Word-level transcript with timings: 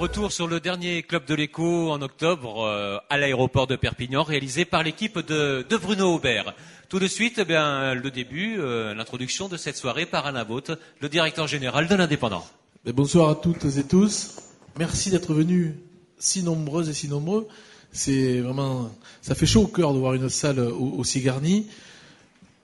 Retour 0.00 0.32
sur 0.32 0.48
le 0.48 0.60
dernier 0.60 1.02
club 1.02 1.26
de 1.26 1.34
l'écho 1.34 1.90
en 1.90 2.00
octobre 2.00 2.64
euh, 2.64 2.96
à 3.10 3.18
l'aéroport 3.18 3.66
de 3.66 3.76
Perpignan, 3.76 4.22
réalisé 4.22 4.64
par 4.64 4.82
l'équipe 4.82 5.18
de, 5.18 5.76
Bruno 5.76 6.14
Aubert. 6.14 6.54
Tout 6.88 6.98
de 6.98 7.06
suite, 7.06 7.34
eh 7.36 7.44
bien, 7.44 7.92
le 7.92 8.10
début, 8.10 8.56
euh, 8.58 8.94
l'introduction 8.94 9.48
de 9.48 9.58
cette 9.58 9.76
soirée 9.76 10.06
par 10.06 10.24
Alain 10.24 10.42
Vaught, 10.42 10.72
le 11.02 11.08
directeur 11.10 11.46
général 11.46 11.86
de 11.86 11.94
l'Indépendant. 11.94 12.46
Bonsoir 12.86 13.28
à 13.28 13.34
toutes 13.34 13.66
et 13.76 13.84
tous. 13.86 14.36
Merci 14.78 15.10
d'être 15.10 15.34
venus 15.34 15.74
si 16.16 16.42
nombreuses 16.42 16.88
et 16.88 16.94
si 16.94 17.06
nombreux. 17.06 17.46
C'est 17.92 18.40
vraiment, 18.40 18.90
ça 19.20 19.34
fait 19.34 19.44
chaud 19.44 19.64
au 19.64 19.66
cœur 19.66 19.92
de 19.92 19.98
voir 19.98 20.14
une 20.14 20.30
salle 20.30 20.60
aussi 20.60 21.20
garnie 21.20 21.66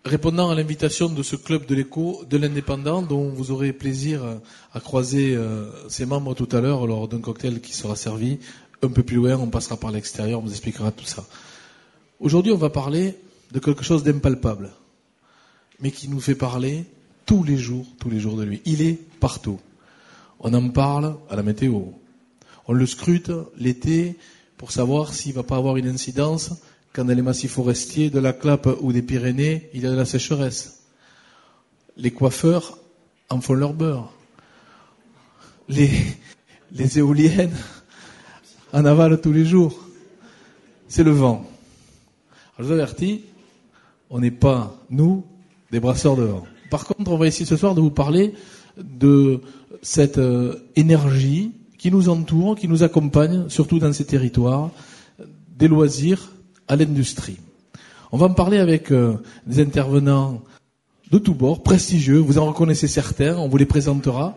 répondant 0.06 0.51
à 0.51 0.55
l'invitation 0.55 1.09
de 1.09 1.23
ce 1.23 1.34
club 1.34 1.66
de 1.66 1.74
l'écho 1.74 2.24
de 2.30 2.37
l'indépendant 2.37 3.02
dont 3.02 3.28
vous 3.28 3.51
aurez 3.51 3.73
plaisir 3.73 4.23
à 4.73 4.80
croiser 4.80 5.34
euh, 5.34 5.69
ses 5.88 6.06
membres 6.06 6.34
tout 6.34 6.48
à 6.52 6.60
l'heure 6.60 6.87
lors 6.87 7.09
d'un 7.09 7.20
cocktail 7.20 7.60
qui 7.60 7.74
sera 7.74 7.96
servi 7.96 8.38
un 8.82 8.88
peu 8.88 9.02
plus 9.02 9.16
loin, 9.16 9.37
on 9.37 9.48
passera 9.48 9.77
par 9.77 9.91
l'extérieur, 9.91 10.41
on 10.41 10.42
vous 10.42 10.51
expliquera 10.51 10.92
tout 10.92 11.06
ça. 11.06 11.24
Aujourd'hui, 12.20 12.52
on 12.52 12.56
va 12.56 12.70
parler 12.70 13.16
de 13.52 13.59
quelque 13.59 13.82
chose 13.82 14.05
d'impalpable, 14.05 14.70
mais 15.80 15.91
qui 15.91 16.09
nous 16.09 16.20
fait 16.20 16.34
parler 16.34 16.84
tous 17.24 17.43
les 17.43 17.57
jours, 17.57 17.87
tous 17.98 18.10
les 18.10 18.20
jours 18.20 18.37
de 18.37 18.45
lui. 18.45 18.62
Il 18.65 18.82
est 18.82 18.98
partout. 19.18 19.59
On 20.38 20.54
en 20.54 20.68
parle 20.68 21.16
à 21.29 21.37
la 21.37 21.43
météo. 21.43 21.80
On 22.68 22.73
le 22.73 22.87
scrute 22.87 23.32
l'été 23.59 24.16
pour 24.57 24.70
savoir 24.70 25.15
s'il 25.15 25.35
va 25.35 25.43
pas 25.43 25.57
avoir 25.57 25.76
une 25.76 25.88
incidence 25.88 26.52
quand 26.97 27.05
dans 27.05 27.15
les 27.15 27.21
massifs 27.21 27.52
forestiers 27.52 28.09
de 28.09 28.19
la 28.19 28.33
Clappe 28.33 28.71
ou 28.80 28.91
des 28.91 29.02
Pyrénées, 29.02 29.69
il 29.75 29.83
y 29.83 29.87
a 29.87 29.91
de 29.91 29.97
la 29.97 30.07
sécheresse. 30.07 30.85
Les 31.99 32.11
coiffeurs 32.11 32.79
en 33.29 33.43
font 33.43 33.53
leur 33.53 33.75
beurre. 33.75 34.15
Les, 35.69 35.91
éoliennes 36.97 37.55
en 38.73 38.87
avalent 38.87 39.19
tous 39.19 39.33
les 39.33 39.45
jours. 39.45 39.79
C'est 40.88 41.05
le 41.05 41.11
vent. 41.11 41.45
Alors, 42.57 42.61
je 42.61 42.65
vous 42.65 42.73
avertis, 42.73 43.25
on 44.09 44.21
n'est 44.21 44.31
pas, 44.31 44.75
nous, 44.88 45.23
des 45.71 45.81
brasseurs 45.81 46.16
de 46.16 46.23
vent. 46.23 46.47
Par 46.71 46.87
contre, 46.87 47.13
on 47.13 47.19
va 47.19 47.27
essayer 47.27 47.45
ce 47.45 47.59
soir 47.59 47.75
de 47.75 47.83
vous 47.83 47.91
parler 47.91 48.33
de 48.79 49.43
cette 49.83 50.16
euh, 50.16 50.55
énergie 50.77 51.53
qui 51.77 51.91
nous 51.91 52.09
entoure, 52.09 52.57
qui 52.57 52.69
nous 52.69 52.83
accompagne, 52.83 53.51
surtout 53.51 53.79
dans 53.81 53.93
ces 53.93 54.07
territoires, 54.07 54.71
des 55.59 55.69
loisirs 55.69 56.31
à 56.69 56.77
l'industrie. 56.77 57.39
On 58.13 58.19
va 58.19 58.27
en 58.27 58.35
parler 58.35 58.59
avec 58.59 58.93
euh, 58.93 59.15
des 59.47 59.61
intervenants 59.61 60.43
de 61.11 61.19
tous 61.19 61.35
bords, 61.35 61.63
prestigieux, 61.63 62.19
vous 62.19 62.39
en 62.39 62.47
reconnaissez 62.47 62.89
certains, 62.89 63.37
on 63.37 63.49
vous 63.49 63.57
les 63.57 63.67
présentera. 63.67 64.37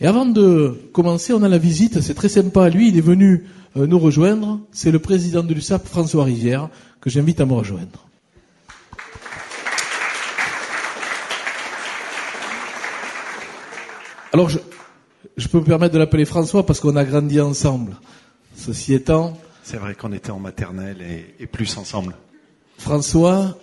Et 0.00 0.06
avant 0.06 0.26
de 0.26 0.78
commencer, 0.92 1.32
on 1.32 1.42
a 1.42 1.48
la 1.48 1.58
visite, 1.58 2.00
c'est 2.00 2.14
très 2.14 2.28
sympa. 2.28 2.68
Lui, 2.68 2.88
il 2.88 2.98
est 2.98 3.00
venu 3.02 3.46
euh, 3.76 3.86
nous 3.86 3.98
rejoindre, 3.98 4.60
c'est 4.70 4.90
le 4.90 4.98
président 4.98 5.42
de 5.42 5.52
l'USAP, 5.54 5.86
François 5.86 6.24
Rivière, 6.24 6.68
que 7.00 7.10
j'invite 7.10 7.40
à 7.40 7.46
me 7.46 7.54
rejoindre. 7.54 8.06
Alors, 14.32 14.50
je, 14.50 14.58
je 15.36 15.48
peux 15.48 15.58
me 15.58 15.64
permettre 15.64 15.94
de 15.94 15.98
l'appeler 15.98 16.24
François 16.24 16.66
parce 16.66 16.80
qu'on 16.80 16.96
a 16.96 17.04
grandi 17.04 17.40
ensemble. 17.40 17.96
Ceci 18.54 18.94
étant, 18.94 19.38
c'est 19.66 19.78
vrai 19.78 19.96
qu'on 19.96 20.12
était 20.12 20.30
en 20.30 20.38
maternelle 20.38 20.98
et, 21.40 21.46
plus 21.48 21.76
ensemble. 21.76 22.14
François, 22.78 23.58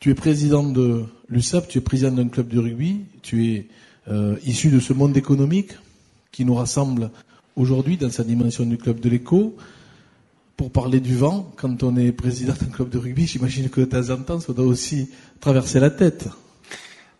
tu 0.00 0.10
es 0.10 0.14
président 0.14 0.62
de 0.62 1.04
l'USAP, 1.28 1.68
tu 1.68 1.76
es 1.76 1.80
président 1.82 2.10
d'un 2.10 2.28
club 2.28 2.48
de 2.48 2.58
rugby, 2.58 3.04
tu 3.20 3.52
es 3.52 3.66
euh, 4.08 4.36
issu 4.46 4.70
de 4.70 4.80
ce 4.80 4.94
monde 4.94 5.14
économique 5.14 5.72
qui 6.32 6.46
nous 6.46 6.54
rassemble 6.54 7.10
aujourd'hui 7.54 7.98
dans 7.98 8.08
sa 8.08 8.24
dimension 8.24 8.64
du 8.64 8.78
club 8.78 8.98
de 8.98 9.10
l'écho. 9.10 9.54
Pour 10.56 10.72
parler 10.72 11.00
du 11.00 11.14
vent, 11.14 11.52
quand 11.56 11.82
on 11.82 11.94
est 11.96 12.10
président 12.10 12.54
d'un 12.58 12.68
club 12.68 12.88
de 12.88 12.96
rugby, 12.96 13.26
j'imagine 13.26 13.68
que 13.68 13.82
de 13.82 13.84
temps 13.84 14.08
en 14.08 14.16
temps, 14.16 14.40
ça 14.40 14.54
doit 14.54 14.64
aussi 14.64 15.10
traverser 15.38 15.80
la 15.80 15.90
tête. 15.90 16.28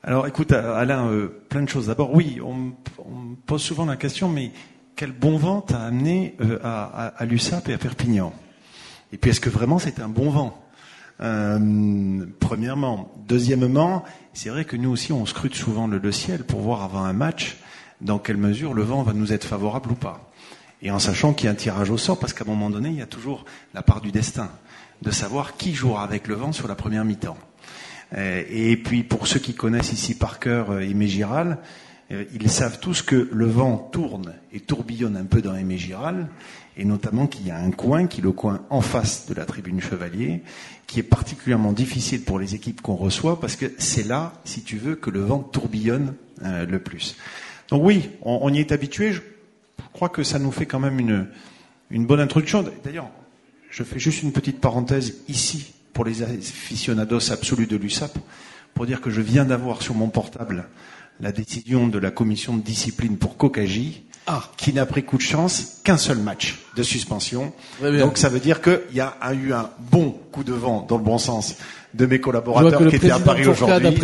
Alors 0.02 0.26
écoute, 0.26 0.52
Alain, 0.52 1.10
euh, 1.10 1.28
plein 1.50 1.64
de 1.64 1.68
choses. 1.68 1.88
D'abord, 1.88 2.14
oui, 2.14 2.38
on, 2.42 2.72
on, 2.98 3.18
me 3.18 3.36
pose 3.44 3.60
souvent 3.60 3.84
la 3.84 3.96
question, 3.96 4.30
mais 4.30 4.52
quel 4.98 5.12
bon 5.12 5.38
vent 5.38 5.60
t'a 5.60 5.80
amené 5.80 6.34
euh, 6.40 6.58
à, 6.60 7.24
l'USAP 7.24 7.68
et 7.68 7.72
à 7.72 7.78
Perpignan 7.78 8.32
Et 9.12 9.16
puis 9.16 9.30
est-ce 9.30 9.40
que 9.40 9.48
vraiment 9.48 9.78
c'est 9.78 10.00
un 10.00 10.08
bon 10.08 10.28
vent? 10.28 10.60
Euh, 11.20 12.26
Premièrement. 12.40 13.14
Deuxièmement, 13.28 14.02
c'est 14.34 14.48
vrai 14.48 14.64
que 14.64 14.76
nous 14.76 14.90
aussi 14.90 15.12
on 15.12 15.24
scrute 15.24 15.54
souvent 15.54 15.86
le, 15.86 16.12
ciel 16.12 16.42
pour 16.42 16.60
voir 16.62 16.82
avant 16.82 17.04
un 17.04 17.12
match 17.12 17.58
dans 18.00 18.18
quelle 18.18 18.38
mesure 18.38 18.74
le 18.74 18.82
vent 18.82 19.04
va 19.04 19.12
nous 19.12 19.32
être 19.32 19.44
favorable 19.44 19.92
ou 19.92 19.94
pas. 19.94 20.32
Et 20.82 20.90
en 20.90 20.98
sachant 20.98 21.32
qu'il 21.32 21.46
y 21.46 21.48
a 21.48 21.52
un 21.52 21.54
tirage 21.54 21.90
au 21.90 21.96
sort, 21.96 22.18
parce 22.18 22.32
qu'à 22.32 22.42
un 22.42 22.48
moment 22.48 22.68
donné, 22.68 22.88
il 22.88 22.96
y 22.96 23.02
a 23.02 23.06
toujours 23.06 23.44
la 23.74 23.82
part 23.82 24.00
du 24.00 24.10
destin, 24.10 24.50
de 25.02 25.12
savoir 25.12 25.56
qui 25.56 25.74
jouera 25.74 26.02
avec 26.02 26.26
le 26.26 26.34
vent 26.34 26.50
sur 26.50 26.66
la 26.66 26.74
première 26.74 27.04
mi-temps. 27.04 27.38
Euh, 28.16 28.42
et 28.50 28.76
puis 28.76 29.04
pour 29.04 29.28
ceux 29.28 29.38
qui 29.38 29.54
connaissent 29.54 29.92
ici 29.92 30.16
par 30.16 30.40
cœur 30.40 30.80
Aimé 30.80 31.06
Giral, 31.06 31.52
euh, 31.52 31.62
ils 32.10 32.50
savent 32.50 32.80
tous 32.80 33.02
que 33.02 33.28
le 33.32 33.46
vent 33.46 33.76
tourne 33.76 34.34
et 34.52 34.60
tourbillonne 34.60 35.16
un 35.16 35.24
peu 35.24 35.42
dans 35.42 35.54
Aimé 35.54 35.76
Giral, 35.76 36.28
et 36.76 36.84
notamment 36.84 37.26
qu'il 37.26 37.46
y 37.46 37.50
a 37.50 37.58
un 37.58 37.70
coin, 37.70 38.06
qui 38.06 38.20
est 38.20 38.24
le 38.24 38.32
coin 38.32 38.62
en 38.70 38.80
face 38.80 39.26
de 39.26 39.34
la 39.34 39.44
tribune 39.44 39.80
Chevalier, 39.80 40.42
qui 40.86 41.00
est 41.00 41.04
particulièrement 41.04 41.72
difficile 41.72 42.22
pour 42.22 42.38
les 42.38 42.54
équipes 42.54 42.80
qu'on 42.80 42.94
reçoit, 42.94 43.40
parce 43.40 43.56
que 43.56 43.66
c'est 43.78 44.06
là, 44.06 44.32
si 44.44 44.62
tu 44.62 44.78
veux, 44.78 44.94
que 44.94 45.10
le 45.10 45.20
vent 45.20 45.40
tourbillonne 45.40 46.14
euh, 46.44 46.64
le 46.64 46.78
plus. 46.78 47.16
Donc 47.68 47.82
oui, 47.84 48.08
on, 48.22 48.52
y 48.54 48.58
est 48.58 48.72
habitué. 48.72 49.12
Je 49.12 49.20
crois 49.92 50.08
que 50.08 50.22
ça 50.22 50.38
nous 50.38 50.52
fait 50.52 50.66
quand 50.66 50.78
même 50.78 50.98
une, 50.98 51.26
une 51.90 52.06
bonne 52.06 52.20
introduction. 52.20 52.64
D'ailleurs, 52.84 53.10
je 53.70 53.82
fais 53.82 53.98
juste 53.98 54.22
une 54.22 54.32
petite 54.32 54.60
parenthèse 54.60 55.16
ici 55.28 55.74
pour 55.92 56.04
les 56.04 56.22
aficionados 56.22 57.32
absolus 57.32 57.66
de 57.66 57.76
l'USAP, 57.76 58.18
pour 58.72 58.86
dire 58.86 59.00
que 59.00 59.10
je 59.10 59.20
viens 59.20 59.44
d'avoir 59.44 59.82
sur 59.82 59.94
mon 59.94 60.08
portable 60.08 60.68
la 61.20 61.32
décision 61.32 61.88
de 61.88 61.98
la 61.98 62.10
commission 62.10 62.56
de 62.56 62.62
discipline 62.62 63.16
pour 63.16 63.36
Kokagi, 63.36 64.02
ah. 64.26 64.42
qui 64.56 64.72
n'a 64.72 64.86
pris 64.86 65.02
coup 65.02 65.16
de 65.16 65.22
chance 65.22 65.80
qu'un 65.84 65.96
seul 65.96 66.18
match 66.18 66.58
de 66.76 66.82
suspension. 66.82 67.52
Donc 67.80 68.18
ça 68.18 68.28
veut 68.28 68.40
dire 68.40 68.60
qu'il 68.60 68.80
y 68.94 69.00
a 69.00 69.16
eu 69.34 69.52
un 69.52 69.70
bon 69.90 70.14
coup 70.32 70.44
de 70.44 70.52
vent, 70.52 70.84
dans 70.88 70.98
le 70.98 71.02
bon 71.02 71.18
sens, 71.18 71.56
de 71.94 72.06
mes 72.06 72.20
collaborateurs 72.20 72.86
qui 72.88 72.96
étaient 72.96 73.10
à 73.10 73.18
Paris 73.18 73.46
aujourd'hui. 73.46 73.98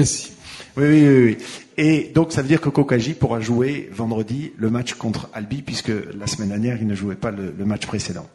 Oui, 0.77 0.85
oui, 0.87 1.09
oui, 1.09 1.25
oui. 1.25 1.39
Et 1.77 2.11
donc 2.15 2.33
ça 2.33 2.43
veut 2.43 2.49
dire 2.49 2.61
que 2.61 2.69
Kokagi 2.69 3.15
pourra 3.15 3.41
jouer 3.41 3.89
vendredi 3.93 4.53
le 4.57 4.71
match 4.71 4.95
contre 4.95 5.29
Albi, 5.33 5.63
puisque 5.63 5.93
la 6.19 6.27
semaine 6.27 6.49
dernière, 6.49 6.79
il 6.81 6.87
ne 6.87 6.95
jouait 6.95 7.15
pas 7.15 7.31
le, 7.31 7.53
match 7.65 7.87
précédent. 7.87 8.27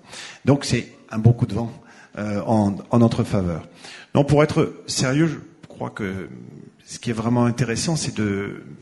Donc 0.45 0.65
c'est 0.65 0.87
un 1.09 1.19
bon 1.19 1.33
coup 1.33 1.45
de 1.45 1.53
vent 1.53 1.71
euh, 2.17 2.41
en, 2.45 2.75
en 2.89 2.99
notre 2.99 3.23
faveur. 3.23 3.67
Donc 4.13 4.27
pour 4.27 4.43
être 4.43 4.73
sérieux, 4.87 5.27
je 5.27 5.67
crois 5.67 5.89
que 5.89 6.29
ce 6.89 6.97
qui 6.97 7.11
est 7.11 7.13
vraiment 7.13 7.45
intéressant, 7.45 7.95
c'est 7.95 8.19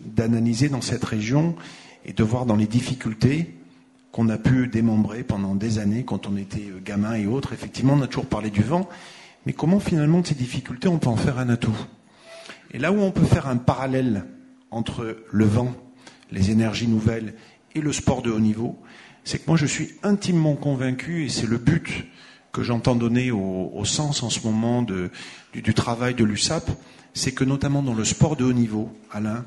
d'analyser 0.05 0.69
dans 0.69 0.79
cette 0.79 1.03
région 1.03 1.57
et 2.05 2.13
de 2.13 2.23
voir 2.23 2.45
dans 2.45 2.55
les 2.55 2.65
difficultés 2.65 3.53
qu'on 4.13 4.29
a 4.29 4.37
pu 4.37 4.69
démembrer 4.69 5.23
pendant 5.23 5.55
des 5.55 5.77
années 5.77 6.05
quand 6.05 6.25
on 6.25 6.37
était 6.37 6.71
gamin 6.85 7.15
et 7.15 7.27
autres. 7.27 7.51
Effectivement, 7.51 7.95
on 7.95 8.01
a 8.01 8.07
toujours 8.07 8.27
parlé 8.27 8.49
du 8.49 8.63
vent, 8.63 8.87
mais 9.45 9.51
comment 9.51 9.81
finalement 9.81 10.21
de 10.21 10.27
ces 10.27 10.35
difficultés 10.35 10.87
on 10.87 10.99
peut 10.99 11.09
en 11.09 11.17
faire 11.17 11.37
un 11.37 11.49
atout? 11.49 11.75
Et 12.71 12.77
là 12.77 12.93
où 12.93 13.01
on 13.01 13.11
peut 13.11 13.25
faire 13.25 13.45
un 13.45 13.57
parallèle 13.57 14.23
entre 14.71 15.17
le 15.29 15.45
vent, 15.45 15.75
les 16.31 16.49
énergies 16.49 16.87
nouvelles 16.87 17.33
et 17.75 17.81
le 17.81 17.91
sport 17.91 18.21
de 18.21 18.31
haut 18.31 18.39
niveau, 18.39 18.77
c'est 19.25 19.39
que 19.39 19.47
moi 19.47 19.57
je 19.57 19.65
suis 19.65 19.95
intimement 20.01 20.55
convaincu, 20.55 21.25
et 21.25 21.29
c'est 21.29 21.45
le 21.45 21.57
but 21.57 22.07
que 22.53 22.63
j'entends 22.63 22.95
donner 22.95 23.31
au, 23.31 23.83
sens 23.83 24.23
en 24.23 24.29
ce 24.29 24.39
moment 24.47 24.81
du, 24.81 25.09
du 25.53 25.73
travail 25.73 26.15
de 26.15 26.23
l'USAP, 26.23 26.71
c'est 27.17 27.31
que 27.31 27.43
notamment 27.43 27.81
dans 27.81 27.95
le 27.95 28.05
sport 28.05 28.35
de 28.35 28.45
haut 28.45 28.53
niveau, 28.53 28.91
Alain, 29.11 29.43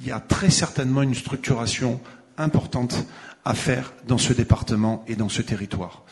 il 0.00 0.06
y 0.06 0.10
a 0.10 0.20
très 0.20 0.50
certainement 0.50 1.02
une 1.02 1.14
structuration 1.14 2.00
importante 2.36 3.06
à 3.44 3.54
faire 3.54 3.92
dans 4.08 4.18
ce 4.18 4.32
département 4.32 5.04
et 5.06 5.14
dans 5.14 5.28
ce 5.28 5.40
territoire. 5.40 6.02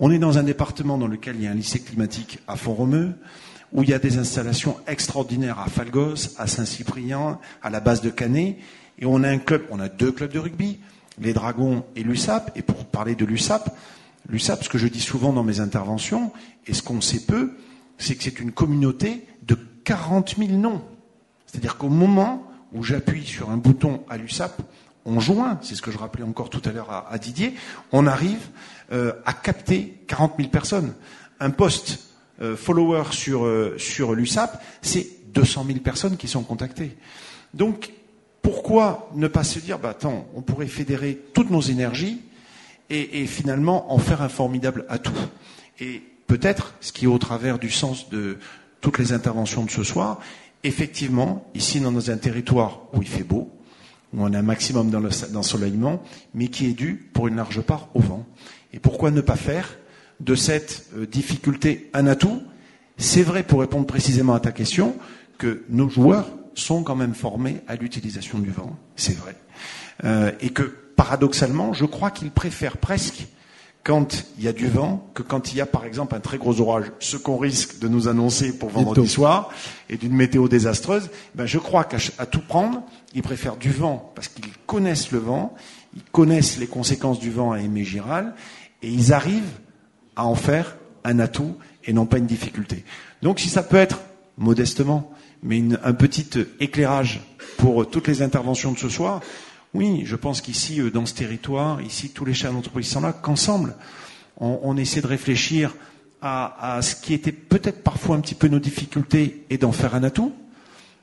On 0.00 0.10
est 0.10 0.18
dans 0.18 0.38
un 0.38 0.42
département 0.42 0.98
dans 0.98 1.06
lequel 1.06 1.36
il 1.36 1.42
y 1.42 1.46
a 1.46 1.52
un 1.52 1.54
lycée 1.54 1.80
climatique 1.80 2.40
à 2.48 2.56
Font-Romeu, 2.56 3.14
où 3.72 3.82
il 3.82 3.90
y 3.90 3.94
a 3.94 3.98
des 3.98 4.18
installations 4.18 4.76
extraordinaires 4.86 5.60
à 5.60 5.68
Falgos, 5.68 6.34
à 6.38 6.46
Saint-Cyprien, 6.46 7.38
à 7.62 7.70
la 7.70 7.80
base 7.80 8.00
de 8.00 8.10
Canet, 8.10 8.58
et 8.98 9.06
on 9.06 9.22
a 9.22 9.28
un 9.28 9.38
club, 9.38 9.62
on 9.70 9.78
a 9.78 9.88
deux 9.88 10.10
clubs 10.10 10.32
de 10.32 10.38
rugby, 10.38 10.80
les 11.20 11.32
Dragons 11.32 11.84
et 11.94 12.02
l'USAP, 12.02 12.50
et 12.56 12.62
pour 12.62 12.84
parler 12.86 13.14
de 13.14 13.24
l'USAP, 13.24 13.76
l'USAP, 14.28 14.64
ce 14.64 14.68
que 14.68 14.78
je 14.78 14.88
dis 14.88 15.00
souvent 15.00 15.32
dans 15.32 15.44
mes 15.44 15.60
interventions, 15.60 16.32
et 16.66 16.74
ce 16.74 16.82
qu'on 16.82 17.00
sait 17.00 17.20
peu, 17.26 17.52
c'est 17.98 18.16
que 18.16 18.24
c'est 18.24 18.40
une 18.40 18.52
communauté 18.52 19.26
40 19.88 20.34
000 20.36 20.50
noms. 20.50 20.82
C'est-à-dire 21.46 21.78
qu'au 21.78 21.88
moment 21.88 22.46
où 22.74 22.82
j'appuie 22.82 23.24
sur 23.24 23.48
un 23.48 23.56
bouton 23.56 24.02
à 24.10 24.18
l'USAP, 24.18 24.60
on 25.06 25.18
joint, 25.18 25.58
c'est 25.62 25.74
ce 25.74 25.80
que 25.80 25.90
je 25.90 25.96
rappelais 25.96 26.24
encore 26.24 26.50
tout 26.50 26.60
à 26.66 26.72
l'heure 26.72 27.06
à, 27.10 27.16
Didier, 27.16 27.54
on 27.90 28.06
arrive 28.06 28.50
euh, 28.92 29.14
à 29.24 29.32
capter 29.32 29.98
40 30.06 30.34
000 30.36 30.50
personnes. 30.50 30.92
Un 31.40 31.48
post 31.48 32.00
euh, 32.42 32.54
follower 32.54 33.04
sur, 33.12 33.46
euh, 33.46 33.78
l'USAP, 34.14 34.62
c'est 34.82 35.08
200 35.32 35.64
000 35.66 35.78
personnes 35.78 36.18
qui 36.18 36.28
sont 36.28 36.42
contactées. 36.42 36.94
Donc, 37.54 37.90
pourquoi 38.42 39.08
ne 39.14 39.26
pas 39.26 39.42
se 39.42 39.58
dire, 39.58 39.78
bah 39.78 39.90
attends, 39.90 40.26
on 40.34 40.42
pourrait 40.42 40.66
fédérer 40.66 41.18
toutes 41.32 41.48
nos 41.48 41.62
énergies 41.62 42.20
et 42.90 43.26
finalement 43.26 43.92
en 43.92 43.98
faire 43.98 44.20
un 44.20 44.28
formidable 44.28 44.84
atout? 44.90 45.12
Et 45.80 46.02
peut-être, 46.26 46.74
ce 46.80 46.92
qui 46.92 47.06
est 47.06 47.08
au 47.08 47.18
travers 47.18 47.58
du 47.58 47.70
sens 47.70 48.10
de 48.10 48.38
toutes 48.80 48.98
les 48.98 49.12
interventions 49.12 49.64
de 49.64 49.70
ce 49.70 49.82
soir, 49.82 50.20
effectivement, 50.64 51.46
ici 51.54 51.80
dans 51.80 52.10
un 52.10 52.16
territoire 52.16 52.82
où 52.92 53.02
il 53.02 53.08
fait 53.08 53.24
beau, 53.24 53.50
où 54.12 54.22
on 54.22 54.32
a 54.32 54.38
un 54.38 54.42
maximum 54.42 54.90
d'ensoleillement, 54.90 56.02
mais 56.34 56.48
qui 56.48 56.66
est 56.66 56.72
dû 56.72 57.10
pour 57.12 57.28
une 57.28 57.36
large 57.36 57.60
part 57.60 57.88
au 57.94 58.00
vent. 58.00 58.26
Et 58.72 58.78
pourquoi 58.78 59.10
ne 59.10 59.20
pas 59.20 59.36
faire 59.36 59.78
de 60.20 60.34
cette 60.34 60.86
euh, 60.96 61.06
difficulté 61.06 61.90
un 61.94 62.06
atout? 62.06 62.42
C'est 62.96 63.22
vrai, 63.22 63.42
pour 63.42 63.60
répondre 63.60 63.86
précisément 63.86 64.34
à 64.34 64.40
ta 64.40 64.52
question, 64.52 64.96
que 65.38 65.64
nos 65.68 65.88
joueurs 65.88 66.28
sont 66.54 66.82
quand 66.82 66.96
même 66.96 67.14
formés 67.14 67.60
à 67.68 67.76
l'utilisation 67.76 68.38
du 68.40 68.50
vent, 68.50 68.76
c'est 68.96 69.16
vrai. 69.16 69.36
Euh, 70.04 70.32
et 70.40 70.50
que, 70.50 70.62
paradoxalement, 70.96 71.72
je 71.72 71.84
crois 71.84 72.10
qu'ils 72.10 72.32
préfèrent 72.32 72.78
presque 72.78 73.28
quand 73.88 74.26
il 74.36 74.44
y 74.44 74.48
a 74.48 74.52
du 74.52 74.68
vent 74.68 75.08
que 75.14 75.22
quand 75.22 75.50
il 75.50 75.56
y 75.56 75.60
a 75.62 75.66
par 75.66 75.86
exemple 75.86 76.14
un 76.14 76.20
très 76.20 76.36
gros 76.36 76.60
orage, 76.60 76.92
ce 77.00 77.16
qu'on 77.16 77.38
risque 77.38 77.78
de 77.78 77.88
nous 77.88 78.06
annoncer 78.06 78.52
pour 78.52 78.68
vendredi 78.68 79.08
soir 79.08 79.48
et 79.88 79.96
d'une 79.96 80.12
météo 80.12 80.46
désastreuse, 80.46 81.08
ben 81.34 81.46
je 81.46 81.56
crois 81.56 81.84
qu'à 81.84 82.26
tout 82.26 82.42
prendre, 82.42 82.82
ils 83.14 83.22
préfèrent 83.22 83.56
du 83.56 83.70
vent 83.70 84.12
parce 84.14 84.28
qu'ils 84.28 84.52
connaissent 84.66 85.10
le 85.10 85.20
vent, 85.20 85.54
ils 85.96 86.02
connaissent 86.12 86.58
les 86.58 86.66
conséquences 86.66 87.18
du 87.18 87.30
vent 87.30 87.52
à 87.52 87.60
Aimé 87.60 87.82
Giral 87.82 88.34
et 88.82 88.90
ils 88.90 89.14
arrivent 89.14 89.58
à 90.16 90.26
en 90.26 90.34
faire 90.34 90.76
un 91.04 91.18
atout 91.18 91.56
et 91.86 91.94
non 91.94 92.04
pas 92.04 92.18
une 92.18 92.26
difficulté. 92.26 92.84
Donc 93.22 93.40
si 93.40 93.48
ça 93.48 93.62
peut 93.62 93.78
être 93.78 94.00
modestement, 94.36 95.10
mais 95.42 95.62
un 95.82 95.94
petit 95.94 96.28
éclairage 96.60 97.22
pour 97.56 97.88
toutes 97.88 98.06
les 98.06 98.20
interventions 98.20 98.72
de 98.72 98.78
ce 98.78 98.90
soir, 98.90 99.22
oui, 99.74 100.02
je 100.04 100.16
pense 100.16 100.40
qu'ici, 100.40 100.80
euh, 100.80 100.90
dans 100.90 101.06
ce 101.06 101.14
territoire, 101.14 101.80
ici, 101.82 102.10
tous 102.10 102.24
les 102.24 102.34
chefs 102.34 102.52
d'entreprise 102.52 102.88
sont 102.88 103.00
là, 103.00 103.12
qu'ensemble, 103.12 103.74
on, 104.40 104.76
essaie 104.76 105.00
de 105.00 105.06
réfléchir 105.06 105.74
à, 106.22 106.78
ce 106.80 106.94
qui 106.94 107.12
était 107.12 107.32
peut-être 107.32 107.82
parfois 107.82 108.16
un 108.16 108.20
petit 108.20 108.36
peu 108.36 108.46
nos 108.46 108.60
difficultés 108.60 109.44
et 109.50 109.58
d'en 109.58 109.72
faire 109.72 109.96
un 109.96 110.04
atout. 110.04 110.32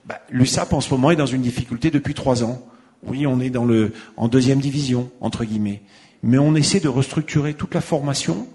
Bah, 0.05 0.21
L'USAP, 0.29 0.71
en 0.71 0.79
ce 0.79 0.89
moment, 0.91 1.11
est 1.11 1.17
dans 1.17 1.25
une 1.25 1.41
difficulté 1.41 1.91
depuis 1.91 2.13
trois 2.13 2.43
ans. 2.43 2.65
Oui, 3.03 3.27
on 3.27 3.41
est 3.41 3.51
en 3.57 4.27
deuxième 4.29 4.59
division, 4.59 5.11
entre 5.19 5.43
guillemets. 5.43 5.81
Mais 6.23 6.37
on 6.37 6.55
essaie 6.55 6.79
de 6.79 6.87
restructurer 6.87 7.53
toute 7.55 7.73
la 7.73 7.81
formation, 7.81 8.47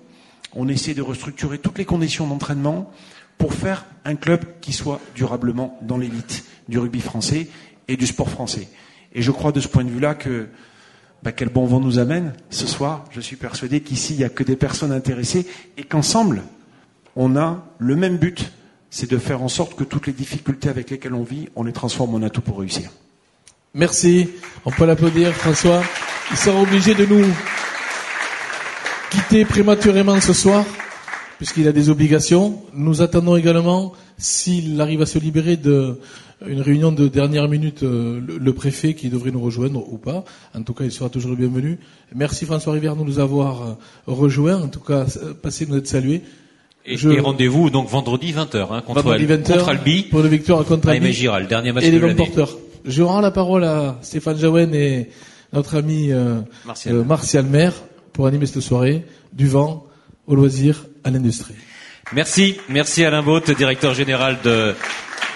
on 0.54 0.66
essaie 0.66 0.94
de 0.94 1.02
restructurer 1.02 1.58
toutes 1.58 1.78
les 1.78 1.84
conditions 1.84 2.26
d'entraînement 2.26 2.90
pour 3.38 3.54
faire 3.54 3.84
un 4.04 4.16
club 4.16 4.44
qui 4.60 4.72
soit 4.72 5.00
durablement 5.14 5.78
dans 5.82 5.98
l'élite 5.98 6.44
du 6.68 6.78
rugby 6.78 7.00
français 7.00 7.48
et 7.86 7.96
du 7.96 8.06
sport 8.06 8.30
français. 8.30 8.68
Et 9.12 9.22
je 9.22 9.30
crois 9.30 9.52
de 9.52 9.60
ce 9.60 9.68
point 9.68 9.84
de 9.84 9.90
vue-là 9.90 10.14
que 10.14 10.48
bah, 11.22 11.32
quel 11.32 11.48
bon 11.48 11.66
vent 11.66 11.80
nous 11.80 11.98
amène 11.98 12.32
ce 12.48 12.66
soir. 12.66 13.04
Je 13.10 13.20
suis 13.20 13.36
persuadé 13.36 13.80
qu'ici, 13.80 14.14
il 14.14 14.18
n'y 14.18 14.24
a 14.24 14.28
que 14.28 14.44
des 14.44 14.56
personnes 14.56 14.92
intéressées 14.92 15.46
et 15.76 15.82
qu'ensemble, 15.82 16.42
on 17.16 17.36
a 17.36 17.64
le 17.78 17.96
même 17.96 18.16
but, 18.16 18.52
c'est 18.88 19.10
de 19.10 19.18
faire 19.18 19.42
en 19.42 19.48
sorte 19.48 19.74
que 19.74 19.84
toutes 19.84 20.06
les 20.06 20.12
difficultés 20.12 20.68
avec 20.68 20.90
lesquelles 20.90 21.14
on 21.14 21.22
vit, 21.22 21.48
on 21.56 21.64
les 21.64 21.72
transforme 21.72 22.14
en 22.14 22.22
atout 22.22 22.40
pour 22.40 22.60
réussir. 22.60 22.90
Merci. 23.74 24.28
On 24.64 24.70
peut 24.70 24.86
l'applaudir, 24.86 25.32
François. 25.32 25.82
Il 26.30 26.36
sera 26.36 26.60
obligé 26.60 26.94
de 26.94 27.06
nous 27.06 27.24
quitter 29.10 29.44
prématurément 29.44 30.20
ce 30.20 30.32
soir, 30.32 30.64
puisqu'il 31.36 31.68
a 31.68 31.72
des 31.72 31.90
obligations. 31.90 32.62
Nous 32.72 33.02
attendons 33.02 33.36
également, 33.36 33.92
s'il 34.18 34.80
arrive 34.80 35.02
à 35.02 35.06
se 35.06 35.18
libérer 35.18 35.56
de, 35.56 36.00
une 36.46 36.60
réunion 36.60 36.92
de 36.92 37.08
dernière 37.08 37.48
minute, 37.48 37.82
euh, 37.82 38.20
le, 38.20 38.52
préfet 38.52 38.94
qui 38.94 39.08
devrait 39.08 39.31
nous 39.31 39.42
rejoindre 39.42 39.84
ou 39.92 39.98
pas. 39.98 40.25
En 40.54 40.62
tout 40.62 40.75
cas, 40.75 40.84
il 40.84 40.92
sera 40.92 41.10
toujours 41.10 41.31
le 41.31 41.37
bienvenu. 41.37 41.78
Merci 42.14 42.46
François 42.46 42.72
Rivière 42.72 42.96
de 42.96 43.04
nous 43.04 43.19
avoir 43.19 43.62
euh, 43.62 43.72
rejoints. 44.06 44.60
En 44.60 44.69
tout 44.69 44.81
cas, 44.81 45.06
passez 45.42 45.66
nous 45.66 45.76
être 45.76 45.87
salués. 45.87 46.22
Et, 46.87 46.96
rendez-vous 47.20 47.69
donc 47.69 47.88
vendredi 47.88 48.32
20h 48.32 48.69
hein, 48.70 48.81
contre, 48.81 49.02
vendredi 49.02 49.26
20h, 49.26 49.58
contre 49.58 49.69
Albi 49.69 50.02
pour 50.04 50.20
le 50.22 50.28
victoire 50.28 50.64
contre 50.64 50.88
Albi 50.88 51.12
Giral, 51.12 51.46
dernier 51.46 51.72
match 51.72 51.84
et 51.84 51.90
les 51.90 51.98
bons 51.98 52.14
porteurs. 52.14 52.56
Je 52.87 53.02
rends 53.02 53.20
la 53.20 53.31
parole 53.31 53.64
à 53.64 53.98
Stéphane 54.00 54.38
Jaouen 54.38 54.72
et 54.72 55.10
notre 55.52 55.76
ami 55.76 56.10
euh, 56.10 56.40
Martial. 56.64 57.04
Martial 57.04 57.44
Maire 57.44 57.75
pour 58.14 58.26
animer 58.26 58.46
cette 58.46 58.62
soirée 58.62 59.04
du 59.34 59.46
vent 59.46 59.87
au 60.26 60.34
loisir 60.34 60.87
à 61.04 61.10
l'industrie. 61.10 61.54
Merci, 62.12 62.56
merci 62.69 63.04
Alain 63.04 63.20
Vaught, 63.20 63.50
directeur 63.50 63.92
général 63.92 64.38
de 64.42 64.75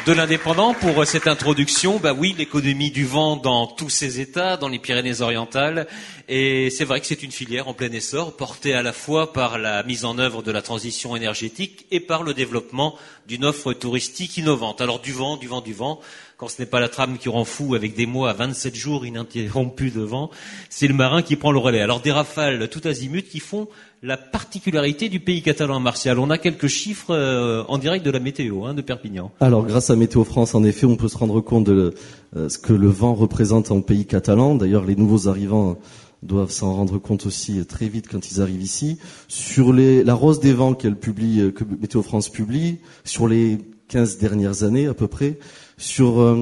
de 0.07 0.13
l'indépendant 0.13 0.75
pour 0.75 1.01
euh, 1.01 1.05
cette 1.07 1.27
introduction. 1.27 1.99
Bah 1.99 2.13
oui, 2.13 2.35
l'économie 2.37 2.91
du 2.91 3.07
vent 3.07 3.37
dans 3.37 3.67
tous 3.67 3.89
ses 3.89 4.21
états, 4.21 4.59
dans 4.59 4.69
les 4.69 4.79
Pyrénées-Orientales. 4.79 5.87
Et 6.29 6.69
c'est 6.69 6.85
vrai 6.85 7.01
que 7.01 7.07
c'est 7.07 7.23
une 7.23 7.31
filière 7.31 7.69
en 7.69 7.75
plein 7.75 7.91
essor, 7.91 8.37
portée 8.37 8.75
à 8.75 8.83
la 8.83 8.93
fois 8.93 9.33
par 9.33 9.57
la 9.59 9.83
mise 9.83 10.05
en 10.05 10.19
œuvre 10.19 10.43
de 10.43 10.53
la 10.53 10.61
transition 10.61 11.17
énergétique 11.17 11.87
et 11.91 12.01
par 12.01 12.23
le 12.23 12.35
développement 12.35 12.99
d'une 13.27 13.47
offre 13.47 13.73
touristique 13.73 14.37
innovante. 14.37 14.83
Alors 14.83 15.01
du 15.01 15.13
vent, 15.13 15.39
du 15.39 15.49
vent, 15.49 15.63
du 15.63 15.73
vent. 15.73 16.01
Quand 16.37 16.49
ce 16.49 16.61
n'est 16.61 16.67
pas 16.67 16.81
la 16.81 16.89
trame 16.89 17.17
qui 17.17 17.29
rend 17.29 17.45
fou 17.45 17.75
avec 17.75 17.95
des 17.95 18.07
mois 18.07 18.31
à 18.31 18.33
27 18.33 18.75
jours 18.75 19.07
ininterrompus 19.07 19.95
de 19.95 20.01
vent, 20.01 20.31
c'est 20.69 20.89
le 20.89 20.95
marin 20.95 21.23
qui 21.23 21.37
prend 21.37 21.53
le 21.53 21.59
relais. 21.59 21.81
Alors 21.81 22.01
des 22.01 22.11
rafales 22.11 22.69
tout 22.69 22.81
azimut 22.85 23.29
qui 23.29 23.39
font 23.39 23.69
la 24.03 24.17
particularité 24.17 25.09
du 25.09 25.21
pays 25.21 25.43
catalan 25.43 25.81
martial. 25.81 26.19
On 26.19 26.31
a 26.31 26.39
quelques 26.39 26.67
chiffres 26.67 27.15
euh, 27.15 27.63
en 27.69 27.79
direct 27.79 28.05
de 28.05 28.11
la 28.11 28.19
météo 28.19 28.65
hein, 28.65 28.75
de 28.75 28.83
Perpignan. 28.83 29.31
Alors, 29.41 29.65
grâce 29.65 29.91
à 29.91 29.97
Météo 29.97 30.25
France, 30.25 30.55
en 30.55 30.63
effet, 30.63 30.87
on 30.87 30.97
peut 30.97 31.09
se 31.09 31.17
rendre 31.17 31.41
compte 31.41 31.65
de 31.65 31.95
euh, 32.37 32.49
ce 32.49 32.59
que 32.59 32.73
le 32.73 32.89
vent 32.89 33.15
représente 33.15 33.71
en 33.71 33.81
pays 33.81 34.05
catalan. 34.05 34.57
D'ailleurs, 34.57 34.85
les 34.85 34.97
nouveaux 34.97 35.29
arrivants 35.29 35.79
doivent 36.23 36.51
s'en 36.51 36.75
rendre 36.75 36.99
compte 36.99 37.27
aussi 37.27 37.65
très 37.67 37.89
vite 37.89 38.09
quand 38.11 38.31
ils 38.31 38.41
arrivent 38.41 38.63
ici. 38.63 38.99
Sur 39.29 39.73
les, 39.73 40.03
la 40.03 40.15
rose 40.15 40.41
des 40.41 40.53
vents 40.53 40.75
qu'elle 40.75 40.97
publie, 40.97 41.41
euh, 41.41 41.51
que 41.51 41.65
Météo 41.65 42.03
France 42.03 42.29
publie, 42.29 42.79
sur 43.05 43.29
les 43.29 43.59
15 43.89 44.19
dernières 44.19 44.65
années 44.65 44.87
à 44.87 44.95
peu 44.95 45.09
près, 45.09 45.39
sur, 45.77 46.37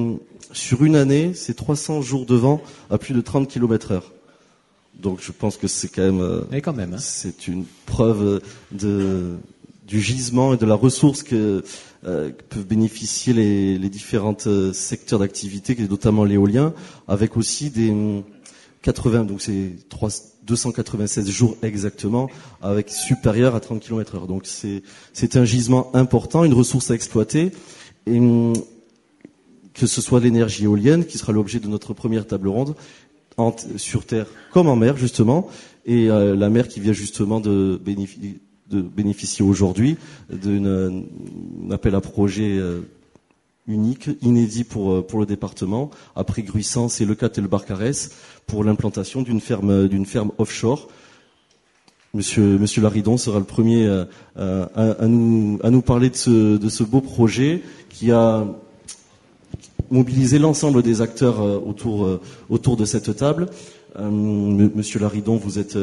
sur 0.51 0.83
une 0.83 0.95
année, 0.95 1.33
c'est 1.33 1.55
300 1.55 2.01
jours 2.01 2.25
de 2.25 2.35
vent 2.35 2.61
à 2.89 2.97
plus 2.97 3.13
de 3.13 3.21
30 3.21 3.47
km 3.47 3.91
heure. 3.91 4.13
Donc 4.95 5.19
je 5.21 5.31
pense 5.31 5.57
que 5.57 5.67
c'est 5.67 5.89
quand 5.89 6.03
même, 6.03 6.21
euh, 6.21 6.61
quand 6.61 6.73
même 6.73 6.93
hein. 6.93 6.99
c'est 6.99 7.47
une 7.47 7.65
preuve 7.85 8.41
de, 8.71 9.33
du 9.87 9.99
gisement 9.99 10.53
et 10.53 10.57
de 10.57 10.65
la 10.65 10.75
ressource 10.75 11.23
que, 11.23 11.63
euh, 12.05 12.31
peuvent 12.49 12.67
bénéficier 12.67 13.33
les, 13.33 13.77
les 13.77 13.89
différents 13.89 14.37
euh, 14.45 14.71
secteurs 14.71 15.19
d'activité, 15.19 15.75
notamment 15.89 16.25
l'éolien, 16.25 16.73
avec 17.07 17.37
aussi 17.37 17.69
des 17.69 17.93
80, 18.83 19.23
donc 19.23 19.41
c'est 19.41 19.71
296 20.43 21.29
jours 21.29 21.57
exactement, 21.63 22.29
avec 22.61 22.89
supérieur 22.89 23.55
à 23.55 23.61
30 23.61 23.81
km 23.81 24.15
heure. 24.15 24.27
Donc 24.27 24.43
c'est, 24.45 24.83
c'est 25.13 25.37
un 25.37 25.45
gisement 25.45 25.95
important, 25.95 26.43
une 26.43 26.53
ressource 26.53 26.91
à 26.91 26.95
exploiter. 26.95 27.51
Et 28.05 28.19
que 29.73 29.87
ce 29.87 30.01
soit 30.01 30.19
l'énergie 30.19 30.63
éolienne, 30.65 31.05
qui 31.05 31.17
sera 31.17 31.31
l'objet 31.31 31.59
de 31.59 31.67
notre 31.67 31.93
première 31.93 32.27
table 32.27 32.47
ronde, 32.47 32.75
sur 33.77 34.05
terre 34.05 34.27
comme 34.51 34.67
en 34.67 34.75
mer 34.75 34.97
justement, 34.97 35.49
et 35.85 36.09
euh, 36.09 36.35
la 36.35 36.49
mer 36.49 36.67
qui 36.67 36.79
vient 36.79 36.93
justement 36.93 37.39
de, 37.39 37.79
bénéficier, 37.83 39.45
aujourd'hui 39.45 39.97
d'un 40.29 41.03
appel 41.71 41.95
à 41.95 42.01
projet 42.01 42.57
euh, 42.57 42.81
unique, 43.67 44.09
inédit 44.21 44.63
pour, 44.63 44.91
euh, 44.91 45.01
pour 45.01 45.19
le 45.19 45.25
département, 45.25 45.89
après 46.15 46.43
Gruissance 46.43 47.01
et 47.01 47.05
le 47.05 47.15
Cat 47.15 47.31
et 47.37 47.41
le 47.41 47.47
Barcarès, 47.47 48.11
pour 48.45 48.63
l'implantation 48.63 49.21
d'une 49.21 49.41
ferme, 49.41 49.87
d'une 49.87 50.05
ferme 50.05 50.31
offshore. 50.37 50.87
Monsieur, 52.13 52.59
Monsieur 52.59 52.83
Laridon 52.83 53.17
sera 53.17 53.39
le 53.39 53.45
premier 53.45 53.87
à, 53.87 54.69
à, 54.75 55.07
nous, 55.07 55.59
à 55.63 55.71
nous 55.71 55.81
parler 55.81 56.11
de 56.11 56.15
ce, 56.15 56.57
de 56.57 56.69
ce 56.69 56.83
beau 56.83 57.01
projet 57.01 57.63
qui 57.89 58.11
a 58.11 58.45
mobiliser 59.93 60.39
l'ensemble 60.39 60.81
des 60.81 61.01
acteurs 61.01 61.39
euh, 61.41 61.59
autour, 61.63 62.05
euh, 62.05 62.19
autour 62.49 62.75
de 62.75 62.83
cette 62.83 63.15
table. 63.15 63.45
Euh, 63.97 64.09
Monsieur 64.09 64.99
Laridon, 64.99 65.37
vous 65.37 65.59
êtes 65.59 65.77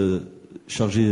chargé 0.66 1.08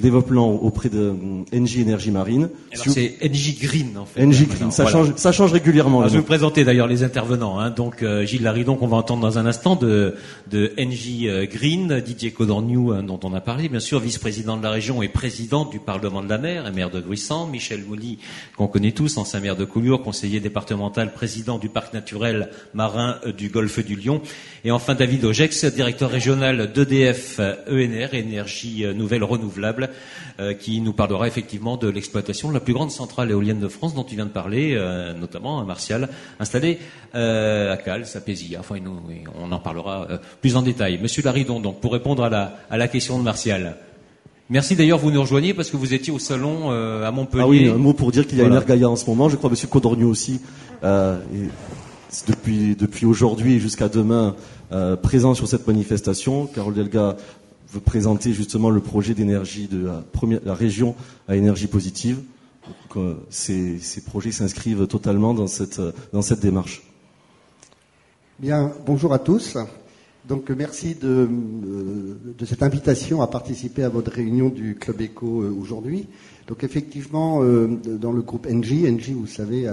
développement 0.00 0.62
auprès 0.62 0.88
de 0.88 1.14
NJ 1.52 1.78
Énergie 1.78 2.10
Marine. 2.10 2.48
C'est 2.72 3.16
NJ 3.22 3.58
Green 3.60 3.96
en 3.96 4.04
fait. 4.04 4.24
NJ 4.24 4.46
Green, 4.48 4.70
ça, 4.70 4.86
change, 4.86 5.14
ça 5.16 5.32
change 5.32 5.52
régulièrement. 5.52 6.06
je 6.06 6.12
vais 6.12 6.18
vous 6.18 6.24
présenter 6.24 6.64
d'ailleurs 6.64 6.86
les 6.86 7.02
intervenants. 7.02 7.58
Hein. 7.58 7.70
Donc 7.70 8.02
euh, 8.02 8.24
Gilles 8.24 8.42
Laridon 8.42 8.76
qu'on 8.76 8.86
va 8.86 8.96
entendre 8.96 9.22
dans 9.22 9.38
un 9.38 9.46
instant 9.46 9.76
de, 9.76 10.14
de 10.50 10.72
NJ 10.78 11.24
euh, 11.24 11.46
Green, 11.46 12.00
Didier 12.00 12.30
Codorniou 12.30 12.92
hein, 12.92 13.02
dont 13.02 13.20
on 13.24 13.34
a 13.34 13.40
parlé, 13.40 13.68
bien 13.68 13.80
sûr 13.80 14.00
vice-président 14.00 14.56
de 14.56 14.62
la 14.62 14.70
région 14.70 15.02
et 15.02 15.08
président 15.08 15.64
du 15.64 15.78
Parlement 15.78 16.22
de 16.22 16.28
la 16.28 16.38
mer 16.38 16.66
et 16.66 16.72
maire 16.72 16.90
de 16.90 17.00
Gruissant, 17.00 17.46
Michel 17.46 17.84
Mouly 17.84 18.18
qu'on 18.56 18.68
connaît 18.68 18.92
tous, 18.92 19.16
ancien 19.18 19.40
maire 19.40 19.56
de 19.56 19.64
Collioure, 19.64 20.02
conseiller 20.02 20.40
départemental, 20.40 21.12
président 21.12 21.58
du 21.58 21.68
parc 21.68 21.92
naturel 21.94 22.50
marin 22.74 23.18
euh, 23.26 23.32
du 23.32 23.48
Golfe 23.48 23.84
du 23.84 23.96
Lion, 23.96 24.20
et 24.64 24.70
enfin 24.70 24.94
David 24.94 25.24
Ogex, 25.24 25.64
directeur 25.66 26.10
régional 26.10 26.72
d'EDF 26.72 27.40
ENR, 27.70 28.14
énergie 28.14 28.84
nouvelle 28.94 29.24
renouvelable 29.24 29.87
euh, 30.40 30.54
qui 30.54 30.80
nous 30.80 30.92
parlera 30.92 31.26
effectivement 31.26 31.76
de 31.76 31.88
l'exploitation 31.88 32.48
de 32.48 32.54
la 32.54 32.60
plus 32.60 32.74
grande 32.74 32.90
centrale 32.90 33.30
éolienne 33.30 33.60
de 33.60 33.68
France 33.68 33.94
dont 33.94 34.04
tu 34.04 34.14
viens 34.14 34.26
de 34.26 34.30
parler, 34.30 34.74
euh, 34.74 35.14
notamment 35.14 35.60
à 35.60 35.64
Martial, 35.64 36.08
installée 36.40 36.78
à 37.14 37.76
Cals, 37.76 38.04
à 38.14 38.20
Pézilla. 38.20 38.60
Enfin, 38.60 38.76
nous, 38.82 39.00
on 39.38 39.50
en 39.50 39.58
parlera 39.58 40.06
plus 40.40 40.56
en 40.56 40.62
détail. 40.62 40.98
Monsieur 41.02 41.22
Laridon, 41.22 41.58
donc 41.60 41.80
pour 41.80 41.92
répondre 41.92 42.22
à 42.22 42.28
la, 42.28 42.58
à 42.70 42.76
la 42.76 42.86
question 42.86 43.18
de 43.18 43.24
Martial. 43.24 43.76
Merci 44.50 44.76
d'ailleurs, 44.76 44.98
vous 44.98 45.10
nous 45.10 45.20
rejoignez 45.20 45.52
parce 45.52 45.70
que 45.70 45.76
vous 45.76 45.94
étiez 45.94 46.12
au 46.12 46.18
salon 46.18 46.70
à 46.70 47.10
Montpellier. 47.10 47.42
Ah 47.44 47.48
oui, 47.48 47.68
un 47.68 47.78
mot 47.78 47.92
pour 47.92 48.12
dire 48.12 48.26
qu'il 48.26 48.38
y 48.38 48.42
a 48.42 48.44
une 48.44 48.54
Ergaïa 48.54 48.88
en 48.88 48.96
ce 48.96 49.06
moment. 49.06 49.28
Je 49.28 49.36
crois 49.36 49.50
Monsieur 49.50 49.68
Codorniou 49.68 50.08
aussi. 50.08 50.40
Euh, 50.84 51.18
depuis, 52.26 52.74
depuis 52.74 53.04
aujourd'hui 53.04 53.60
jusqu'à 53.60 53.88
demain 53.88 54.34
euh, 54.72 54.96
présent 54.96 55.34
sur 55.34 55.46
cette 55.46 55.66
manifestation. 55.66 56.46
Carole 56.46 56.74
Delga 56.74 57.16
veut 57.72 57.80
présenter 57.80 58.32
justement 58.32 58.70
le 58.70 58.80
projet 58.80 59.14
d'énergie 59.14 59.68
de 59.68 59.86
la, 59.86 60.04
première, 60.12 60.40
la 60.44 60.54
région 60.54 60.94
à 61.26 61.36
énergie 61.36 61.66
positive. 61.66 62.20
Euh, 62.96 63.14
ces, 63.30 63.78
ces, 63.78 64.02
projets 64.02 64.32
s'inscrivent 64.32 64.86
totalement 64.86 65.34
dans 65.34 65.46
cette, 65.46 65.80
dans 66.12 66.22
cette 66.22 66.40
démarche. 66.40 66.82
Bien, 68.38 68.72
bonjour 68.86 69.12
à 69.12 69.18
tous. 69.18 69.56
Donc 70.26 70.50
merci 70.50 70.94
de, 70.94 71.28
de, 72.38 72.44
cette 72.44 72.62
invitation 72.62 73.22
à 73.22 73.26
participer 73.26 73.82
à 73.82 73.88
votre 73.88 74.10
réunion 74.10 74.50
du 74.50 74.74
Club 74.74 75.00
Eco 75.00 75.26
aujourd'hui. 75.26 76.06
Donc 76.46 76.62
effectivement, 76.64 77.42
dans 77.42 78.12
le 78.12 78.20
groupe 78.20 78.46
NG, 78.46 78.86
NG, 78.86 79.14
vous 79.14 79.26
savez, 79.26 79.66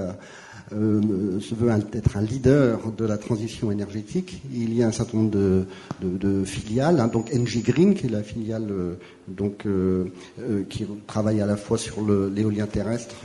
euh, 0.74 1.40
se 1.40 1.54
veut 1.54 1.70
être 1.94 2.18
un 2.18 2.22
leader 2.22 2.92
de 2.92 3.06
la 3.06 3.18
transition 3.18 3.72
énergétique. 3.72 4.42
Il 4.52 4.74
y 4.74 4.82
a 4.82 4.88
un 4.88 4.92
certain 4.92 5.18
nombre 5.18 5.32
de, 5.32 5.66
de, 6.02 6.18
de 6.18 6.44
filiales, 6.44 7.00
hein, 7.00 7.08
donc 7.08 7.32
NG 7.32 7.62
Green, 7.64 7.94
qui 7.94 8.08
est 8.08 8.10
la 8.10 8.24
filiale 8.24 8.68
euh, 8.72 8.96
donc 9.28 9.66
euh, 9.66 10.06
euh, 10.40 10.64
qui 10.70 10.86
travaille 11.08 11.42
à 11.42 11.46
la 11.46 11.58
fois 11.58 11.78
sur 11.78 12.02
l'éolien 12.02 12.66
terrestre 12.68 13.16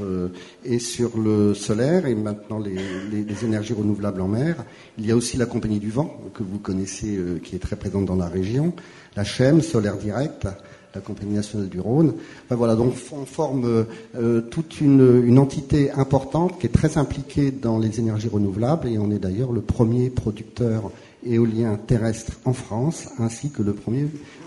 et 0.65 0.79
sur 0.79 1.19
le 1.19 1.55
solaire, 1.55 2.07
et 2.07 2.15
maintenant 2.15 2.59
les, 2.59 2.77
les, 3.11 3.23
les, 3.23 3.45
énergies 3.45 3.75
renouvelables 3.75 4.21
en 4.21 4.29
mer. 4.29 4.65
Il 4.99 5.07
y 5.07 5.11
a 5.11 5.17
aussi 5.17 5.37
la 5.37 5.47
compagnie 5.47 5.81
du 5.81 5.91
vent 5.91 6.21
que 6.35 6.43
vous 6.43 6.59
connaissez, 6.59 7.19
qui 7.43 7.57
est 7.57 7.59
très 7.59 7.77
présente 7.77 8.07
dans 8.07 8.17
la 8.17 8.29
région, 8.29 8.73
la 9.17 9.25
CHEM, 9.25 9.61
Solaire 9.61 9.97
Direct 9.97 10.47
la 10.95 11.01
Compagnie 11.01 11.35
nationale 11.35 11.69
du 11.69 11.81
Rhône. 11.81 12.15
voilà, 12.51 12.75
donc 12.75 12.95
on 13.13 13.25
forme 13.25 13.85
euh, 14.17 14.41
toute 14.41 14.81
une, 14.81 15.23
une, 15.25 15.39
entité 15.39 15.91
importante 15.93 16.59
qui 16.59 16.67
est 16.67 16.71
très 16.71 16.99
impliquée 16.99 17.51
dans 17.51 17.79
les 17.79 18.01
énergies 18.01 18.29
renouvelables 18.29 18.89
et 18.89 18.99
on 18.99 19.11
est 19.11 19.19
d'ailleurs 19.19 19.53
le 19.53 19.61
premier 19.61 20.11
producteur 20.11 20.91
éolien 21.25 21.79
terrestre 21.87 22.33
en 22.45 22.53
France 22.53 23.09
ainsi 23.19 23.51
que 23.51 23.63
le 23.63 23.73
premier 23.73 24.07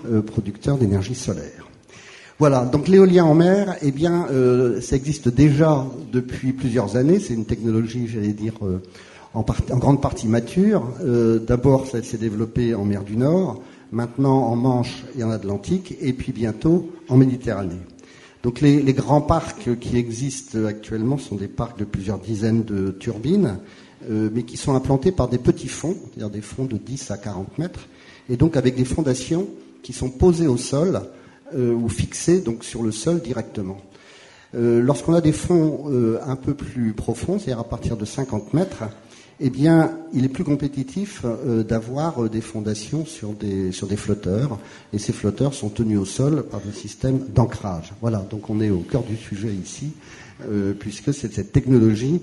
euh, 0.10 0.22
producteur 0.22 0.78
d'énergie 0.78 1.16
solaire. 1.16 1.68
Voilà, 2.40 2.66
donc 2.66 2.88
l'éolien 2.88 3.26
en 3.26 3.36
mer, 3.36 3.76
eh 3.82 3.92
bien, 3.92 4.28
euh, 4.32 4.82
ça 4.82 4.96
existe 4.96 5.30
déjà 5.30 5.86
depuis 6.12 6.52
plusieurs 6.52 6.98
années. 6.98 7.20
C'est 7.20 7.36
une 7.36 7.46
technologie, 7.46 8.08
j'allais 8.08 8.34
dire, 8.34 8.54
en, 9.34 9.40
en, 9.42 9.78
grande 9.78 10.02
partie 10.02 10.28
mature. 10.28 10.84
D'abord, 11.48 11.86
ça 11.86 12.02
s'est 12.02 12.18
développé 12.18 12.74
en 12.74 12.86
mer 12.86 13.04
du 13.04 13.16
Nord 13.18 13.62
maintenant 13.94 14.48
en 14.48 14.56
Manche 14.56 15.06
et 15.18 15.24
en 15.24 15.30
Atlantique, 15.30 15.96
et 16.02 16.14
puis 16.14 16.32
bientôt 16.32 16.92
en 17.08 17.16
Méditerranée. 17.16 17.80
Donc 18.44 18.60
les, 18.60 18.82
grands 18.94 19.22
parcs 19.22 19.80
qui 19.80 19.96
existent 19.96 20.66
actuellement 20.66 21.18
sont 21.18 21.36
des 21.36 21.48
parcs 21.48 21.80
de 21.80 21.86
plusieurs 21.86 22.20
dizaines 22.20 22.66
de 22.66 22.92
turbines, 22.92 23.60
euh, 24.10 24.30
mais 24.34 24.44
qui 24.44 24.58
sont 24.58 24.76
implantés 24.76 25.14
par 25.14 25.30
des 25.30 25.38
petits 25.38 25.70
fonds, 25.70 25.96
c'est-à-dire 25.96 26.30
des 26.30 26.42
fonds 26.42 26.66
de 26.66 26.78
10 26.78 27.12
à 27.12 27.18
40 27.18 27.58
mètres, 27.58 27.88
et 28.30 28.36
donc 28.36 28.58
avec 28.58 28.76
des 28.76 28.84
fondations 28.84 29.48
qui 29.82 29.94
sont 29.94 30.10
posées 30.10 30.48
au 30.48 30.58
sol 30.58 31.04
euh, 31.56 31.74
ou 31.74 31.88
fixées 31.88 32.42
donc 32.42 32.66
sur 32.66 32.84
le 32.84 32.92
sol 32.92 33.22
directement. 33.22 33.78
Euh, 34.56 34.82
lorsqu'on 34.82 35.14
a 35.14 35.22
des 35.22 35.32
fonds 35.32 35.86
un 36.26 36.36
peu 36.36 36.54
plus 36.54 36.94
profonds, 36.94 37.40
c'est-à-dire 37.40 37.60
à 37.60 37.64
partir 37.64 37.96
de 37.96 38.04
50 38.04 38.54
mètres, 38.54 38.84
eh 39.40 39.50
bien, 39.50 39.92
il 40.14 40.26
est 40.26 40.30
plus 40.30 40.44
compétitif 40.44 41.22
euh, 41.26 41.64
d'avoir 41.64 42.24
euh, 42.24 42.30
des 42.30 42.42
fondations 42.42 43.06
sur 43.06 43.34
des, 43.34 43.72
sur 43.72 43.88
des 43.88 43.98
flotteurs, 43.98 44.60
et 44.94 45.00
ces 45.00 45.14
flotteurs 45.14 45.54
sont 45.54 45.70
tenus 45.70 46.00
au 46.00 46.06
sol 46.06 46.44
par 46.50 46.62
des 46.62 46.72
systèmes 46.72 47.20
d'ancrage. 47.34 47.94
Voilà, 48.02 48.20
donc 48.30 48.50
on 48.50 48.62
est 48.62 48.70
au 48.70 48.80
cœur 48.80 49.04
du 49.04 49.18
sujet 49.18 49.52
ici, 49.52 49.92
euh, 50.50 50.74
puisque 50.74 51.14
c'est 51.14 51.34
cette 51.34 51.52
technologie 51.52 52.22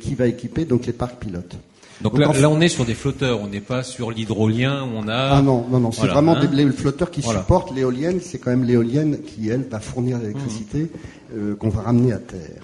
qui 0.00 0.14
va 0.14 0.28
équiper 0.28 0.64
donc 0.64 0.86
les 0.86 0.92
parcs 0.92 1.18
pilotes. 1.18 1.56
Donc, 2.02 2.16
là, 2.16 2.30
on 2.48 2.60
est 2.60 2.68
sur 2.68 2.84
des 2.84 2.94
flotteurs, 2.94 3.40
on 3.40 3.48
n'est 3.48 3.60
pas 3.60 3.82
sur 3.82 4.12
l'hydrolien 4.12 4.88
on 4.94 5.08
a. 5.08 5.38
Ah 5.38 5.42
non, 5.42 5.66
non, 5.68 5.80
non, 5.80 5.90
c'est 5.90 6.06
vraiment 6.06 6.36
hein. 6.36 6.46
des, 6.46 6.64
les 6.64 6.70
flotteurs 6.70 7.10
qui 7.10 7.20
supportent 7.20 7.74
l'éolienne. 7.74 8.20
C'est 8.22 8.38
quand 8.38 8.50
même 8.50 8.62
l'éolienne 8.62 9.18
qui, 9.22 9.48
elle, 9.48 9.64
va 9.68 9.80
fournir 9.80 10.18
l'électricité 10.18 10.88
mmh. 11.34 11.54
qu'on 11.54 11.68
va 11.68 11.82
ramener 11.82 12.12
à 12.12 12.18
terre. 12.18 12.62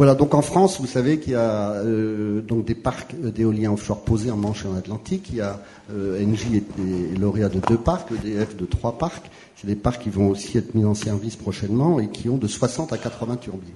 Voilà, 0.00 0.14
donc 0.14 0.32
en 0.32 0.40
France, 0.40 0.80
vous 0.80 0.86
savez 0.86 1.18
qu'il 1.18 1.34
y 1.34 1.36
a 1.36 1.72
euh, 1.72 2.40
donc 2.40 2.64
des 2.64 2.74
parcs 2.74 3.14
d'éolien 3.20 3.70
offshore 3.70 4.00
posés 4.00 4.30
en 4.30 4.36
Manche 4.38 4.64
et 4.64 4.68
en 4.68 4.74
Atlantique. 4.74 5.26
Il 5.28 5.36
y 5.36 5.40
a 5.42 5.60
euh, 5.92 6.26
Engie 6.26 6.56
est, 6.56 7.18
lauréat 7.18 7.50
de 7.50 7.60
deux 7.68 7.76
parcs, 7.76 8.08
EDF 8.10 8.56
de 8.56 8.64
trois 8.64 8.96
parcs. 8.96 9.30
C'est 9.56 9.66
des 9.66 9.76
parcs 9.76 10.02
qui 10.02 10.08
vont 10.08 10.30
aussi 10.30 10.56
être 10.56 10.74
mis 10.74 10.86
en 10.86 10.94
service 10.94 11.36
prochainement 11.36 12.00
et 12.00 12.08
qui 12.08 12.30
ont 12.30 12.38
de 12.38 12.46
60 12.46 12.94
à 12.94 12.96
80 12.96 13.36
turbines. 13.36 13.74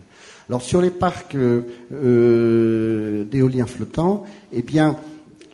Alors 0.49 0.63
sur 0.63 0.81
les 0.81 0.89
parcs 0.89 1.35
euh, 1.35 3.25
d'éolien 3.25 3.67
flottants, 3.67 4.25
eh 4.51 4.63
bien 4.63 4.97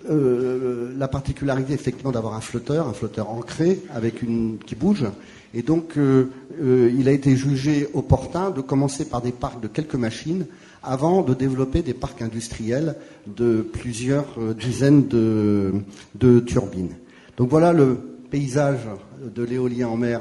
euh, 0.09 0.95
la 0.97 1.09
particularité 1.09 1.73
effectivement 1.73 2.13
d'avoir 2.13 2.35
un 2.35 2.41
flotteur, 2.41 2.89
un 2.89 2.93
flotteur 2.93 3.29
ancré 3.29 3.81
avec 3.93 4.23
une 4.23 4.59
qui 4.65 4.75
bouge, 4.75 5.05
et 5.53 5.63
donc, 5.63 5.97
euh, 5.97 6.31
euh, 6.61 6.93
il 6.97 7.09
a 7.09 7.13
été 7.13 7.35
jugé 7.35 7.89
opportun 7.95 8.51
de 8.51 8.61
commencer 8.61 9.05
par 9.05 9.21
des 9.21 9.33
parcs 9.33 9.61
de 9.61 9.67
quelques 9.67 9.97
machines 9.97 10.47
avant 10.83 11.23
de 11.23 11.35
développer 11.35 11.83
des 11.83 11.93
parcs 11.93 12.23
industriels 12.23 12.95
de 13.27 13.61
plusieurs 13.61 14.27
euh, 14.39 14.55
dizaines 14.55 15.09
de, 15.09 16.41
turbines. 16.47 16.95
Donc 17.37 17.51
voilà 17.51 17.73
le 17.73 17.99
paysage 18.31 18.87
de 19.35 19.43
l'éolien 19.43 19.89
en 19.89 19.97
mer 19.97 20.21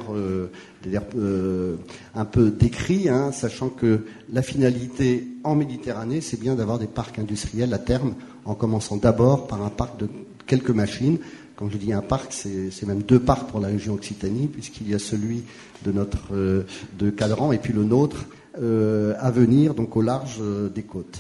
un 2.16 2.26
peu 2.26 2.50
décrit, 2.50 3.08
hein, 3.08 3.32
sachant 3.32 3.70
que 3.70 4.00
la 4.34 4.42
finalité 4.42 5.28
en 5.44 5.56
Méditerranée, 5.56 6.22
c'est 6.22 6.40
bien 6.40 6.56
d'avoir 6.56 6.80
des 6.80 6.88
parcs 6.88 7.20
industriels 7.20 7.74
à 7.74 7.78
terme, 7.78 8.16
en 8.46 8.56
commençant 8.56 8.98
d'abord 8.98 9.46
par 9.46 9.64
un 9.64 9.70
parc 9.70 10.00
de 10.00 10.08
quelques 10.48 10.72
machines, 10.72 11.20
quand 11.60 11.70
je 11.70 11.76
dis 11.76 11.92
un 11.92 12.02
parc, 12.02 12.32
c'est 12.32 12.86
même 12.88 13.02
deux 13.02 13.20
parcs 13.20 13.50
pour 13.50 13.60
la 13.60 13.68
région 13.68 13.94
Occitanie, 13.94 14.48
puisqu'il 14.48 14.90
y 14.90 14.96
a 14.96 15.00
celui 15.00 15.44
de 15.84 15.92
notre 15.92 16.34
euh, 16.34 16.64
de 16.98 17.10
Cadran 17.10 17.52
et 17.52 17.58
puis 17.58 17.74
le 17.74 17.84
nôtre 17.84 18.28
euh, 18.62 19.14
à 19.20 19.30
venir, 19.30 19.74
donc 19.74 19.98
au 19.98 20.02
large 20.02 20.38
euh, 20.40 20.70
des 20.70 20.84
côtes. 20.84 21.20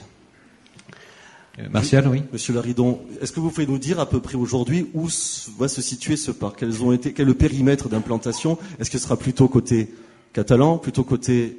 Martial, 1.71 2.07
oui. 2.07 2.23
Monsieur 2.31 2.53
Laridon, 2.53 3.01
est-ce 3.21 3.33
que 3.33 3.41
vous 3.41 3.49
pouvez 3.49 3.67
nous 3.67 3.77
dire 3.77 3.99
à 3.99 4.07
peu 4.07 4.21
près 4.21 4.35
aujourd'hui 4.35 4.87
où 4.93 5.09
va 5.57 5.67
se 5.67 5.81
situer 5.81 6.15
ce 6.15 6.31
parc? 6.31 6.59
Quels 6.59 6.81
ont 6.83 6.93
été, 6.93 7.11
Quel 7.11 7.25
est 7.25 7.27
le 7.27 7.33
périmètre 7.33 7.89
d'implantation? 7.89 8.57
Est-ce 8.79 8.89
que 8.89 8.97
ce 8.97 9.03
sera 9.03 9.17
plutôt 9.17 9.49
côté 9.49 9.93
catalan, 10.31 10.77
plutôt 10.77 11.03
côté 11.03 11.57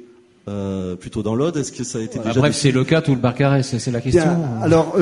plutôt 0.99 1.21
dans 1.21 1.35
l'Aude? 1.35 1.55
Est-ce 1.57 1.71
que 1.71 1.83
ça 1.83 1.99
a 1.99 2.01
été 2.01 2.17
déjà 2.17 2.39
Bref, 2.39 2.55
c'est 2.55 2.71
le 2.71 2.83
cas 2.83 3.03
tout 3.03 3.13
le 3.13 3.21
Barcarès, 3.21 3.77
c'est 3.77 3.91
la 3.91 4.01
question. 4.01 4.43
alors, 4.63 4.99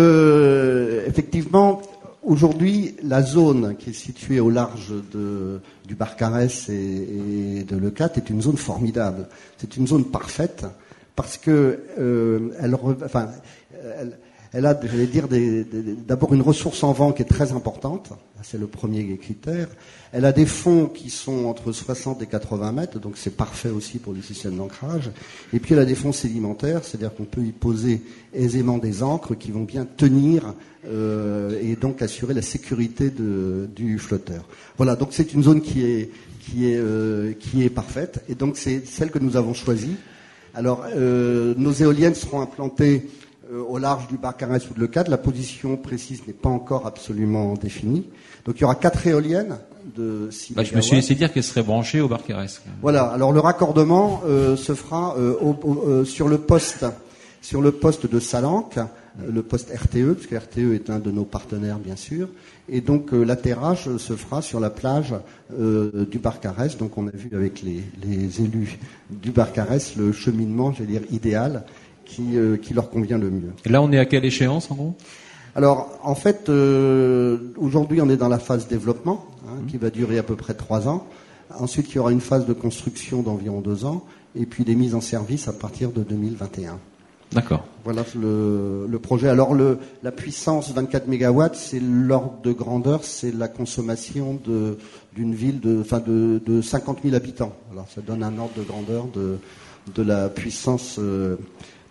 effectivement, 1.07 1.81
Aujourd'hui, 2.29 2.95
la 3.01 3.23
zone 3.23 3.75
qui 3.75 3.89
est 3.89 3.93
située 3.93 4.39
au 4.39 4.51
large 4.51 4.93
de, 5.11 5.61
du 5.87 5.95
Barcarès 5.95 6.69
et, 6.69 7.63
de 7.67 7.75
Leucate 7.75 8.19
est 8.19 8.29
une 8.29 8.43
zone 8.43 8.55
formidable. 8.55 9.27
C'est 9.57 9.77
une 9.77 9.87
zone 9.87 10.05
parfaite 10.05 10.63
parce 11.15 11.39
que 11.39 11.79
euh, 11.97 12.51
elle 14.51 14.65
a, 14.65 14.79
je 14.81 14.97
vais 14.97 15.05
dire, 15.05 15.27
d'abord 16.07 16.33
une 16.33 16.41
ressource 16.41 16.83
en 16.83 16.91
vent 16.91 17.11
qui 17.11 17.21
est 17.21 17.25
très 17.25 17.51
importante, 17.51 18.09
c'est 18.41 18.59
le 18.59 18.65
premier 18.65 19.17
critère. 19.17 19.67
Elle 20.11 20.25
a 20.25 20.31
des 20.31 20.47
fonds 20.47 20.87
qui 20.87 21.11
sont 21.11 21.45
entre 21.45 21.71
60 21.71 22.21
et 22.23 22.25
80 22.25 22.71
mètres, 22.71 22.99
donc 22.99 23.17
c'est 23.17 23.35
parfait 23.35 23.69
aussi 23.69 23.99
pour 23.99 24.13
les 24.13 24.23
systèmes 24.23 24.57
d'ancrage. 24.57 25.11
Et 25.53 25.59
puis 25.59 25.73
elle 25.73 25.79
a 25.79 25.85
des 25.85 25.93
fonds 25.93 26.11
sédimentaires, 26.11 26.83
c'est-à-dire 26.83 27.13
qu'on 27.13 27.25
peut 27.25 27.43
y 27.43 27.51
poser 27.51 28.01
aisément 28.33 28.79
des 28.79 29.03
encres 29.03 29.37
qui 29.37 29.51
vont 29.51 29.63
bien 29.63 29.85
tenir 29.85 30.55
euh, 30.87 31.59
et 31.61 31.75
donc 31.75 32.01
assurer 32.01 32.33
la 32.33 32.41
sécurité 32.41 33.11
de, 33.11 33.69
du 33.75 33.99
flotteur. 33.99 34.45
Voilà, 34.77 34.95
donc 34.95 35.09
c'est 35.11 35.33
une 35.33 35.43
zone 35.43 35.61
qui 35.61 35.85
est 35.85 36.09
qui 36.39 36.71
est 36.71 36.77
euh, 36.77 37.33
qui 37.33 37.63
est 37.63 37.69
parfaite, 37.69 38.23
et 38.29 38.33
donc 38.33 38.57
c'est 38.57 38.87
celle 38.87 39.11
que 39.11 39.19
nous 39.19 39.37
avons 39.37 39.53
choisie. 39.53 39.95
Alors, 40.55 40.85
euh, 40.95 41.53
nos 41.57 41.71
éoliennes 41.71 42.15
seront 42.15 42.41
implantées 42.41 43.07
au 43.51 43.77
large 43.77 44.07
du 44.07 44.17
Barcarès 44.17 44.69
ou 44.69 44.73
de 44.73 44.79
Leucate. 44.79 45.07
La 45.07 45.17
position 45.17 45.77
précise 45.77 46.21
n'est 46.27 46.33
pas 46.33 46.49
encore 46.49 46.85
absolument 46.85 47.53
définie. 47.53 48.07
Donc 48.45 48.57
il 48.57 48.61
y 48.61 48.63
aura 48.63 48.75
quatre 48.75 49.05
éoliennes 49.07 49.57
de 49.95 50.29
6 50.31 50.53
bah, 50.53 50.63
Je 50.63 50.75
me 50.75 50.81
suis 50.81 50.95
laissé 50.95 51.15
dire 51.15 51.31
qu'elles 51.33 51.43
seraient 51.43 51.63
branchées 51.63 52.01
au 52.01 52.07
Barcarès. 52.07 52.61
Voilà. 52.81 53.03
Alors 53.05 53.31
le 53.31 53.39
raccordement 53.39 54.21
euh, 54.25 54.55
se 54.55 54.73
fera 54.73 55.15
euh, 55.17 56.05
sur 56.05 56.27
le 56.27 56.37
poste 56.37 56.85
sur 57.41 57.61
le 57.61 57.71
poste 57.71 58.05
de 58.05 58.19
Salanque 58.19 58.77
le 59.27 59.41
poste 59.43 59.71
RTE, 59.71 60.13
puisque 60.13 60.31
RTE 60.31 60.73
est 60.73 60.89
un 60.89 60.99
de 60.99 61.11
nos 61.11 61.25
partenaires, 61.25 61.79
bien 61.79 61.95
sûr. 61.95 62.27
Et 62.69 62.81
donc 62.81 63.13
euh, 63.13 63.23
l'atterrage 63.23 63.97
se 63.97 64.15
fera 64.15 64.41
sur 64.41 64.59
la 64.59 64.69
plage 64.69 65.15
euh, 65.57 66.05
du 66.05 66.19
Barcarès. 66.19 66.77
Donc 66.77 66.97
on 66.97 67.07
a 67.07 67.11
vu 67.11 67.29
avec 67.33 67.61
les, 67.61 67.83
les 68.03 68.41
élus 68.41 68.77
du 69.09 69.31
Barcarès 69.31 69.95
le 69.95 70.11
cheminement, 70.11 70.71
j'allais 70.71 70.91
dire, 70.91 71.01
idéal 71.11 71.63
qui, 72.09 72.35
euh, 72.37 72.57
qui 72.57 72.73
leur 72.73 72.89
convient 72.89 73.17
le 73.17 73.29
mieux. 73.29 73.51
Et 73.65 73.69
là, 73.69 73.81
on 73.81 73.91
est 73.91 73.99
à 73.99 74.05
quelle 74.05 74.25
échéance, 74.25 74.69
en 74.71 74.75
gros? 74.75 74.93
Alors, 75.55 75.89
en 76.03 76.15
fait, 76.15 76.49
euh, 76.49 77.37
aujourd'hui, 77.57 78.01
on 78.01 78.09
est 78.09 78.17
dans 78.17 78.29
la 78.29 78.39
phase 78.39 78.67
développement, 78.67 79.25
hein, 79.47 79.61
qui 79.67 79.77
va 79.77 79.89
durer 79.89 80.17
à 80.17 80.23
peu 80.23 80.35
près 80.35 80.53
trois 80.53 80.87
ans. 80.87 81.05
Ensuite, 81.57 81.89
il 81.91 81.95
y 81.95 81.99
aura 81.99 82.11
une 82.11 82.21
phase 82.21 82.45
de 82.45 82.53
construction 82.53 83.21
d'environ 83.23 83.61
deux 83.61 83.85
ans, 83.85 84.03
et 84.35 84.45
puis 84.45 84.63
des 84.63 84.75
mises 84.75 84.93
en 84.95 85.01
service 85.01 85.47
à 85.47 85.53
partir 85.53 85.91
de 85.91 86.03
2021. 86.03 86.77
D'accord. 87.31 87.65
Voilà 87.83 88.03
le, 88.19 88.87
le 88.89 88.99
projet. 88.99 89.29
Alors, 89.29 89.53
le, 89.53 89.77
la 90.01 90.11
puissance 90.11 90.71
24 90.71 91.07
mégawatts, 91.07 91.55
c'est 91.55 91.79
l'ordre 91.79 92.39
de 92.43 92.51
grandeur, 92.51 93.03
c'est 93.03 93.31
la 93.35 93.47
consommation 93.47 94.39
de- 94.45 94.77
d'une 95.15 95.35
ville 95.35 95.59
de, 95.59 95.79
enfin 95.81 95.99
de, 95.99 96.41
de 96.45 96.61
50 96.61 96.99
000 97.03 97.15
habitants. 97.15 97.53
Alors, 97.71 97.87
ça 97.93 98.01
donne 98.01 98.23
un 98.23 98.35
ordre 98.39 98.53
de 98.57 98.63
grandeur 98.63 99.05
de, 99.13 99.37
de 99.95 100.03
la 100.03 100.29
puissance 100.29 100.95
euh, 100.99 101.35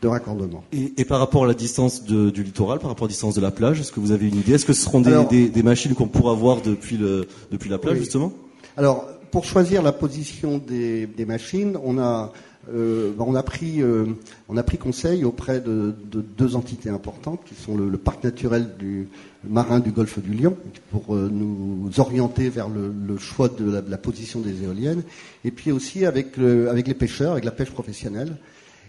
de 0.02 0.06
raccordement. 0.08 0.62
Et, 0.72 0.92
et 0.96 1.04
par 1.04 1.18
rapport 1.18 1.44
à 1.44 1.46
la 1.48 1.54
distance 1.54 2.04
de- 2.04 2.30
du 2.30 2.42
littoral, 2.44 2.78
par 2.78 2.88
rapport 2.90 3.04
à 3.06 3.08
la 3.08 3.12
distance 3.12 3.34
de 3.34 3.40
la 3.40 3.50
plage, 3.50 3.80
est-ce 3.80 3.90
que 3.92 4.00
vous 4.00 4.12
avez 4.12 4.28
une 4.28 4.36
idée? 4.36 4.52
Est-ce 4.54 4.66
que 4.66 4.72
ce 4.72 4.82
seront 4.82 5.00
des, 5.00 5.10
Alors- 5.12 5.28
des- 5.28 5.48
des 5.48 5.62
machines 5.62 5.94
qu'on 5.94 6.06
pourra 6.08 6.34
voir 6.34 6.60
depuis, 6.62 6.96
le, 6.96 7.26
depuis 7.50 7.68
la 7.68 7.78
plage, 7.78 7.94
Oui. 7.94 8.00
justement? 8.00 8.32
Alors, 8.76 9.06
pour 9.32 9.44
choisir 9.44 9.82
la 9.82 9.92
position 9.92 10.58
des, 10.58 11.06
des 11.06 11.24
machines, 11.26 11.76
on 11.84 11.98
a, 11.98 12.32
euh, 12.72 13.12
on, 13.18 13.34
a 13.34 13.42
pris, 13.42 13.82
euh, 13.82 14.04
on 14.48 14.56
a 14.56 14.62
pris 14.62 14.78
conseil 14.78 15.24
auprès 15.24 15.60
de, 15.60 15.94
de 16.12 16.20
deux 16.20 16.54
entités 16.54 16.90
importantes, 16.90 17.40
qui 17.44 17.54
sont 17.60 17.76
le, 17.76 17.88
le 17.88 17.98
parc 17.98 18.22
naturel 18.22 18.70
du 18.78 19.08
marin 19.48 19.80
du 19.80 19.90
golfe 19.90 20.20
du 20.20 20.32
Lion, 20.32 20.56
pour 20.92 21.14
euh, 21.14 21.28
nous 21.32 21.90
orienter 21.98 22.48
vers 22.50 22.68
le, 22.68 22.92
le 23.06 23.18
choix 23.18 23.48
de 23.48 23.68
la, 23.70 23.82
de 23.82 23.90
la 23.90 23.98
position 23.98 24.40
des 24.40 24.62
éoliennes, 24.62 25.02
et 25.44 25.50
puis 25.50 25.72
aussi 25.72 26.06
avec, 26.06 26.36
le- 26.36 26.70
avec 26.70 26.86
les 26.86 26.94
pêcheurs, 26.94 27.32
avec 27.32 27.44
la 27.44 27.50
pêche 27.50 27.70
professionnelle. 27.70 28.36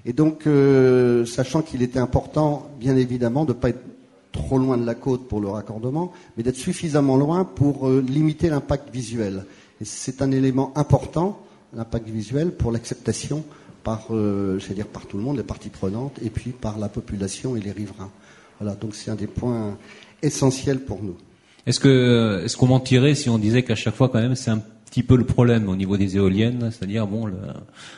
Et 0.05 0.13
donc, 0.13 0.47
euh, 0.47 1.25
sachant 1.25 1.61
qu'il 1.61 1.81
était 1.81 1.99
important, 1.99 2.69
bien 2.79 2.95
évidemment, 2.95 3.45
de 3.45 3.53
ne 3.53 3.57
pas 3.57 3.69
être 3.69 3.83
trop 4.31 4.57
loin 4.57 4.77
de 4.77 4.85
la 4.85 4.95
côte 4.95 5.27
pour 5.27 5.41
le 5.41 5.49
raccordement, 5.49 6.11
mais 6.37 6.43
d'être 6.43 6.55
suffisamment 6.55 7.17
loin 7.17 7.43
pour 7.43 7.87
euh, 7.87 8.03
limiter 8.07 8.49
l'impact 8.49 8.93
visuel. 8.93 9.45
Et 9.81 9.85
c'est 9.85 10.21
un 10.21 10.31
élément 10.31 10.71
important, 10.75 11.39
l'impact 11.73 12.07
visuel, 12.09 12.51
pour 12.51 12.71
l'acceptation 12.71 13.43
par, 13.83 14.07
euh, 14.11 14.59
dire 14.73 14.87
par 14.87 15.05
tout 15.05 15.17
le 15.17 15.23
monde, 15.23 15.37
les 15.37 15.43
parties 15.43 15.69
prenantes, 15.69 16.19
et 16.21 16.29
puis 16.29 16.51
par 16.51 16.77
la 16.77 16.89
population 16.89 17.55
et 17.55 17.59
les 17.59 17.71
riverains. 17.71 18.11
Voilà, 18.59 18.75
donc 18.75 18.95
c'est 18.95 19.09
un 19.09 19.15
des 19.15 19.27
points 19.27 19.77
essentiels 20.21 20.79
pour 20.81 21.01
nous. 21.01 21.15
Est-ce 21.65 21.79
que 21.79 22.41
est-ce 22.43 22.57
qu'on 22.57 22.67
mentirait 22.67 23.15
si 23.15 23.29
on 23.29 23.37
disait 23.37 23.63
qu'à 23.63 23.75
chaque 23.75 23.95
fois 23.95 24.09
quand 24.09 24.19
même 24.19 24.35
c'est 24.35 24.49
un 24.49 24.61
petit 24.89 25.03
peu 25.03 25.15
le 25.15 25.23
problème 25.23 25.69
au 25.69 25.75
niveau 25.75 25.97
des 25.97 26.15
éoliennes, 26.17 26.71
c'est-à-dire 26.71 27.05
bon, 27.07 27.25
le, 27.27 27.33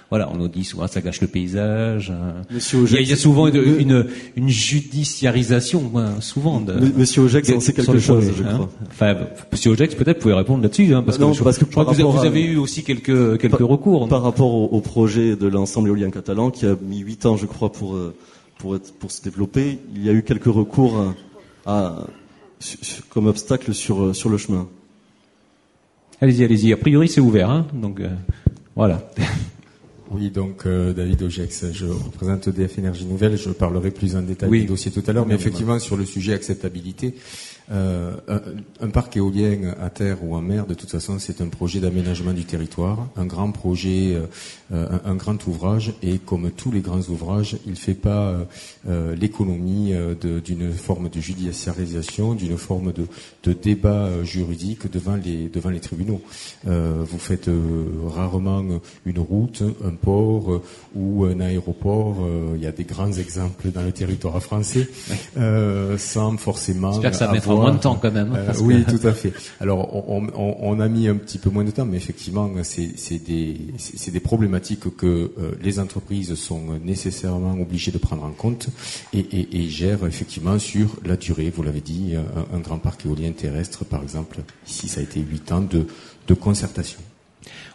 voilà, 0.10 0.29
on 0.31 0.36
nous 0.38 0.48
dit 0.48 0.63
souvent 0.63 0.88
ça 0.88 1.01
gâche 1.01 1.21
le 1.21 1.27
paysage. 1.27 2.12
euh, 2.13 2.31
Monsieur 2.51 2.79
il 2.79 2.81
y 2.81 2.83
a, 2.83 2.83
Augex, 2.98 3.01
il 3.03 3.10
y 3.10 3.13
a 3.13 3.15
souvent 3.15 3.48
une, 3.48 3.55
une, 3.79 4.05
une 4.36 4.50
judiciarisation, 4.50 5.91
souvent. 6.19 6.60
De, 6.62 6.74
Monsieur 6.98 7.24
Augex 7.24 7.50
en 7.50 7.60
sait 7.60 7.74
sur 7.74 7.86
quelque 7.86 8.00
chose, 8.00 8.25
projet, 8.27 8.43
je 8.43 8.43
hein. 8.48 8.53
crois. 8.53 8.69
Enfin, 8.89 9.15
Monsieur 9.51 9.71
Ojex, 9.71 9.95
peut-être 9.95 10.17
vous 10.17 10.21
pouvez 10.24 10.33
répondre 10.33 10.63
là-dessus, 10.63 10.93
hein, 10.93 11.03
parce, 11.03 11.19
Non, 11.19 11.31
que 11.31 11.38
je, 11.38 11.43
que 11.43 11.51
je 11.51 11.65
crois 11.65 11.86
que 11.86 12.01
vous, 12.01 12.17
à- 12.17 12.25
avez 12.25 12.43
eu 12.43 12.57
aussi 12.57 12.83
quelques 12.83 13.38
quelques 13.39 13.57
Par- 13.57 13.67
recours. 13.67 14.07
Par 14.07 14.21
rapport 14.24 14.53
au, 14.53 14.65
au 14.65 14.81
projet 14.81 15.36
de 15.36 15.48
l'ensemble 15.48 15.89
éolien 15.89 16.10
catalan, 16.12 16.51
qui 16.51 16.65
a 16.65 16.75
mis 16.81 17.00
huit 17.00 17.25
ans, 17.25 17.38
je 17.38 17.45
crois, 17.45 17.71
pour, 17.71 17.95
euh, 17.95 18.13
pour, 18.57 18.75
être, 18.75 18.93
pour 18.93 19.12
se 19.12 19.21
développer, 19.21 19.79
il 19.95 20.05
y 20.05 20.10
a 20.10 20.13
eu 20.13 20.24
quelques 20.24 20.45
recours 20.45 21.00
euh, 21.00 21.10
à, 21.65 22.05
comme 23.10 23.27
obstacle 23.27 23.74
sur, 23.74 24.15
sur 24.15 24.29
le 24.29 24.38
chemin. 24.38 24.67
Allez-y, 26.22 26.44
allez-y. 26.44 26.74
A 26.74 26.78
priori, 26.78 27.07
c'est 27.10 27.22
ouvert, 27.22 27.50
hein, 27.50 27.68
donc 27.74 28.00
euh, 28.00 28.10
voilà. 28.75 29.10
Oui, 30.14 30.29
donc 30.29 30.66
euh, 30.66 30.92
David 30.92 31.24
Ogex, 31.24 31.72
je 31.72 31.86
représente 31.86 32.46
EDF 32.50 32.77
Énergie 32.77 33.05
Nouvelle. 33.05 33.38
Je 33.38 33.50
parlerai 33.50 33.92
plus 33.92 34.18
en 34.18 34.22
détail 34.22 34.50
Oui. 34.50 34.60
du 34.60 34.66
dossier 34.66 34.92
tout 34.92 35.01
à 35.07 35.14
l'heure, 35.14 35.25
mais 35.25 35.36
effectivement 35.36 35.79
sur 35.79 35.96
le 35.96 36.03
sujet 36.03 36.34
acceptabilité, 36.34 37.16
euh, 37.72 38.12
un, 38.81 38.90
parc 38.90 39.16
éolien 39.16 39.74
à 39.81 39.90
terre 39.90 40.24
ou 40.24 40.36
en 40.36 40.42
mer, 40.42 40.66
de 40.66 40.74
toute 40.74 40.90
façon, 40.90 41.20
c'est 41.20 41.40
un 41.40 41.48
projet 41.48 41.79
d'aménagement 41.79 42.34
du 42.34 42.44
territoire, 42.44 43.07
un 43.16 43.25
grand 43.25 43.51
projet, 43.51 44.14
euh, 44.14 44.25
euh, 44.74 44.88
un, 45.05 45.12
un 45.12 45.16
grand 45.16 45.48
ouvrage, 45.48 45.94
et 46.03 46.18
comme 46.18 46.51
tous 46.51 46.72
les 46.72 46.81
grands 46.81 47.01
ouvrages, 47.10 47.55
il 47.66 47.72
ne 47.72 47.77
fait 47.77 47.94
pas 47.94 48.36
euh, 48.90 49.16
l'économie 49.16 49.94
d'une 50.22 50.74
forme 50.74 51.10
de 51.10 51.20
judiciarisation, 51.22 52.34
d'une 52.34 52.57
forme 52.57 52.92
de, 52.92 53.07
de 53.44 53.53
débat 53.53 54.24
juridique 54.24 54.92
devant 54.92 55.16
les 55.16 55.48
devant 55.48 55.70
les 55.70 55.79
tribunaux. 55.79 56.22
Vous 56.66 57.20
faites 57.20 57.50
rarement 58.07 58.64
une 59.05 59.20
route, 59.20 59.64
un 59.86 59.92
port 59.92 60.62
ou 60.96 61.25
un 61.25 61.40
aéroport. 61.40 62.18
il 62.55 62.62
y 62.62 62.68
a 62.68 62.72
des 62.72 62.84
grands 62.84 63.12
exemples 63.12 63.70
dans 63.72 63.84
le 63.84 63.92
territoire 63.92 64.42
français, 64.42 64.90
sans 65.98 66.38
forcément. 66.38 66.92
J'espère 66.94 67.12
que 67.12 67.18
ça 67.18 67.31
mettra 67.31 67.51
avoir- 67.53 67.60
moins 67.61 67.71
de 67.74 67.77
temps 67.79 67.95
quand 68.01 68.11
même. 68.11 68.33
euh, 68.35 68.51
que- 68.51 68.59
oui, 68.59 68.83
tout 68.85 69.07
à 69.07 69.13
fait. 69.13 69.33
Alors, 69.59 70.09
on, 70.09 70.27
on- 70.35 70.57
on 70.61 70.79
a 70.79 70.87
mis 70.87 71.07
un 71.07 71.15
petit 71.15 71.37
peu 71.37 71.50
moins 71.50 71.63
de 71.63 71.71
temps, 71.71 71.85
mais 71.85 71.97
effectivement, 71.97 72.50
c'est 72.63 73.24
des, 73.24 74.19
problématiques 74.19 74.95
que 74.95 75.05
euh, 75.37 75.51
les 75.61 75.79
entreprises 75.79 76.35
sont 76.35 76.61
nécessairement 76.83 77.53
obligées 77.59 77.91
de 77.91 77.97
prendre 77.97 78.24
en 78.24 78.31
compte 78.31 78.67
et, 79.13 79.19
et, 79.19 79.61
et 79.63 79.69
gèrent 79.69 80.05
effectivement 80.05 80.57
sur 80.59 80.97
la 81.05 81.15
durée. 81.17 81.50
Vous 81.55 81.63
l'avez 81.63 81.81
dit, 81.81 82.13
un, 82.15 82.55
un 82.55 82.59
grand 82.59 82.77
parc 82.79 83.05
éolien 83.05 83.31
terrestre, 83.31 83.85
par 83.85 84.03
exemple, 84.03 84.39
ici, 84.67 84.87
ça 84.87 85.00
a 85.00 85.03
été 85.03 85.19
huit 85.21 85.51
ans 85.51 85.61
de, 85.61 85.87
de 86.27 86.33
concertation. 86.33 87.00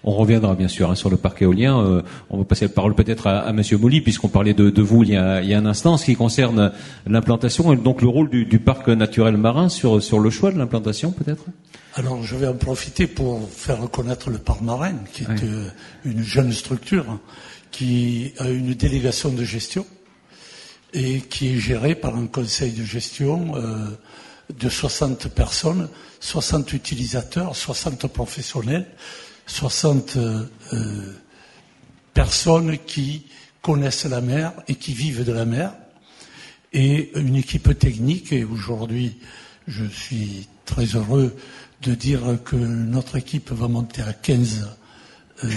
On 0.04 0.12
reviendra 0.12 0.54
bien 0.54 0.68
sûr 0.68 0.90
hein, 0.90 0.94
sur 0.94 1.10
le 1.10 1.16
parc 1.16 1.42
éolien. 1.42 1.78
Euh, 1.80 2.02
on 2.30 2.38
va 2.38 2.44
passer 2.44 2.66
la 2.66 2.68
parole 2.72 2.94
peut-être 2.94 3.26
à, 3.26 3.40
à 3.40 3.52
Monsieur 3.52 3.76
Mouly, 3.78 4.00
puisqu'on 4.00 4.28
parlait 4.28 4.54
de, 4.54 4.70
de 4.70 4.82
vous 4.82 5.02
il 5.02 5.10
y, 5.10 5.16
a, 5.16 5.42
il 5.42 5.48
y 5.48 5.54
a 5.54 5.58
un 5.58 5.66
instant, 5.66 5.94
en 5.94 5.96
ce 5.96 6.04
qui 6.04 6.14
concerne 6.16 6.72
l'implantation 7.06 7.72
et 7.72 7.76
donc 7.76 8.02
le 8.02 8.08
rôle 8.08 8.30
du, 8.30 8.44
du 8.44 8.58
parc 8.58 8.88
naturel 8.88 9.36
marin 9.36 9.68
sur, 9.68 10.02
sur 10.02 10.20
le 10.20 10.30
choix 10.30 10.52
de 10.52 10.58
l'implantation, 10.58 11.10
peut-être? 11.10 11.44
Alors, 11.94 12.22
je 12.22 12.36
vais 12.36 12.46
en 12.46 12.54
profiter 12.54 13.06
pour 13.06 13.48
faire 13.50 13.80
reconnaître 13.80 14.30
le 14.30 14.38
parc 14.38 14.60
marin, 14.60 14.94
qui 15.12 15.22
est 15.24 15.28
Ouais. 15.28 15.34
euh, 15.44 15.68
une 16.04 16.22
jeune 16.22 16.52
structure 16.52 17.18
qui 17.72 18.32
a 18.38 18.48
une 18.48 18.74
délégation 18.74 19.30
de 19.30 19.42
gestion 19.44 19.84
et 20.94 21.20
qui 21.20 21.48
est 21.54 21.58
gérée 21.58 21.94
par 21.94 22.16
un 22.16 22.26
conseil 22.26 22.72
de 22.72 22.84
gestion 22.84 23.52
euh, 23.56 23.86
de 24.58 24.68
60 24.68 25.28
personnes, 25.28 25.88
60 26.20 26.72
utilisateurs, 26.72 27.56
60 27.56 28.06
professionnels, 28.06 28.86
60 29.46 30.16
euh, 30.16 30.44
euh, 30.72 31.12
personnes 32.14 32.78
qui 32.86 33.26
connaissent 33.62 34.04
la 34.04 34.20
mer 34.20 34.52
et 34.68 34.74
qui 34.74 34.92
vivent 34.92 35.24
de 35.24 35.32
la 35.32 35.44
mer 35.44 35.72
et 36.72 37.10
une 37.18 37.36
équipe 37.36 37.78
technique. 37.78 38.32
Et 38.32 38.44
aujourd'hui, 38.44 39.16
je 39.66 39.84
suis 39.84 40.48
très 40.64 40.84
heureux 40.84 41.34
de 41.82 41.94
dire 41.94 42.22
que 42.44 42.56
notre 42.56 43.16
équipe 43.16 43.50
va 43.52 43.68
monter 43.68 44.02
à 44.02 44.12
15 44.12 44.68
euh, 45.44 45.48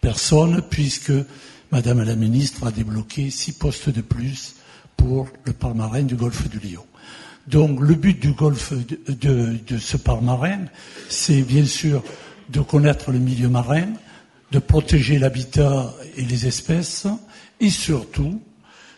personnes, 0.00 0.62
puisque 0.68 1.12
Madame 1.70 2.02
la 2.02 2.14
ministre 2.14 2.66
a 2.66 2.70
débloqué 2.70 3.30
six 3.30 3.52
postes 3.52 3.90
de 3.90 4.00
plus 4.00 4.54
pour 4.96 5.28
le 5.44 5.52
parc 5.52 5.74
marin 5.74 6.02
du 6.02 6.14
golfe 6.14 6.48
du 6.48 6.58
Lion. 6.60 6.84
Donc 7.46 7.80
le 7.80 7.94
but 7.94 8.18
du 8.20 8.32
golfe 8.32 8.72
de, 8.72 9.58
de- 9.66 9.78
ce 9.78 9.96
parc 9.96 10.22
marin, 10.22 10.60
c'est 11.08 11.42
bien 11.42 11.66
sûr 11.66 12.02
de 12.48 12.60
connaître 12.60 13.10
le 13.10 13.18
milieu 13.18 13.48
marin, 13.48 13.86
de 14.52 14.58
protéger 14.58 15.18
l'habitat 15.18 15.92
et 16.16 16.22
les 16.22 16.46
espèces, 16.46 17.06
et 17.60 17.70
surtout 17.70 18.40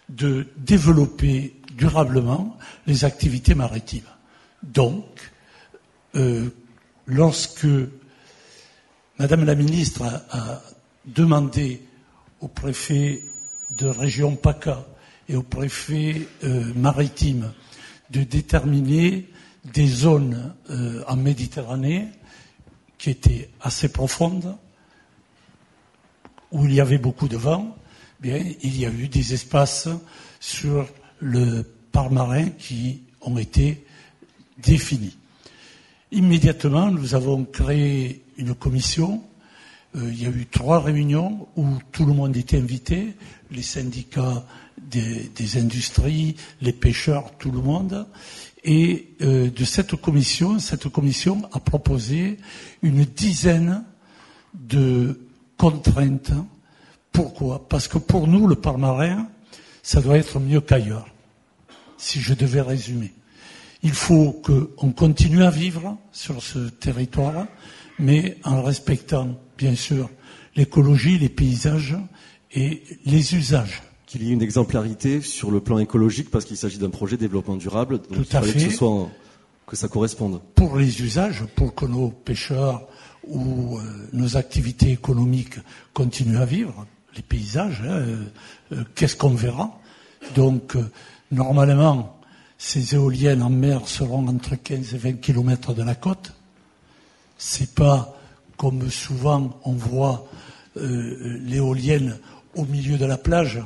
de 0.08 0.46
développer 0.56 1.54
durablement 1.72 2.56
les 2.86 3.04
activités 3.04 3.54
maritimes. 3.54 4.08
Donc, 4.62 5.04
euh, 6.14 6.48
lorsque 7.06 7.66
Madame 9.18 9.44
la 9.44 9.54
ministre 9.54 10.02
a, 10.30 10.62
demandé 11.06 11.82
au 12.40 12.48
préfet 12.48 13.22
de 13.78 13.86
région 13.86 14.34
PACA 14.34 14.84
et 15.28 15.36
au 15.36 15.42
préfet 15.42 16.26
euh, 16.44 16.72
maritime 16.74 17.52
de 18.10 18.24
déterminer 18.24 19.28
des 19.72 19.86
zones 19.86 20.54
euh, 20.70 21.02
en 21.06 21.16
Méditerranée 21.16 22.08
qui 22.98 23.10
étaient 23.10 23.50
assez 23.60 23.88
profondes, 23.88 24.56
où 26.52 26.64
il 26.64 26.74
y 26.74 26.80
avait 26.80 26.98
beaucoup 26.98 27.28
de 27.28 27.36
vent, 27.36 27.76
bien, 28.20 28.42
il 28.62 28.78
y 28.78 28.86
a 28.86 28.90
eu 28.90 29.08
des 29.08 29.34
espaces 29.34 29.88
sur 30.40 30.86
le 31.20 31.62
parc 31.92 32.10
marin 32.10 32.48
qui 32.50 33.02
ont 33.20 33.36
été 33.38 33.84
définis. 34.58 35.16
Immédiatement, 36.12 36.90
nous 36.90 37.14
avons 37.14 37.44
créé 37.44 38.22
une 38.38 38.54
commission 38.54 39.22
Euh, 39.96 40.10
il 40.12 40.22
y 40.22 40.26
a 40.26 40.30
eu 40.30 40.46
trois 40.46 40.80
réunions 40.80 41.48
où 41.56 41.66
tout 41.92 42.04
le 42.04 42.12
monde 42.12 42.36
était 42.36 42.58
invité, 42.58 43.14
les 43.50 43.62
syndicats 43.62 44.44
des 44.78 45.56
industries, 45.58 46.36
les 46.60 46.72
pêcheurs, 46.72 47.32
tout 47.38 47.50
le 47.50 47.60
monde. 47.60 48.06
Et 48.66 49.14
euh, 49.22 49.48
de 49.48 49.64
cette 49.64 49.94
commission, 49.94 50.58
cette 50.58 50.88
commission 50.88 51.48
a 51.52 51.60
proposé 51.60 52.36
une 52.82 53.04
dizaine 53.04 53.84
de 54.54 55.20
contraintes. 55.56 56.32
Pourquoi? 57.12 57.68
Parce 57.68 57.86
que 57.86 57.98
pour 57.98 58.26
nous, 58.26 58.48
le 58.48 58.56
Parmarin, 58.56 59.28
ça 59.84 60.00
doit 60.00 60.18
être 60.18 60.40
mieux 60.40 60.60
qu'ailleurs, 60.60 61.06
si 61.96 62.20
je 62.20 62.34
devais 62.34 62.60
résumer. 62.60 63.14
Il 63.84 63.92
faut 63.92 64.32
qu'on 64.32 64.90
continue 64.90 65.44
à 65.44 65.50
vivre 65.50 65.96
sur 66.10 66.42
ce 66.42 66.58
territoire, 66.68 67.46
mais 68.00 68.36
en 68.42 68.62
respectant, 68.62 69.38
bien 69.56 69.76
sûr, 69.76 70.10
l'écologie, 70.56 71.18
les 71.18 71.28
paysages 71.28 71.96
et 72.50 72.82
les 73.04 73.36
usages 73.36 73.82
qu'il 74.06 74.22
y 74.22 74.30
ait 74.30 74.32
une 74.32 74.42
exemplarité 74.42 75.20
sur 75.20 75.50
le 75.50 75.60
plan 75.60 75.78
écologique 75.78 76.30
parce 76.30 76.44
qu'il 76.44 76.56
s'agit 76.56 76.78
d'un 76.78 76.90
projet 76.90 77.16
de 77.16 77.22
développement 77.22 77.56
durable. 77.56 77.98
Donc 77.98 78.28
Tout 78.28 78.36
à 78.36 78.40
fait. 78.40 78.52
Que, 78.52 78.60
ce 78.60 78.70
soit, 78.70 79.08
que 79.66 79.76
ça 79.76 79.88
corresponde. 79.88 80.40
Pour 80.54 80.76
les 80.76 81.02
usages, 81.02 81.44
pour 81.56 81.74
que 81.74 81.86
nos 81.86 82.10
pêcheurs 82.10 82.86
ou 83.26 83.78
euh, 83.78 83.82
nos 84.12 84.36
activités 84.36 84.92
économiques 84.92 85.58
continuent 85.92 86.38
à 86.38 86.44
vivre, 86.44 86.86
les 87.16 87.22
paysages, 87.22 87.82
hein, 87.84 87.90
euh, 87.90 88.24
euh, 88.72 88.84
qu'est-ce 88.94 89.16
qu'on 89.16 89.34
verra? 89.34 89.76
Donc, 90.36 90.76
normalement, 91.32 92.20
ces 92.58 92.94
éoliennes 92.94 93.42
en 93.42 93.50
mer 93.50 93.88
seront 93.88 94.26
entre 94.28 94.54
15 94.54 94.94
et 94.94 94.98
20 94.98 95.12
kilomètres 95.14 95.74
de 95.74 95.82
la 95.82 95.96
côte. 95.96 96.32
C'est 97.38 97.74
pas 97.74 98.16
comme 98.56 98.88
souvent 98.88 99.60
on 99.64 99.72
voit 99.72 100.26
l'éolienne 100.74 102.18
au 102.54 102.64
milieu 102.64 102.96
de 102.96 103.04
la 103.04 103.18
plage 103.18 103.60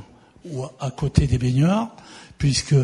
ou 0.44 0.64
à 0.78 0.90
côté 0.90 1.26
des 1.26 1.38
baigneurs, 1.38 1.88
puisque 2.38 2.76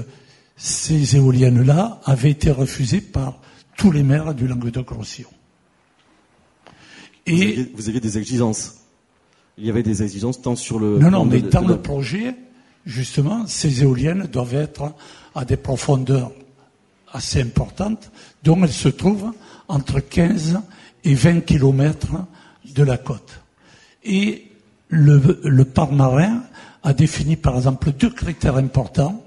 ces 0.56 1.16
éoliennes-là 1.16 2.00
avaient 2.04 2.30
été 2.30 2.50
refusées 2.50 3.00
par 3.00 3.38
tous 3.76 3.90
les 3.90 4.02
maires 4.02 4.34
du 4.34 4.46
Languedoc-Roussillon. 4.46 5.28
Et 7.26 7.70
vous 7.74 7.88
aviez, 7.88 8.00
des 8.00 8.18
exigences. 8.18 8.76
Il 9.58 9.66
y 9.66 9.70
avait 9.70 9.82
des 9.82 10.02
exigences 10.02 10.40
tant 10.40 10.54
sur 10.54 10.78
le. 10.78 10.98
Non, 10.98 11.10
non, 11.10 11.24
mais 11.24 11.40
dans 11.42 11.66
le 11.66 11.76
projet, 11.76 12.34
justement, 12.84 13.46
ces 13.46 13.82
éoliennes 13.82 14.28
doivent 14.30 14.54
être 14.54 14.92
à 15.34 15.44
des 15.44 15.56
profondeurs 15.56 16.30
assez 17.12 17.40
importantes, 17.42 18.10
dont 18.44 18.62
elles 18.62 18.72
se 18.72 18.88
trouvent 18.88 19.32
entre 19.68 20.00
15 20.00 20.60
et 21.04 21.14
20 21.14 21.40
kilomètres 21.40 22.24
de 22.74 22.82
la 22.82 22.96
côte. 22.96 23.40
Et 24.04 24.46
le, 24.88 25.40
le 25.42 25.64
parc 25.64 25.90
marin 25.90 26.42
a 26.86 26.92
défini 26.92 27.34
par 27.34 27.56
exemple 27.56 27.90
deux 27.90 28.10
critères 28.10 28.56
importants. 28.56 29.20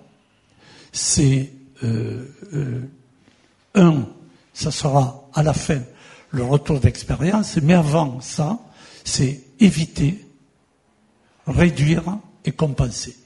C'est 0.93 1.51
euh, 1.83 2.25
euh, 2.53 2.81
un, 3.75 4.07
ça 4.53 4.71
sera 4.71 5.29
à 5.33 5.43
la 5.43 5.53
fin 5.53 5.81
le 6.31 6.43
retour 6.43 6.79
d'expérience, 6.79 7.57
mais 7.61 7.73
avant 7.73 8.21
ça, 8.21 8.59
c'est 9.03 9.41
éviter, 9.59 10.25
réduire 11.47 12.19
et 12.45 12.53
compenser. 12.53 13.17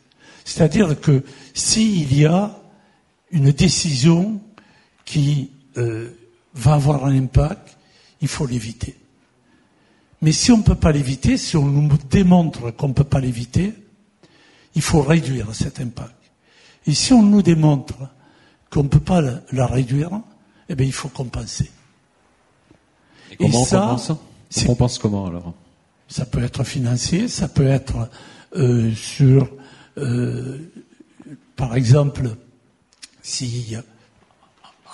C'est-à-dire 0.45 0.99
que 0.99 1.23
s'il 1.53 2.17
y 2.17 2.25
a 2.25 2.57
une 3.29 3.51
décision 3.51 4.41
qui 5.05 5.51
euh, 5.77 6.09
va 6.55 6.73
avoir 6.73 7.05
un 7.05 7.15
impact, 7.15 7.77
il 8.21 8.27
faut 8.27 8.47
l'éviter. 8.47 8.97
Mais 10.23 10.31
si 10.31 10.51
on 10.51 10.57
ne 10.57 10.63
peut 10.63 10.75
pas 10.75 10.91
l'éviter, 10.91 11.37
si 11.37 11.55
on 11.55 11.65
nous 11.65 11.97
démontre 12.09 12.71
qu'on 12.71 12.87
ne 12.87 12.93
peut 12.93 13.03
pas 13.03 13.19
l'éviter, 13.19 13.73
il 14.75 14.81
faut 14.81 15.01
réduire 15.01 15.53
cet 15.53 15.79
impact. 15.79 16.15
Et 16.85 16.93
si 16.93 17.13
on 17.13 17.23
nous 17.23 17.41
démontre 17.41 17.95
qu'on 18.69 18.83
ne 18.83 18.89
peut 18.89 18.99
pas 18.99 19.21
la, 19.51 19.67
réduire, 19.67 20.09
eh 20.69 20.75
bien, 20.75 20.85
il 20.85 20.93
faut 20.93 21.09
compenser. 21.09 21.71
Et 23.31 23.37
comment 23.37 23.61
on 23.61 23.65
compense? 23.65 24.11
On 24.57 24.65
compense 24.65 24.99
comment 24.99 25.27
alors? 25.27 25.53
Ça 26.07 26.25
peut 26.25 26.43
être 26.43 26.63
financier, 26.63 27.27
ça 27.27 27.47
peut 27.47 27.67
être 27.67 28.09
euh, 28.55 28.93
sur, 28.93 29.49
euh, 29.97 30.59
par 31.55 31.75
exemple, 31.75 32.35
si 33.21 33.77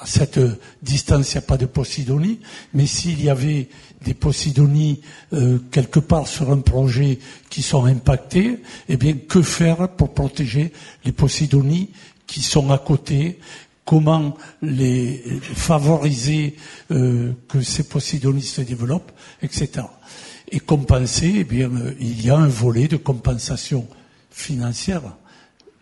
à 0.02 0.06
cette 0.06 0.40
distance 0.82 1.34
il 1.34 1.38
n'y 1.38 1.44
a 1.44 1.48
pas 1.48 1.58
de 1.58 1.66
Posidonie, 1.66 2.40
mais 2.74 2.86
s'il 2.86 3.22
y 3.24 3.30
avait 3.30 3.70
des 4.04 4.14
Posidonies 4.14 5.02
euh, 5.34 5.60
quelque 5.72 6.00
part 6.00 6.28
sur 6.28 6.52
un 6.52 6.60
projet 6.60 7.20
qui 7.50 7.62
sont 7.62 7.86
impactés, 7.86 8.60
eh 8.88 8.98
bien 8.98 9.14
que 9.14 9.42
faire 9.42 9.90
pour 9.90 10.14
protéger 10.14 10.72
les 11.04 11.12
Posidonies 11.12 11.90
qui 12.28 12.42
sont 12.42 12.72
à 12.72 12.78
côté? 12.78 13.40
Comment 13.84 14.38
les 14.62 15.24
favoriser 15.42 16.56
euh, 16.92 17.34
que 17.48 17.62
ces 17.62 17.84
Posidonies 17.84 18.44
se 18.44 18.62
développent, 18.62 19.12
etc. 19.42 19.88
Et 20.52 20.60
compenser, 20.60 21.34
eh 21.38 21.44
bien, 21.44 21.72
euh, 21.72 21.96
il 22.00 22.24
y 22.24 22.30
a 22.30 22.38
un 22.38 22.48
volet 22.48 22.88
de 22.88 22.98
compensation 22.98 23.88
financière. 24.30 25.02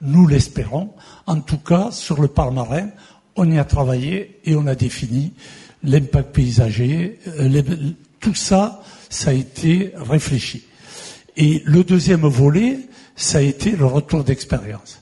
Nous 0.01 0.25
l'espérons. 0.25 0.93
En 1.25 1.41
tout 1.41 1.57
cas, 1.57 1.91
sur 1.91 2.21
le 2.21 2.29
Parmarin, 2.29 2.89
on 3.37 3.49
y 3.49 3.57
a 3.57 3.63
travaillé 3.63 4.39
et 4.43 4.55
on 4.55 4.67
a 4.67 4.75
défini 4.75 5.33
l'impact 5.83 6.35
paysager, 6.35 7.19
tout 8.19 8.35
ça, 8.35 8.81
ça 9.09 9.29
a 9.29 9.33
été 9.33 9.93
réfléchi. 9.95 10.65
Et 11.37 11.61
le 11.65 11.83
deuxième 11.83 12.25
volet, 12.27 12.79
ça 13.15 13.37
a 13.37 13.41
été 13.41 13.71
le 13.71 13.85
retour 13.85 14.23
d'expérience. 14.23 15.01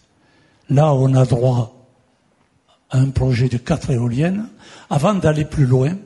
Là, 0.69 0.93
on 0.93 1.13
a 1.15 1.25
droit 1.25 1.87
à 2.89 2.97
un 2.97 3.09
projet 3.09 3.47
de 3.49 3.57
quatre 3.57 3.91
éoliennes. 3.91 4.49
Avant 4.89 5.13
d'aller 5.13 5.45
plus 5.45 5.65
loin, 5.65 5.97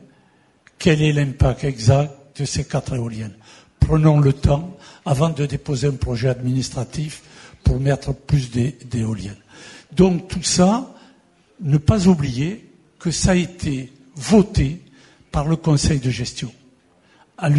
quel 0.77 1.01
est 1.01 1.11
l'impact 1.11 1.63
exact 1.63 2.39
de 2.39 2.45
ces 2.45 2.63
quatre 2.63 2.95
éoliennes? 2.95 3.35
Prenons 3.79 4.19
le 4.19 4.33
temps 4.33 4.77
avant 5.05 5.29
de 5.29 5.45
déposer 5.45 5.87
un 5.87 5.93
projet 5.93 6.29
administratif 6.29 7.23
pour 7.63 7.79
mettre 7.79 8.13
plus 8.13 8.51
d'éoliennes. 8.51 9.35
Donc 9.91 10.27
tout 10.27 10.43
ça, 10.43 10.93
ne 11.62 11.78
pas 11.78 12.08
oublier 12.08 12.65
que 13.00 13.12
ça 13.12 13.32
a 13.32 13.36
été 13.36 13.91
voté 14.15 14.82
par 15.32 15.48
le 15.48 15.56
conseil 15.56 16.00
de 16.00 16.10
gestion 16.10 16.52
à 17.41 17.50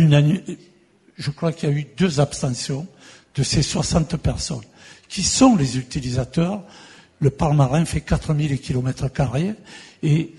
je 1.16 1.30
crois 1.30 1.52
qu'il 1.52 1.68
y 1.68 1.72
a 1.72 1.74
eu 1.76 1.86
deux 1.96 2.20
abstentions 2.20 2.86
de 3.34 3.42
ces 3.42 3.62
60 3.62 4.16
personnes, 4.16 4.62
qui 5.08 5.22
sont 5.22 5.56
les 5.56 5.78
utilisateurs. 5.78 6.62
Le 7.20 7.30
Parmarin 7.30 7.84
fait 7.84 8.00
4000 8.00 8.58
km 8.60 9.08
carrés 9.12 9.54
et 10.02 10.34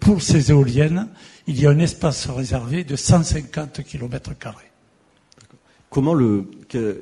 pour 0.00 0.22
ces 0.22 0.50
éoliennes, 0.50 1.08
il 1.46 1.60
y 1.60 1.66
a 1.66 1.70
un 1.70 1.78
espace 1.78 2.28
réservé 2.28 2.84
de 2.84 2.96
150 2.96 3.82
km 3.84 4.36
carrés. 4.38 4.70
Comment 5.90 6.14
le, 6.14 6.48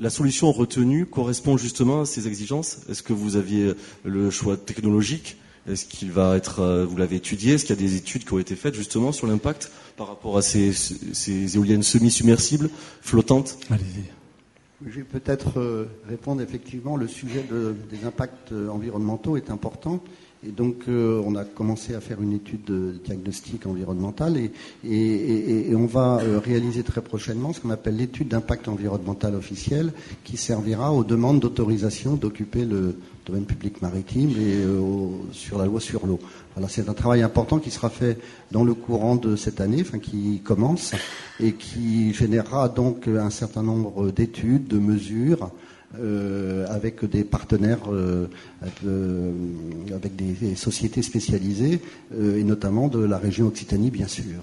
la 0.00 0.10
solution 0.10 0.50
retenue 0.50 1.06
correspond 1.06 1.56
justement 1.56 2.00
à 2.02 2.06
ces 2.06 2.26
exigences? 2.26 2.78
Est-ce 2.88 3.02
que 3.02 3.12
vous 3.12 3.36
aviez 3.36 3.74
le 4.02 4.30
choix 4.30 4.56
technologique? 4.56 5.36
Est-ce 5.68 5.84
qu'il 5.84 6.10
va 6.10 6.36
être, 6.36 6.60
euh, 6.60 6.86
vous 6.86 6.96
l'avez 6.96 7.16
étudié 7.16 7.54
Est-ce 7.54 7.64
qu'il 7.64 7.76
y 7.76 7.78
a 7.78 7.82
des 7.82 7.96
études 7.96 8.24
qui 8.24 8.32
ont 8.32 8.38
été 8.38 8.56
faites 8.56 8.74
justement 8.74 9.12
sur 9.12 9.26
l'impact 9.26 9.70
par 9.96 10.08
rapport 10.08 10.38
à 10.38 10.42
ces, 10.42 11.56
éoliennes 11.56 11.82
semi-submersibles, 11.82 12.70
flottantes? 13.02 13.58
Je 14.86 15.00
vais 15.00 15.04
peut-être 15.04 15.58
euh, 15.58 15.86
répondre 16.08 16.40
effectivement. 16.40 16.96
Le 16.96 17.08
sujet 17.08 17.44
des 17.90 18.04
impacts 18.06 18.52
euh, 18.52 18.68
environnementaux 18.68 19.36
est 19.36 19.50
important. 19.50 20.02
Et 20.46 20.50
donc, 20.50 20.84
euh, 20.88 21.20
on 21.26 21.34
a 21.34 21.44
commencé 21.44 21.94
à 21.94 22.00
faire 22.00 22.22
une 22.22 22.32
étude 22.32 22.64
de 22.64 22.94
diagnostic 23.04 23.66
environnemental 23.66 24.36
et, 24.36 24.52
et, 24.84 25.74
on 25.74 25.86
va 25.86 26.20
réaliser 26.44 26.82
très 26.84 27.00
prochainement 27.00 27.52
ce 27.52 27.60
qu'on 27.60 27.70
appelle 27.70 27.96
l'étude 27.96 28.28
d'impact 28.28 28.68
environnemental 28.68 29.34
officiel 29.34 29.92
qui 30.24 30.36
servira 30.36 30.92
aux 30.92 31.02
demandes 31.02 31.40
d'autorisation 31.40 32.14
d'occuper 32.14 32.64
le 32.64 32.96
domaine 33.26 33.44
public 33.46 33.82
maritime 33.82 34.30
et 34.30 34.64
sur 35.32 35.58
la 35.58 35.66
loi 35.66 35.80
sur 35.80 36.06
l'eau. 36.06 36.18
C'est 36.68 36.88
un 36.88 36.94
travail 36.94 37.22
important 37.22 37.58
qui 37.58 37.70
sera 37.70 37.90
fait 37.90 38.18
dans 38.50 38.64
le 38.64 38.74
courant 38.74 39.16
de 39.16 39.36
cette 39.36 39.60
année, 39.60 39.78
enfin 39.80 39.98
qui 39.98 40.40
commence, 40.42 40.92
et 41.40 41.52
qui 41.52 42.12
générera 42.12 42.68
donc 42.68 43.06
un 43.06 43.30
certain 43.30 43.62
nombre 43.62 44.10
d'études, 44.10 44.66
de 44.66 44.78
mesures, 44.78 45.50
euh, 45.96 46.66
avec 46.68 47.02
des 47.06 47.24
partenaires, 47.24 47.90
euh, 47.90 48.28
euh, 48.84 49.32
avec 49.94 50.14
des, 50.16 50.54
sociétés 50.54 51.00
spécialisées, 51.00 51.80
et 52.14 52.44
notamment 52.44 52.88
de 52.88 53.02
la 53.02 53.16
région 53.16 53.46
Occitanie, 53.46 53.90
bien 53.90 54.06
sûr. 54.06 54.42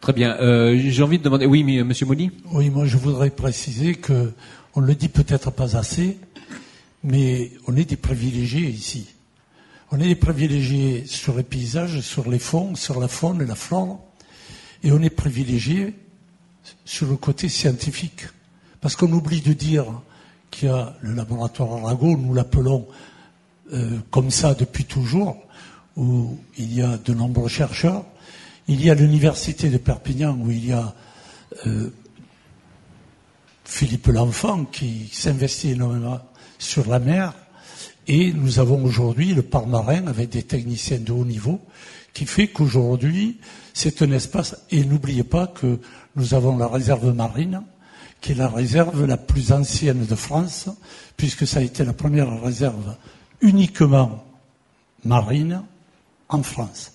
Très 0.00 0.12
bien. 0.12 0.36
J'ai 0.76 1.02
envie 1.02 1.18
de 1.18 1.24
demander. 1.24 1.46
Oui, 1.46 1.64
mais 1.64 1.82
Monsieur 1.82 2.06
Moni. 2.06 2.30
Oui, 2.52 2.70
moi 2.70 2.86
je 2.86 2.98
voudrais 2.98 3.30
préciser 3.30 3.96
que 3.96 4.30
on 4.74 4.80
le 4.80 4.94
dit 4.94 5.08
peut-être 5.08 5.50
pas 5.50 5.76
assez, 5.76 6.18
mais 7.02 7.50
on 7.66 7.76
est 7.76 7.84
des 7.84 7.96
privilégiés 7.96 8.68
ici. 8.68 9.08
On 9.90 9.98
est 9.98 10.14
privilégiés 10.14 11.04
sur 11.04 11.36
les 11.36 11.42
paysages, 11.42 12.00
sur 12.00 12.30
les 12.30 12.38
fonds, 12.38 12.76
sur 12.76 13.00
la 13.00 13.08
faune 13.08 13.42
et 13.42 13.46
la 13.46 13.56
flore, 13.56 14.00
et 14.84 14.92
on 14.92 15.02
est 15.02 15.10
privilégiés 15.10 15.94
sur 16.84 17.08
le 17.08 17.16
côté 17.16 17.48
scientifique. 17.48 18.28
Parce 18.80 18.94
qu'on 18.94 19.12
oublie 19.12 19.40
de 19.40 19.52
dire 19.52 19.86
qu'il 20.52 20.68
y 20.68 20.70
a 20.70 20.94
le 21.00 21.14
laboratoire 21.14 21.72
Arago, 21.72 22.16
nous 22.16 22.34
l'appelons 22.34 22.86
euh, 23.72 23.98
comme 24.10 24.30
ça 24.30 24.54
depuis 24.54 24.84
toujours, 24.84 25.36
où 25.96 26.38
il 26.56 26.72
y 26.72 26.82
a 26.82 26.98
de 26.98 27.12
nombreux 27.12 27.48
chercheurs. 27.48 28.04
Il 28.68 28.84
y 28.84 28.90
a 28.90 28.94
l'université 28.94 29.70
de 29.70 29.78
Perpignan 29.78 30.38
où 30.38 30.50
il 30.50 30.66
y 30.66 30.72
a 30.72 30.94
euh, 31.66 31.90
Philippe 33.64 34.06
L'Enfant 34.06 34.66
qui 34.66 35.08
s'investit 35.12 35.70
énormément 35.70 36.20
sur 36.58 36.88
la 36.88 37.00
mer. 37.00 37.34
Et 38.06 38.32
nous 38.32 38.58
avons 38.58 38.84
aujourd'hui 38.84 39.34
le 39.34 39.42
Parmarin 39.42 40.06
avec 40.06 40.28
des 40.28 40.42
techniciens 40.42 40.98
de 40.98 41.12
haut 41.12 41.24
niveau 41.24 41.60
qui 42.12 42.26
fait 42.26 42.48
qu'aujourd'hui, 42.48 43.38
c'est 43.72 44.02
un 44.02 44.12
espace, 44.12 44.56
et 44.70 44.84
n'oubliez 44.84 45.24
pas 45.24 45.46
que 45.46 45.78
nous 46.14 46.34
avons 46.34 46.58
la 46.58 46.68
réserve 46.68 47.14
marine, 47.14 47.62
qui 48.22 48.32
est 48.32 48.36
la 48.36 48.48
réserve 48.48 49.04
la 49.04 49.18
plus 49.18 49.52
ancienne 49.52 50.06
de 50.06 50.14
France, 50.14 50.68
puisque 51.16 51.46
ça 51.46 51.58
a 51.58 51.62
été 51.62 51.84
la 51.84 51.92
première 51.92 52.40
réserve 52.40 52.96
uniquement 53.40 54.24
marine 55.04 55.62
en 56.28 56.42
France. 56.42 56.92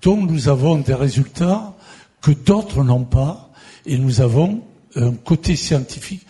Donc 0.00 0.28
nous 0.28 0.48
avons 0.48 0.78
des 0.78 0.94
résultats 0.94 1.74
que 2.22 2.32
d'autres 2.32 2.82
n'ont 2.82 3.04
pas, 3.04 3.50
et 3.84 3.98
nous 3.98 4.20
avons 4.20 4.62
un 4.96 5.12
côté 5.12 5.56
scientifique. 5.56 6.26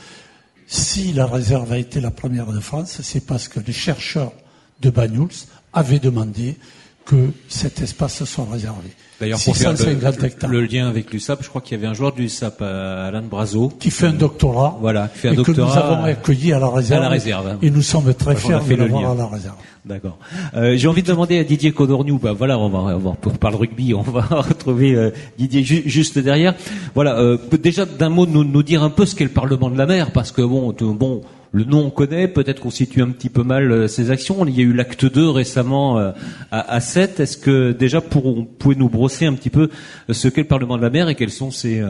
Si 0.66 1.12
la 1.12 1.26
réserve 1.26 1.72
a 1.72 1.78
été 1.78 2.00
la 2.00 2.10
première 2.10 2.52
de 2.52 2.60
France, 2.60 3.00
c'est 3.02 3.24
parce 3.24 3.46
que 3.46 3.60
les 3.60 3.72
chercheurs 3.72 4.32
de 4.80 4.90
Banyuls 4.90 5.46
avaient 5.72 6.00
demandé 6.00 6.56
que 7.04 7.30
cet 7.48 7.80
espace 7.82 8.24
soit 8.24 8.46
réservé. 8.50 8.90
D'ailleurs, 9.20 9.38
pour 9.44 9.56
faire 9.56 9.72
le, 9.72 10.48
le, 10.48 10.60
lien 10.66 10.88
avec 10.88 11.12
l'USAP, 11.12 11.42
je 11.42 11.48
crois 11.48 11.60
qu'il 11.60 11.76
y 11.76 11.80
avait 11.80 11.86
un 11.86 11.94
joueur 11.94 12.12
de 12.12 12.18
l'USAP, 12.20 12.56
euh, 12.60 13.08
Alain 13.08 13.22
Brazo. 13.22 13.72
Qui 13.78 13.90
fait 13.90 14.08
un 14.08 14.12
doctorat. 14.12 14.76
Voilà, 14.80 15.08
qui 15.08 15.20
fait 15.20 15.28
un 15.28 15.32
et 15.32 15.36
doctorat. 15.36 15.54
que 15.54 15.60
nous 15.60 15.78
avons 15.78 16.02
accueilli 16.02 16.52
à 16.52 16.58
la 16.58 16.68
réserve. 16.68 17.00
À 17.00 17.04
la 17.04 17.08
réserve. 17.08 17.58
Et 17.62 17.70
nous 17.70 17.82
sommes 17.82 18.12
très 18.14 18.34
fiers 18.34 18.58
de 18.68 18.74
l'avoir 18.74 19.12
à 19.12 19.14
la 19.14 19.26
réserve. 19.26 19.56
D'accord. 19.84 20.18
Euh, 20.54 20.76
J'ai 20.76 20.88
envie 20.88 21.02
de 21.02 21.08
demander 21.08 21.38
à 21.38 21.44
Didier 21.44 21.72
Codorniou, 21.72 22.18
ben 22.18 22.32
voilà, 22.32 22.58
on 22.58 22.68
va, 22.68 22.78
on 22.78 22.98
va 22.98 23.12
pour 23.12 23.36
parler 23.38 23.56
rugby, 23.56 23.94
on 23.94 24.02
va 24.02 24.20
retrouver 24.30 24.94
euh, 24.94 25.10
Didier 25.38 25.64
ju 25.64 25.82
juste 25.86 26.18
derrière. 26.18 26.54
Voilà, 26.94 27.18
euh, 27.18 27.36
déjà 27.60 27.84
d'un 27.84 28.08
mot 28.08 28.26
nous, 28.26 28.44
nous 28.44 28.62
dire 28.62 28.82
un 28.82 28.90
peu 28.90 29.06
ce 29.06 29.16
qu'est 29.16 29.24
le 29.24 29.30
Parlement 29.30 29.70
de 29.70 29.78
la 29.78 29.86
mer, 29.86 30.12
parce 30.12 30.30
que 30.30 30.42
bon, 30.42 30.72
bon, 30.72 31.22
le 31.52 31.64
nom 31.64 31.86
on 31.86 31.90
connaît, 31.90 32.28
peut-être 32.28 32.60
qu'on 32.60 32.70
situe 32.70 33.02
un 33.02 33.10
petit 33.10 33.28
peu 33.28 33.42
mal 33.42 33.70
euh, 33.70 33.86
ses 33.86 34.10
actions. 34.10 34.44
Il 34.46 34.56
y 34.56 34.60
a 34.60 34.64
eu 34.64 34.72
l'acte 34.72 35.04
2 35.04 35.28
récemment 35.28 35.98
euh, 35.98 36.12
à, 36.50 36.74
à 36.74 36.80
7. 36.80 37.20
Est-ce 37.20 37.36
que 37.36 37.72
déjà 37.72 38.00
pour, 38.00 38.34
vous 38.34 38.44
pouvez 38.44 38.74
nous 38.74 38.88
brosser 38.88 39.26
un 39.26 39.34
petit 39.34 39.50
peu 39.50 39.68
euh, 40.08 40.12
ce 40.12 40.28
qu'est 40.28 40.42
le 40.42 40.48
Parlement 40.48 40.78
de 40.78 40.82
la 40.82 40.90
mer 40.90 41.08
et 41.10 41.14
quelles 41.14 41.30
sont 41.30 41.50
ses, 41.50 41.82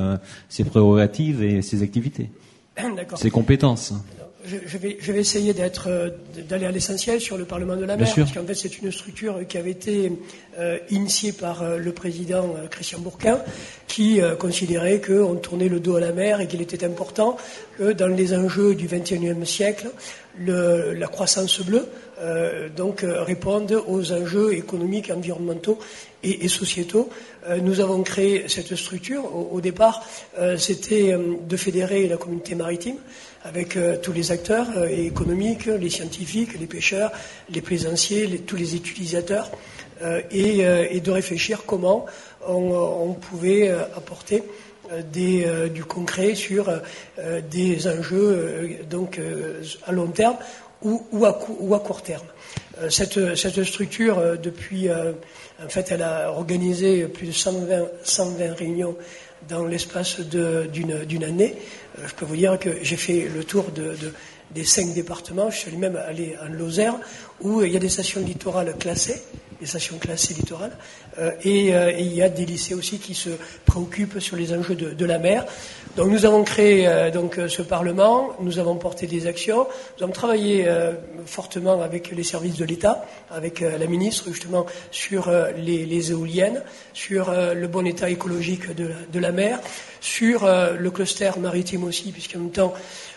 ses 0.48 0.64
prérogatives 0.64 1.42
et 1.42 1.62
ses 1.62 1.82
activités, 1.82 2.30
ses 3.14 3.30
compétences 3.30 3.94
je, 4.44 4.78
vais, 4.78 4.96
je 5.00 5.12
vais 5.12 5.20
essayer 5.20 5.52
d'être, 5.52 5.88
euh, 5.88 6.10
d'aller 6.48 6.66
à 6.66 6.70
l'essentiel 6.70 7.20
sur 7.20 7.36
le 7.36 7.44
Parlement 7.44 7.76
de 7.76 7.84
la 7.84 7.96
mer, 7.96 8.12
parce 8.14 8.32
qu'en 8.32 8.44
fait 8.44 8.54
c'est 8.54 8.78
une 8.78 8.90
structure 8.90 9.46
qui 9.46 9.58
avait 9.58 9.70
été 9.70 10.12
euh, 10.58 10.78
initiée 10.90 11.32
par 11.32 11.62
euh, 11.62 11.78
le 11.78 11.92
président 11.92 12.54
Christian 12.70 13.00
Bourquin, 13.00 13.40
qui 13.86 14.20
considérait 14.38 15.00
qu'on 15.00 15.34
tournait 15.36 15.68
le 15.68 15.78
dos 15.78 15.96
à 15.96 16.00
la 16.00 16.12
mer 16.12 16.40
et 16.40 16.46
qu'il 16.46 16.62
était 16.62 16.84
important 16.84 17.36
que 17.76 17.92
dans 17.92 18.06
les 18.06 18.34
enjeux 18.34 18.74
du 18.74 18.86
XXIe 18.86 19.44
siècle, 19.44 19.90
le, 20.38 20.94
la 20.94 21.08
croissance 21.08 21.60
bleue 21.60 21.86
donc 22.74 23.04
réponde 23.04 23.82
aux 23.86 24.12
enjeux 24.12 24.54
économiques, 24.54 25.10
environnementaux 25.10 25.78
et, 26.22 26.44
et 26.44 26.48
sociétaux. 26.48 27.10
nous 27.60 27.80
avons 27.80 28.02
créé 28.02 28.44
cette 28.48 28.74
structure. 28.76 29.24
Au, 29.24 29.50
au 29.52 29.60
départ, 29.60 30.06
c'était 30.56 31.14
de 31.48 31.56
fédérer 31.56 32.06
la 32.06 32.16
communauté 32.16 32.54
maritime 32.54 32.96
avec 33.44 33.76
euh, 33.76 33.96
tous 33.96 34.12
les 34.12 34.30
acteurs 34.32 34.66
euh, 34.76 34.86
économiques, 34.86 35.66
les 35.66 35.90
scientifiques, 35.90 36.58
les 36.58 36.66
pêcheurs, 36.66 37.12
les 37.50 37.60
plaisanciers, 37.60 38.38
tous 38.40 38.56
les 38.56 38.76
utilisateurs, 38.76 39.50
euh, 40.02 40.20
et, 40.30 41.00
de 41.00 41.10
réfléchir 41.10 41.62
comment 41.66 42.06
on, 42.46 43.12
pouvait 43.12 43.70
apporter 43.70 44.42
du 45.12 45.84
concret 45.84 46.34
sur 46.34 46.72
des 47.50 47.86
enjeux 47.86 48.78
donc 48.90 49.20
à 49.86 49.92
long 49.92 50.08
terme 50.08 50.36
ou, 50.82 51.24
à, 51.24 51.32
court 51.32 52.02
terme. 52.02 52.26
Cette, 52.88 53.64
structure, 53.64 54.38
depuis, 54.42 54.90
en 54.90 55.68
fait, 55.68 55.92
elle 55.92 56.02
a 56.02 56.32
organisé 56.32 57.04
plus 57.04 57.28
de 57.28 57.32
120, 57.32 57.84
120 58.02 58.54
réunions 58.54 58.96
dans 59.48 59.64
l'espace 59.64 60.20
d'une 60.20 61.24
année. 61.24 61.54
Euh, 62.02 62.08
je 62.08 62.14
peux 62.14 62.24
vous 62.24 62.36
dire 62.36 62.58
que 62.58 62.70
j'ai 62.82 62.96
fait 62.96 63.28
le 63.28 63.44
tour 63.44 63.70
de, 63.70 63.94
des 64.50 64.64
cinq 64.64 64.94
départements. 64.94 65.50
Je 65.50 65.58
suis 65.58 65.76
même 65.76 65.96
allé 65.96 66.36
en 66.42 66.52
Lozère, 66.52 66.96
où 67.40 67.62
il 67.62 67.72
y 67.72 67.76
a 67.76 67.80
des 67.80 67.88
stations 67.88 68.20
littorales 68.20 68.74
classées, 68.78 69.22
des 69.62 69.68
stations 69.68 69.96
classées 69.98 70.34
littorales, 70.34 70.76
euh, 71.18 71.30
euh, 71.46 71.92
et, 71.94 72.02
il 72.02 72.14
y 72.14 72.20
a 72.20 72.28
des 72.28 72.44
lycées 72.44 72.74
aussi 72.74 72.98
qui 72.98 73.14
se 73.14 73.30
préoccupent 73.64 74.18
sur 74.18 74.36
les 74.36 74.52
enjeux 74.52 74.74
de, 74.74 75.04
la 75.04 75.18
mer. 75.18 75.46
Donc 75.96 76.08
nous 76.08 76.26
avons 76.26 76.42
créé 76.42 76.88
donc 77.12 77.38
ce 77.48 77.62
Parlement, 77.62 78.30
nous 78.40 78.58
avons 78.58 78.76
porté 78.76 79.06
des 79.06 79.26
actions, 79.26 79.66
nous 79.96 80.04
avons 80.04 80.12
travaillé 80.12 80.66
fortement 81.26 81.82
avec 81.82 82.10
les 82.12 82.22
services 82.22 82.56
de 82.56 82.64
l'État, 82.64 83.04
avec 83.30 83.60
la 83.60 83.86
ministre 83.86 84.24
justement 84.28 84.64
sur 84.90 85.30
les, 85.56 86.10
éoliennes, 86.10 86.62
sur 86.94 87.30
le 87.30 87.66
bon 87.66 87.86
état 87.86 88.08
écologique 88.08 88.74
de 88.74 88.90
de 89.12 89.18
la 89.18 89.32
mer, 89.32 89.60
sur 90.00 90.46
le 90.46 90.90
cluster 90.90 91.32
maritime 91.38 91.84
aussi, 91.84 92.10
puisqu'en 92.10 92.38
même 92.38 92.50
temps 92.50 92.72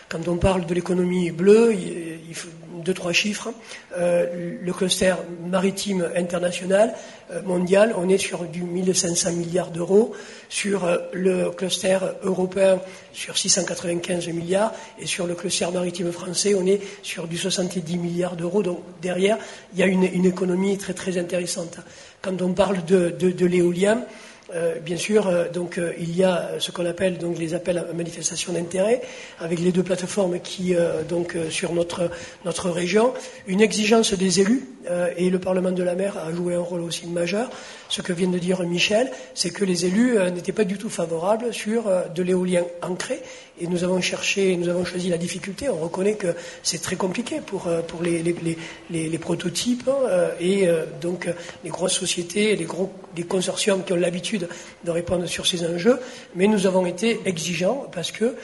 quand 0.08 0.28
on 0.28 0.36
parle 0.36 0.66
de 0.66 0.74
l'économie 0.74 1.32
bleue, 1.32 1.74
il 1.74 2.34
faut 2.34 2.48
deux, 2.86 2.94
trois 2.94 3.12
chiffres. 3.12 3.52
Euh, 3.98 4.56
le 4.62 4.72
cluster 4.72 5.14
maritime 5.44 6.08
international 6.14 6.94
euh, 7.32 7.42
mondial, 7.42 7.92
on 7.98 8.08
est 8.08 8.18
sur 8.18 8.44
du 8.44 8.62
1500 8.62 9.32
milliards 9.32 9.72
d'euros. 9.72 10.14
Sur 10.48 10.84
euh, 10.84 10.98
le 11.12 11.50
cluster 11.50 11.98
européen, 12.22 12.80
sur 13.12 13.36
695 13.36 14.28
milliards. 14.28 14.72
Et 15.00 15.06
sur 15.06 15.26
le 15.26 15.34
cluster 15.34 15.66
maritime 15.72 16.12
français, 16.12 16.54
on 16.54 16.64
est 16.64 16.80
sur 17.02 17.26
du 17.26 17.36
70 17.36 17.98
milliards 17.98 18.36
d'euros. 18.36 18.62
Donc 18.62 18.80
derrière, 19.02 19.36
il 19.74 19.80
y 19.80 19.82
a 19.82 19.86
une, 19.86 20.04
économie 20.24 20.78
très 20.78 20.94
très 20.94 21.18
intéressante. 21.18 21.78
Quand 22.22 22.40
on 22.40 22.52
parle 22.52 22.84
de, 22.84 23.10
de 23.10 23.46
l'éolien, 23.46 24.04
euh, 24.54 24.78
bien 24.78 24.96
sûr, 24.96 25.26
euh, 25.26 25.48
donc 25.48 25.76
euh, 25.76 25.92
il 25.98 26.16
y 26.16 26.22
a 26.22 26.50
ce 26.60 26.70
qu'on 26.70 26.86
appelle 26.86 27.18
donc 27.18 27.36
les 27.38 27.54
appels 27.54 27.78
à 27.78 27.92
manifestation 27.92 28.52
d'intérêt 28.52 29.02
avec 29.40 29.58
les 29.58 29.72
deux 29.72 29.82
plateformes 29.82 30.38
qui 30.40 30.74
donc 31.08 31.36
sur 31.50 31.72
notre 31.72 32.10
notre 32.44 32.70
région, 32.70 33.12
une 33.46 33.60
exigence 33.60 34.12
des 34.14 34.40
élus 34.40 34.68
et 35.16 35.30
le 35.30 35.38
Parlement 35.38 35.72
de 35.72 35.82
la 35.82 35.94
mer 35.94 36.16
a 36.18 36.32
joué 36.32 36.54
un 36.54 36.60
rôle 36.60 36.82
aussi 36.82 37.06
majeur. 37.06 37.50
Ce 37.88 38.02
que 38.02 38.12
vient 38.12 38.28
de 38.28 38.38
dire 38.38 38.62
Michel, 38.62 39.10
c'est 39.34 39.50
que 39.50 39.64
les 39.64 39.86
élus 39.86 40.18
n'étaient 40.32 40.52
pas 40.52 40.64
du 40.64 40.78
tout 40.78 40.90
favorables 40.90 41.52
sur 41.52 41.84
de 42.14 42.22
l'éolien 42.22 42.64
ancré 42.82 43.20
et 43.60 43.66
nous 43.66 43.84
avons 43.84 44.00
cherché, 44.00 44.56
nous 44.56 44.68
avons 44.68 44.84
choisi 44.84 45.08
la 45.08 45.18
difficulté. 45.18 45.68
On 45.68 45.78
reconnaît 45.78 46.14
que 46.14 46.34
c'est 46.62 46.82
très 46.82 46.96
compliqué 46.96 47.40
pour, 47.44 47.66
euh, 47.66 47.80
pour 47.80 48.02
les, 48.02 48.22
les, 48.22 48.56
les, 48.90 49.18
prototypes 49.18 49.88
euh, 49.88 50.30
et 50.40 50.68
euh, 50.68 50.84
donc 51.00 51.28
les 51.64 51.70
grosses 51.70 51.94
sociétés, 51.98 52.54
les 52.56 52.64
gros 52.64 52.92
les 53.16 53.22
consortiums 53.22 53.82
qui 53.82 53.94
ont 53.94 53.96
l'habitude 53.96 54.48
de 54.84 54.90
répondre 54.90 55.26
sur 55.26 55.46
ces 55.46 55.64
enjeux. 55.66 55.98
Mais 56.34 56.46
nous 56.46 56.66
avons 56.66 56.84
été 56.84 57.20
exigeants 57.24 57.86
parce 57.92 58.10
que 58.12 58.34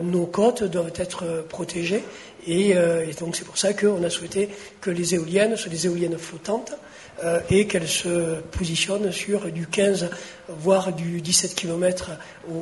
nos 0.00 0.26
côtes 0.26 0.62
doivent 0.62 0.92
être 0.94 1.44
protégées 1.48 2.04
et, 2.46 2.70
et 2.70 3.14
donc 3.18 3.34
c'est 3.34 3.44
pour 3.44 3.58
ça 3.58 3.72
qu'on 3.72 4.02
a 4.04 4.10
souhaité 4.10 4.48
que 4.80 4.90
les 4.90 5.16
éoliennes 5.16 5.56
soient 5.56 5.72
des 5.72 5.86
éoliennes 5.86 6.18
flottantes 6.18 6.72
euh, 6.72 6.76
et 7.50 7.66
qu'elle 7.66 7.88
se 7.88 8.40
positionne 8.50 9.12
sur 9.12 9.50
du 9.52 9.66
15 9.66 10.10
voire 10.48 10.92
du 10.92 11.20
17 11.20 11.54
km 11.54 12.10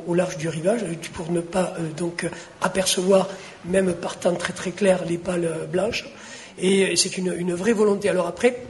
au, 0.07 0.15
large 0.15 0.37
du 0.37 0.49
rivage 0.49 0.81
pour 1.15 1.31
ne 1.31 1.41
pas 1.41 1.75
euh, 1.79 1.89
donc 1.97 2.27
apercevoir 2.61 3.29
même 3.65 3.95
par 3.95 4.19
temps 4.19 4.35
très 4.35 4.53
très 4.53 4.71
clair 4.71 5.05
les 5.09 5.19
pales 5.19 5.51
blanches 5.71 6.05
et 6.61 6.95
c'est 6.97 7.17
une, 7.17 7.35
une, 7.37 7.55
vraie 7.55 7.73
volonté. 7.73 8.09
Alors 8.09 8.27
après, 8.27 8.63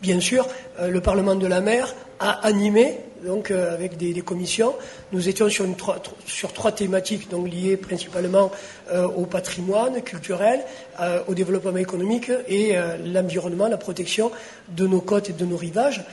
bien 0.00 0.20
sûr, 0.20 0.46
euh, 0.78 0.88
le 0.88 1.00
Parlement 1.00 1.34
de 1.34 1.46
la 1.46 1.60
mer 1.60 1.94
a 2.18 2.46
animé 2.46 2.98
donc 3.24 3.50
euh, 3.50 3.74
avec 3.74 3.96
des, 3.96 4.20
commissions. 4.20 4.74
Nous 5.12 5.28
étions 5.28 5.48
sur, 5.48 6.52
trois 6.52 6.72
thématiques 6.72 7.30
donc 7.30 7.50
liées 7.50 7.76
principalement 7.76 8.50
euh, 8.92 9.06
au 9.06 9.26
patrimoine 9.26 10.02
culturel, 10.02 10.60
euh, 11.00 11.20
au 11.26 11.34
développement 11.34 11.76
économique 11.76 12.30
et 12.48 12.74
l'environnement, 13.04 13.68
la 13.68 13.76
protection 13.76 14.30
de 14.68 14.86
nos 14.86 15.00
côtes 15.00 15.30
et 15.30 15.32
de 15.32 15.44
nos 15.44 15.56
rivages. 15.56 16.04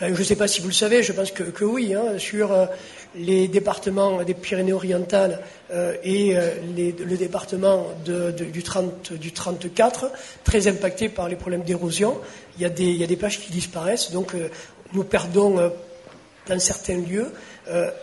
je 0.00 0.06
ne 0.06 0.24
sais 0.24 0.36
pas 0.36 0.48
si 0.48 0.60
vous 0.60 0.68
le 0.68 0.74
savez, 0.74 1.02
je 1.02 1.12
pense 1.12 1.30
que, 1.30 1.64
oui, 1.64 1.94
hein, 1.94 2.18
sur 2.18 2.50
les 3.14 3.48
départements 3.48 4.22
des 4.22 4.34
Pyrénées-Orientales 4.34 5.40
et 6.02 6.34
le 6.34 7.16
département 7.16 7.86
du, 8.04 8.62
30, 8.62 9.12
du 9.14 9.32
34, 9.32 10.10
très 10.42 10.68
impactés 10.68 11.08
par 11.08 11.28
les 11.28 11.36
problèmes 11.36 11.62
d'érosion. 11.62 12.18
Il, 12.58 12.70
il, 12.78 12.96
y 12.96 13.04
a 13.04 13.06
des 13.06 13.16
plages 13.16 13.40
qui 13.40 13.52
disparaissent, 13.52 14.10
donc 14.10 14.34
nous 14.92 15.04
perdons 15.04 15.70
dans 16.46 16.58
certains 16.58 16.98
lieux 16.98 17.32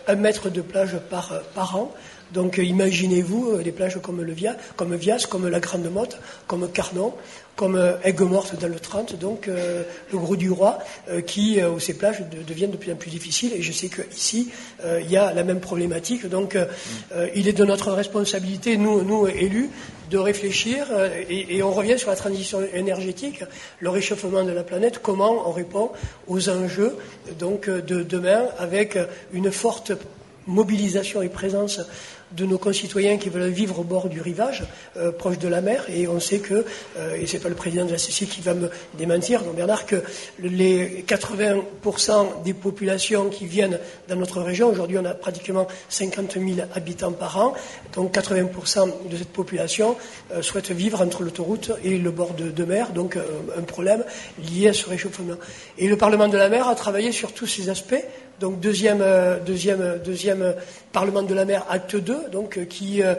un 0.07 0.15
mètre 0.15 0.49
de 0.49 0.61
plage 0.61 0.97
par, 1.09 1.41
par 1.53 1.75
an. 1.75 1.93
Donc 2.31 2.57
imaginez-vous 2.57 3.61
des 3.61 3.71
plages 3.71 3.99
comme 4.01 4.21
le 4.21 4.31
Via, 4.31 4.55
comme 4.75 4.95
Vias, 4.95 5.27
comme 5.29 5.47
la 5.47 5.59
Grande 5.59 5.91
Motte, 5.91 6.17
comme 6.47 6.71
Carnon, 6.71 7.13
comme 7.55 7.75
euh, 7.75 7.93
Aigues-Mortes 8.03 8.59
dans 8.59 8.67
le 8.67 8.79
30, 8.79 9.19
donc 9.19 9.47
euh, 9.47 9.83
le 10.11 10.17
Gros 10.17 10.35
du 10.35 10.49
Roi, 10.49 10.79
euh, 11.09 11.21
qui, 11.21 11.61
où 11.63 11.79
ces 11.79 11.93
plages 11.93 12.23
deviennent 12.47 12.71
de 12.71 12.77
plus 12.77 12.91
en 12.91 12.95
plus 12.95 13.09
difficiles. 13.09 13.53
Et 13.55 13.61
je 13.61 13.71
sais 13.71 13.89
qu'ici, 13.89 14.49
il 14.83 15.09
y 15.09 15.17
a 15.17 15.33
la 15.33 15.43
même 15.43 15.59
problématique. 15.59 16.27
Donc, 16.27 16.57
il 17.35 17.47
est 17.47 17.53
de 17.53 17.65
notre 17.65 17.91
responsabilité, 17.91 18.77
nous, 18.77 19.03
nous 19.03 19.27
élus, 19.27 19.69
de 20.09 20.17
réfléchir, 20.17 20.87
et, 21.29 21.61
on 21.63 21.71
revient 21.71 21.97
sur 21.97 22.09
la 22.09 22.15
transition 22.15 22.61
énergétique, 22.73 23.43
le 23.79 23.89
réchauffement 23.89 24.43
de 24.43 24.51
la 24.51 24.63
planète, 24.63 24.99
comment 25.01 25.47
on 25.47 25.51
répond 25.51 25.91
aux 26.27 26.49
enjeux 26.49 26.97
donc, 27.39 27.69
de 27.69 28.03
demain 28.03 28.45
avec 28.57 28.97
une 29.33 29.51
forte 29.51 29.91
mobilisation 30.47 31.21
et 31.21 31.29
présence 31.29 31.81
de 32.35 32.45
nos 32.45 32.57
concitoyens 32.57 33.17
qui 33.17 33.29
veulent 33.29 33.49
vivre 33.49 33.79
au 33.79 33.83
bord 33.83 34.09
du 34.09 34.21
rivage, 34.21 34.63
euh, 34.97 35.11
proche 35.11 35.37
de 35.37 35.47
la 35.47 35.61
mer. 35.61 35.85
Et 35.89 36.07
on 36.07 36.19
sait 36.19 36.39
que, 36.39 36.65
euh, 36.97 37.15
et 37.15 37.27
c'est 37.27 37.39
pas 37.39 37.49
le 37.49 37.55
président 37.55 37.85
de 37.85 37.91
la 37.91 37.97
CC 37.97 38.25
qui 38.25 38.41
va 38.41 38.53
me 38.53 38.69
démentir, 38.97 39.43
donc 39.43 39.55
Bernard, 39.55 39.85
que 39.85 40.03
les 40.39 41.03
80% 41.07 42.43
des 42.43 42.53
populations 42.53 43.29
qui 43.29 43.45
viennent 43.45 43.79
dans 44.07 44.15
notre 44.15 44.41
région, 44.41 44.69
aujourd'hui 44.69 44.97
on 44.97 45.05
a 45.05 45.13
pratiquement 45.13 45.67
50 45.89 46.33
000 46.33 46.67
habitants 46.73 47.11
par 47.11 47.37
an, 47.37 47.53
donc 47.93 48.13
80% 48.13 49.09
de 49.09 49.17
cette 49.17 49.29
population 49.29 49.95
euh, 50.33 50.41
souhaite 50.41 50.71
vivre 50.71 51.01
entre 51.01 51.23
l'autoroute 51.23 51.71
et 51.83 51.97
le 51.97 52.11
bord 52.11 52.33
de, 52.33 52.49
de 52.49 52.63
mer, 52.63 52.91
donc 52.91 53.17
un 53.57 53.61
problème 53.61 54.03
lié 54.51 54.69
à 54.69 54.73
ce 54.73 54.89
réchauffement. 54.89 55.35
Et 55.77 55.87
le 55.87 55.97
Parlement 55.97 56.27
de 56.27 56.37
la 56.37 56.49
mer 56.49 56.67
a 56.67 56.75
travaillé 56.75 57.11
sur 57.11 57.33
tous 57.33 57.47
ces 57.47 57.69
aspects 57.69 58.03
donc 58.41 58.59
deuxième, 58.59 59.01
euh, 59.01 59.39
deuxième, 59.39 59.99
deuxième 60.03 60.55
Parlement 60.91 61.21
de 61.23 61.33
la 61.33 61.45
mer, 61.45 61.65
acte 61.69 61.95
2, 61.95 62.29
donc, 62.31 62.57
euh, 62.57 62.65
qui, 62.65 63.03
euh, 63.03 63.13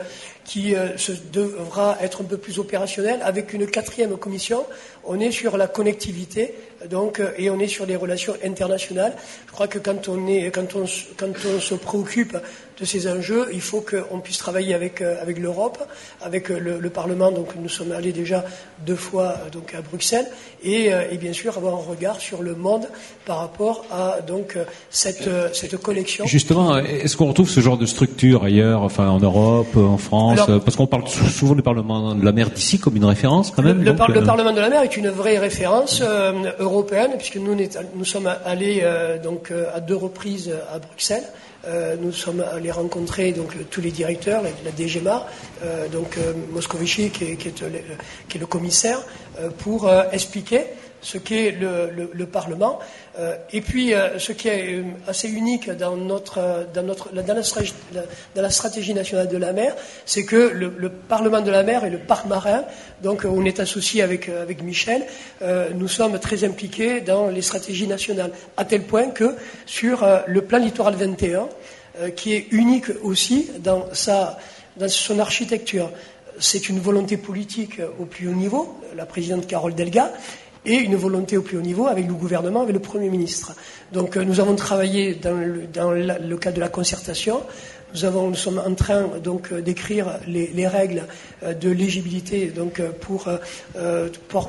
devra 1.33 1.97
être 2.03 2.23
un 2.23 2.25
peu 2.25 2.37
plus 2.37 2.59
opérationnel, 2.59 3.21
avec 3.23 3.55
une 3.55 3.67
quatrième 3.67 4.17
commission. 4.19 4.67
On 5.05 5.19
est 5.21 5.31
sur 5.31 5.57
la 5.57 5.67
connectivité, 5.67 6.55
donc, 6.91 7.21
et 7.38 7.51
on 7.51 7.59
est 7.59 7.69
sur 7.69 7.87
les 7.87 7.97
relations 7.97 8.35
internationales. 8.45 9.15
Je 9.47 9.53
crois 9.53 9.69
que 9.69 9.79
quand 9.79 10.09
on, 10.09 10.27
est, 10.27 10.51
quand 10.51 10.77
on, 10.77 10.85
quand 11.17 11.33
on 11.57 11.61
se 11.61 11.75
préoccupe 11.75 12.37
de 12.83 12.85
ces 12.85 13.09
enjeux, 13.09 13.49
il 13.53 13.61
faut 13.61 13.81
qu'on 13.81 14.19
puisse 14.21 14.38
travailler 14.38 14.75
avec, 14.75 15.01
euh, 15.01 15.21
avec 15.21 15.38
l'Europe, 15.38 15.79
avec 16.21 16.51
euh, 16.51 16.59
le, 16.59 16.91
Parlement. 16.91 17.31
Donc 17.31 17.49
nous 17.61 17.69
sommes 17.69 17.93
allés 17.93 18.12
déjà 18.12 18.45
deux 18.85 18.97
fois 18.97 19.37
euh, 19.47 19.51
donc, 19.51 19.75
à 19.75 19.81
Bruxelles 19.81 20.27
et, 20.62 20.91
et, 21.11 21.17
bien 21.17 21.33
sûr 21.33 21.57
avoir 21.57 21.75
un 21.75 21.83
regard 21.83 22.21
sur 22.21 22.43
le 22.43 22.55
monde 22.55 22.87
par 23.25 23.38
rapport 23.38 23.85
à 23.91 24.21
donc, 24.21 24.59
cette, 24.91 25.29
cette 25.55 25.77
collection. 25.79 26.27
Justement, 26.27 26.77
est-ce 26.77 27.17
qu'on 27.17 27.27
retrouve 27.27 27.49
ce 27.49 27.61
genre 27.61 27.79
de 27.79 27.87
structure 27.87 28.45
ailleurs, 28.45 28.83
enfin 28.83 29.09
en 29.09 29.19
Europe, 29.19 29.77
en 29.77 29.99
France? 29.99 30.41
Parce 30.65 30.77
qu'on 30.77 30.87
parle 30.87 31.09
souvent 31.09 31.55
du 31.55 31.62
Parlement 31.62 32.15
de 32.15 32.25
la 32.25 32.33
mer 32.33 32.51
d'ici 32.51 32.79
comme 32.79 32.97
une 32.97 33.05
référence 33.05 33.51
quand 33.51 33.62
même. 33.62 33.83
Le, 33.83 33.97
Parlement 33.97 34.53
de 34.53 34.61
la 34.61 34.69
mer 34.69 34.83
est 34.83 34.88
une 34.97 35.09
vraie 35.09 35.39
référence 35.39 36.03
européenne 36.59 37.13
puisque 37.17 37.37
nous, 37.37 38.05
sommes 38.05 38.33
allés 38.45 38.85
donc, 39.23 39.53
à 39.75 39.81
deux 39.81 39.97
reprises 39.97 40.53
à 40.73 40.79
Bruxelles. 40.79 41.25
Euh, 41.67 41.95
nous 42.01 42.11
sommes 42.11 42.41
allés 42.41 42.73
rencontrer 42.73 43.31
donc 43.31 43.55
tous 43.71 43.81
les 43.81 43.93
directeurs, 43.93 44.43
la, 44.43 44.51
la 44.65 44.73
DGMA, 44.73 45.27
euh, 45.63 45.89
donc 45.89 46.19
euh, 46.19 46.33
Moscovici 46.51 47.03
est, 47.03 47.23
est, 47.23 47.37
qui 47.37 47.49
est, 47.49 48.41
le 48.41 48.47
commissaire, 48.47 49.01
pour 49.59 49.91
expliquer 50.13 50.65
ce 51.03 51.19
qu'est 51.19 51.51
le, 51.51 51.91
le, 51.95 52.11
le, 52.12 52.27
Parlement. 52.27 52.79
Euh, 53.19 53.37
et 53.53 53.61
puis, 53.61 53.93
euh, 53.93 54.19
ce 54.19 54.33
qui 54.33 54.49
est 54.49 54.77
euh, 54.77 54.83
assez 55.07 55.29
unique 55.29 55.69
dans, 55.71 55.97
notre, 55.97 56.67
dans, 56.73 56.83
notre, 56.83 57.12
dans, 57.12 57.35
la, 57.35 57.43
stratégie, 57.43 57.75
dans 58.35 58.43
la 58.43 58.51
stratégie 58.51 58.95
nationale 58.95 59.29
de 59.29 59.37
la 59.37 59.53
mer, 59.53 59.75
c'est 60.07 60.25
que 60.25 60.37
le, 60.55 60.73
le, 60.79 60.88
Parlement 60.88 61.41
de 61.41 61.51
la 61.51 61.65
mer 61.65 61.85
et 61.85 61.91
le 61.91 61.99
parc 61.99 62.27
marin, 62.27 62.65
donc 63.03 63.27
on 63.29 63.45
est 63.45 63.59
associé 63.61 64.03
avec, 64.03 64.29
avec 64.29 64.62
Michel, 64.62 65.05
nous 65.75 65.88
sommes 65.88 66.19
très 66.19 66.45
impliqués 66.45 67.01
dans 67.01 67.29
les 67.29 67.43
stratégies 67.43 67.88
nationales, 67.88 68.31
à 68.57 68.65
tel 68.65 68.83
point 68.83 69.09
que 69.09 69.35
sur 69.67 70.07
le 70.27 70.43
plan 70.43 70.59
littoral 70.59 70.95
21, 70.95 71.49
qui 72.17 72.35
est 72.35 72.47
unique 72.53 72.87
aussi 73.03 73.51
dans, 73.59 73.93
sa, 73.93 74.38
dans 74.77 74.88
son 74.88 75.19
architecture, 75.19 75.91
c'est 76.38 76.69
une 76.69 76.79
volonté 76.79 77.17
politique 77.17 77.81
au 77.99 78.05
plus 78.05 78.29
haut 78.29 78.35
niveau, 78.35 78.81
la 78.97 79.05
présidente 79.05 79.47
Carole 79.47 79.75
Delga, 79.75 80.12
et 80.64 80.75
une 80.75 80.96
volonté 80.96 81.37
au 81.37 81.42
plus 81.42 81.59
haut 81.59 81.62
niveau 81.62 81.87
avec 81.87 82.07
le 82.07 82.14
gouvernement, 82.14 82.62
avec 82.62 82.75
le 82.75 82.81
Premier 82.81 83.09
ministre. 83.09 83.53
Donc 83.92 84.16
euh, 84.16 84.25
nous 84.25 84.40
avons 84.40 84.55
travaillé 84.55 85.14
dans 85.14 85.35
le, 85.35 85.66
dans 85.72 85.90
le 85.90 86.37
cadre 86.37 86.57
de 86.57 86.61
la 86.61 86.68
concertation. 86.68 87.42
Nous, 87.94 88.05
avons, 88.07 88.29
nous 88.29 88.37
sommes 88.37 88.62
en 88.64 88.75
train 88.75 89.09
donc 89.22 89.53
euh, 89.53 89.61
d'écrire 89.61 90.18
les, 90.27 90.46
les, 90.48 90.66
règles 90.66 91.05
euh, 91.42 91.53
de 91.53 91.68
légibilité 91.68 92.46
donc 92.46 92.81
pour, 93.01 93.29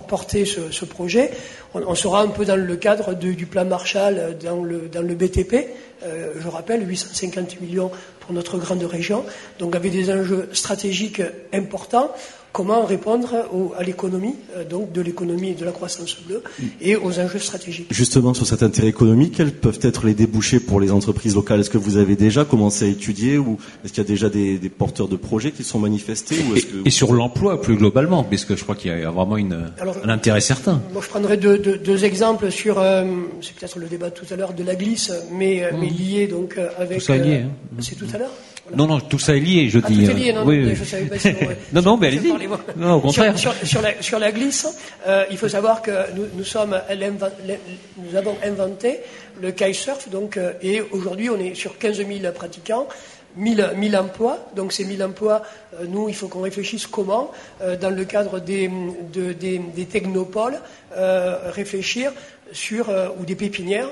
porter 0.08 0.46
ce, 0.46 0.72
ce 0.72 0.86
projet. 0.86 1.32
On, 1.74 1.82
on, 1.82 1.96
sera 1.96 2.22
un 2.22 2.28
peu 2.28 2.46
dans 2.46 2.56
le 2.56 2.76
cadre 2.76 3.14
du 3.16 3.46
plan 3.46 3.66
Marshall 3.66 4.38
dans 4.44 4.64
le, 4.64 4.90
dans 4.90 5.02
le 5.02 5.16
BTP. 5.16 5.68
je 6.04 6.48
rappelle 6.48 6.88
850 6.88 7.60
millions 7.60 7.90
pour 8.20 8.34
notre 8.34 8.58
grande 8.58 8.84
région, 8.84 9.26
donc 9.60 9.76
avec 9.76 9.92
des 9.92 10.12
enjeux 10.12 10.48
stratégiques 10.54 11.22
importants 11.52 12.12
comment 12.54 12.86
répondre 12.86 13.30
à 13.78 13.84
l'économie, 13.84 14.36
euh, 14.56 14.64
donc 14.64 14.94
de 14.94 15.02
l'économie 15.02 15.50
et 15.50 15.56
de 15.56 15.66
la 15.66 15.72
croissance 15.72 16.18
bleue, 16.26 16.44
et 16.80 16.96
aux 16.96 17.20
enjeux 17.20 17.40
stratégiques. 17.40 17.88
Justement, 17.92 18.34
sur 18.34 18.46
cet 18.46 18.64
intérêt 18.64 18.88
économique, 18.88 19.34
quels 19.36 19.52
peuvent 19.52 19.80
être 19.82 20.06
les 20.06 20.14
débouchés 20.14 20.60
pour 20.60 20.80
les 20.80 20.92
entreprises 20.92 21.36
locales? 21.36 21.60
Est-ce 21.60 21.72
que 21.72 21.80
vous 21.80 21.98
avez 21.98 22.16
déjà 22.16 22.46
commencé 22.46 22.86
à 22.86 22.88
étudier 22.88 23.38
ou 23.40 23.58
est-ce 23.84 23.92
qu'il 23.92 24.04
y 24.04 24.06
a 24.06 24.08
déjà 24.08 24.30
des, 24.30 24.60
porteurs 24.70 25.08
de 25.08 25.16
projets 25.16 25.52
qui 25.52 25.64
sont 25.64 25.80
manifestés 25.80 26.38
et, 26.86 26.90
sur 26.92 27.14
l'emploi 27.14 27.60
plus 27.60 27.76
globalement, 27.76 28.24
puisque 28.24 28.56
je 28.56 28.64
crois 28.64 28.76
qu'il 28.76 28.92
y 28.92 29.04
a 29.04 29.10
vraiment 29.10 29.38
une, 29.38 29.72
un 30.04 30.10
intérêt 30.10 30.42
certain. 30.42 30.82
Moi, 30.94 31.02
je 31.04 31.10
prendrais 31.10 31.38
deux, 31.38 32.06
exemples 32.06 32.52
sur, 32.52 32.80
euh, 32.80 33.04
c'est 33.42 33.56
peut-être 33.56 33.80
le 33.80 33.88
débat 33.88 34.12
tout 34.12 34.26
à 34.32 34.36
l'heure 34.36 34.54
de 34.54 34.64
la 34.64 34.76
glisse, 34.76 35.12
mais, 35.32 35.64
euh, 35.64 35.72
mais 35.80 35.88
mmh. 35.88 35.98
lié 35.98 36.28
donc 36.28 36.60
avec. 36.78 37.00
Tout 37.00 37.06
ça 37.06 37.18
lié. 37.18 37.46
Hein. 37.46 37.50
C'est 37.80 37.96
tout 37.96 38.08
à 38.14 38.20
l'heure 38.20 38.32
non, 38.76 38.88
non, 38.88 39.00
tout 39.00 39.20
ça 39.20 39.36
est 39.36 39.40
lié, 39.40 39.70
je 39.70 39.80
ah, 39.84 39.88
dis. 39.88 40.06
Tout 40.06 40.12
est 40.12 40.14
lié, 40.14 40.34
non, 40.34 40.44
oui, 40.46 40.64
oui. 40.64 40.76
je 40.76 40.84
savais 40.84 41.06
pas 41.06 41.20
si 41.20 41.30
non, 41.74 41.82
non, 41.82 41.98
mais 41.98 42.08
allez-y. 42.08 42.34
Non, 42.78 42.96
au 42.96 43.02
contraire. 43.02 43.38
Sur, 43.38 43.54
sur, 43.64 43.82
la, 43.82 44.02
sur 44.02 44.20
la, 44.20 44.32
glisse, 44.32 44.68
euh, 45.06 45.26
il 45.30 45.38
faut 45.38 45.50
savoir 45.50 45.82
que 45.82 45.92
nous, 46.16 46.28
nous, 46.36 46.46
sommes, 46.46 46.80
nous 46.90 48.16
avons 48.16 48.38
inventé 48.44 49.00
le 49.42 49.52
kitesurf, 49.52 50.10
donc, 50.10 50.38
euh, 50.38 50.54
et 50.62 50.82
aujourd'hui, 50.82 51.30
on 51.30 51.40
est 51.40 51.56
sur 51.56 51.78
15 51.78 51.98
000 51.98 52.10
pratiquants. 52.34 52.88
1000, 53.36 53.72
1000 53.76 53.98
emplois, 53.98 54.40
donc 54.56 54.74
ces 54.74 54.86
1000 54.86 55.04
emplois, 55.04 55.42
euh, 55.80 55.86
nous, 55.88 56.10
il 56.10 56.16
faut 56.16 56.28
qu'on 56.28 56.42
réfléchisse 56.42 56.88
comment, 56.88 57.32
euh, 57.62 57.76
dans 57.76 57.90
le 57.90 58.06
cadre 58.06 58.40
des, 58.40 58.70
de, 59.12 59.34
des, 59.34 59.60
des 59.60 59.86
technopoles, 59.86 60.60
euh, 60.96 61.38
réfléchir 61.46 62.12
sur, 62.52 62.90
ou 63.20 63.26
des 63.26 63.36
pépinières, 63.36 63.90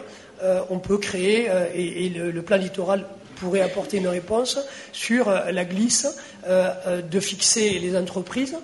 on 0.70 0.80
peut 0.80 0.98
créer, 0.98 1.50
et, 1.76 2.06
et 2.06 2.10
le, 2.10 2.32
le, 2.32 2.42
plan 2.42 2.58
littoral 2.58 3.06
pourrait 3.42 3.62
apporter 3.62 3.98
une 3.98 4.08
réponse 4.08 4.60
sur 4.92 5.28
euh, 5.28 5.52
la 5.52 5.66
glisse 5.66 6.16
de 6.48 7.20
fixer 7.20 7.80
les 7.80 7.96
entreprises 7.96 8.56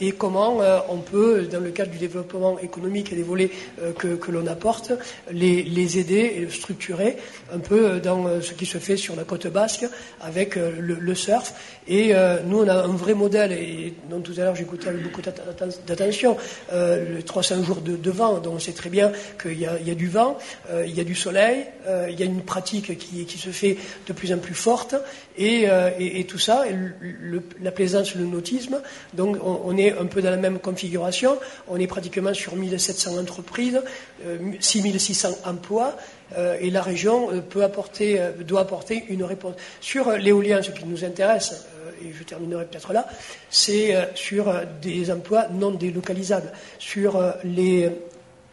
et 0.00 0.12
comment 0.12 0.60
on 0.88 0.98
peut, 0.98 1.48
dans 1.50 1.60
le 1.60 1.70
cadre 1.70 1.90
du 1.90 1.98
développement 1.98 2.58
économique 2.58 3.12
et 3.12 3.16
des 3.16 3.22
volets 3.22 3.50
que, 3.98 4.16
que 4.16 4.30
l'on 4.30 4.46
apporte, 4.46 4.92
les, 5.30 5.62
les, 5.62 5.98
aider 5.98 6.36
et 6.36 6.50
structurer 6.50 7.16
un 7.52 7.58
peu 7.58 8.00
dans 8.00 8.40
ce 8.40 8.52
qui 8.52 8.66
se 8.66 8.78
fait 8.78 8.96
sur 8.96 9.16
la 9.16 9.24
côte 9.24 9.46
basque 9.48 9.86
avec 10.20 10.56
le, 10.56 11.14
surf. 11.14 11.54
Et 11.86 12.12
nous, 12.46 12.62
on 12.62 12.68
a 12.68 12.82
un 12.82 12.96
vrai 12.96 13.14
modèle, 13.14 13.52
et 13.52 13.94
dont 14.10 14.20
tout 14.20 14.34
à 14.38 14.40
l'heure 14.40 14.56
j'écoutais 14.56 14.88
avec 14.88 15.02
beaucoup 15.02 15.22
d'attention, 15.22 16.36
le 16.72 17.20
300 17.22 17.62
jours 17.62 17.80
de, 17.80 17.96
de, 17.96 18.10
vent, 18.10 18.38
donc 18.38 18.54
on 18.54 18.58
sait 18.58 18.72
très 18.72 18.90
bien 18.90 19.12
qu'il 19.40 19.58
y, 19.58 19.62
y, 19.62 19.90
a 19.90 19.94
du 19.94 20.08
vent, 20.08 20.38
il 20.84 20.94
y 20.94 21.00
a 21.00 21.04
du 21.04 21.14
soleil, 21.14 21.66
il 22.08 22.18
y 22.18 22.22
a 22.22 22.26
une 22.26 22.42
pratique 22.42 22.98
qui, 22.98 23.24
qui 23.24 23.38
se 23.38 23.50
fait 23.50 23.76
de 24.06 24.12
plus 24.12 24.32
en 24.32 24.38
plus 24.38 24.54
forte, 24.54 24.94
et, 25.38 25.70
euh, 25.70 25.90
et, 25.98 26.24
tout 26.24 26.38
ça, 26.38 26.64
le, 27.00 27.42
la 27.62 27.70
plaisance, 27.70 28.14
le 28.14 28.24
nautisme, 28.24 28.80
donc 29.14 29.36
on, 29.42 29.60
on, 29.64 29.76
est 29.76 29.96
un 29.96 30.06
peu 30.06 30.20
dans 30.20 30.30
la 30.30 30.36
même 30.36 30.58
configuration, 30.58 31.38
on 31.68 31.78
est 31.78 31.86
pratiquement 31.86 32.34
sur 32.34 32.56
1700 32.56 33.18
entreprises, 33.18 33.80
euh, 34.26 34.38
6600 34.60 35.38
emplois, 35.44 35.96
euh, 36.36 36.56
et 36.60 36.70
la 36.70 36.82
région 36.82 37.30
euh, 37.32 37.40
peut 37.40 37.64
apporter, 37.64 38.20
euh, 38.20 38.32
doit 38.32 38.60
apporter 38.60 39.04
une 39.08 39.24
réponse. 39.24 39.54
Sur 39.80 40.12
l'éolien, 40.12 40.62
ce 40.62 40.70
qui 40.70 40.84
nous 40.84 41.04
intéresse, 41.04 41.66
et 42.04 42.12
je 42.12 42.22
terminerai 42.22 42.66
peut-être 42.66 42.92
là, 42.92 43.08
c'est 43.50 43.92
sur 44.14 44.54
des 44.80 45.10
emplois 45.10 45.48
non 45.48 45.72
délocalisables, 45.72 46.52
sur 46.78 47.20
les 47.42 47.90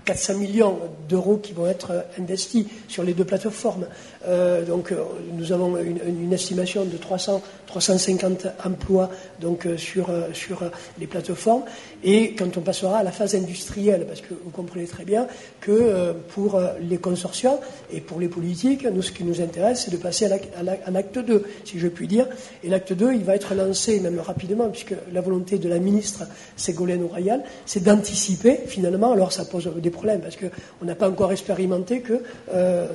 400 0.03 0.35
millions 0.39 0.79
d'euros 1.07 1.37
qui 1.37 1.53
vont 1.53 1.67
être 1.67 2.05
investis 2.19 2.65
sur 2.87 3.03
les 3.03 3.13
deux 3.13 3.23
plateformes. 3.23 3.85
Euh, 4.27 4.63
donc 4.65 4.91
euh, 4.91 5.03
nous 5.33 5.51
avons 5.51 5.77
une, 5.77 6.33
estimation 6.33 6.85
de 6.85 6.97
300, 6.97 7.41
350 7.79 8.47
emplois 8.63 9.09
donc 9.41 9.65
euh, 9.65 9.77
sur, 9.77 10.09
sur 10.33 10.63
les 10.99 11.07
plateformes. 11.07 11.63
Et 12.03 12.33
quand 12.33 12.57
on 12.57 12.61
passera 12.61 12.99
à 12.99 13.03
la 13.03 13.11
phase 13.11 13.35
industrielle, 13.35 14.05
parce 14.07 14.21
que 14.21 14.33
vous 14.33 14.49
comprenez 14.51 14.85
très 14.85 15.03
bien 15.03 15.27
que 15.59 16.13
pour 16.29 16.59
les 16.79 16.97
consortiums 16.97 17.57
et 17.91 17.99
pour 17.99 18.19
les 18.19 18.27
politiques, 18.27 18.85
nous, 18.85 19.01
ce 19.01 19.11
qui 19.11 19.23
nous 19.23 19.41
intéresse, 19.41 19.83
c'est 19.85 19.91
de 19.91 19.97
passer 19.97 20.25
à 20.25 20.91
l'acte 20.91 21.17
2, 21.17 21.43
si 21.63 21.79
je 21.79 21.87
puis 21.87 22.07
dire. 22.07 22.27
Et 22.63 22.69
l'acte 22.69 22.93
2, 22.93 23.13
il 23.13 23.23
va 23.23 23.35
être 23.35 23.55
lancé 23.55 23.99
même 23.99 24.19
rapidement, 24.19 24.69
puisque 24.69 24.93
la 25.11 25.21
volonté 25.21 25.57
de 25.57 25.67
la 25.67 25.79
ministre 25.79 26.23
Ségolène 26.55 27.03
Royal, 27.03 27.43
c'est 27.65 27.83
d'anticiper 27.83 28.59
finalement. 28.67 29.11
Alors 29.11 29.31
ça 29.31 29.45
pose 29.45 29.71
des 29.77 29.89
problèmes, 29.89 30.21
parce 30.21 30.37
qu'on 30.37 30.85
n'a 30.85 30.95
pas 30.95 31.09
encore 31.09 31.31
expérimenté 31.31 32.01
que 32.01 32.21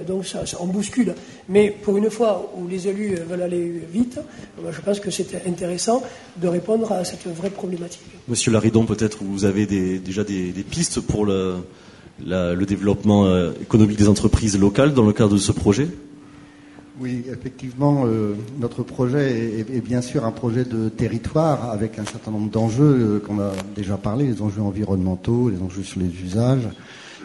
donc 0.07 0.27
ça, 0.27 0.43
on 0.61 0.67
bouscule 0.67 1.15
mais 1.51 1.71
pour 1.71 1.97
une 1.97 2.11
fois 2.11 2.53
où 2.57 2.69
les 2.69 2.87
élus 2.87 3.17
veulent 3.17 3.43
aller 3.43 3.83
vite, 3.93 4.21
je 4.71 4.81
pense 4.81 5.01
que 5.01 5.11
c'est 5.11 5.47
intéressant 5.47 6.03
de 6.37 6.49
répondre 6.49 6.93
à 6.93 7.05
cette 7.05 7.27
vraie 7.27 7.51
problématique. 7.51 8.03
Monsieur 8.29 8.53
Laridon, 8.53 8.85
peut-être 8.87 9.19
vous 9.23 9.45
avez 9.45 9.67
déjà 9.67 10.25
des, 10.25 10.53
pistes 10.69 11.01
pour 11.01 11.27
le, 11.27 11.57
développement 12.67 13.27
euh, 13.27 13.53
économique 13.61 13.99
des 13.99 14.09
entreprises 14.09 14.59
locales 14.59 14.95
dans 14.95 15.05
le 15.05 15.13
cadre 15.13 15.35
de 15.35 15.39
ce 15.39 15.53
projet? 15.53 15.89
Oui, 17.01 17.25
effectivement, 17.33 18.05
euh, 18.05 18.35
notre 18.59 18.83
projet 18.83 19.61
est, 19.61 19.81
bien 19.81 20.03
sûr 20.03 20.27
un 20.27 20.33
projet 20.33 20.65
de 20.65 20.91
territoire 20.91 21.71
avec 21.71 21.99
un 21.99 22.05
certain 22.05 22.31
nombre 22.31 22.51
d'enjeux 22.51 22.85
euh, 22.85 23.19
qu'on 23.21 23.41
a 23.41 23.53
déjà 23.75 23.97
parlé, 23.97 24.27
les 24.27 24.43
enjeux 24.43 24.61
environnementaux, 24.61 25.49
les 25.49 25.63
enjeux 25.63 25.83
sur 25.83 26.01
les 26.01 26.11
usages, 26.23 26.69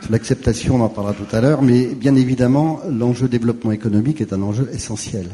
L'acceptation, 0.10 0.76
on 0.76 0.82
en 0.82 0.90
parlera 0.90 1.14
tout 1.14 1.36
à 1.36 1.42
l'heure, 1.42 1.62
mais 1.62 1.88
bien 1.88 2.16
évidemment, 2.16 2.80
l'enjeu 2.90 3.28
développement 3.28 3.72
économique 3.72 4.22
est 4.22 4.34
un 4.34 4.42
enjeu 4.42 4.70
essentiel. 4.72 5.30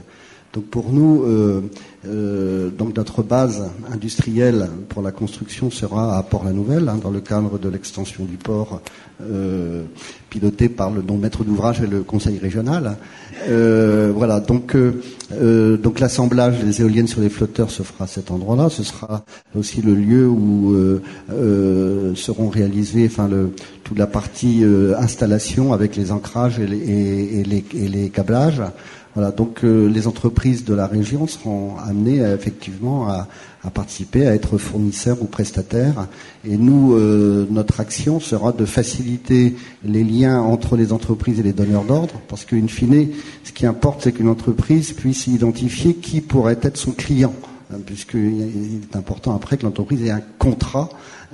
Donc 0.54 0.66
pour 0.66 0.92
nous, 0.92 1.24
euh, 1.24 1.62
euh, 2.06 2.70
donc 2.70 2.96
notre 2.98 3.24
base 3.24 3.70
industrielle 3.92 4.68
pour 4.90 5.02
la 5.02 5.14
construction 5.14 5.72
sera 5.72 6.18
à 6.18 6.24
Port-la-Nouvelle, 6.24 6.90
hein, 6.90 7.00
dans 7.02 7.10
le 7.10 7.22
cadre 7.22 7.58
de 7.58 7.70
l'extension 7.70 8.26
du 8.26 8.36
port 8.36 8.82
euh, 9.22 9.84
piloté 10.30 10.70
par 10.70 10.92
le 10.92 11.02
maître 11.18 11.44
d'ouvrage 11.44 11.82
et 11.82 11.88
le 11.88 12.04
conseil 12.04 12.38
régional. 12.38 12.96
Euh, 13.50 14.12
voilà, 14.16 14.40
donc 14.40 14.76
euh, 14.76 15.78
donc 15.78 16.00
l'assemblage 16.00 16.60
des 16.64 16.82
éoliennes 16.82 17.08
sur 17.08 17.22
les 17.22 17.30
flotteurs 17.30 17.70
se 17.70 17.84
fera 17.84 18.06
à 18.06 18.08
cet 18.08 18.32
endroit-là. 18.32 18.70
Ce 18.70 18.84
sera 18.84 19.24
aussi 19.56 19.82
le 19.82 19.94
lieu 19.94 20.28
où 20.28 20.74
seront 22.16 22.50
réalisés, 22.50 23.08
enfin 23.12 23.28
le, 23.28 23.52
toute 23.84 23.98
la 23.98 24.08
partie 24.08 24.64
installation 24.98 25.74
avec 25.74 25.96
les 25.98 26.12
ancrages 26.12 26.60
et 26.60 26.68
les, 26.68 27.44
les, 27.44 27.66
et 27.74 27.88
les 27.90 28.10
câblages. 28.10 28.62
Voilà, 29.14 29.32
donc 29.32 29.64
euh, 29.64 29.90
les 29.90 30.08
entreprises 30.08 30.64
de 30.64 30.74
la 30.74 30.88
région 30.88 31.28
seront 31.28 31.76
amenées 31.78 32.20
effectivement 32.20 33.10
à, 33.10 33.28
participer, 33.74 34.26
à 34.26 34.34
être 34.34 34.58
fournisseurs 34.58 35.22
ou 35.22 35.26
prestataires. 35.26 36.08
Et 36.48 36.58
nous, 36.58 36.94
euh, 36.94 37.46
notre 37.50 37.82
action 37.82 38.20
sera 38.20 38.54
de 38.54 38.66
faciliter 38.66 39.56
les 39.84 40.04
liens 40.04 40.40
entre 40.40 40.78
les 40.78 40.94
entreprises 40.94 41.40
et 41.40 41.44
les 41.44 41.54
donneurs 41.54 41.84
d'ordre, 41.84 42.22
parce 42.30 42.46
qu'une 42.46 42.70
fine, 42.70 43.10
ce 43.44 43.52
qui 43.52 43.66
importe, 43.66 44.04
c'est 44.04 44.14
qu'une 44.14 44.30
entreprise 44.30 44.94
puisse 44.94 45.28
identifier 45.28 45.96
qui 45.96 46.22
pourrait 46.22 46.60
être 46.62 46.78
son 46.78 46.92
client, 46.92 47.34
hein, 47.74 47.78
puisqu'il 47.86 48.80
est 48.92 48.96
important 48.96 49.36
après 49.36 49.58
que 49.58 49.64
l'entreprise 49.64 50.04
ait 50.04 50.12
un 50.12 50.24
contrat 50.40 50.90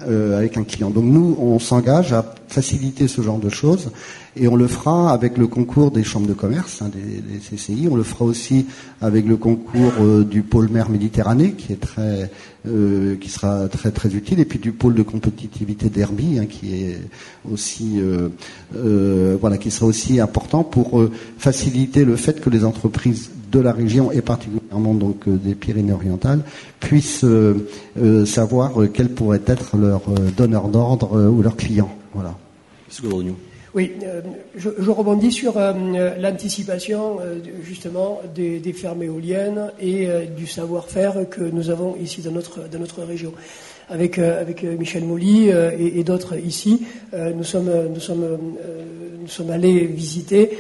euh, 0.05 0.37
avec 0.37 0.57
un 0.57 0.63
client. 0.63 0.91
Donc 0.91 1.05
nous, 1.05 1.35
on 1.39 1.57
s'engage 1.57 2.13
à 2.13 2.35
faciliter 2.47 3.07
ce 3.07 3.21
genre 3.21 3.39
de 3.39 3.49
choses 3.49 3.89
et 4.35 4.47
on 4.47 4.55
le 4.55 4.67
fera 4.67 5.11
avec 5.11 5.39
le 5.39 5.47
concours 5.47 5.89
des 5.89 6.03
chambres 6.03 6.27
de 6.27 6.33
commerce, 6.33 6.83
hein, 6.83 6.91
des, 6.93 7.39
CCI. 7.39 7.87
On 7.89 7.95
le 7.95 8.03
fera 8.03 8.25
aussi 8.25 8.67
avec 9.01 9.25
le 9.25 9.37
concours 9.37 9.93
euh, 9.99 10.23
du 10.23 10.43
pôle 10.43 10.69
mer 10.69 10.89
Méditerranée, 10.89 11.53
qui 11.53 11.73
est 11.73 11.81
très, 11.81 12.29
euh, 12.67 13.15
qui 13.15 13.29
sera 13.29 13.67
très 13.69 13.89
très 13.89 14.13
utile, 14.13 14.39
et 14.39 14.45
puis 14.45 14.59
du 14.59 14.71
pôle 14.71 14.93
de 14.93 15.01
compétitivité 15.01 15.89
d'Herbie, 15.89 16.37
hein, 16.39 16.45
qui 16.45 16.75
est 16.75 16.99
aussi, 17.51 17.99
voilà, 18.71 19.57
qui 19.57 19.71
sera 19.71 19.87
aussi 19.87 20.19
important 20.19 20.63
pour 20.63 21.03
faciliter 21.39 22.05
le 22.05 22.15
fait 22.17 22.39
que 22.39 22.51
les 22.51 22.65
entreprises 22.65 23.31
de 23.51 23.59
la 23.59 23.71
région 23.71 24.11
et 24.11 24.21
particulièrement 24.21 24.93
donc 24.93 25.27
des 25.27 25.55
Pyrénées-Orientales 25.55 26.41
puissent 26.79 27.25
savoir 28.25 28.73
quel 28.93 29.09
pourrait 29.09 29.41
être 29.45 29.77
leur 29.77 30.01
donneur 30.35 30.67
d'ordre 30.67 31.29
ou 31.29 31.41
leur 31.41 31.55
client. 31.55 31.89
Voilà. 32.13 32.35
Oui, 33.77 33.91
euh, 34.03 34.21
je, 34.55 34.89
rebondis 34.89 35.31
sur 35.31 35.57
euh, 35.57 35.71
l'anticipation 36.17 37.19
euh, 37.21 37.39
justement 37.63 38.21
des, 38.33 38.73
fermes 38.73 39.03
éoliennes 39.03 39.71
et 39.79 40.07
du 40.35 40.47
savoir-faire 40.47 41.29
que 41.29 41.41
nous 41.41 41.69
avons 41.69 41.95
ici 41.97 42.21
dans 42.21 42.31
notre, 42.31 42.67
dans 42.69 42.79
notre 42.79 43.03
région. 43.03 43.33
Avec, 43.89 44.17
avec 44.19 44.63
Michel 44.63 45.05
Mouly 45.05 45.47
et, 45.47 46.03
d'autres 46.03 46.37
ici, 46.37 46.85
nous 47.13 47.45
sommes, 47.45 47.71
nous 47.93 48.01
sommes, 48.01 48.37
nous 49.21 49.27
sommes 49.29 49.49
allés 49.49 49.85
visiter 49.85 50.57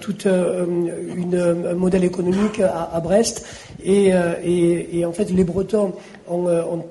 tout 0.00 0.16
un 0.26 1.74
modèle 1.74 2.04
économique 2.04 2.60
à, 2.60 3.00
Brest. 3.00 3.46
Et, 3.82 4.12
et, 4.44 5.04
en 5.06 5.12
fait 5.12 5.30
les 5.30 5.44
Bretons 5.44 5.94
ont, 6.28 6.46
ont 6.48 6.84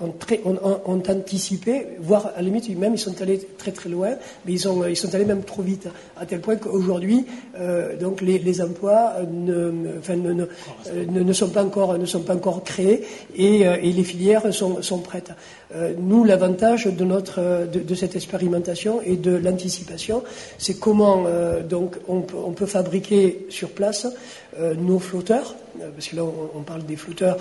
ont, 0.00 1.02
anticipé, 1.08 1.86
voire 2.00 2.32
à 2.34 2.36
la 2.36 2.42
limite, 2.42 2.76
même 2.78 2.94
ils 2.94 2.98
sont 2.98 3.20
allés 3.20 3.40
très 3.58 3.72
très 3.72 3.88
loin, 3.88 4.10
mais 4.44 4.52
ils, 4.52 4.68
ont, 4.68 4.86
ils 4.86 4.96
sont 4.96 5.14
allés 5.14 5.24
même 5.24 5.42
trop 5.42 5.62
vite, 5.62 5.88
à 6.16 6.26
tel 6.26 6.40
point 6.40 6.56
qu'aujourd'hui, 6.56 7.26
euh, 7.58 7.94
les, 8.20 8.60
emplois 8.60 9.14
ne, 9.30 9.98
enfin, 9.98 10.16
ne, 10.16 11.32
sont 11.32 11.48
pas 11.48 11.64
encore, 11.64 11.98
ne 11.98 12.06
sont 12.06 12.20
pas 12.20 12.34
encore 12.34 12.64
créés 12.64 13.04
et, 13.36 13.66
euh, 13.66 13.76
les 13.76 14.04
filières 14.04 14.52
sont, 14.52 14.98
prêtes. 14.98 15.32
Euh, 15.74 15.94
nous, 15.98 16.24
l'avantage 16.24 16.86
de, 16.86 17.04
notre, 17.04 17.66
de, 17.66 17.80
de, 17.80 17.94
cette 17.94 18.16
expérimentation 18.16 19.00
et 19.02 19.16
de 19.16 19.34
l'anticipation, 19.34 20.22
c'est 20.58 20.78
comment 20.78 21.24
donc 21.68 21.96
on, 22.08 22.22
on, 22.34 22.52
peut 22.52 22.66
fabriquer 22.66 23.46
sur 23.48 23.70
place 23.70 24.06
nos 24.58 24.98
flotteurs, 24.98 25.54
parce 25.94 26.08
que 26.08 26.16
là 26.16 26.22
on, 26.24 26.62
parle 26.62 26.84
des 26.84 26.96
flotteurs 26.96 27.36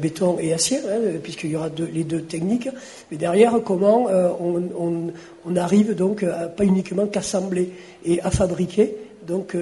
béton 0.00 0.38
et 0.40 0.52
acier, 0.52 0.78
hein, 0.78 1.00
puisqu'il 1.22 1.50
y 1.50 1.56
aura 1.56 1.68
les 1.92 2.04
deux 2.04 2.22
techniques, 2.22 2.68
mais 3.10 3.16
derrière 3.16 3.54
comment 3.64 4.08
on, 4.40 5.56
arrive 5.56 5.94
donc 5.94 6.24
pas 6.56 6.64
uniquement 6.64 7.06
qu'assembler 7.06 7.70
et 8.04 8.20
à 8.20 8.30
fabriquer 8.30 8.96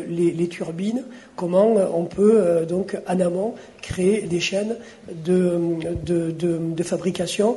les, 0.08 0.48
turbines, 0.48 1.04
comment 1.34 1.74
on 1.94 2.04
peut 2.04 2.64
donc 2.68 2.96
en 3.08 3.20
amont 3.20 3.54
créer 3.82 4.22
des 4.22 4.40
chaînes 4.40 4.76
de 5.24 6.82
fabrication 6.82 7.56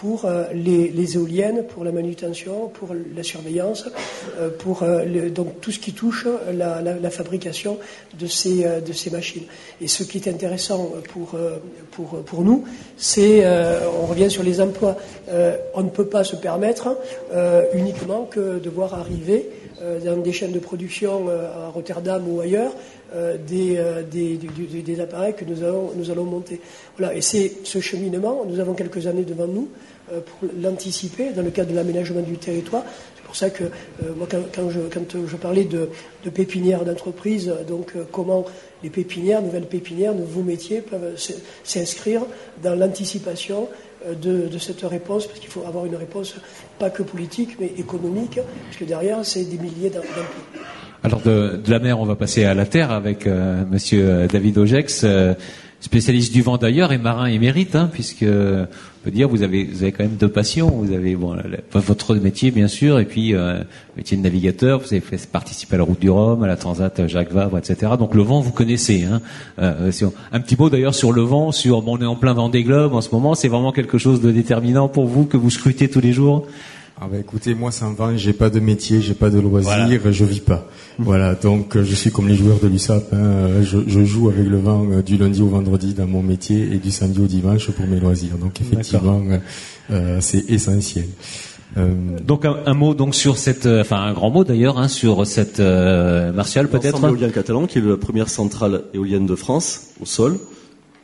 pour 0.00 0.26
euh, 0.26 0.44
les, 0.52 1.16
éoliennes, 1.16 1.64
pour 1.64 1.82
la 1.82 1.90
manutention, 1.90 2.68
pour 2.68 2.90
la 3.14 3.22
surveillance, 3.22 3.88
euh, 4.38 4.50
pour 4.50 4.82
euh, 4.82 5.30
donc 5.30 5.60
tout 5.62 5.72
ce 5.72 5.78
qui 5.78 5.92
touche 5.92 6.26
la, 6.52 7.10
fabrication 7.10 7.78
de 8.18 8.26
ces, 8.26 8.64
de 8.86 8.92
ces 8.92 9.10
machines. 9.10 9.44
Et 9.80 9.88
ce 9.88 10.02
qui 10.02 10.18
est 10.18 10.28
intéressant 10.28 10.92
pour, 11.12 11.38
pour, 11.92 12.22
pour 12.24 12.42
nous, 12.42 12.64
c'est, 12.96 13.46
on 14.02 14.06
revient 14.06 14.30
sur 14.30 14.42
les 14.42 14.60
emplois, 14.60 14.96
on 15.74 15.82
ne 15.82 15.88
peut 15.88 16.06
pas 16.06 16.24
se 16.24 16.36
permettre 16.36 16.96
uniquement 17.72 18.24
que 18.24 18.58
de 18.58 18.68
voir 18.68 18.94
arriver 18.94 19.48
dans 20.04 20.16
des 20.16 20.32
chaînes 20.32 20.52
de 20.52 20.58
production 20.58 21.28
à 21.28 21.68
Rotterdam 21.68 22.22
ou 22.28 22.40
ailleurs, 22.40 22.72
des, 23.46 23.80
des, 24.10 24.36
des, 24.82 25.00
appareils 25.00 25.34
que 25.34 25.44
nous 25.44 25.62
allons, 25.62 25.92
nous 25.96 26.10
allons 26.10 26.24
monter. 26.24 26.60
Voilà, 26.98 27.14
et 27.14 27.20
c'est 27.20 27.52
ce 27.64 27.80
cheminement, 27.80 28.44
nous 28.46 28.58
avons 28.60 28.74
quelques 28.74 29.06
années 29.06 29.24
devant 29.24 29.46
nous, 29.46 29.68
euh, 30.12 30.20
pour 30.20 30.48
l'anticiper 30.60 31.32
dans 31.32 31.42
le 31.42 31.50
cadre 31.50 31.72
de 31.72 31.74
l'aménagement 31.74 32.20
du 32.20 32.36
territoire. 32.36 32.84
C'est 33.16 33.24
pour 33.24 33.34
ça 33.34 33.50
que 33.50 33.64
euh, 33.64 34.14
moi, 34.16 34.28
quand, 34.30 34.70
je, 34.70 34.78
quand, 34.82 35.26
je, 35.26 35.36
parlais 35.36 35.64
de, 35.64 35.88
de 36.24 36.30
pépinières 36.30 36.84
d'entreprise, 36.84 37.52
donc 37.66 37.96
euh, 37.96 38.04
comment 38.12 38.44
les 38.84 38.90
pépinières, 38.90 39.42
nouvelles 39.42 39.66
pépinières, 39.66 40.14
nouveaux 40.14 40.44
métiers 40.44 40.80
peuvent 40.80 41.16
s'inscrire 41.64 42.22
dans 42.62 42.76
l'anticipation 42.76 43.68
de, 44.08 44.46
de, 44.46 44.58
cette 44.58 44.82
réponse, 44.82 45.26
parce 45.26 45.40
qu'il 45.40 45.50
faut 45.50 45.64
avoir 45.66 45.86
une 45.86 45.96
réponse 45.96 46.36
pas 46.78 46.90
que 46.90 47.02
politique, 47.02 47.56
mais 47.58 47.72
économique, 47.76 48.38
puisque 48.70 48.86
derrière, 48.86 49.26
c'est 49.26 49.42
des 49.42 49.58
milliers 49.58 49.90
d'emplois. 49.90 50.22
Alors 51.06 51.20
de, 51.20 51.60
de, 51.64 51.70
la 51.70 51.78
mer, 51.78 52.00
on 52.00 52.04
va 52.04 52.16
passer 52.16 52.44
à 52.44 52.52
la 52.52 52.66
terre 52.66 52.90
avec 52.90 53.28
euh, 53.28 53.62
Monsieur 53.70 54.26
David 54.26 54.58
Ogex 54.58 55.06
spécialiste 55.78 56.32
du 56.32 56.42
vent 56.42 56.56
d'ailleurs 56.56 56.90
et 56.90 56.98
marin 56.98 57.26
émérite, 57.26 57.76
hein, 57.76 57.88
puisque 57.92 58.24
on 58.24 59.04
peut 59.04 59.10
dire 59.12 59.28
vous 59.28 59.42
avez 59.44 59.62
vous 59.62 59.84
avez 59.84 59.92
quand 59.92 60.02
même 60.02 60.16
deux 60.16 60.28
passions. 60.28 60.68
Vous 60.68 60.92
avez 60.92 61.14
bon, 61.14 61.36
votre 61.72 62.16
métier 62.16 62.50
bien 62.50 62.66
sûr, 62.66 62.98
et 62.98 63.04
puis 63.04 63.34
euh, 63.34 63.62
métier 63.96 64.16
de 64.16 64.22
navigateur. 64.22 64.80
Vous 64.80 64.92
avez 64.92 65.00
fait 65.00 65.24
participer 65.30 65.76
à 65.76 65.78
la 65.78 65.84
Route 65.84 66.00
du 66.00 66.10
Rhum, 66.10 66.42
à 66.42 66.48
la 66.48 66.56
Transat 66.56 67.06
Jacques 67.06 67.30
Vabre, 67.30 67.56
etc. 67.56 67.92
Donc 67.98 68.16
le 68.16 68.22
vent 68.22 68.40
vous 68.40 68.50
connaissez. 68.50 69.04
Hein. 69.04 69.22
Euh, 69.60 69.92
un 70.32 70.40
petit 70.40 70.56
mot 70.58 70.70
d'ailleurs 70.70 70.94
sur 70.94 71.12
le 71.12 71.22
vent. 71.22 71.52
Sur 71.52 71.82
bon, 71.82 71.98
on 71.98 72.02
est 72.02 72.06
en 72.06 72.16
plein 72.16 72.32
vent 72.32 72.48
des 72.48 72.64
globes 72.64 72.94
en 72.94 73.00
ce 73.00 73.10
moment. 73.12 73.36
C'est 73.36 73.48
vraiment 73.48 73.70
quelque 73.70 73.96
chose 73.96 74.20
de 74.20 74.32
déterminant 74.32 74.88
pour 74.88 75.06
vous 75.06 75.24
que 75.24 75.36
vous 75.36 75.50
scrutez 75.50 75.88
tous 75.88 76.00
les 76.00 76.12
jours? 76.12 76.48
Ah 76.98 77.08
bah 77.10 77.18
écoutez, 77.18 77.54
moi 77.54 77.70
sans 77.70 77.92
vent, 77.92 78.16
j'ai 78.16 78.32
pas 78.32 78.48
de 78.48 78.58
métier, 78.58 79.02
j'ai 79.02 79.14
pas 79.14 79.28
de 79.28 79.38
loisir, 79.38 80.00
je 80.10 80.24
vis 80.24 80.40
pas. 80.40 80.66
Voilà, 80.98 81.34
donc 81.34 81.76
je 81.76 81.94
suis 81.94 82.10
comme 82.10 82.26
les 82.26 82.36
joueurs 82.36 82.58
de 82.58 82.68
l'USAP, 82.68 83.12
hein, 83.12 83.62
je, 83.62 83.78
je, 83.86 84.04
joue 84.04 84.28
avec 84.30 84.46
le 84.46 84.58
vent 84.58 84.86
du 85.04 85.18
lundi 85.18 85.42
au 85.42 85.48
vendredi 85.48 85.92
dans 85.92 86.06
mon 86.06 86.22
métier 86.22 86.72
et 86.72 86.78
du 86.78 86.90
samedi 86.90 87.20
au 87.20 87.26
dimanche 87.26 87.70
pour 87.70 87.86
mes 87.86 88.00
loisirs. 88.00 88.38
Donc 88.38 88.60
effectivement, 88.62 89.22
euh, 89.90 90.18
c'est 90.20 90.48
essentiel. 90.48 91.04
Euh, 91.76 91.94
donc 92.24 92.44
un, 92.44 92.74
mot 92.74 92.94
donc 92.94 93.14
sur 93.14 93.36
cette, 93.36 93.66
euh, 93.66 93.82
enfin 93.82 94.00
un 94.00 94.12
grand 94.14 94.30
mot 94.30 94.44
d'ailleurs 94.44 94.78
hein, 94.78 94.88
sur 94.88 95.26
cette 95.26 95.60
euh, 95.60 96.32
Martial 96.32 96.68
peut-être. 96.68 97.04
L'éolien 97.04 97.28
catalan 97.28 97.66
qui 97.66 97.78
est 97.78 97.82
la 97.82 97.96
première 97.96 98.30
centrale 98.30 98.84
éolienne 98.94 99.26
de 99.26 99.34
France 99.34 99.88
au 100.00 100.06
sol 100.06 100.38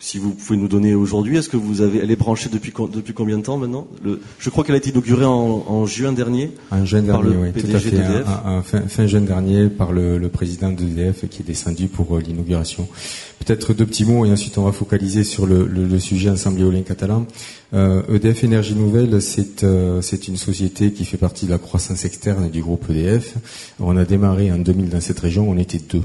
si 0.02 0.18
vous 0.18 0.32
pouvez 0.32 0.58
nous 0.58 0.66
donner 0.66 0.96
aujourd'hui, 0.96 1.38
est-ce 1.38 1.48
que 1.48 1.56
vous 1.56 1.80
avez, 1.80 2.00
elle 2.00 2.10
est 2.10 2.16
branchée 2.16 2.48
depuis 2.48 2.72
depuis 2.92 3.14
combien 3.14 3.38
de 3.38 3.44
temps 3.44 3.56
maintenant? 3.56 3.86
Le, 4.02 4.20
Je 4.40 4.50
crois 4.50 4.64
qu'elle 4.64 4.74
a 4.74 4.78
été 4.78 4.90
inaugurée 4.90 5.24
en, 5.24 5.64
en 5.64 5.86
juin 5.86 6.12
dernier. 6.12 6.50
En 6.72 6.84
juin 6.84 7.02
dernier, 7.02 7.36
oui, 7.36 7.52
tout 7.52 7.68
à 7.72 7.78
fait. 7.78 8.88
fin, 8.88 9.06
juin 9.06 9.20
dernier, 9.20 9.68
par 9.68 9.92
le, 9.92 10.18
le 10.18 10.28
président 10.28 10.72
de 10.72 10.82
d'EDF 10.82 11.28
qui 11.28 11.42
est 11.42 11.44
descendu 11.44 11.86
pour 11.86 12.16
euh, 12.16 12.20
l'inauguration. 12.20 12.88
Peut-être 13.38 13.74
deux 13.74 13.86
petits 13.86 14.04
mots 14.04 14.26
et 14.26 14.32
ensuite 14.32 14.58
on 14.58 14.64
va 14.64 14.72
focaliser 14.72 15.22
sur 15.22 15.46
le, 15.46 15.66
le, 15.66 15.98
sujet 16.00 16.30
ensemble 16.30 16.60
éolien 16.60 16.82
catalan. 16.82 17.28
Euh, 17.72 18.02
EDF 18.12 18.42
Énergie 18.42 18.74
Nouvelle, 18.74 19.22
c'est 19.22 19.62
euh, 19.62 20.02
c'est 20.02 20.26
une 20.26 20.36
société 20.36 20.92
qui 20.92 21.04
fait 21.04 21.16
partie 21.16 21.46
de 21.46 21.52
la 21.52 21.58
croissance 21.58 22.04
externe 22.04 22.50
du 22.50 22.60
groupe 22.60 22.90
EDF. 22.90 23.34
On 23.78 23.96
a 23.96 24.04
démarré 24.04 24.50
en 24.50 24.58
2000 24.58 24.88
dans 24.88 25.00
cette 25.00 25.20
région, 25.20 25.48
on 25.48 25.56
était 25.58 25.78
deux. 25.78 26.02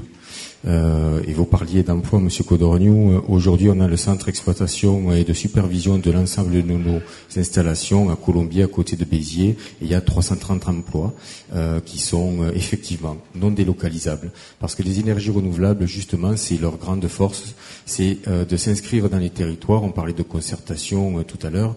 Euh, 0.66 1.20
et 1.26 1.32
vous 1.32 1.44
parliez 1.44 1.82
d'emploi, 1.82 2.18
Monsieur 2.18 2.44
Codorniou. 2.44 3.12
Euh, 3.12 3.20
aujourd'hui, 3.28 3.68
on 3.70 3.80
a 3.80 3.86
le 3.86 3.96
centre 3.96 4.26
d'exploitation 4.26 5.12
et 5.12 5.24
de 5.24 5.32
supervision 5.32 5.98
de 5.98 6.10
l'ensemble 6.10 6.50
de 6.50 6.62
nos 6.62 7.00
installations 7.36 8.10
à 8.10 8.16
Colombier, 8.16 8.64
à 8.64 8.66
côté 8.66 8.96
de 8.96 9.04
Béziers. 9.04 9.50
Et 9.50 9.56
il 9.82 9.88
y 9.88 9.94
a 9.94 10.00
330 10.00 10.68
emplois 10.68 11.14
euh, 11.54 11.80
qui 11.80 11.98
sont 11.98 12.42
euh, 12.42 12.50
effectivement 12.54 13.16
non 13.34 13.50
délocalisables. 13.50 14.32
Parce 14.58 14.74
que 14.74 14.82
les 14.82 14.98
énergies 14.98 15.30
renouvelables, 15.30 15.86
justement, 15.86 16.36
c'est 16.36 16.60
leur 16.60 16.76
grande 16.76 17.06
force, 17.06 17.54
c'est 17.86 18.18
de 18.26 18.56
s'inscrire 18.56 19.08
dans 19.08 19.18
les 19.18 19.30
territoires. 19.30 19.82
On 19.84 19.92
parlait 19.92 20.12
de 20.12 20.22
concertation 20.22 21.22
tout 21.22 21.38
à 21.46 21.50
l'heure. 21.50 21.74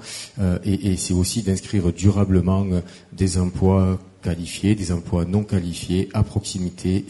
et, 0.66 0.92
et 0.92 0.98
c'est 0.98 1.14
aussi 1.14 1.42
d'inscrire 1.42 1.92
durablement 1.94 2.66
des 3.14 3.38
emplois 3.38 4.00
qualifiés, 4.22 4.76
des 4.76 4.92
emplois 4.92 5.26
non 5.26 5.44
qualifiés 5.44 6.10
à 6.14 6.24
proximité 6.24 7.06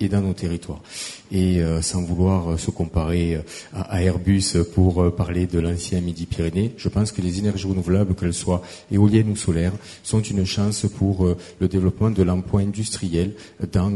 et, 0.00 0.08
dans 0.08 0.20
nos 0.20 0.32
territoires. 0.32 0.82
Et 1.30 1.60
euh, 1.60 1.82
sans 1.82 2.02
vouloir 2.02 2.52
euh, 2.52 2.56
se 2.56 2.70
comparer 2.70 3.36
euh, 3.36 3.42
à, 3.72 4.02
Airbus 4.02 4.56
pour 4.74 5.14
parler 5.14 5.46
de 5.46 5.58
l'ancien 5.58 6.00
Midi-Pyrénées, 6.00 6.72
je 6.76 6.88
pense 6.88 7.12
que 7.12 7.22
les 7.22 7.38
énergies 7.38 7.66
renouvelables, 7.66 8.14
qu'elles 8.14 8.34
soient 8.34 8.62
éoliennes 8.90 9.30
ou 9.30 9.36
solaires, 9.36 9.72
sont 10.02 10.20
une 10.20 10.44
chance 10.44 10.86
pour 10.96 11.34
le 11.60 11.68
développement 11.68 12.10
de 12.10 12.22
l'emploi 12.22 12.60
industriel 12.60 13.32
dans, 13.72 13.90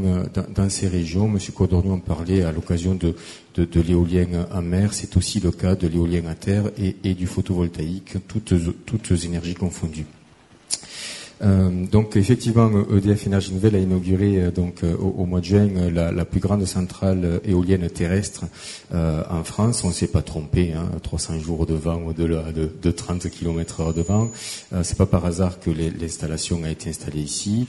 dans, 0.55 0.69
ces 0.69 0.89
régions. 0.89 1.29
Monsieur 1.29 1.53
Codorniou 1.53 1.93
en 1.93 1.99
parlait 1.99 2.43
à 2.43 2.53
l'occasion 2.53 2.95
de, 2.95 3.15
de, 3.55 3.81
l'éolien 3.81 4.47
en 4.53 4.63
mer, 4.63 4.93
c'est 4.93 5.17
aussi 5.17 5.41
le 5.41 5.51
cas 5.51 5.75
de 5.75 5.89
l'éolien 5.89 6.27
à 6.27 6.35
terre 6.35 6.71
et, 6.79 6.97
et 7.05 7.15
du 7.15 7.27
photovoltaïque, 7.27 8.17
toutes, 8.27 8.55
toutes 8.87 9.25
énergies 9.25 9.55
confondues. 9.55 10.07
Euh, 11.43 11.87
donc 11.87 12.17
effectivement, 12.17 12.71
EDF 12.91 13.27
Énergie 13.27 13.53
Nouvelle 13.53 13.77
a 13.77 13.79
inauguré 13.79 14.39
euh, 14.39 14.51
donc 14.51 14.83
euh, 14.83 14.97
au, 14.97 15.25
mois 15.25 15.41
de 15.41 15.45
juin 15.45 15.69
la, 15.93 16.11
la, 16.11 16.25
plus 16.25 16.41
grande 16.41 16.65
centrale 16.65 17.41
éolienne 17.45 17.89
terrestre 17.89 18.45
en 18.93 19.45
France. 19.45 19.85
On 19.85 19.89
ne 19.89 19.93
s'est 19.93 20.09
pas 20.09 20.23
trompé, 20.23 20.73
hein, 20.73 20.91
300 21.03 21.39
jours 21.41 21.67
de 21.67 21.75
vent 21.75 22.03
au-delà 22.07 22.53
de, 22.53 22.71
de, 22.83 22.91
30 22.91 23.29
km/h 23.31 23.95
de 23.95 24.03
vent. 24.03 24.31
C'est 24.83 24.97
pas 24.97 25.07
par 25.07 25.25
hasard 25.25 25.61
que 25.61 25.71
l'installation 25.71 26.65
a 26.65 26.71
été 26.71 26.91
installée 26.91 27.21
ici, 27.21 27.67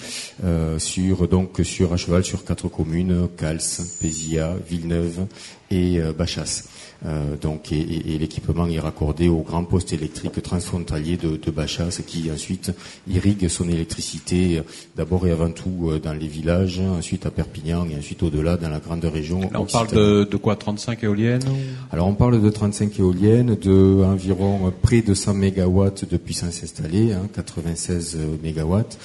sur 0.77 1.27
donc 1.27 1.59
sur 1.63 1.93
à 1.93 1.97
cheval 1.97 2.23
sur 2.23 2.43
quatre 2.43 2.67
communes 2.67 3.27
Cals, 3.37 3.59
Pézia, 4.01 4.55
Villeneuve 4.67 5.25
et 5.71 5.99
Bachas. 6.17 6.63
Euh, 7.05 7.37
donc, 7.37 7.71
et, 7.71 8.17
l'équipement 8.19 8.67
est 8.67 8.79
raccordé 8.79 9.29
au 9.29 9.39
grand 9.39 9.63
poste 9.63 9.93
électrique 9.93 10.41
transfrontalier 10.41 11.15
de, 11.15 11.37
de 11.37 11.51
Bachas 11.51 12.01
qui 12.05 12.29
ensuite 12.31 12.71
irrigue 13.09 13.47
son 13.47 13.69
électricité 13.69 14.57
euh, 14.57 14.61
d'abord 14.97 15.25
et 15.25 15.31
avant 15.31 15.51
tout 15.51 15.89
euh, 15.89 15.99
dans 15.99 16.13
les 16.13 16.27
villages, 16.27 16.79
ensuite 16.79 17.25
à 17.25 17.31
Perpignan 17.31 17.87
et 17.89 17.97
ensuite 17.97 18.21
au-delà 18.23 18.57
dans 18.57 18.69
la 18.69 18.79
grande 18.79 19.05
région. 19.05 19.39
on 19.55 19.65
parle 19.65 19.87
de, 19.91 20.25
de, 20.25 20.37
quoi 20.37 20.57
35 20.57 21.03
éoliennes 21.03 21.43
Alors 21.91 22.07
on 22.07 22.15
parle 22.15 22.41
de 22.41 22.49
35 22.49 22.99
éoliennes, 22.99 23.55
de 23.55 24.03
environ 24.03 24.73
près 24.81 25.01
de 25.01 25.13
100 25.13 25.35
mégawatts 25.35 26.09
de 26.09 26.17
puissance 26.17 26.63
installée, 26.63 27.13
hein, 27.13 27.27
96 27.33 28.17
mégawatts. 28.43 28.97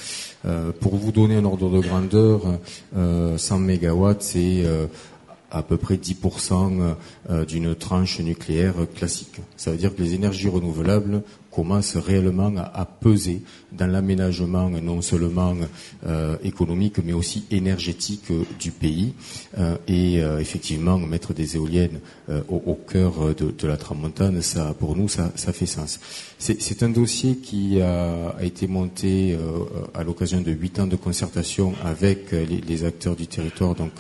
Euh, 0.47 0.73
pour 0.79 0.97
vous 0.97 1.11
donner 1.11 1.37
un 1.37 1.45
ordre 1.45 1.71
de 1.71 1.81
grandeur, 1.81 2.43
euh, 2.97 3.39
100 3.39 3.61
mégawatts, 3.61 4.23
c'est 4.23 4.65
à 5.55 5.63
peu 5.63 5.77
près 5.77 5.97
10% 5.97 6.95
euh, 7.31 7.45
d'une 7.45 7.75
tranche 7.75 8.21
nucléaire 8.21 8.75
classique. 8.95 9.41
Ça 9.57 9.71
veut 9.71 9.77
dire 9.77 9.95
que 9.95 10.03
les 10.03 10.15
énergies 10.15 10.49
renouvelables 10.49 11.23
commencent 11.51 11.97
réellement 11.97 12.53
à, 12.57 12.85
peser 12.85 13.43
dans 13.71 13.87
l'aménagement 13.87 14.69
non 14.71 15.01
seulement 15.03 15.55
euh, 16.05 16.37
économique 16.43 16.99
mais 17.05 17.13
aussi 17.13 17.45
énergétique 17.53 18.33
euh, 18.33 18.43
du 18.59 18.73
pays 18.73 19.15
et 19.87 20.17
effectivement 20.41 20.99
mettre 20.99 21.33
des 21.33 21.55
éoliennes 21.57 22.01
au, 22.49 22.75
cœur 22.75 23.35
de, 23.35 23.67
la 23.67 23.77
tramontane, 23.77 24.43
ça 24.43 24.75
pour 24.79 24.97
nous 24.97 25.09
ça, 25.09 25.31
fait 25.53 25.67
sens. 25.67 26.01
C'est 26.39 26.83
un 26.83 26.89
dossier 26.89 27.37
qui 27.37 27.81
a, 27.81 28.35
été 28.41 28.67
monté 28.67 29.39
à 29.95 30.03
l'occasion 30.03 30.41
de 30.41 30.51
huit 30.51 30.79
ans 30.81 30.87
de 30.87 30.97
concertation 30.97 31.75
avec 31.85 32.33
les 32.33 32.85
acteurs 32.85 33.17
du 33.17 33.27
territoire, 33.27 33.75
donc 33.75 33.93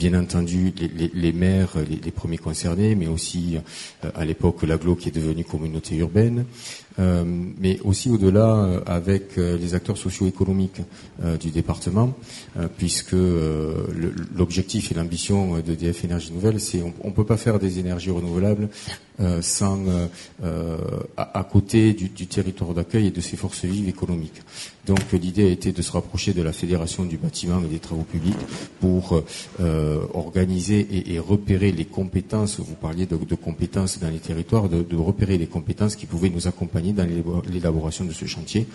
bien 0.00 0.18
entendu 0.18 0.72
les, 1.14 1.32
maires, 1.32 1.74
les, 1.86 2.10
premiers 2.10 2.38
concernés, 2.38 2.94
mais 2.94 3.06
aussi 3.06 3.58
euh, 4.02 4.10
à 4.14 4.24
l'époque 4.24 4.62
l'aglo 4.62 4.94
qui 4.96 5.10
est 5.10 5.14
devenue 5.14 5.44
communauté 5.44 5.96
urbaine, 5.96 6.46
euh, 6.98 7.22
mais 7.58 7.78
aussi 7.84 8.08
au-delà 8.08 8.56
euh, 8.56 8.80
avec 8.86 9.36
les 9.36 9.74
acteurs 9.74 9.98
socio-économiques 9.98 10.80
du 11.38 11.50
département, 11.50 12.14
puisque 12.78 13.14
l'objectif 14.34 14.90
et 14.90 14.94
l'ambition 14.94 15.58
de 15.58 15.74
DF 15.74 16.04
Énergie 16.04 16.32
Nouvelle, 16.32 16.58
c'est 16.60 16.82
on 16.82 17.08
ne 17.08 17.12
peut 17.12 17.26
pas 17.26 17.36
faire 17.36 17.58
des 17.58 17.78
énergies 17.78 18.10
renouvelables 18.10 18.68
sans 19.42 19.80
à, 21.16 21.44
côté 21.44 21.92
du, 21.92 22.08
du 22.08 22.26
territoire 22.26 22.72
d'accueil 22.72 23.08
et 23.08 23.10
de 23.10 23.20
ses 23.20 23.36
forces 23.36 23.66
vives 23.66 23.88
économiques. 23.88 24.40
Donc 24.90 25.12
l'idée 25.12 25.46
a 25.46 25.50
été 25.50 25.70
de 25.70 25.82
se 25.82 25.92
rapprocher 25.92 26.32
de 26.32 26.42
la 26.42 26.52
Fédération 26.52 27.04
du 27.04 27.16
bâtiment 27.16 27.62
et 27.64 27.68
des 27.68 27.78
travaux 27.78 28.02
publics 28.02 28.34
pour 28.80 29.22
euh, 29.60 30.00
organiser 30.14 30.84
et, 31.06 31.20
repérer 31.20 31.70
les 31.70 31.84
compétences, 31.84 32.58
vous 32.58 32.74
parliez 32.74 33.06
de, 33.06 33.14
compétences 33.36 34.00
dans 34.00 34.08
les 34.08 34.18
territoires, 34.18 34.68
de, 34.68 34.96
repérer 34.96 35.38
les 35.38 35.46
compétences 35.46 35.94
qui 35.94 36.06
pouvaient 36.06 36.28
nous 36.28 36.48
accompagner 36.48 36.92
dans 36.92 37.06
l'élaboration 37.48 38.04
de 38.04 38.12
ce 38.12 38.24
chantier. 38.24 38.66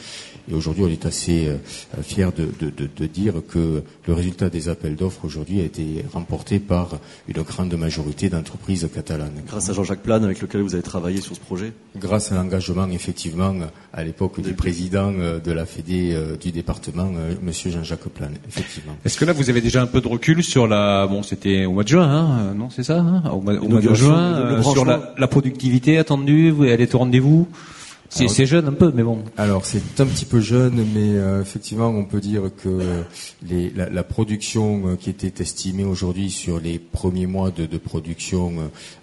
Et 0.50 0.54
aujourd'hui, 0.54 0.86
on 0.86 0.88
est 0.88 1.06
assez 1.06 1.48
euh, 1.48 1.58
fier 2.02 2.32
de, 2.32 3.06
dire 3.08 3.34
que 3.50 3.84
le 4.08 4.14
résultat 4.14 4.50
des 4.50 4.70
appels 4.70 4.96
d'offres 4.96 5.26
aujourd'hui 5.26 5.60
a 5.60 5.66
été 5.66 6.06
remporté 6.14 6.60
par 6.60 6.98
une 7.28 7.42
grande 7.42 7.74
majorité 7.74 8.30
d'entreprises 8.30 8.88
catalanes. 8.94 9.42
Grâce 9.46 9.70
à 9.70 9.74
Jean-Jacques 9.74 10.04
Plane 10.04 10.24
avec 10.24 10.42
lequel 10.42 10.62
vous 10.62 10.76
avez 10.76 10.84
travaillé 10.84 11.20
sur 11.20 11.36
ce 11.36 11.42
projet? 11.42 11.74
Grâce 11.98 12.32
à 12.32 12.36
l'engagement 12.36 12.88
effectivement 12.88 13.54
à 13.92 14.04
l'époque 14.06 14.40
du 14.40 14.54
président 14.54 15.12
euh, 15.14 15.40
de 15.42 15.52
la 15.52 15.66
Fédé 15.66 16.05
euh, 16.14 16.36
du 16.38 16.52
département, 16.52 17.12
euh, 17.16 17.34
Monsieur 17.42 17.72
Jean-Jacques 17.72 18.10
Plane, 18.10 18.36
effectivement. 18.48 18.96
Est-ce 19.04 19.18
que 19.18 19.26
là 19.26 19.34
vous 19.34 19.50
avez 19.50 19.62
déjà 19.62 19.82
un 19.82 19.88
peu 19.88 20.02
de 20.02 20.08
recul 20.08 20.44
sur 20.44 20.68
la, 20.68 21.08
bon 21.08 21.24
c'était 21.24 21.66
au 21.66 21.72
mois 21.72 21.84
de 21.84 21.90
juin, 21.90 22.08
hein, 22.08 22.54
non 22.56 22.70
c'est 22.70 22.84
ça, 22.84 23.00
hein, 23.00 23.24
au, 23.32 23.42
mois, 23.42 23.56
de 23.56 23.94
juin, 23.94 24.34
euh, 24.36 24.62
sur 24.62 24.86
la, 24.86 25.14
la, 25.18 25.28
productivité 25.28 25.98
attendue, 25.98 26.54
elle 26.68 26.82
est 26.82 26.96
au 26.96 27.00
rendez-vous? 27.00 27.48
C'est 28.10 28.46
jeune 28.46 28.68
un 28.68 28.74
peu, 28.74 28.94
mais 28.96 29.04
bon. 29.04 29.24
Alors 29.36 29.66
c'est 29.66 30.00
un 30.00 30.06
petit 30.06 30.24
peu 30.24 30.40
jeune, 30.40 30.86
mais 30.94 31.16
effectivement 31.42 31.90
on 31.90 32.06
peut 32.06 32.22
dire 32.22 32.44
que 32.64 33.04
les, 33.46 33.72
la, 33.72 33.90
la, 33.90 34.04
production 34.04 34.96
qui 34.96 35.10
était 35.10 35.42
estimée 35.42 35.84
aujourd'hui 35.84 36.30
sur 36.30 36.62
les 36.62 36.80
premiers 36.80 37.26
mois 37.26 37.52
de, 37.52 37.66
de 37.66 37.78
production 37.78 38.54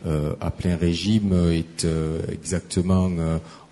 euh, 0.06 0.32
à 0.40 0.50
plein 0.50 0.76
régime 0.76 1.34
est 1.52 1.86
exactement 2.32 3.10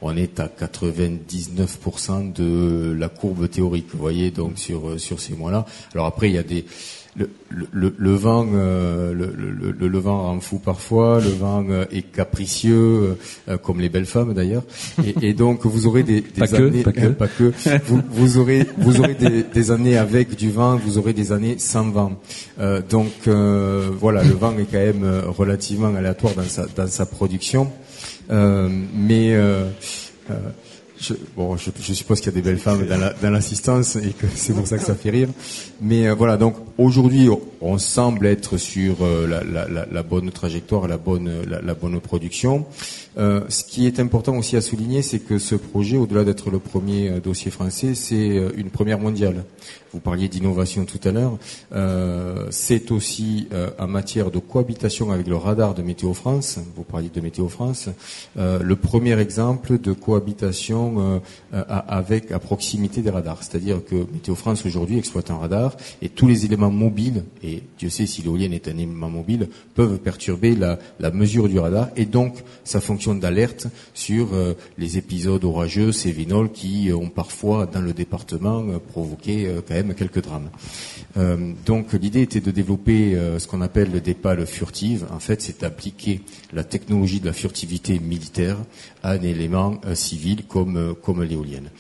on 0.02 0.16
est 0.16 0.40
à 0.40 0.48
99% 0.48 2.32
de 2.32 2.92
la 2.98 3.08
courbe 3.08 3.48
théorique, 3.48 3.88
vous 3.92 3.98
voyez, 3.98 4.30
donc 4.30 4.58
sur 4.58 4.90
euh, 4.90 4.98
sur 4.98 5.20
ces 5.20 5.34
mois-là. 5.34 5.66
Alors 5.94 6.06
après, 6.06 6.28
il 6.28 6.34
y 6.34 6.38
a 6.38 6.42
des 6.42 6.64
le, 7.16 7.28
le, 7.72 7.92
le 7.98 8.14
vent, 8.14 8.46
euh, 8.54 9.12
le, 9.12 9.88
le, 9.88 9.98
vent 9.98 10.22
rend 10.22 10.38
fou 10.38 10.60
parfois. 10.60 11.20
Le 11.20 11.30
vent 11.30 11.66
euh, 11.68 11.84
est 11.90 12.02
capricieux, 12.02 13.18
comme 13.62 13.80
les 13.80 13.88
belles 13.88 14.06
femmes 14.06 14.32
d'ailleurs. 14.32 14.62
Et, 15.04 15.30
et, 15.30 15.34
donc 15.34 15.66
vous 15.66 15.88
aurez 15.88 16.04
des, 16.04 16.20
des 16.20 16.54
années, 16.54 16.84
pas 16.84 16.92
que, 16.92 17.06
pas 17.08 17.26
que 17.26 17.52
vous, 17.84 18.00
vous, 18.10 18.38
aurez 18.38 18.64
vous 18.78 19.00
aurez 19.00 19.14
des, 19.14 19.42
des, 19.42 19.70
années 19.72 19.98
avec 19.98 20.36
du 20.36 20.52
vent, 20.52 20.76
vous 20.76 20.98
aurez 20.98 21.12
des 21.12 21.32
années 21.32 21.56
sans 21.58 21.90
vent. 21.90 22.12
donc 22.88 23.26
voilà, 23.26 24.22
le 24.22 24.34
vent 24.34 24.56
est 24.56 24.70
quand 24.70 24.78
même 24.78 25.04
relativement 25.26 25.92
aléatoire 25.92 26.34
dans 26.34 26.44
sa 26.44 26.66
dans 26.66 26.86
sa 26.86 27.06
production. 27.06 27.72
Euh, 28.30 28.68
mais 28.94 29.34
euh, 29.34 29.68
euh, 30.30 30.34
je, 30.98 31.14
bon, 31.36 31.56
je, 31.56 31.70
je 31.80 31.92
suppose 31.92 32.20
qu'il 32.20 32.26
y 32.32 32.34
a 32.34 32.40
des 32.40 32.42
belles 32.42 32.58
femmes 32.58 32.86
dans 33.22 33.30
l'assistance 33.30 33.96
et 33.96 34.10
que 34.10 34.26
c'est 34.34 34.52
pour 34.52 34.66
ça 34.66 34.78
que 34.78 34.84
ça 34.84 34.94
fait 34.94 35.10
rire. 35.10 35.28
Mais 35.80 36.06
euh, 36.06 36.14
voilà, 36.14 36.36
donc 36.36 36.56
aujourd'hui, 36.78 37.28
on 37.60 37.78
semble 37.78 38.26
être 38.26 38.56
sur 38.56 39.02
euh, 39.02 39.26
la, 39.26 39.42
la, 39.44 39.86
la, 39.90 40.02
bonne 40.02 40.30
trajectoire, 40.30 40.88
la 40.88 40.96
bonne, 40.96 41.30
la, 41.48 41.74
bonne 41.74 42.00
production. 42.00 42.66
Euh, 43.18 43.42
ce 43.48 43.64
qui 43.64 43.86
est 43.86 44.00
important 44.00 44.36
aussi 44.36 44.56
à 44.56 44.60
souligner, 44.60 45.02
c'est 45.02 45.18
que 45.18 45.38
ce 45.38 45.54
projet, 45.54 45.96
au-delà 45.96 46.24
d'être 46.24 46.50
le 46.50 46.58
premier 46.58 47.08
euh, 47.08 47.20
dossier 47.20 47.50
français, 47.50 47.94
c'est 47.94 48.40
une 48.56 48.70
première 48.70 48.98
mondiale. 48.98 49.44
Vous 49.92 49.98
parliez 50.00 50.28
d'innovation 50.28 50.84
tout 50.84 51.00
à 51.02 51.10
l'heure. 51.10 51.36
Euh, 51.72 52.46
c'est 52.50 52.92
aussi 52.92 53.48
en 53.78 53.88
matière 53.88 54.30
de 54.30 54.38
cohabitation 54.38 55.10
avec 55.10 55.26
le 55.26 55.36
radar 55.36 55.74
de 55.74 55.82
Météo 55.82 56.14
France. 56.14 56.60
Vous 56.76 56.84
parliez 56.84 57.10
de 57.12 57.20
Météo 57.20 57.48
France. 57.48 57.88
Euh, 58.38 58.60
le 58.62 58.76
premier 58.76 59.18
exemple 59.18 59.78
de 59.78 59.92
cohabitation 59.92 61.20
avec 61.52 62.30
à 62.30 62.38
proximité 62.38 63.02
des 63.02 63.10
radars, 63.10 63.42
c'est-à-dire 63.42 63.84
que 63.84 63.96
Météo 64.12 64.34
France 64.34 64.64
aujourd'hui 64.64 64.98
exploite 64.98 65.30
un 65.30 65.38
radar 65.38 65.76
et 66.02 66.08
tous 66.08 66.28
les 66.28 66.44
éléments 66.44 66.70
mobiles 66.70 67.24
Dieu 67.78 67.88
sait 67.88 68.06
si 68.06 68.22
l'éolienne 68.22 68.52
est 68.52 68.68
un 68.68 68.76
élément 68.76 69.08
mobile, 69.08 69.48
peuvent 69.74 69.98
perturber 69.98 70.54
la, 70.54 70.78
mesure 71.10 71.48
du 71.48 71.58
radar 71.58 71.88
et 71.96 72.04
donc 72.04 72.42
ça 72.64 72.80
fonctionne 72.80 73.20
d'alerte 73.20 73.66
sur 73.94 74.32
euh, 74.32 74.54
les 74.78 74.96
épisodes 74.96 75.42
orageux, 75.44 75.92
sévinols 75.92 76.52
qui 76.52 76.90
ont 76.92 77.08
parfois 77.08 77.66
dans 77.66 77.80
le 77.80 77.92
département 77.92 78.60
euh, 78.60 78.78
provoqué 78.78 79.46
euh, 79.46 79.60
quand 79.66 79.74
même 79.74 79.94
quelques 79.94 80.22
drames. 80.22 80.50
donc 81.66 81.92
l'idée 81.92 82.22
était 82.22 82.40
de 82.40 82.50
développer 82.50 83.18
ce 83.38 83.46
qu'on 83.46 83.60
appelle 83.60 84.00
des 84.00 84.14
pales 84.14 84.46
furtives. 84.46 85.06
En 85.10 85.18
fait, 85.18 85.42
c'est 85.42 85.60
d'appliquer 85.60 86.20
la 86.52 86.64
technologie 86.64 87.20
de 87.20 87.26
la 87.26 87.32
furtivité 87.32 87.98
militaire 87.98 88.56
un 89.02 89.20
élément 89.22 89.80
civil 89.94 90.44
comme, 90.46 90.94
comme 91.02 91.22
l'éolienne. 91.22 91.70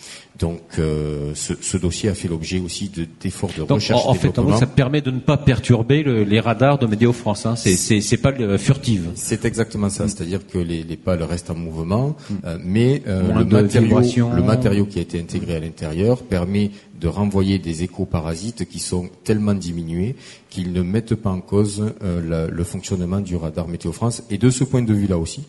Donc 0.40 0.60
euh, 0.78 1.32
ce, 1.34 1.76
dossier 1.76 2.08
a 2.08 2.14
fait 2.14 2.26
l'objet 2.26 2.58
aussi 2.58 2.90
d'efforts 3.20 3.50
de, 3.56 3.62
recherche. 3.62 4.06
En, 4.06 4.10
en 4.10 4.14
fait, 4.14 4.34
ça 4.58 4.66
permet 4.66 5.02
de 5.02 5.10
ne 5.10 5.20
pas 5.20 5.36
perturber 5.36 6.02
les 6.02 6.40
radars 6.40 6.78
de 6.78 6.86
Météo 6.86 7.12
France. 7.12 7.44
Hein. 7.44 7.56
C'est 7.56 8.16
pas 8.16 8.32
furtive. 8.56 9.10
C'est 9.14 9.44
exactement 9.44 9.90
ça. 9.90 10.08
C'est-à-dire 10.08 10.40
que 10.46 10.58
les, 10.58 10.82
les, 10.82 10.96
pales 10.96 11.22
restent 11.22 11.50
en 11.50 11.56
mouvement, 11.56 12.16
euh, 12.44 12.56
mais 12.64 13.02
euh, 13.06 13.22
le, 13.34 13.44
matériau, 13.44 14.00
le 14.34 14.42
matériau 14.42 14.86
qui 14.86 14.98
a 14.98 15.02
été 15.02 15.20
intégré 15.20 15.56
à 15.56 15.60
l'intérieur 15.60 16.22
permet 16.22 16.70
de 16.98 17.08
renvoyer 17.08 17.58
des 17.58 17.82
éco-parasites 17.82 18.66
qui 18.66 18.78
sont 18.78 19.10
tellement 19.24 19.54
diminués 19.54 20.16
qu'ils 20.48 20.72
ne 20.72 20.82
mettent 20.82 21.14
pas 21.14 21.30
en 21.30 21.40
cause 21.40 21.92
le 22.02 22.64
fonctionnement 22.64 23.20
du 23.20 23.36
radar 23.36 23.68
Météo 23.68 23.92
France. 23.92 24.22
Et 24.30 24.36
de 24.36 24.50
ce 24.50 24.64
point 24.64 24.82
de 24.82 24.92
vue-là 24.92 25.16
aussi, 25.16 25.44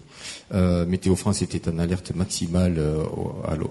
euh, 0.53 0.85
Météo 0.85 1.15
France 1.15 1.41
était 1.41 1.69
en 1.69 1.79
alerte 1.79 2.13
maximale 2.15 2.75
euh, 2.77 3.03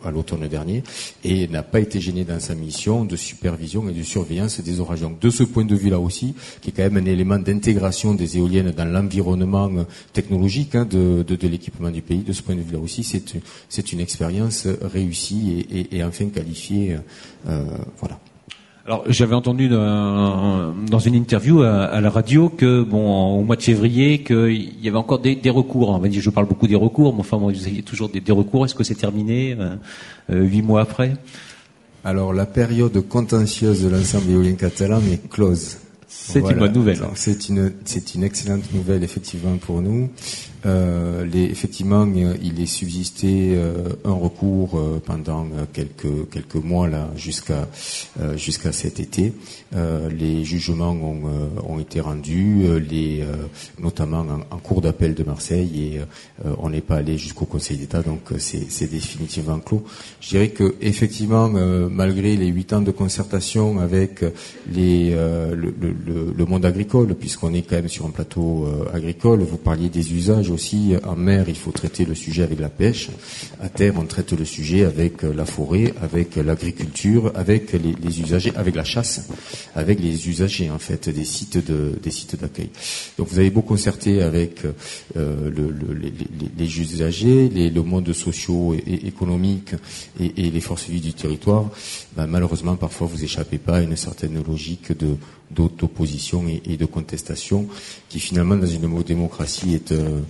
à 0.05 0.11
l'automne 0.11 0.47
dernier 0.49 0.83
et 1.25 1.49
n'a 1.49 1.63
pas 1.63 1.81
été 1.81 2.01
gêné 2.01 2.25
dans 2.25 2.41
sa 2.41 2.55
mission 2.55 3.05
de 3.05 3.17
supervision 3.17 3.89
et 3.89 3.93
de 3.93 4.03
surveillance 4.03 4.61
des 4.61 4.81
orages. 4.81 5.01
De 5.21 5.31
ce 5.31 5.43
point 5.43 5.65
de 5.65 5.75
vue-là 5.75 5.99
aussi, 5.99 6.35
qui 6.61 6.71
est 6.71 6.73
quand 6.73 6.83
même 6.83 6.99
un 6.99 7.05
élément 7.07 7.39
d'intégration 7.39 8.15
des 8.15 8.39
éoliennes 8.39 8.71
dans 8.71 8.85
l'environnement 8.85 9.71
euh, 9.71 9.85
technologique 10.13 10.75
hein, 10.75 10.85
de, 10.85 11.25
l'équipement 11.47 11.91
du 11.91 12.03
pays, 12.03 12.19
de 12.19 12.33
ce 12.33 12.43
point 12.43 12.55
de 12.55 12.61
vue-là 12.61 12.79
aussi, 12.79 13.05
c'est 13.69 13.93
une 13.93 14.01
expérience 14.01 14.67
réussie 14.83 15.67
et, 15.91 16.05
enfin 16.05 16.27
qualifiée. 16.27 16.97
voilà. 17.45 18.21
Alors 18.87 19.05
j'avais 19.09 19.35
entendu 19.35 19.69
dans, 19.69 20.99
une 20.99 21.15
interview 21.15 21.63
à, 21.63 22.01
la 22.01 22.11
radio 22.11 22.49
que 22.49 22.83
bon 22.83 23.39
au 23.39 23.43
mois 23.43 23.57
de 23.57 23.63
février 23.63 24.23
qu'il 24.23 24.83
y 24.83 24.89
avait 24.89 24.97
encore 24.97 25.19
des, 25.19 25.39
recours. 25.51 25.91
On 25.91 25.99
va 25.99 26.09
dire 26.09 26.23
je 26.23 26.31
parle 26.31 26.47
beaucoup 26.47 26.67
des 26.67 26.77
recours, 26.77 27.13
mais 27.13 27.21
enfin 27.21 27.37
bon, 27.37 27.51
il 27.51 27.77
y 27.77 27.79
a 27.79 27.83
toujours 27.83 28.09
des, 28.09 28.33
recours. 28.33 28.65
Est-ce 28.65 28.75
que 28.75 28.85
c'est 28.85 28.95
terminé 28.95 29.57
euh, 29.59 29.77
euh, 30.31 30.43
huit 30.43 30.63
mois 30.63 30.81
après? 30.81 31.13
Alors 32.05 32.33
la 32.33 32.47
période 32.47 32.99
contentieuse 33.07 33.83
de 33.83 33.89
l'ensemble 33.89 34.31
éolien 34.31 34.55
catalan 34.55 35.01
est 35.13 35.29
close. 35.29 35.77
C'est 36.09 36.41
une 36.41 36.59
bonne 36.59 36.73
nouvelle. 36.73 37.01
C'est 37.15 37.49
une 37.49 37.73
c'est 37.85 38.15
une 38.15 38.25
excellente 38.25 38.73
nouvelle 38.73 39.05
effectivement 39.05 39.57
pour 39.59 39.83
nous. 39.83 40.09
Euh, 40.67 41.25
les, 41.25 41.45
effectivement, 41.45 42.07
il 42.43 42.61
est 42.61 42.67
subsisté 42.67 43.55
euh, 43.55 43.89
un 44.05 44.13
recours 44.13 44.79
euh, 44.79 45.01
pendant 45.05 45.47
quelques 45.73 46.29
quelques 46.31 46.57
mois 46.57 46.89
là 46.89 47.09
jusqu'à 47.17 47.69
jusqu'à 48.37 48.73
cet 48.73 49.01
été. 49.01 49.33
les 49.73 50.45
jugements 50.45 50.91
ont, 50.91 51.23
ont 51.67 51.79
été 51.79 52.01
rendus, 52.01 52.65
les 52.91 53.25
notamment 53.79 54.25
en, 54.51 54.59
cours 54.59 54.81
d'appel 54.81 55.15
de 55.15 55.23
Marseille 55.23 55.95
et 55.95 56.01
on 56.59 56.71
n'est 56.71 56.81
pas 56.81 56.97
allé 56.97 57.17
jusqu'au 57.19 57.47
Conseil 57.47 57.77
d'État, 57.77 58.03
donc 58.03 58.21
c'est 58.39 58.91
définitivement 58.91 59.59
clos. 59.59 59.85
Je 60.21 60.31
dirais 60.31 60.49
que 60.49 60.75
effectivement, 60.81 61.49
malgré 61.89 62.37
les 62.37 62.49
huit 62.49 62.73
ans 62.73 62.83
de 62.83 62.91
concertation 62.91 63.79
avec 63.81 64.25
les 64.73 65.11
le, 65.11 65.75
le, 65.81 66.35
le 66.37 66.45
monde 66.45 66.65
agricole, 66.65 67.15
puisqu'on 67.15 67.55
est 67.55 67.63
quand 67.63 67.77
même 67.77 67.89
sur 67.89 68.07
un 68.07 68.11
plateau 68.11 68.67
agricole, 68.93 69.41
vous 69.41 69.59
parliez 69.59 69.89
des 69.89 70.13
usages 70.13 70.50
aussi, 70.51 70.95
en 71.05 71.17
mer, 71.17 71.47
il 71.49 71.57
faut 71.57 71.71
traiter 71.71 72.05
le 72.05 72.15
sujet 72.15 72.43
avec 72.43 72.59
la 72.61 72.69
pêche. 72.69 73.09
À 73.61 73.69
terre, 73.69 73.95
on 73.97 74.05
traite 74.05 74.33
le 74.33 74.45
sujet 74.45 74.85
avec 74.85 75.25
euh, 75.25 75.33
la 75.33 75.45
forêt, 75.45 75.95
avec 76.03 76.37
l'agriculture, 76.37 77.33
avec 77.35 77.73
les, 77.73 78.21
usagers, 78.21 78.53
avec 78.57 78.75
la 78.75 78.85
chasse, 78.85 79.29
avec 79.75 80.01
les 80.01 80.29
usagers 80.29 80.71
en 80.71 80.79
fait 80.79 81.09
des 81.09 81.25
sites 81.25 81.59
de, 81.65 81.99
des 82.03 82.11
sites 82.11 82.41
d'accueil. 82.41 82.71
Donc 83.19 83.29
vous 83.29 83.39
avez 83.39 83.51
beau 83.51 83.63
concerter 83.63 84.23
avec 84.23 84.65
euh, 85.17 85.51
le, 85.51 85.75
les, 86.59 86.81
usagers, 86.81 87.49
le 87.49 87.83
monde 87.83 88.13
socio 88.13 88.75
et, 88.75 89.07
économique 89.07 89.75
et, 90.19 90.51
les 90.51 90.61
forces 90.61 90.89
vives 90.89 91.03
du 91.03 91.13
territoire, 91.13 91.69
ben, 92.17 92.27
malheureusement 92.27 92.77
parfois 92.77 93.07
vous 93.07 93.23
échappez 93.25 93.59
pas 93.59 93.77
à 93.77 93.81
une 93.81 93.97
certaine 93.97 94.43
logique 94.43 94.97
de 94.97 95.17
d'opposition 95.51 96.45
et, 96.49 96.77
de 96.77 96.87
contestation, 96.87 97.67
qui 98.09 98.21
finalement 98.21 98.57
dans 98.57 98.67
une 98.67 99.03
démocratie 99.03 99.75
est, 99.75 99.93
euh, 99.93 100.21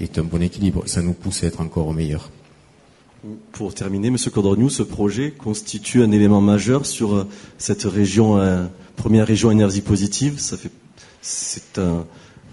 est 0.00 0.18
un 0.18 0.24
bon 0.24 0.42
équilibre. 0.42 0.82
Ça 0.86 1.02
nous 1.02 1.14
pousse 1.14 1.42
à 1.42 1.46
être 1.46 1.60
encore 1.60 1.92
meilleur. 1.92 2.30
Pour 3.52 3.74
terminer, 3.74 4.10
Monsieur 4.10 4.30
Cordroniou, 4.30 4.70
ce 4.70 4.82
projet 4.82 5.32
constitue 5.32 6.02
un 6.02 6.12
élément 6.12 6.40
majeur 6.40 6.86
sur 6.86 7.14
euh, 7.14 7.26
cette 7.58 7.82
région, 7.82 8.38
euh, 8.38 8.66
première 8.96 9.26
région 9.26 9.50
énergie 9.50 9.80
positive. 9.80 10.38
Ça 10.38 10.56
fait, 10.56 10.70
c'est 11.20 11.78
un, 11.78 12.04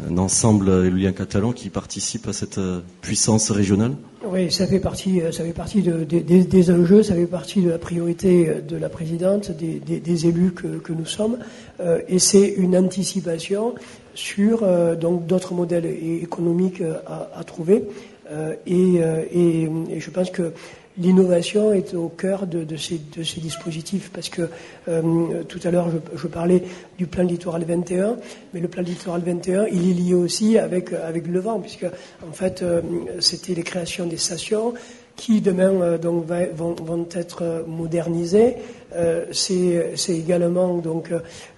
un 0.10 0.18
ensemble 0.18 0.70
éolien 0.70 1.12
catalan 1.12 1.52
qui 1.52 1.70
participe 1.70 2.28
à 2.28 2.34
cette 2.34 2.60
puissance 3.02 3.52
régionale. 3.52 3.94
Oui, 4.28 4.52
ça 4.52 4.68
fait 4.68 4.80
partie, 4.80 5.22
ça 5.32 5.44
fait 5.44 5.54
partie 5.54 5.82
de, 5.82 6.04
des 6.04 6.72
enjeux, 6.72 7.04
ça 7.04 7.14
fait 7.14 7.28
partie 7.28 7.62
de 7.62 7.70
la 7.70 7.78
priorité 7.78 8.56
de 8.68 8.76
la 8.76 8.90
présidente, 8.90 9.52
des, 9.52 10.26
élus 10.26 10.52
que, 10.52 10.92
nous 10.92 11.06
sommes, 11.06 11.38
et 12.08 12.20
c'est 12.20 12.48
une 12.58 12.76
anticipation 12.76 13.76
sur 14.16 14.64
euh, 14.64 14.96
donc 14.96 15.28
d'autres 15.28 15.54
modèles 15.54 15.86
économiques 15.86 16.82
euh, 16.82 16.96
à, 17.06 17.44
trouver. 17.44 17.84
Euh, 18.32 18.56
et, 18.66 20.00
je 20.00 20.10
pense 20.10 20.32
que 20.32 20.54
l'innovation 20.98 21.74
est 21.74 21.94
au 21.94 22.10
cœur 22.10 22.48
de, 22.48 22.64
de, 22.64 22.78
ces, 22.78 23.00
de, 23.16 23.24
ces, 23.24 23.42
dispositifs. 23.42 24.12
Parce 24.14 24.30
que 24.30 24.50
tout 25.48 25.60
à 25.64 25.72
l'heure 25.72 25.90
je, 25.90 26.18
je, 26.18 26.28
parlais 26.28 26.64
du 26.98 27.08
plan 27.08 27.24
littoral 27.24 27.64
21, 27.64 28.18
mais 28.54 28.60
le 28.60 28.68
plan 28.68 28.84
littoral 28.84 29.22
21 29.26 29.66
il 29.72 29.90
est 29.90 29.94
lié 29.94 30.14
aussi 30.14 30.58
avec 30.58 30.94
avec 30.94 31.28
le 31.28 31.40
vent 31.40 31.60
puisque 31.60 31.86
en 31.86 32.32
fait 32.32 32.64
c'était 33.20 33.54
les 33.54 33.64
créations 33.64 34.06
des 34.06 34.18
stations 34.18 34.74
qui 35.16 35.42
demain 35.42 35.98
donc 35.98 36.26
vont, 36.56 36.76
vont, 36.76 37.08
être 37.14 37.66
modernisées 37.68 38.58
euh, 38.96 39.26
c'est 39.32 40.14
également 40.14 40.78
donc 40.78 41.12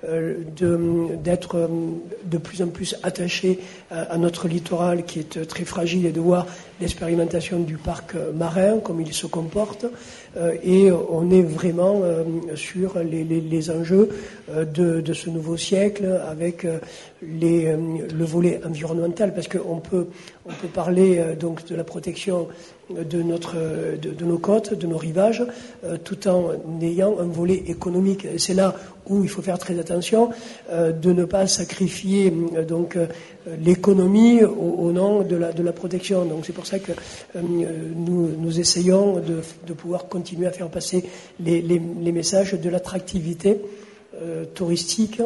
euh, 0.03 0.37
d'être 1.23 1.57
euh, 1.57 1.67
de, 2.23 2.37
plus 2.37 2.61
en 2.61 2.67
plus 2.67 2.95
attaché 3.03 3.59
à, 3.91 4.17
notre 4.17 4.47
littoral 4.47 5.05
qui 5.05 5.19
est 5.19 5.47
très 5.47 5.63
fragile 5.63 6.05
et 6.05 6.11
de 6.11 6.19
voir 6.19 6.47
l'expérimentation 6.81 7.59
du 7.59 7.77
parc 7.77 8.15
marin, 8.33 8.79
comme 8.79 9.01
il 9.01 9.13
se 9.13 9.27
comporte. 9.27 9.85
Et 10.63 10.91
on 10.91 11.31
est 11.31 11.41
vraiment 11.41 12.01
sur 12.55 12.99
les, 12.99 13.71
enjeux 13.71 14.09
de, 14.49 15.13
ce 15.13 15.29
nouveau 15.29 15.57
siècle 15.57 16.19
avec 16.27 16.65
le 17.21 18.25
volet 18.25 18.59
environnemental, 18.65 19.33
parce 19.33 19.47
qu'on 19.47 19.79
peut, 19.79 20.07
on 20.45 20.53
peut 20.53 20.67
parler 20.67 21.21
donc 21.39 21.65
de 21.65 21.75
la 21.75 21.83
protection 21.83 22.47
de, 22.89 23.21
notre, 23.21 23.55
de, 23.99 24.25
nos 24.25 24.37
côtes, 24.37 24.73
de 24.73 24.87
nos 24.87 24.97
rivages, 24.97 25.43
tout 26.03 26.27
en 26.27 26.51
ayant 26.81 27.17
un 27.19 27.25
volet 27.25 27.63
économique. 27.67 28.27
C'est 28.37 28.53
là 28.53 28.75
où 29.09 29.23
il 29.23 29.29
faut 29.29 29.41
faire 29.41 29.57
très 29.57 29.79
attention 29.79 30.29
euh, 30.69 30.91
de 30.91 31.11
ne 31.11 31.25
pas 31.25 31.47
sacrifier 31.47 32.33
euh, 32.55 32.63
donc 32.63 32.95
euh, 32.95 33.07
l'économie 33.59 34.43
au, 34.43 34.91
nom 34.91 35.21
de 35.21 35.35
la, 35.35 35.51
de 35.51 35.63
la 35.63 35.71
protection. 35.71 36.25
Donc 36.25 36.45
c'est 36.45 36.53
pour 36.53 36.65
ça 36.65 36.79
que 36.79 36.91
nous, 37.35 38.27
nous, 38.37 38.59
essayons 38.59 39.19
de, 39.19 39.41
de, 39.65 39.73
pouvoir 39.73 40.07
continuer 40.07 40.47
à 40.47 40.51
faire 40.51 40.67
passer 40.69 41.05
les, 41.39 41.61
les, 41.61 42.11
messages 42.11 42.53
de 42.53 42.69
l'attractivité 42.69 43.61
touristique, 44.53 45.21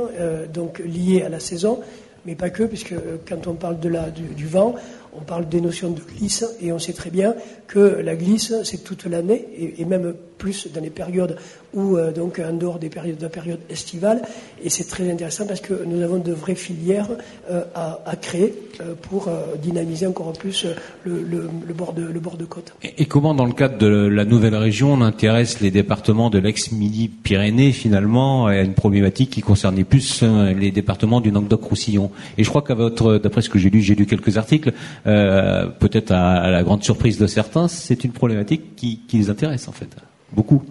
donc 0.54 0.80
liée 0.80 1.24
à 1.24 1.30
la 1.30 1.40
saison, 1.40 1.80
mais 2.26 2.36
pas 2.36 2.52
que, 2.52 2.64
puisque 2.64 2.94
quand 3.28 3.48
on 3.48 3.54
parle 3.54 3.80
de 3.80 3.90
la, 3.90 4.12
du 4.12 4.46
vent, 4.46 4.76
on 5.14 5.22
parle 5.22 5.50
des 5.50 5.62
notions 5.62 5.90
de 5.90 6.02
glisse 6.02 6.46
et 6.62 6.72
on 6.72 6.80
sait 6.80 6.94
très 6.94 7.10
bien 7.10 7.36
que 7.68 7.80
la 7.80 8.16
glisse, 8.16 8.54
c'est 8.64 8.84
toute 8.84 9.06
l'année 9.06 9.76
et, 9.78 9.86
même 9.86 10.14
plus 10.42 10.68
dans 10.74 10.82
les 10.82 10.90
périodes 10.90 11.38
où, 11.76 11.96
euh, 11.96 12.12
donc, 12.12 12.42
en 12.44 12.54
dehors 12.54 12.80
des 12.80 12.90
périodes, 12.90 13.18
de 13.18 13.24
la 13.24 13.30
période 13.30 13.60
estivale. 13.70 14.24
Et 14.64 14.70
c'est 14.70 14.86
très 14.86 15.10
intéressant 15.10 15.46
parce 15.46 15.62
que 15.62 15.86
nous 15.86 16.02
avons 16.02 16.18
de 16.18 16.34
vraies 16.34 16.56
filières 16.56 17.10
euh, 17.52 17.64
à, 17.76 18.16
créer 18.16 18.54
euh, 18.82 18.96
pour 19.00 19.30
dynamiser 19.62 20.08
encore 20.08 20.34
plus 20.34 20.66
le, 21.06 21.48
bord 21.74 21.94
de, 21.94 22.46
côte. 22.46 22.74
Et, 22.84 23.06
comment, 23.06 23.36
dans 23.36 23.46
le 23.46 23.54
cadre 23.54 23.78
de 23.78 23.88
la 23.88 24.26
nouvelle 24.26 24.56
région, 24.56 24.94
on 24.94 25.02
intéresse 25.02 25.62
les 25.62 25.70
départements 25.70 26.32
de 26.32 26.40
l'ex-Midi-Pyrénées, 26.40 27.72
finalement, 27.72 28.48
à 28.48 28.62
une 28.62 28.74
problématique 28.74 29.30
qui 29.30 29.42
concernait 29.42 29.84
plus 29.84 30.24
les 30.24 30.72
départements 30.72 31.22
du 31.22 31.30
Languedoc-Roussillon? 31.30 32.10
Et 32.40 32.44
je 32.44 32.50
crois 32.50 32.64
qu'à 32.64 32.76
votre, 32.76 33.20
d'après 33.20 33.44
ce 33.44 33.50
que 33.50 33.60
j'ai 33.60 33.70
lu, 33.70 33.82
j'ai 33.82 33.96
lu 33.96 34.08
quelques 34.08 34.38
articles, 34.38 34.74
peut-être 35.04 36.12
à, 36.12 36.50
la 36.50 36.64
grande 36.64 36.84
surprise 36.84 37.20
de 37.20 37.28
certains, 37.28 37.68
c'est 37.68 38.04
une 38.04 38.12
problématique 38.12 38.76
qui 38.76 39.00
les 39.14 39.30
intéresse, 39.30 39.68
en 39.68 39.72
fait. 39.72 39.96
Beaucoup 40.34 40.64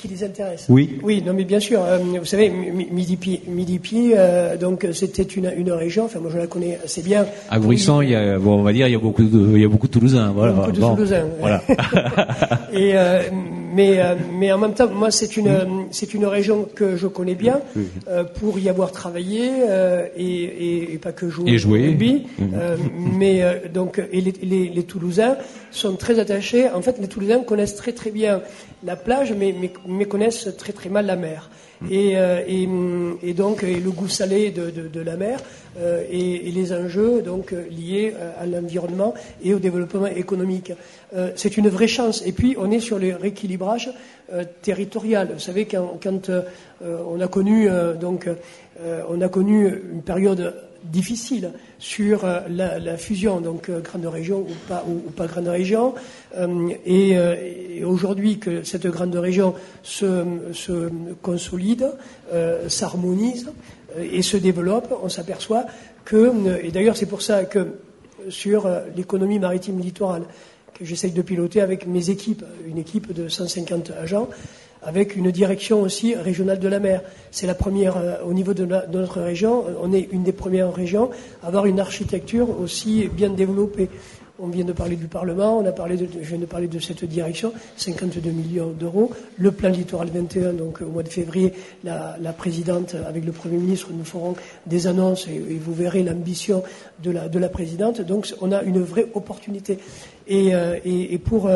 qui 0.00 0.08
les 0.08 0.24
intéresse. 0.24 0.66
Oui. 0.68 0.98
Oui, 1.02 1.22
non, 1.24 1.34
mais 1.34 1.44
bien 1.44 1.60
sûr. 1.60 1.82
Euh, 1.84 1.98
vous 1.98 2.24
savez, 2.24 2.48
Midi-Pi, 2.48 3.42
Midi 3.48 3.80
euh, 4.14 4.56
donc 4.56 4.86
c'était 4.92 5.22
une, 5.22 5.52
une, 5.56 5.70
région. 5.72 6.06
Enfin, 6.06 6.20
moi, 6.20 6.30
je 6.32 6.38
la 6.38 6.46
connais 6.46 6.78
assez 6.82 7.02
bien. 7.02 7.26
À 7.50 7.58
Brisson, 7.58 8.00
il 8.00 8.10
y 8.10 8.14
a, 8.14 8.38
bon, 8.38 8.60
on 8.60 8.62
va 8.62 8.72
dire, 8.72 8.88
il 8.88 8.92
y 8.92 8.96
a 8.96 8.98
beaucoup 8.98 9.22
de, 9.22 9.56
il 9.56 9.60
y 9.60 9.64
a 9.64 9.68
beaucoup 9.68 9.88
de 9.88 9.92
Toulousains. 9.92 10.32
Voilà. 10.34 10.52
Beaucoup 10.52 10.72
de 10.72 10.80
Toulousains. 10.80 11.26
Voilà. 11.38 11.62
Et 12.72 12.92
euh, 12.94 13.22
mais 13.72 14.00
euh, 14.00 14.14
mais 14.32 14.52
en 14.52 14.58
même 14.58 14.74
temps, 14.74 14.88
moi, 14.88 15.10
c'est 15.10 15.36
une 15.36 15.86
c'est 15.90 16.14
une 16.14 16.26
région 16.26 16.68
que 16.74 16.96
je 16.96 17.06
connais 17.06 17.34
bien 17.34 17.60
euh, 18.08 18.24
pour 18.24 18.58
y 18.58 18.68
avoir 18.68 18.92
travaillé 18.92 19.50
et, 20.16 20.24
et, 20.24 20.94
et, 20.94 20.98
pas 20.98 21.12
que 21.12 21.28
jouer. 21.28 21.52
Et 21.52 21.58
jouer. 21.58 21.96
mais 23.18 23.42
donc 23.72 24.00
et 24.12 24.20
les, 24.20 24.34
les, 24.42 24.68
les 24.68 24.82
Toulousains 24.84 25.36
sont 25.70 25.96
très 25.96 26.18
attachés. 26.18 26.68
En 26.68 26.82
fait, 26.82 26.98
les 27.00 27.08
Toulousains 27.08 27.42
connaissent 27.42 27.76
très 27.76 27.92
très 27.92 28.10
bien 28.10 28.42
la 28.84 28.96
plage, 28.96 29.32
mais, 29.36 29.54
mais, 29.86 30.04
connaissent 30.04 30.48
très 30.56 30.72
très 30.72 30.88
mal 30.88 31.06
la 31.06 31.16
mer. 31.16 31.50
Mm. 31.80 31.86
Et, 31.90 32.12
euh, 32.16 33.14
et, 33.22 33.34
donc 33.34 33.62
et 33.62 33.80
le 33.80 33.90
goût 33.90 34.08
salé 34.08 34.50
de, 34.50 34.70
de, 34.70 35.00
la 35.00 35.16
mer 35.16 35.40
euh, 35.78 36.04
et, 36.10 36.50
les 36.50 36.72
enjeux 36.72 37.22
donc 37.22 37.52
liés 37.52 38.14
euh, 38.16 38.32
à 38.40 38.46
l'environnement 38.46 39.14
et 39.42 39.54
au 39.54 39.58
développement 39.58 40.06
économique. 40.06 40.72
c'est 41.36 41.56
une 41.56 41.68
vraie 41.68 41.88
chance. 41.88 42.22
Et 42.26 42.32
puis 42.32 42.56
on 42.58 42.70
est 42.70 42.80
sur 42.80 42.98
le 42.98 43.16
rééquilibrage 43.16 43.90
territorial. 44.62 45.30
Vous 45.34 45.40
savez 45.40 45.66
quand, 45.66 46.30
on 46.82 47.20
a 47.20 47.28
connu 47.28 47.68
une 49.92 50.02
période 50.02 50.54
difficile 50.84 51.52
sur 51.78 52.24
euh, 52.24 52.40
la, 52.48 52.96
fusion, 52.96 53.40
donc 53.40 53.68
euh, 53.68 53.80
grande 53.80 54.06
région 54.06 54.40
ou 54.40 55.10
pas, 55.10 55.26
grande 55.26 55.48
région. 55.48 55.94
Euh, 56.36 56.70
et, 56.86 57.84
aujourd'hui 57.84 58.38
que 58.38 58.62
cette 58.62 58.86
grande 58.86 59.14
région 59.14 59.54
se 59.82 60.90
consolide, 61.22 61.90
s'harmonise 62.68 63.50
et 63.98 64.22
se 64.22 64.36
développe, 64.36 64.92
on 65.02 65.08
s'aperçoit 65.08 65.64
que, 66.04 66.32
et 66.62 66.70
d'ailleurs 66.70 66.96
c'est 66.96 67.06
pour 67.06 67.22
ça 67.22 67.44
que 67.44 67.78
sur 68.28 68.68
l'économie 68.96 69.38
maritime 69.38 69.80
littorale, 69.80 70.22
que 70.74 70.84
j'essaye 70.84 71.12
de 71.12 71.22
piloter 71.22 71.60
avec 71.60 71.86
mes 71.86 72.10
équipes, 72.10 72.44
une 72.66 72.78
équipe 72.78 73.12
de 73.12 73.28
150 73.28 73.92
agents, 74.00 74.28
avec 74.82 75.16
une 75.16 75.30
direction 75.30 75.82
aussi 75.82 76.14
régionale 76.14 76.58
de 76.58 76.68
la 76.68 76.80
mer. 76.80 77.02
C'est 77.30 77.46
la 77.46 77.54
première, 77.54 77.96
euh, 77.96 78.16
au 78.24 78.32
niveau 78.32 78.54
de, 78.54 78.64
notre 78.64 79.20
région, 79.20 79.64
on 79.82 79.92
est 79.92 80.08
une 80.10 80.22
des 80.22 80.32
premières 80.32 80.72
régions 80.72 81.10
à 81.42 81.48
avoir 81.48 81.66
une 81.66 81.80
architecture 81.80 82.58
aussi 82.60 83.08
bien 83.08 83.30
développée. 83.30 83.88
On 84.42 84.48
vient 84.48 84.64
de 84.64 84.72
parler 84.72 84.96
du 84.96 85.06
Parlement, 85.06 85.58
on 85.58 85.66
a 85.66 85.72
parlé 85.72 85.96
de, 85.96 86.08
je 86.22 86.28
viens 86.28 86.38
de 86.38 86.46
parler 86.46 86.66
de 86.66 86.78
cette 86.78 87.04
direction, 87.04 87.52
52 87.76 88.30
millions 88.30 88.70
d'euros. 88.70 89.10
Le 89.36 89.52
plan 89.52 89.68
littoral 89.68 90.08
21, 90.08 90.54
donc 90.54 90.80
au 90.80 90.86
mois 90.86 91.02
de 91.02 91.10
février, 91.10 91.52
la, 91.84 92.16
présidente, 92.32 92.96
avec 93.06 93.26
le 93.26 93.32
Premier 93.32 93.58
ministre, 93.58 93.88
nous 93.92 94.04
ferons 94.04 94.34
des 94.66 94.86
annonces 94.86 95.28
et, 95.28 95.38
vous 95.38 95.74
verrez 95.74 96.02
l'ambition 96.02 96.62
de 97.02 97.10
la, 97.10 97.28
de 97.28 97.38
la 97.38 97.50
présidente. 97.50 98.00
Donc 98.00 98.32
on 98.40 98.50
a 98.50 98.62
une 98.62 98.80
vraie 98.80 99.08
opportunité. 99.14 99.78
Et, 100.30 100.54
euh, 100.54 100.76
euh, 100.86 101.18
pour, 101.24 101.50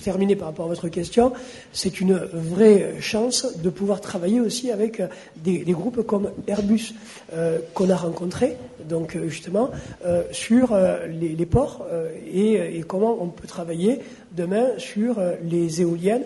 terminer 0.00 0.36
par 0.36 0.46
rapport 0.46 0.66
à 0.66 0.68
votre 0.68 0.88
question, 0.88 1.32
c'est 1.72 2.00
une 2.00 2.14
vraie 2.14 2.94
chance 3.00 3.58
de 3.60 3.68
pouvoir 3.68 4.00
travailler 4.00 4.40
aussi 4.40 4.70
avec 4.70 5.02
des, 5.36 5.64
groupes 5.64 6.06
comme 6.06 6.30
Airbus 6.46 6.94
euh, 7.34 7.58
qu'on 7.74 7.90
a 7.90 7.96
rencontrés, 7.96 8.56
donc 8.88 9.18
justement, 9.26 9.70
sur 10.30 10.78
les, 11.08 11.46
ports 11.46 11.84
et, 12.32 12.82
comment 12.86 13.18
on 13.20 13.26
peut 13.26 13.48
travailler 13.48 13.98
demain 14.36 14.66
sur 14.78 15.16
les 15.42 15.80
éoliennes. 15.80 16.24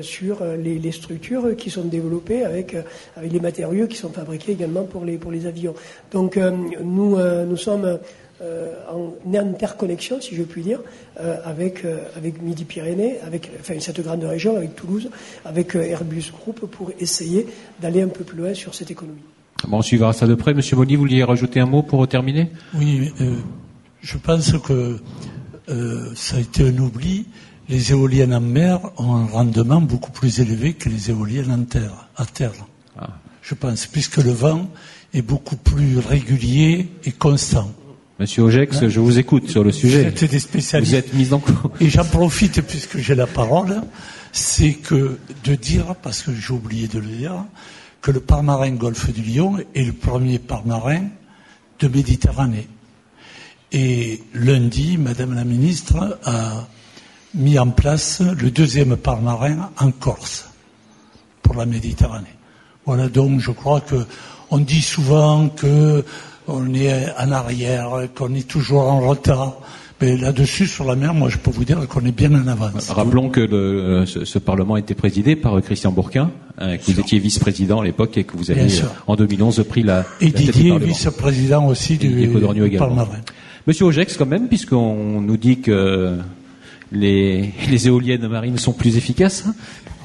sur 0.00 0.44
les, 0.44 0.92
structures 0.92 1.56
qui 1.56 1.70
sont 1.70 1.84
développées 1.84 2.44
avec, 2.44 2.76
les 3.20 3.40
matériaux 3.40 3.88
qui 3.88 3.96
sont 3.96 4.10
fabriqués 4.10 4.52
également 4.52 4.84
pour 4.84 5.04
les, 5.04 5.18
pour 5.18 5.32
les 5.32 5.46
avions. 5.46 5.74
Donc 6.12 6.36
nous, 6.36 7.18
nous 7.18 7.56
sommes 7.56 7.98
en 8.40 9.12
interconnexion, 9.34 10.20
si 10.20 10.34
je 10.34 10.42
puis 10.42 10.62
dire, 10.62 10.80
euh, 11.20 11.36
avec, 11.44 11.84
euh, 11.84 11.98
avec 12.16 12.42
Midi-Pyrénées, 12.42 13.18
avec 13.20 13.50
enfin, 13.60 13.74
cette 13.80 14.00
grande 14.00 14.24
région, 14.24 14.56
avec 14.56 14.76
Toulouse, 14.76 15.08
avec 15.44 15.74
Airbus 15.74 16.32
Group, 16.32 16.66
pour 16.70 16.92
essayer 17.00 17.46
d'aller 17.80 18.02
un 18.02 18.08
peu 18.08 18.24
plus 18.24 18.38
loin 18.38 18.54
sur 18.54 18.74
cette 18.74 18.90
économie. 18.90 19.22
Bon, 19.66 19.78
on 19.78 19.82
suivra 19.82 20.12
ça 20.12 20.26
de 20.26 20.34
près. 20.34 20.54
Monsieur 20.54 20.76
Moni, 20.76 20.96
vous 20.96 21.02
vouliez 21.02 21.24
rajouter 21.24 21.60
un 21.60 21.66
mot 21.66 21.82
pour 21.82 22.06
terminer? 22.06 22.50
Oui, 22.74 23.10
je 24.02 24.18
pense 24.18 24.52
que 24.58 24.98
ça 26.14 26.36
a 26.36 26.40
été 26.40 26.68
un 26.68 26.78
oubli. 26.78 27.26
Les 27.68 27.90
éoliennes 27.90 28.34
en 28.34 28.40
mer 28.40 28.80
ont 28.98 29.16
un 29.16 29.26
rendement 29.26 29.80
beaucoup 29.80 30.12
plus 30.12 30.40
élevé 30.40 30.74
que 30.74 30.88
les 30.88 31.10
éoliennes 31.10 31.50
en 31.50 31.64
terre, 31.64 32.08
à 32.16 32.24
terre. 32.24 32.52
Ah. 32.96 33.08
Je 33.42 33.54
pense, 33.54 33.86
puisque 33.86 34.18
le 34.18 34.30
vent 34.30 34.68
est 35.14 35.22
beaucoup 35.22 35.56
plus 35.56 35.98
régulier 35.98 36.88
et 37.04 37.12
constant. 37.12 37.70
Monsieur 38.18 38.44
Ogex, 38.44 38.88
je 38.88 38.98
vous 38.98 39.18
écoute 39.18 39.50
sur 39.50 39.62
le 39.62 39.70
sujet. 39.70 40.08
Vous 40.08 40.26
des 40.26 40.40
spécialistes. 40.40 40.90
Vous 40.90 40.98
êtes 40.98 41.12
mis 41.12 41.34
en 41.34 41.38
cause. 41.38 41.70
Et 41.80 41.90
j'en 41.90 42.04
profite 42.04 42.62
puisque 42.62 42.96
j'ai 42.96 43.14
la 43.14 43.26
parole, 43.26 43.82
c'est 44.32 44.72
que 44.72 45.18
de 45.44 45.54
dire, 45.54 45.94
parce 46.02 46.22
que 46.22 46.32
j'ai 46.32 46.54
oublié 46.54 46.88
de 46.88 46.98
le 46.98 47.08
dire, 47.08 47.34
que 48.00 48.10
le 48.10 48.20
parc 48.20 48.42
marin 48.42 48.70
Golfe 48.70 49.12
du 49.12 49.20
Lion 49.20 49.58
est 49.74 49.84
le 49.84 49.92
premier 49.92 50.38
parc 50.38 50.64
marin 50.64 51.02
de 51.78 51.88
Méditerranée. 51.88 52.68
Et 53.72 54.22
lundi, 54.32 54.96
Madame 54.96 55.34
la 55.34 55.44
ministre 55.44 56.18
a 56.24 56.66
mis 57.34 57.58
en 57.58 57.68
place 57.68 58.22
le 58.22 58.50
deuxième 58.50 58.96
parc 58.96 59.20
marin 59.20 59.70
en 59.78 59.90
Corse 59.90 60.48
pour 61.42 61.54
la 61.54 61.66
Méditerranée. 61.66 62.34
Voilà 62.86 63.08
donc 63.08 63.40
je 63.40 63.50
crois 63.50 63.82
que 63.82 64.06
on 64.50 64.58
dit 64.58 64.80
souvent 64.80 65.48
que 65.50 66.02
on 66.48 66.74
est 66.74 67.06
en 67.18 67.32
arrière, 67.32 67.90
qu'on 68.14 68.34
est 68.34 68.46
toujours 68.46 68.82
en 68.82 69.00
retard. 69.00 69.58
Mais 70.00 70.16
là-dessus, 70.16 70.66
sur 70.66 70.84
la 70.84 70.94
mer, 70.94 71.14
moi, 71.14 71.30
je 71.30 71.38
peux 71.38 71.50
vous 71.50 71.64
dire 71.64 71.88
qu'on 71.88 72.04
est 72.04 72.12
bien 72.12 72.34
en 72.34 72.46
avance. 72.46 72.90
Rappelons 72.90 73.30
que 73.30 73.40
le, 73.40 74.04
ce, 74.04 74.38
Parlement 74.38 74.74
a 74.74 74.78
été 74.78 74.94
présidé 74.94 75.36
par 75.36 75.60
Christian 75.62 75.90
Bourquin, 75.90 76.30
hein, 76.58 76.76
que 76.76 76.92
vous 76.92 77.00
étiez 77.00 77.18
vice-président 77.18 77.80
à 77.80 77.84
l'époque 77.84 78.18
et 78.18 78.24
que 78.24 78.36
vous 78.36 78.50
avez, 78.50 78.66
en 79.06 79.16
2011, 79.16 79.64
pris 79.66 79.82
la. 79.82 80.04
Et 80.20 80.28
Didier, 80.28 80.78
vice-président 80.78 81.66
aussi 81.66 81.96
du, 81.96 82.28
Parlement. 82.76 83.08
Monsieur 83.66 83.86
Ogex, 83.86 84.16
quand 84.18 84.26
même, 84.26 84.48
puisqu'on 84.48 85.22
nous 85.22 85.36
dit 85.38 85.60
que 85.60 86.18
les, 86.92 87.52
les 87.68 87.86
éoliennes 87.86 88.28
marines 88.28 88.58
sont 88.58 88.72
plus 88.72 88.98
efficaces. 88.98 89.44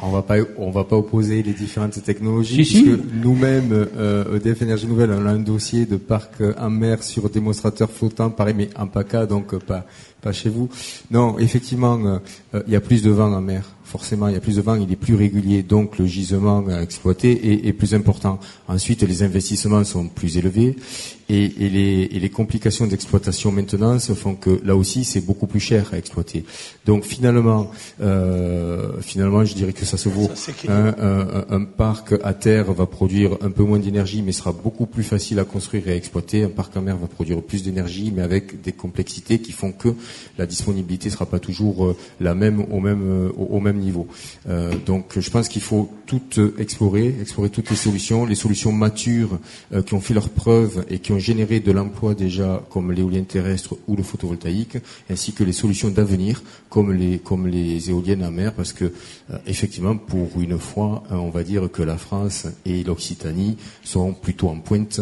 On 0.03 0.09
va 0.09 0.23
pas, 0.23 0.35
on 0.57 0.71
va 0.71 0.83
pas 0.83 0.95
opposer 0.97 1.43
les 1.43 1.53
différentes 1.53 2.01
technologies, 2.03 2.63
puisque 2.63 2.99
nous-mêmes, 3.21 3.71
euh, 3.71 4.37
EDF 4.37 4.63
Énergie 4.63 4.87
Nouvelle, 4.87 5.11
on 5.11 5.25
a 5.27 5.31
un 5.31 5.39
dossier 5.39 5.85
de 5.85 5.97
parc 5.97 6.41
en 6.57 6.69
mer 6.71 7.03
sur 7.03 7.29
démonstrateur 7.29 7.89
flottant, 7.89 8.31
pareil, 8.31 8.55
mais 8.57 8.69
en 8.75 8.87
PACA, 8.87 9.27
donc 9.27 9.55
pas, 9.59 9.85
pas 10.21 10.31
chez 10.31 10.49
vous. 10.49 10.69
Non, 11.11 11.37
effectivement, 11.37 11.99
euh, 12.03 12.17
euh, 12.55 12.63
il 12.65 12.73
y 12.73 12.75
a 12.75 12.81
plus 12.81 13.03
de 13.03 13.11
vent 13.11 13.31
en 13.31 13.41
mer 13.41 13.75
forcément 13.91 14.29
il 14.29 14.35
y 14.35 14.37
a 14.37 14.39
plus 14.39 14.55
de 14.55 14.61
vent, 14.61 14.75
il 14.75 14.89
est 14.89 14.95
plus 14.95 15.15
régulier, 15.15 15.63
donc 15.63 15.97
le 15.99 16.05
gisement 16.05 16.63
exploité 16.79 17.67
est, 17.67 17.73
plus 17.73 17.93
important. 17.93 18.39
Ensuite, 18.69 19.01
les 19.03 19.21
investissements 19.21 19.83
sont 19.83 20.07
plus 20.07 20.37
élevés 20.37 20.77
et, 21.31 22.19
les, 22.19 22.29
complications 22.29 22.87
d'exploitation 22.87 23.51
maintenance 23.51 24.13
font 24.13 24.35
que 24.35 24.61
là 24.63 24.75
aussi 24.75 25.03
c'est 25.03 25.21
beaucoup 25.21 25.47
plus 25.47 25.59
cher 25.59 25.89
à 25.93 25.97
exploiter. 25.97 26.43
Donc 26.85 27.03
finalement, 27.03 27.71
euh, 28.01 29.01
finalement, 29.01 29.45
je 29.45 29.53
dirais 29.53 29.73
que 29.73 29.85
ça 29.85 29.97
se 29.97 30.09
vaut. 30.09 30.29
un, 30.67 31.63
parc 31.63 32.15
à 32.23 32.33
terre 32.33 32.73
va 32.73 32.85
produire 32.85 33.37
un 33.41 33.51
peu 33.51 33.63
moins 33.63 33.79
d'énergie, 33.79 34.21
mais 34.21 34.31
sera 34.31 34.51
beaucoup 34.51 34.85
plus 34.85 35.03
facile 35.03 35.39
à 35.39 35.43
construire 35.43 35.87
et 35.87 35.93
à 35.93 35.95
exploiter. 35.95 36.43
Un 36.43 36.49
parc 36.49 36.75
en 36.75 36.81
mer 36.81 36.97
va 36.97 37.07
produire 37.07 37.41
plus 37.41 37.63
d'énergie, 37.63 38.11
mais 38.13 38.21
avec 38.21 38.61
des 38.61 38.71
complexités 38.71 39.39
qui 39.39 39.51
font 39.51 39.71
que 39.71 39.89
la 40.37 40.45
disponibilité 40.45 41.09
sera 41.09 41.25
pas 41.25 41.39
toujours 41.39 41.85
euh, 41.85 41.95
la 42.19 42.35
même 42.35 42.65
au 42.71 42.79
même 42.79 43.03
euh, 43.03 43.29
au 43.37 43.59
même 43.59 43.77
niveau. 43.77 44.07
Euh, 44.49 44.73
donc 44.85 45.19
je 45.19 45.29
pense 45.29 45.47
qu'il 45.47 45.61
faut 45.61 45.89
tout 46.05 46.21
explorer, 46.57 47.15
explorer 47.21 47.49
toutes 47.49 47.69
les 47.69 47.75
solutions, 47.75 48.25
les 48.25 48.35
solutions 48.35 48.73
matures 48.73 49.39
qui 49.85 49.93
ont 49.93 50.01
fait 50.01 50.13
leurs 50.13 50.29
preuves 50.29 50.83
et 50.89 50.99
qui 50.99 51.13
ont 51.13 51.20
généré 51.21 51.59
de 51.59 51.71
l'emploi 51.71 52.13
déjà, 52.13 52.61
comme 52.69 52.91
l'éolienne 52.91 53.25
terrestre 53.25 53.77
ou 53.87 53.95
le 53.95 54.03
photovoltaïque, 54.03 54.77
ainsi 55.09 55.33
que 55.33 55.43
les 55.43 55.53
solutions 55.53 55.89
d'avenir, 55.89 56.43
comme 56.69 56.91
les 56.91 57.19
comme 57.19 57.47
les 57.47 57.89
éoliennes 57.89 58.23
à 58.23 58.31
mer, 58.31 58.53
parce 58.53 58.73
que 58.73 58.91
effectivement, 59.47 59.95
pour 59.95 60.29
une 60.39 60.57
fois, 60.57 61.03
on 61.09 61.29
va 61.29 61.43
dire 61.43 61.69
que 61.71 61.83
la 61.83 61.97
France 61.97 62.47
et 62.65 62.83
l'Occitanie 62.83 63.57
sont 63.83 64.13
plutôt 64.13 64.49
en 64.49 64.57
pointe 64.57 65.01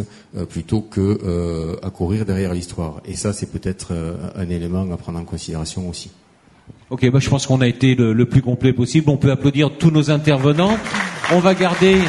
plutôt 0.49 0.81
que 0.81 1.77
à 1.81 1.89
courir 1.89 2.25
derrière 2.25 2.53
l'histoire. 2.53 3.01
Et 3.05 3.15
ça, 3.15 3.33
c'est 3.33 3.51
peut-être 3.51 3.93
un 4.35 4.49
élément 4.49 4.91
à 4.91 4.97
prendre 4.97 5.19
en 5.19 5.25
considération 5.25 5.89
aussi. 5.89 6.11
Ok, 6.89 7.07
bah, 7.11 7.19
je 7.19 7.29
pense 7.29 7.45
qu'on 7.45 7.61
a 7.61 7.67
été 7.67 7.93
le, 7.95 8.25
plus 8.25 8.41
complet 8.41 8.73
possible. 8.73 9.09
On 9.09 9.17
peut 9.17 9.31
applaudir 9.31 9.71
tous 9.77 9.91
nos 9.91 10.09
intervenants. 10.09 10.77
On 11.31 11.39
va 11.39 11.53
garder. 11.53 11.99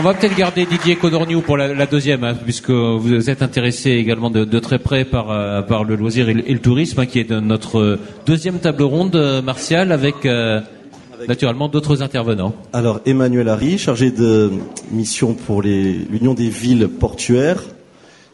Va 0.00 0.12
peut-être 0.12 0.36
garder 0.36 0.66
Didier 0.66 0.96
Codorniou 0.96 1.40
pour 1.40 1.56
la, 1.56 1.86
deuxième, 1.86 2.24
hein, 2.24 2.34
puisque 2.34 2.70
vous 2.70 3.30
êtes 3.30 3.42
intéressé 3.42 3.90
également 3.90 4.28
de, 4.28 4.58
très 4.58 4.80
près 4.80 5.04
par, 5.04 5.30
euh, 5.30 5.62
par 5.62 5.84
le 5.84 5.94
loisir 5.94 6.28
et 6.28 6.34
le, 6.34 6.58
tourisme, 6.58 7.00
hein, 7.00 7.06
qui 7.06 7.20
est 7.20 7.30
de 7.30 7.38
notre 7.38 7.98
deuxième 8.26 8.58
table 8.58 8.82
ronde, 8.82 9.14
euh, 9.14 9.40
martiale, 9.40 9.92
avec, 9.92 10.26
euh, 10.26 10.60
naturellement 11.28 11.68
d'autres 11.68 12.02
intervenants. 12.02 12.54
Alors 12.72 13.00
Emmanuel 13.06 13.48
Harry, 13.48 13.78
chargé 13.78 14.10
de 14.10 14.50
mission 14.90 15.34
pour 15.34 15.62
l'Union 15.62 16.34
des 16.34 16.48
villes 16.48 16.88
portuaires, 16.88 17.62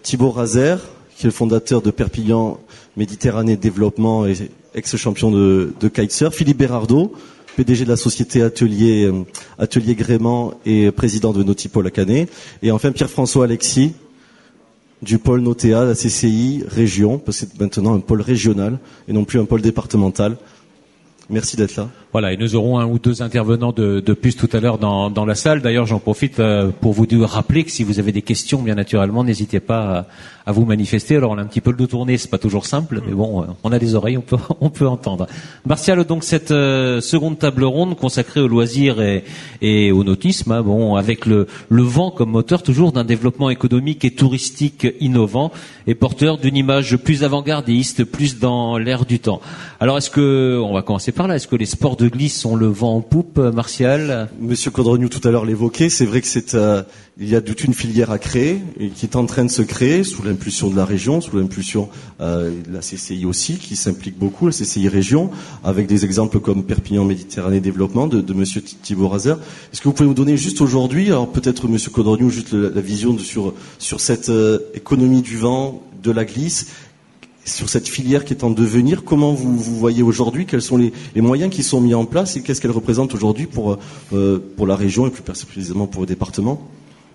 Thibaut 0.02 0.30
Razer, 0.30 0.78
qui 1.14 1.26
est 1.26 1.28
le 1.28 1.32
fondateur 1.32 1.82
de 1.82 1.90
Perpignan 1.90 2.58
Méditerranée 2.96 3.56
Développement 3.56 4.26
et 4.26 4.34
ex-champion 4.74 5.30
de, 5.30 5.74
de 5.78 5.88
kitesurf. 5.88 6.34
Philippe 6.34 6.56
Berardo, 6.56 7.12
PDG 7.56 7.84
de 7.84 7.90
la 7.90 7.96
société 7.96 8.42
Atelier, 8.42 9.04
euh, 9.04 9.24
Atelier 9.58 9.94
Grément 9.94 10.54
et 10.64 10.90
président 10.90 11.32
de 11.32 11.42
Nautipol 11.42 11.86
à 11.86 11.90
Canet. 11.90 12.30
Et 12.62 12.70
enfin 12.70 12.92
Pierre-François 12.92 13.44
Alexis, 13.44 13.92
du 15.02 15.18
pôle 15.18 15.40
Notea, 15.40 15.84
la 15.84 15.94
CCI 15.94 16.64
région, 16.68 17.18
parce 17.18 17.40
que 17.40 17.46
c'est 17.46 17.60
maintenant 17.60 17.94
un 17.94 18.00
pôle 18.00 18.20
régional 18.20 18.78
et 19.08 19.12
non 19.12 19.24
plus 19.24 19.40
un 19.40 19.44
pôle 19.44 19.62
départemental. 19.62 20.36
Merci 21.30 21.56
d'être 21.56 21.76
là. 21.76 21.88
Voilà, 22.12 22.32
et 22.32 22.36
nous 22.36 22.56
aurons 22.56 22.80
un 22.80 22.86
ou 22.86 22.98
deux 22.98 23.22
intervenants 23.22 23.70
de, 23.70 24.00
de 24.00 24.12
plus 24.14 24.36
tout 24.36 24.48
à 24.52 24.58
l'heure 24.58 24.78
dans, 24.78 25.10
dans, 25.10 25.24
la 25.24 25.36
salle. 25.36 25.62
D'ailleurs, 25.62 25.86
j'en 25.86 26.00
profite 26.00 26.40
euh, 26.40 26.70
pour 26.80 26.92
vous 26.92 27.06
rappeler 27.24 27.62
que 27.62 27.70
si 27.70 27.84
vous 27.84 28.00
avez 28.00 28.10
des 28.10 28.22
questions, 28.22 28.62
bien 28.62 28.74
naturellement, 28.74 29.22
n'hésitez 29.22 29.60
pas 29.60 30.06
à, 30.44 30.50
à, 30.50 30.52
vous 30.52 30.64
manifester. 30.64 31.14
Alors, 31.14 31.30
on 31.30 31.38
a 31.38 31.42
un 31.42 31.46
petit 31.46 31.60
peu 31.60 31.70
le 31.70 31.76
dos 31.76 31.86
tourné, 31.86 32.18
c'est 32.18 32.28
pas 32.28 32.38
toujours 32.38 32.66
simple, 32.66 33.00
mais 33.06 33.12
bon, 33.12 33.42
euh, 33.42 33.46
on 33.62 33.70
a 33.70 33.78
des 33.78 33.94
oreilles, 33.94 34.18
on 34.18 34.22
peut, 34.22 34.38
on 34.60 34.70
peut 34.70 34.88
entendre. 34.88 35.28
Martial, 35.64 36.02
donc 36.04 36.24
cette 36.24 36.50
euh, 36.50 37.00
seconde 37.00 37.38
table 37.38 37.62
ronde 37.62 37.96
consacrée 37.96 38.40
au 38.40 38.48
loisir 38.48 39.00
et, 39.00 39.22
et 39.62 39.92
au 39.92 40.02
nautisme, 40.02 40.50
hein, 40.50 40.62
bon, 40.62 40.96
avec 40.96 41.26
le, 41.26 41.46
le 41.68 41.82
vent 41.82 42.10
comme 42.10 42.30
moteur 42.30 42.64
toujours 42.64 42.90
d'un 42.90 43.04
développement 43.04 43.50
économique 43.50 44.04
et 44.04 44.10
touristique 44.10 44.88
innovant 44.98 45.52
et 45.86 45.94
porteur 45.94 46.38
d'une 46.38 46.56
image 46.56 46.96
plus 46.96 47.22
avant-gardiste, 47.22 48.02
plus 48.02 48.40
dans 48.40 48.78
l'air 48.78 49.04
du 49.04 49.20
temps. 49.20 49.40
Alors, 49.78 49.96
est-ce 49.96 50.10
que, 50.10 50.60
on 50.60 50.74
va 50.74 50.82
commencer 50.82 51.12
par 51.12 51.28
là, 51.28 51.36
est-ce 51.36 51.46
que 51.46 51.56
les 51.56 51.66
sports 51.66 51.99
de 52.00 52.08
glisse 52.08 52.46
ont 52.46 52.56
le 52.56 52.66
vent 52.66 52.96
en 52.96 53.00
poupe, 53.02 53.38
euh, 53.38 53.52
Martial 53.52 54.30
Monsieur 54.40 54.70
Codroniou 54.70 55.10
tout 55.10 55.26
à 55.28 55.30
l'heure 55.30 55.44
l'évoquait, 55.44 55.90
c'est 55.90 56.06
vrai 56.06 56.22
que 56.22 56.26
c'est 56.26 56.54
euh, 56.54 56.82
il 57.18 57.28
y 57.28 57.36
a 57.36 57.42
toute 57.42 57.62
une 57.62 57.74
filière 57.74 58.10
à 58.10 58.18
créer 58.18 58.62
et 58.78 58.88
qui 58.88 59.04
est 59.04 59.16
en 59.16 59.26
train 59.26 59.44
de 59.44 59.50
se 59.50 59.60
créer 59.60 60.02
sous 60.02 60.22
l'impulsion 60.22 60.70
de 60.70 60.76
la 60.76 60.86
région, 60.86 61.20
sous 61.20 61.36
l'impulsion 61.36 61.90
euh, 62.22 62.52
de 62.66 62.72
la 62.72 62.80
CCI 62.80 63.26
aussi, 63.26 63.58
qui 63.58 63.76
s'implique 63.76 64.18
beaucoup, 64.18 64.46
la 64.46 64.52
CCI 64.52 64.88
région, 64.88 65.30
avec 65.62 65.86
des 65.86 66.06
exemples 66.06 66.40
comme 66.40 66.64
Perpignan 66.64 67.04
Méditerranée 67.04 67.60
Développement 67.60 68.06
de, 68.06 68.22
de 68.22 68.32
Monsieur 68.32 68.62
Thibault 68.62 69.08
Razer. 69.08 69.38
Est-ce 69.70 69.82
que 69.82 69.88
vous 69.88 69.92
pouvez 69.92 70.08
nous 70.08 70.14
donner 70.14 70.38
juste 70.38 70.62
aujourd'hui, 70.62 71.08
alors 71.08 71.30
peut-être 71.30 71.68
Monsieur 71.68 71.90
Codroniou, 71.90 72.30
juste 72.30 72.54
la, 72.54 72.80
vision 72.80 73.18
sur 73.18 73.52
sur 73.78 74.00
cette 74.00 74.32
économie 74.72 75.20
du 75.20 75.36
vent, 75.36 75.82
de 76.02 76.10
la 76.10 76.24
glisse 76.24 76.68
sur 77.44 77.68
cette 77.68 77.88
filière 77.88 78.24
qui 78.24 78.34
est 78.34 78.44
en 78.44 78.50
devenir. 78.50 79.04
Comment 79.04 79.32
vous, 79.32 79.56
voyez 79.56 80.02
aujourd'hui 80.02 80.46
Quels 80.46 80.62
sont 80.62 80.76
les, 80.76 80.92
moyens 81.16 81.50
qui 81.50 81.62
sont 81.62 81.80
mis 81.80 81.94
en 81.94 82.04
place 82.04 82.36
et 82.36 82.42
qu'est-ce 82.42 82.60
qu'elle 82.60 82.70
représente 82.70 83.14
aujourd'hui 83.14 83.46
pour, 83.46 83.78
euh, 84.12 84.38
pour 84.56 84.66
la 84.66 84.76
région 84.76 85.06
et 85.06 85.10
plus 85.10 85.22
précisément 85.22 85.86
pour 85.86 86.02
le 86.02 86.06
département? 86.06 86.60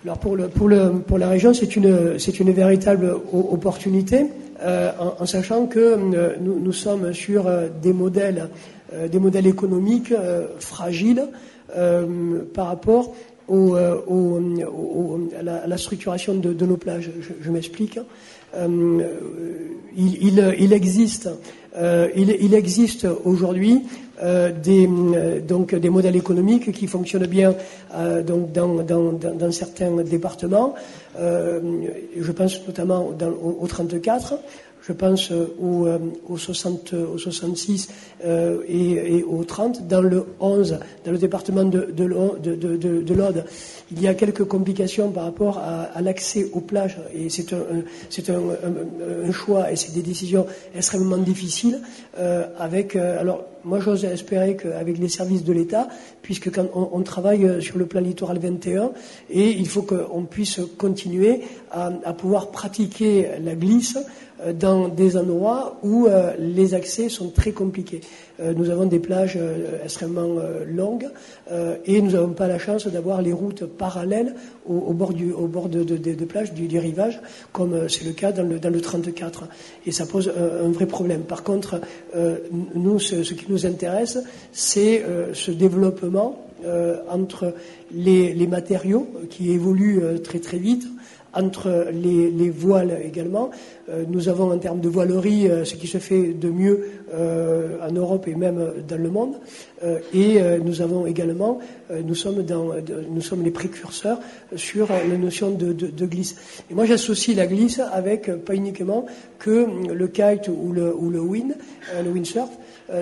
Alors 0.03 0.19
pour, 0.19 0.35
le, 0.35 0.47
pour, 0.47 0.67
le, 0.67 0.91
pour 0.99 1.17
la 1.17 1.29
région, 1.29 1.53
c'est 1.53 1.75
une, 1.75 2.19
c'est 2.19 2.39
une 2.39 2.51
véritable 2.51 3.15
opportunité, 3.33 4.27
euh, 4.61 4.91
en, 5.19 5.25
sachant 5.25 5.65
que 5.65 5.79
euh, 5.79 6.35
nous, 6.39 6.73
sommes 6.73 7.13
sur 7.13 7.45
des 7.81 7.93
modèles, 7.93 8.49
des 9.11 9.19
modèles 9.19 9.47
économiques 9.47 10.13
fragiles 10.59 11.27
par 12.53 12.67
rapport 12.67 13.15
au, 13.47 13.75
à, 13.75 15.67
la, 15.67 15.77
structuration 15.77 16.35
de, 16.35 16.65
nos 16.65 16.77
plages. 16.77 17.09
Je 17.41 17.51
m'explique. 17.51 17.99
Euh, 19.97 20.53
il, 20.57 20.73
existe, 20.73 21.29
euh, 21.77 22.09
il, 22.15 22.53
existe 22.53 23.07
aujourd'hui 23.23 23.83
euh, 24.21 24.51
des, 24.51 24.89
donc 25.47 25.73
des 25.73 25.89
modèles 25.89 26.15
économiques 26.15 26.71
qui 26.71 26.87
fonctionnent 26.87 27.27
bien 27.27 27.55
dans, 27.93 29.51
certains 29.51 30.03
départements. 30.03 30.75
je 31.17 32.31
pense 32.31 32.61
notamment 32.67 33.11
dans, 33.17 33.29
au 33.29 33.67
34 33.67 34.35
je 34.87 34.93
pense 34.93 35.31
au, 35.31 35.87
au, 36.27 36.37
60, 36.37 36.93
au 36.93 37.17
66 37.17 37.89
euh, 38.23 38.61
et, 38.67 39.17
et, 39.17 39.23
au 39.23 39.43
30. 39.43 39.87
Dans 39.87 40.01
le 40.01 40.25
11, 40.39 40.79
dans 41.03 41.11
le 41.11 41.17
département 41.17 41.63
de, 41.63 41.91
de, 41.91 42.05
de, 42.55 43.01
de 43.01 43.13
l'Aude, 43.13 43.45
il 43.91 44.01
y 44.01 44.07
a 44.07 44.13
quelques 44.13 44.45
complications 44.45 45.11
par 45.11 45.23
rapport 45.23 45.57
à, 45.57 45.83
à 45.83 46.01
l'accès 46.01 46.49
aux 46.53 46.61
plages 46.61 46.97
et 47.13 47.29
c'est 47.29 47.53
un, 47.53 47.57
un, 47.57 49.27
un, 49.27 49.31
choix 49.31 49.71
et 49.71 49.75
c'est 49.75 49.93
des 49.93 50.01
décisions 50.01 50.45
extrêmement 50.75 51.17
difficiles 51.17 51.81
euh, 52.17 52.45
avec 52.57 52.95
euh, 52.95 53.19
alors 53.19 53.45
moi 53.63 53.79
j'ose 53.79 54.05
espérer 54.05 54.55
qu'avec 54.55 54.97
les 54.97 55.09
services 55.09 55.43
de 55.43 55.53
l'État 55.53 55.87
puisque 56.23 56.51
quand 56.51 56.65
on, 56.73 56.89
on, 56.93 57.01
travaille 57.01 57.61
sur 57.61 57.77
le 57.77 57.85
plan 57.85 58.01
littoral 58.01 58.39
21 58.39 58.91
et 59.29 59.51
il 59.51 59.67
faut 59.67 59.83
qu'on 59.83 60.23
puisse 60.25 60.59
continuer 60.77 61.41
à, 61.71 61.91
à 62.03 62.13
pouvoir 62.13 62.49
pratiquer 62.49 63.27
la 63.43 63.55
glisse 63.55 63.97
euh, 63.97 64.01
dans 64.53 64.89
des 64.89 65.15
endroits 65.17 65.79
où 65.81 66.07
euh, 66.07 66.33
les 66.37 66.73
accès 66.73 67.09
sont 67.09 67.29
très 67.29 67.51
compliqués. 67.51 68.01
Euh, 68.41 68.53
nous 68.53 68.69
avons 68.69 68.85
des 68.85 68.99
plages 68.99 69.39
extrêmement 69.83 70.35
longues 70.67 71.07
et 71.85 72.01
nous 72.01 72.11
n'avons 72.11 72.33
pas 72.33 72.47
la 72.47 72.59
chance 72.59 72.87
d'avoir 72.87 73.21
les 73.21 73.31
routes 73.31 73.65
parallèles 73.65 74.35
au, 74.67 74.93
bord, 74.93 75.13
du, 75.13 75.31
au 75.31 75.47
bord 75.47 75.69
de, 75.69 75.83
de, 75.83 75.95
de, 75.95 76.53
du, 76.53 76.67
du, 76.67 76.79
rivage, 76.79 77.21
comme 77.53 77.87
c'est 77.87 78.03
le 78.03 78.11
cas 78.11 78.31
dans 78.31 78.43
le, 78.43 78.59
dans 78.59 78.69
le 78.69 78.81
34. 78.81 79.47
Et 79.85 79.91
ça 79.91 80.05
pose 80.05 80.31
un, 80.35 80.69
vrai 80.69 80.85
problème. 80.85 81.21
Par 81.21 81.43
contre, 81.43 81.79
nous, 82.73 82.99
ce, 82.99 83.23
ce, 83.23 83.33
qui 83.33 83.45
nous 83.49 83.65
intéresse, 83.65 84.17
c'est 84.51 85.03
ce 85.33 85.51
développement 85.51 86.45
entre 87.09 87.53
les, 87.93 88.33
les, 88.33 88.47
matériaux 88.47 89.07
qui 89.29 89.51
évoluent 89.51 90.01
très 90.23 90.39
très 90.39 90.57
vite, 90.57 90.87
entre 91.35 91.87
les, 91.91 92.31
les 92.31 92.49
voiles 92.49 92.97
également. 93.05 93.51
Euh, 93.89 94.03
nous 94.07 94.29
avons 94.29 94.51
en 94.51 94.57
termes 94.57 94.79
de 94.79 94.89
voilerie 94.89 95.47
euh, 95.47 95.63
ce 95.65 95.75
qui 95.75 95.87
se 95.87 95.99
fait 95.99 96.33
de 96.33 96.49
mieux 96.49 96.89
euh, 97.13 97.77
en 97.87 97.91
Europe 97.91 98.27
et 98.27 98.35
même 98.35 98.73
dans 98.87 98.97
le 98.97 99.09
monde. 99.09 99.35
et 100.13 100.39
nous 100.63 100.81
avons 100.81 101.05
également, 101.05 101.59
nous 102.03 102.15
sommes, 102.15 102.41
dans, 102.43 102.69
nous 103.11 103.21
sommes 103.21 103.43
les 103.43 103.51
précurseurs 103.51 104.19
sur 104.55 104.87
la 104.87 105.17
notion 105.17 105.51
de, 105.51 105.73
de, 105.73 105.87
de 105.87 106.05
glisse. 106.05 106.35
Et 106.71 106.73
moi 106.73 106.85
j'associe 106.85 107.37
la 107.37 107.45
glisse 107.45 107.79
avec 107.79 108.31
pas 108.45 108.55
uniquement 108.55 109.05
que 109.37 109.67
le 109.93 110.07
kite 110.07 110.47
ou 110.47 110.71
le, 110.71 110.95
ou 110.95 111.11
le 111.11 111.19
wind, 111.19 111.55
le 112.03 112.09
windsurf, 112.09 112.49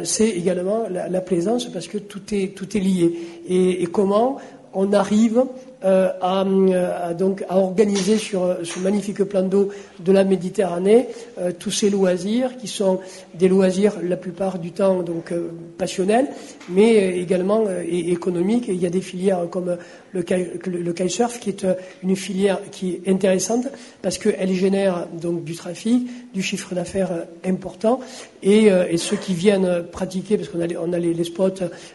c'est 0.03 0.29
également 0.29 0.89
la, 0.89 1.07
la, 1.07 1.21
plaisance 1.21 1.65
parce 1.71 1.87
que 1.87 1.99
tout 1.99 2.33
est, 2.33 2.53
tout 2.53 2.75
est 2.75 2.81
lié. 2.81 3.13
Et, 3.47 3.83
et 3.83 3.85
comment 3.85 4.39
on 4.73 4.91
arrive 4.91 5.45
euh, 5.85 6.11
euh, 6.23 7.09
à, 7.09 7.13
donc, 7.13 7.43
à 7.49 7.57
organiser 7.57 8.17
sur 8.17 8.57
ce 8.63 8.79
magnifique 8.79 9.23
plan 9.23 9.43
d'eau 9.43 9.69
de 9.99 10.11
la 10.11 10.23
Méditerranée 10.23 11.07
euh, 11.39 11.51
tous 11.57 11.71
ces 11.71 11.89
loisirs 11.89 12.55
qui 12.57 12.67
sont 12.67 12.99
des 13.33 13.49
loisirs 13.49 13.93
la 14.01 14.15
plupart 14.15 14.59
du 14.59 14.71
temps 14.71 15.03
donc 15.03 15.33
passionnels, 15.77 16.27
mais 16.69 17.19
également 17.19 17.65
économiques. 17.85 18.65
il 18.67 18.81
y 18.81 18.85
a 18.85 18.89
des 18.89 19.01
filières 19.01 19.49
comme 19.49 19.77
le, 20.13 20.23
le 20.65 20.93
kitesurf 20.93 21.39
qui 21.39 21.49
est 21.49 21.65
une 22.01 22.15
filière 22.15 22.59
qui 22.71 23.01
est 23.05 23.09
intéressante 23.09 23.67
parce 24.01 24.17
qu'elle 24.17 24.53
génère 24.53 25.07
donc 25.21 25.43
du 25.43 25.55
trafic, 25.55 26.07
du 26.33 26.41
chiffre 26.41 26.73
d'affaires 26.75 27.25
important 27.45 27.99
et, 28.41 28.65
et, 28.67 28.97
ceux 28.97 29.17
qui 29.17 29.33
viennent 29.33 29.83
pratiquer, 29.91 30.37
parce 30.37 30.49
qu'on 30.49 30.61
a, 30.61 30.67
on 30.79 30.93
a 30.93 30.99
les, 30.99 31.23
spots 31.23 31.49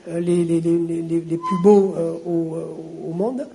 les, 0.08 0.44
les, 0.44 0.60
les, 0.60 1.20
plus 1.20 1.62
beaux 1.62 1.94
au, 2.26 2.56
au 3.08 3.12
monde, 3.12 3.46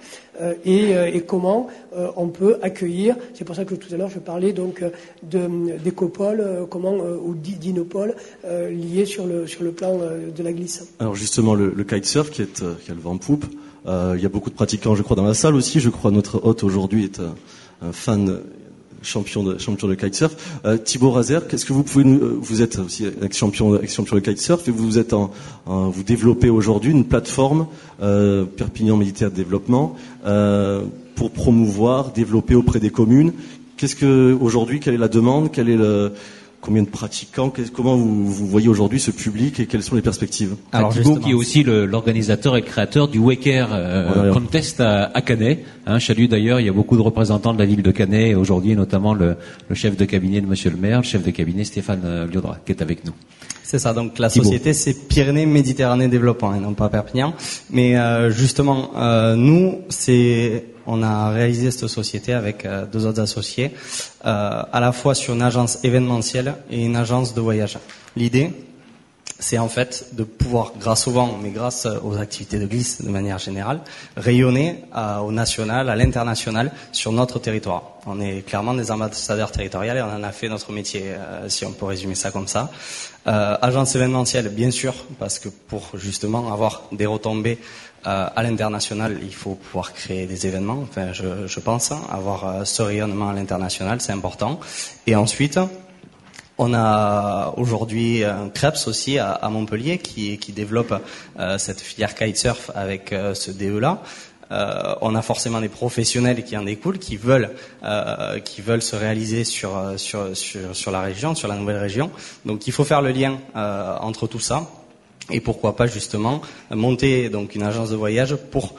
et, 0.65 1.21
comment 1.27 1.67
on 2.15 2.27
peut 2.27 2.57
accueillir. 2.61 3.15
C'est 3.33 3.45
pour 3.45 3.55
ça 3.55 3.65
que 3.65 3.75
tout 3.75 3.93
à 3.93 3.97
l'heure 3.97 4.09
je 4.09 4.19
parlais 4.19 4.53
donc 4.53 4.83
d'écopoles, 5.23 6.67
comment 6.69 6.95
ou 6.95 7.35
d'inopoles 7.35 8.15
liés 8.43 9.05
sur 9.05 9.25
le 9.25 9.47
sur 9.47 9.63
le 9.63 9.71
plan 9.71 9.97
de 9.97 10.43
la 10.43 10.53
glisse. 10.53 10.87
Alors 10.99 11.15
justement 11.15 11.55
le, 11.55 11.71
le 11.75 11.83
kitesurf 11.83 12.29
qui 12.29 12.41
est 12.41 12.63
qui 12.83 12.91
a 12.91 12.93
le 12.93 13.01
vent 13.01 13.17
poupe. 13.17 13.45
il 13.85 14.21
y 14.21 14.25
a 14.25 14.29
beaucoup 14.29 14.49
de 14.49 14.55
pratiquants, 14.55 14.95
je 14.95 15.03
crois, 15.03 15.15
dans 15.15 15.25
la 15.25 15.33
salle 15.33 15.55
aussi. 15.55 15.79
Je 15.79 15.89
crois 15.89 16.11
notre 16.11 16.45
hôte 16.45 16.63
aujourd'hui 16.63 17.05
est 17.05 17.19
un 17.81 17.91
fan 17.91 18.39
champion 19.03 19.43
de 19.43 19.57
champion 19.57 19.87
de 19.87 19.95
kitesurf. 19.95 20.35
Euh, 20.65 20.77
Thibaut 20.77 21.11
Razer, 21.11 21.47
qu'est-ce 21.47 21.65
que 21.65 21.73
vous 21.73 21.83
pouvez 21.83 22.03
nous, 22.03 22.19
euh, 22.19 22.37
vous 22.39 22.61
êtes 22.61 22.79
aussi 22.79 23.05
ex 23.21 23.37
champion 23.37 23.79
ex 23.79 23.93
champion 23.93 24.15
de 24.15 24.21
kitesurf 24.21 24.67
et 24.67 24.71
vous 24.71 24.97
êtes 24.97 25.13
en, 25.13 25.31
vous 25.65 26.03
développez 26.03 26.49
aujourd'hui 26.49 26.91
une 26.91 27.05
plateforme 27.05 27.67
euh, 28.01 28.45
Perpignan 28.45 28.97
Militaire 28.97 29.31
de 29.31 29.35
Développement 29.35 29.95
euh, 30.25 30.83
pour 31.15 31.31
promouvoir, 31.31 32.11
développer 32.11 32.55
auprès 32.55 32.79
des 32.79 32.89
communes. 32.89 33.33
Qu'est-ce 33.77 33.95
que 33.95 34.35
aujourd'hui, 34.39 34.79
quelle 34.79 34.95
est 34.95 34.97
la 34.97 35.07
demande, 35.07 35.51
quel 35.51 35.69
est 35.69 35.77
le 35.77 36.13
combien 36.63 36.81
de 36.81 36.87
pratiquants 36.87 37.51
Comment 37.73 37.97
vous, 37.97 38.47
voyez 38.47 38.69
aujourd'hui 38.69 38.99
ce 38.99 39.11
public 39.11 39.59
et 39.59 39.65
quelles 39.65 39.83
sont 39.83 39.95
les 39.95 40.01
perspectives? 40.01 40.55
Alors 40.71 40.93
Thibaut 40.93 41.17
qui 41.17 41.31
est 41.31 41.33
aussi 41.33 41.63
l'organisateur 41.63 42.55
et 42.55 42.61
créateur 42.61 43.09
du 43.09 43.19
Waker 43.19 43.69
euh, 43.71 44.31
Contest 44.31 44.79
à, 44.79 45.21
Canet. 45.21 45.63
Hein, 45.85 45.99
Chalut 45.99 46.27
d'ailleurs, 46.27 46.61
il 46.61 46.65
y 46.65 46.69
a 46.69 46.73
beaucoup 46.73 46.95
de 46.95 47.01
représentants 47.01 47.53
de 47.53 47.59
la 47.59 47.65
ville 47.65 47.83
de 47.83 47.91
Canet 47.91 48.35
aujourd'hui, 48.35 48.75
notamment 48.75 49.13
le, 49.13 49.35
chef 49.73 49.97
de 49.97 50.05
cabinet 50.05 50.39
de 50.39 50.47
Monsieur 50.47 50.71
le 50.71 50.77
maire, 50.77 50.99
le 50.99 51.05
chef 51.05 51.23
de 51.23 51.31
cabinet 51.31 51.65
Stéphane 51.65 52.01
euh, 52.05 52.27
Liodra, 52.27 52.57
qui 52.65 52.71
est 52.71 52.81
avec 52.81 53.03
nous. 53.05 53.13
C'est 53.63 53.79
ça, 53.79 53.93
donc 53.93 54.17
la 54.19 54.29
société 54.29 54.73
c'est 54.73 55.07
Pyrénées 55.07 55.45
Méditerranée 55.45 56.07
Développement 56.07 56.55
et 56.55 56.59
non 56.59 56.73
pas 56.73 56.89
Perpignan. 56.89 57.33
Mais 57.71 57.97
euh, 57.97 58.29
justement, 58.29 58.91
nous, 59.35 59.79
c'est 59.89 60.65
on 60.85 61.03
a 61.03 61.29
réalisé 61.29 61.71
cette 61.71 61.87
société 61.87 62.33
avec 62.33 62.65
euh, 62.65 62.85
deux 62.85 63.05
autres 63.05 63.21
associés, 63.21 63.71
euh, 64.25 64.63
à 64.71 64.79
la 64.79 64.91
fois 64.91 65.15
sur 65.15 65.33
une 65.33 65.41
agence 65.41 65.79
événementielle 65.83 66.55
et 66.69 66.83
une 66.83 66.95
agence 66.95 67.33
de 67.33 67.41
voyage. 67.41 67.77
L'idée, 68.15 68.51
c'est 69.39 69.57
en 69.57 69.67
fait 69.67 70.07
de 70.13 70.23
pouvoir, 70.23 70.73
grâce 70.79 71.07
au 71.07 71.11
vent, 71.11 71.37
mais 71.41 71.49
grâce 71.49 71.85
aux 72.03 72.17
activités 72.17 72.59
de 72.59 72.65
glisse 72.65 73.01
de 73.01 73.09
manière 73.09 73.39
générale, 73.39 73.81
rayonner 74.15 74.85
au 75.21 75.31
national, 75.31 75.89
à 75.89 75.95
l'international, 75.95 76.71
sur 76.93 77.11
notre 77.11 77.39
territoire. 77.39 77.83
On 78.05 78.21
est 78.21 78.45
clairement 78.45 78.73
des 78.73 78.89
ambassadeurs 78.91 79.51
territoriaux 79.51 79.95
et 79.95 80.01
on 80.01 80.05
en 80.05 80.23
a 80.23 80.31
fait 80.31 80.47
notre 80.47 80.71
métier, 80.71 81.03
euh, 81.07 81.49
si 81.49 81.65
on 81.65 81.71
peut 81.71 81.85
résumer 81.85 82.15
ça 82.15 82.31
comme 82.31 82.47
ça. 82.47 82.71
agence 83.25 83.95
événementielle, 83.95 84.49
bien 84.49 84.71
sûr, 84.71 84.93
parce 85.19 85.39
que 85.39 85.49
pour 85.49 85.89
justement 85.95 86.53
avoir 86.53 86.83
des 86.91 87.05
retombées 87.05 87.57
euh, 87.61 87.92
à 88.05 88.43
l'international, 88.43 89.17
il 89.21 89.33
faut 89.33 89.55
pouvoir 89.55 89.93
créer 89.93 90.25
des 90.25 90.47
événements. 90.47 90.79
Enfin, 90.83 91.13
je, 91.13 91.47
je 91.47 91.59
pense 91.59 91.91
hein, 91.91 92.01
avoir 92.09 92.47
euh, 92.47 92.65
ce 92.65 92.81
rayonnement 92.81 93.29
à 93.29 93.33
l'international, 93.33 94.01
c'est 94.01 94.11
important. 94.11 94.59
Et 95.07 95.15
ensuite, 95.15 95.59
on 96.57 96.73
a 96.73 97.53
aujourd'hui 97.57 98.23
un 98.23 98.49
Krebs 98.49 98.87
aussi 98.87 99.17
à, 99.17 99.31
à 99.31 99.49
Montpellier 99.49 99.97
qui, 99.97 100.37
qui 100.37 100.51
développe 100.51 100.93
euh, 101.39 101.57
cette 101.57 101.81
filière 101.81 102.13
kitesurf 102.13 102.71
avec 102.75 103.13
ce 103.33 103.51
DE-là. 103.51 104.01
on 105.01 105.15
a 105.15 105.21
forcément 105.21 105.61
des 105.61 105.69
professionnels 105.69 106.43
qui 106.43 106.55
en 106.55 106.63
découlent, 106.63 106.99
qui 106.99 107.17
veulent, 107.17 107.49
qui 108.45 108.61
veulent 108.61 108.83
se 108.83 108.95
réaliser 108.95 109.45
sur, 109.45 109.71
sur, 109.97 110.37
sur, 110.37 110.75
sur 110.75 110.91
la 110.91 111.01
région, 111.01 111.33
sur 111.33 111.47
la 111.47 111.55
nouvelle 111.55 111.79
région. 111.79 112.11
Donc 112.45 112.67
il 112.67 112.73
faut 112.73 112.83
faire 112.83 113.01
le 113.01 113.11
lien 113.11 113.39
entre 113.55 114.27
tout 114.27 114.39
ça 114.39 114.67
et 115.31 115.39
pourquoi 115.39 115.75
pas 115.75 115.87
justement 115.87 116.41
monter 116.71 117.29
donc 117.29 117.55
une 117.55 117.63
agence 117.63 117.89
de 117.89 117.95
voyage 117.95 118.35
pour 118.51 118.75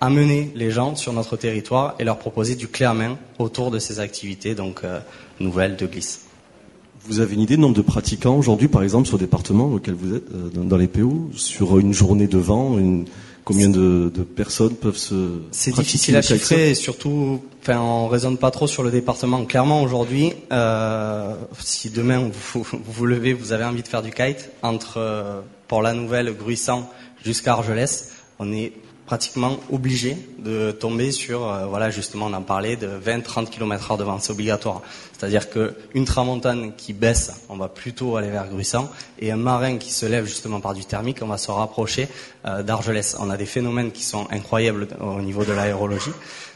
amener 0.00 0.50
les 0.56 0.70
gens 0.70 0.96
sur 0.96 1.12
notre 1.12 1.36
territoire 1.36 1.94
et 1.98 2.04
leur 2.04 2.18
proposer 2.18 2.56
du 2.56 2.66
clé 2.66 2.86
à 2.86 2.94
main 2.94 3.18
autour 3.38 3.70
de 3.70 3.78
ces 3.78 4.00
activités 4.00 4.54
donc 4.54 4.80
euh, 4.82 4.98
nouvelles 5.38 5.76
de 5.76 5.86
glisse. 5.86 6.26
Vous 7.04 7.20
avez 7.20 7.34
une 7.34 7.40
idée 7.40 7.56
du 7.56 7.62
nombre 7.62 7.76
de 7.76 7.82
pratiquants 7.82 8.36
aujourd'hui, 8.36 8.68
par 8.68 8.82
exemple, 8.82 9.08
sur 9.08 9.16
le 9.16 9.24
département 9.24 9.66
auquel 9.66 9.94
vous 9.94 10.14
êtes, 10.14 10.30
euh, 10.32 10.50
dans, 10.54 10.76
les 10.76 10.86
PO, 10.86 11.30
sur 11.34 11.78
une 11.78 11.92
journée 11.92 12.28
de 12.28 12.38
vent, 12.38 12.78
combien 13.44 13.68
de, 13.68 14.10
personnes 14.36 14.74
peuvent 14.74 14.96
se 14.96 15.40
C'est 15.50 15.74
difficile 15.74 16.16
à 16.16 16.22
chiffrer 16.22 16.70
et 16.70 16.74
surtout, 16.74 17.42
enfin, 17.62 17.80
on 17.80 18.08
raisonne 18.08 18.38
pas 18.38 18.50
trop 18.50 18.66
sur 18.66 18.82
le 18.82 18.90
département. 18.90 19.44
Clairement, 19.44 19.82
aujourd'hui, 19.82 20.32
euh, 20.52 21.34
si 21.60 21.90
demain 21.90 22.30
vous, 22.52 22.62
vous 22.62 22.78
vous 22.86 23.06
levez, 23.06 23.32
vous 23.32 23.52
avez 23.52 23.64
envie 23.64 23.82
de 23.82 23.88
faire 23.88 24.02
du 24.02 24.10
kite 24.10 24.50
entre 24.62 25.42
pour 25.68 25.82
la 25.82 25.94
nouvelle 25.94 26.34
Gruissant 26.36 26.90
jusqu'à 27.24 27.52
Argelès, 27.52 28.12
on 28.38 28.52
est 28.52 28.72
pratiquement 29.06 29.58
obligé 29.70 30.16
de 30.38 30.70
tomber 30.70 31.12
sur, 31.12 31.50
euh, 31.50 31.66
voilà, 31.66 31.90
justement, 31.90 32.26
on 32.26 32.32
en 32.32 32.42
parlait, 32.42 32.76
de 32.76 32.88
20-30 32.88 33.48
km 33.48 33.90
heure 33.90 33.98
de 33.98 34.04
vent. 34.04 34.18
C'est 34.20 34.32
obligatoire. 34.32 34.80
C'est-à-dire 35.12 35.50
qu'une 35.50 36.04
tramontane 36.04 36.72
qui 36.76 36.92
baisse, 36.92 37.44
on 37.48 37.56
va 37.56 37.68
plutôt 37.68 38.16
aller 38.16 38.30
vers 38.30 38.48
Gruissant, 38.48 38.90
et 39.18 39.30
un 39.30 39.36
marin 39.36 39.78
qui 39.78 39.92
se 39.92 40.06
lève 40.06 40.24
justement 40.24 40.60
par 40.60 40.74
du 40.74 40.84
thermique, 40.84 41.18
on 41.22 41.26
va 41.26 41.38
se 41.38 41.50
rapprocher 41.50 42.08
euh, 42.46 42.62
d'Argelès. 42.62 43.16
On 43.20 43.30
a 43.30 43.36
des 43.36 43.46
phénomènes 43.46 43.92
qui 43.92 44.04
sont 44.04 44.26
incroyables 44.30 44.88
au 45.00 45.20
niveau 45.20 45.44
de 45.44 45.52
l'aérologie. 45.52 46.12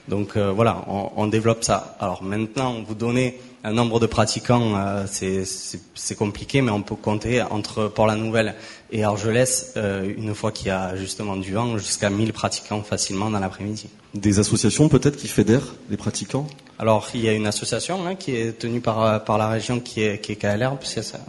Donc 0.09 0.36
euh, 0.36 0.53
voilà, 0.53 0.84
on, 0.88 1.26
développe 1.26 1.64
ça. 1.64 1.97
Alors 1.99 2.22
maintenant, 2.22 2.76
vous 2.86 2.94
donnez 2.94 3.40
un 3.64 3.72
nombre 3.72 3.99
de 3.99 4.07
pratiquants, 4.07 5.05
c'est 5.07 6.14
compliqué, 6.16 6.62
mais 6.62 6.70
on 6.70 6.82
peut 6.82 6.94
compter 6.94 7.42
entre 7.42 7.88
Port-la-Nouvelle 7.88 8.55
et 8.91 9.05
Argelès, 9.05 9.72
euh, 9.76 10.12
une 10.16 10.34
fois 10.34 10.53
qu'il 10.53 10.68
y 10.68 10.70
a 10.70 10.97
justement 10.97 11.37
du 11.37 11.53
vent, 11.53 11.76
jusqu'à 11.78 12.11
1000 12.11 12.32
pratiquants 12.32 12.82
facilement 12.82 13.30
dans 13.30 13.41
l'après-midi. 13.41 13.89
Des 14.14 14.39
associations 14.39 14.89
peut-être 14.89 15.16
qui 15.16 15.28
fédèrent 15.28 15.74
les 15.91 15.97
pratiquants? 15.97 16.47
Alors, 16.78 17.09
il 17.14 17.20
y 17.22 17.28
a 17.28 17.32
une 17.32 17.47
association 17.47 18.07
hein, 18.07 18.14
qui 18.14 18.37
est 18.37 18.59
tenue 18.59 18.80
par, 18.80 19.24
par 19.24 19.39
la 19.39 19.49
région 19.49 19.80
qui 19.80 20.03
est, 20.03 20.20
qui 20.20 20.32
est 20.32 20.37
KLR, 20.37 20.76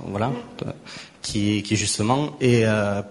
voilà, 0.07 0.31
qui, 1.21 1.63
qui 1.63 1.75
justement 1.75 2.35
est 2.41 2.65
euh, 2.65 3.01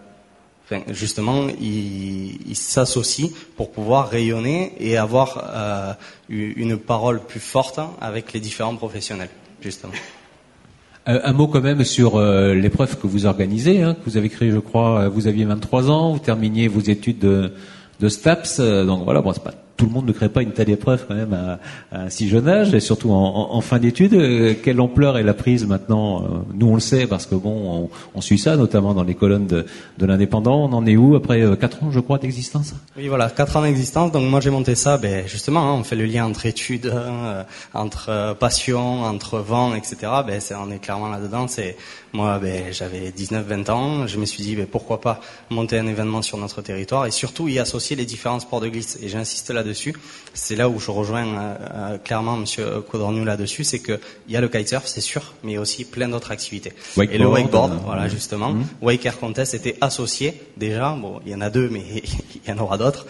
justement, 0.88 1.48
ils 1.60 2.56
s'associent 2.56 3.30
pour 3.56 3.70
pouvoir 3.70 4.08
rayonner 4.08 4.72
et 4.78 4.96
avoir 4.96 5.50
euh, 5.54 5.92
une 6.28 6.76
parole 6.76 7.20
plus 7.20 7.40
forte 7.40 7.80
avec 8.00 8.32
les 8.32 8.40
différents 8.40 8.76
professionnels, 8.76 9.30
justement. 9.60 9.92
Euh, 11.08 11.20
un 11.22 11.32
mot 11.32 11.46
quand 11.46 11.60
même 11.60 11.84
sur 11.84 12.16
euh, 12.16 12.54
l'épreuve 12.54 12.98
que 12.98 13.06
vous 13.06 13.26
organisez, 13.26 13.82
hein, 13.82 13.94
que 13.94 14.10
vous 14.10 14.16
avez 14.16 14.28
créée, 14.28 14.50
je 14.50 14.58
crois, 14.58 15.08
vous 15.08 15.26
aviez 15.26 15.44
23 15.44 15.90
ans, 15.90 16.12
vous 16.12 16.18
terminiez 16.18 16.68
vos 16.68 16.80
études 16.80 17.18
de, 17.18 17.52
de 18.00 18.08
STAPS, 18.08 18.60
donc 18.60 19.04
voilà, 19.04 19.22
bon, 19.22 19.32
c'est 19.32 19.42
pas 19.42 19.54
tout 19.76 19.86
le 19.86 19.92
monde 19.92 20.06
ne 20.06 20.12
crée 20.12 20.28
pas 20.28 20.42
une 20.42 20.52
telle 20.52 20.70
épreuve 20.70 21.04
quand 21.06 21.14
même 21.14 21.34
à, 21.34 21.58
un 21.92 22.08
si 22.08 22.28
jeune 22.28 22.48
âge, 22.48 22.74
et 22.74 22.80
surtout 22.80 23.10
en, 23.12 23.60
fin 23.60 23.78
d'études. 23.78 24.14
Euh, 24.14 24.54
quelle 24.62 24.80
ampleur 24.80 25.18
elle 25.18 25.28
a 25.28 25.34
prise 25.34 25.66
maintenant? 25.66 26.22
Euh, 26.22 26.26
Nous, 26.54 26.68
on 26.68 26.74
le 26.74 26.80
sait 26.80 27.06
parce 27.06 27.26
que 27.26 27.34
bon, 27.34 27.90
on, 28.14 28.20
suit 28.20 28.38
ça, 28.38 28.56
notamment 28.56 28.94
dans 28.94 29.02
les 29.02 29.14
colonnes 29.14 29.46
de, 29.46 29.66
l'indépendant. 30.00 30.64
On 30.64 30.72
en 30.72 30.86
est 30.86 30.96
où 30.96 31.14
après 31.14 31.42
euh, 31.42 31.56
quatre 31.56 31.82
ans, 31.82 31.90
je 31.90 32.00
crois, 32.00 32.18
d'existence? 32.18 32.74
Oui, 32.96 33.08
voilà, 33.08 33.28
quatre 33.28 33.56
ans 33.56 33.62
d'existence. 33.62 34.12
Donc 34.12 34.28
moi, 34.28 34.40
j'ai 34.40 34.50
monté 34.50 34.74
ça, 34.74 34.98
ben, 34.98 35.26
justement, 35.26 35.60
hein, 35.60 35.74
on 35.74 35.84
fait 35.84 35.96
le 35.96 36.06
lien 36.06 36.26
entre 36.26 36.46
études, 36.46 36.92
entre 37.74 38.34
passion, 38.38 39.02
entre 39.02 39.38
vent, 39.38 39.74
etc. 39.74 39.96
Ben, 40.26 40.40
on 40.60 40.70
est 40.70 40.78
clairement 40.78 41.08
là-dedans. 41.08 41.46
C'est 41.48 41.76
moi, 42.12 42.38
ben, 42.38 42.72
j'avais 42.72 43.10
19-20 43.10 43.70
ans. 43.70 44.06
Je 44.06 44.18
me 44.18 44.24
suis 44.24 44.42
dit, 44.42 44.56
ben, 44.56 44.66
pourquoi 44.66 45.00
pas 45.00 45.20
monter 45.50 45.78
un 45.78 45.86
événement 45.86 46.22
sur 46.22 46.38
notre 46.38 46.62
territoire 46.62 47.06
et 47.06 47.10
surtout 47.10 47.48
y 47.48 47.58
associer 47.58 47.94
les 47.94 48.06
différents 48.06 48.40
sports 48.40 48.60
de 48.60 48.68
glisse. 48.68 48.98
Et 49.02 49.08
j'insiste 49.08 49.50
là-dessus. 49.66 49.94
C'est 50.34 50.54
là 50.54 50.68
où 50.68 50.78
je 50.78 50.90
rejoins 50.90 51.26
euh, 51.26 51.56
euh, 51.74 51.98
clairement 51.98 52.36
Monsieur 52.36 52.82
Caudronu 52.82 53.24
là-dessus, 53.24 53.64
c'est 53.64 53.80
qu'il 53.80 53.98
y 54.28 54.36
a 54.36 54.40
le 54.40 54.48
kitesurf, 54.48 54.86
c'est 54.86 55.00
sûr, 55.00 55.34
mais 55.42 55.52
il 55.52 55.54
y 55.54 55.58
a 55.58 55.60
aussi 55.60 55.84
plein 55.84 56.08
d'autres 56.08 56.30
activités. 56.30 56.72
et 56.98 57.18
le 57.18 57.26
wakeboard, 57.26 57.72
euh, 57.72 57.76
voilà 57.84 58.08
justement, 58.08 58.52
mmh. 58.52 58.66
Wake 58.82 59.06
Air 59.06 59.18
Contest 59.18 59.54
était 59.54 59.76
associé 59.80 60.40
déjà. 60.56 60.90
Bon, 60.90 61.20
il 61.24 61.32
y 61.32 61.34
en 61.34 61.40
a 61.40 61.50
deux, 61.50 61.68
mais 61.70 61.80
il 62.44 62.48
y 62.48 62.52
en 62.52 62.58
aura 62.58 62.78
d'autres. 62.78 63.06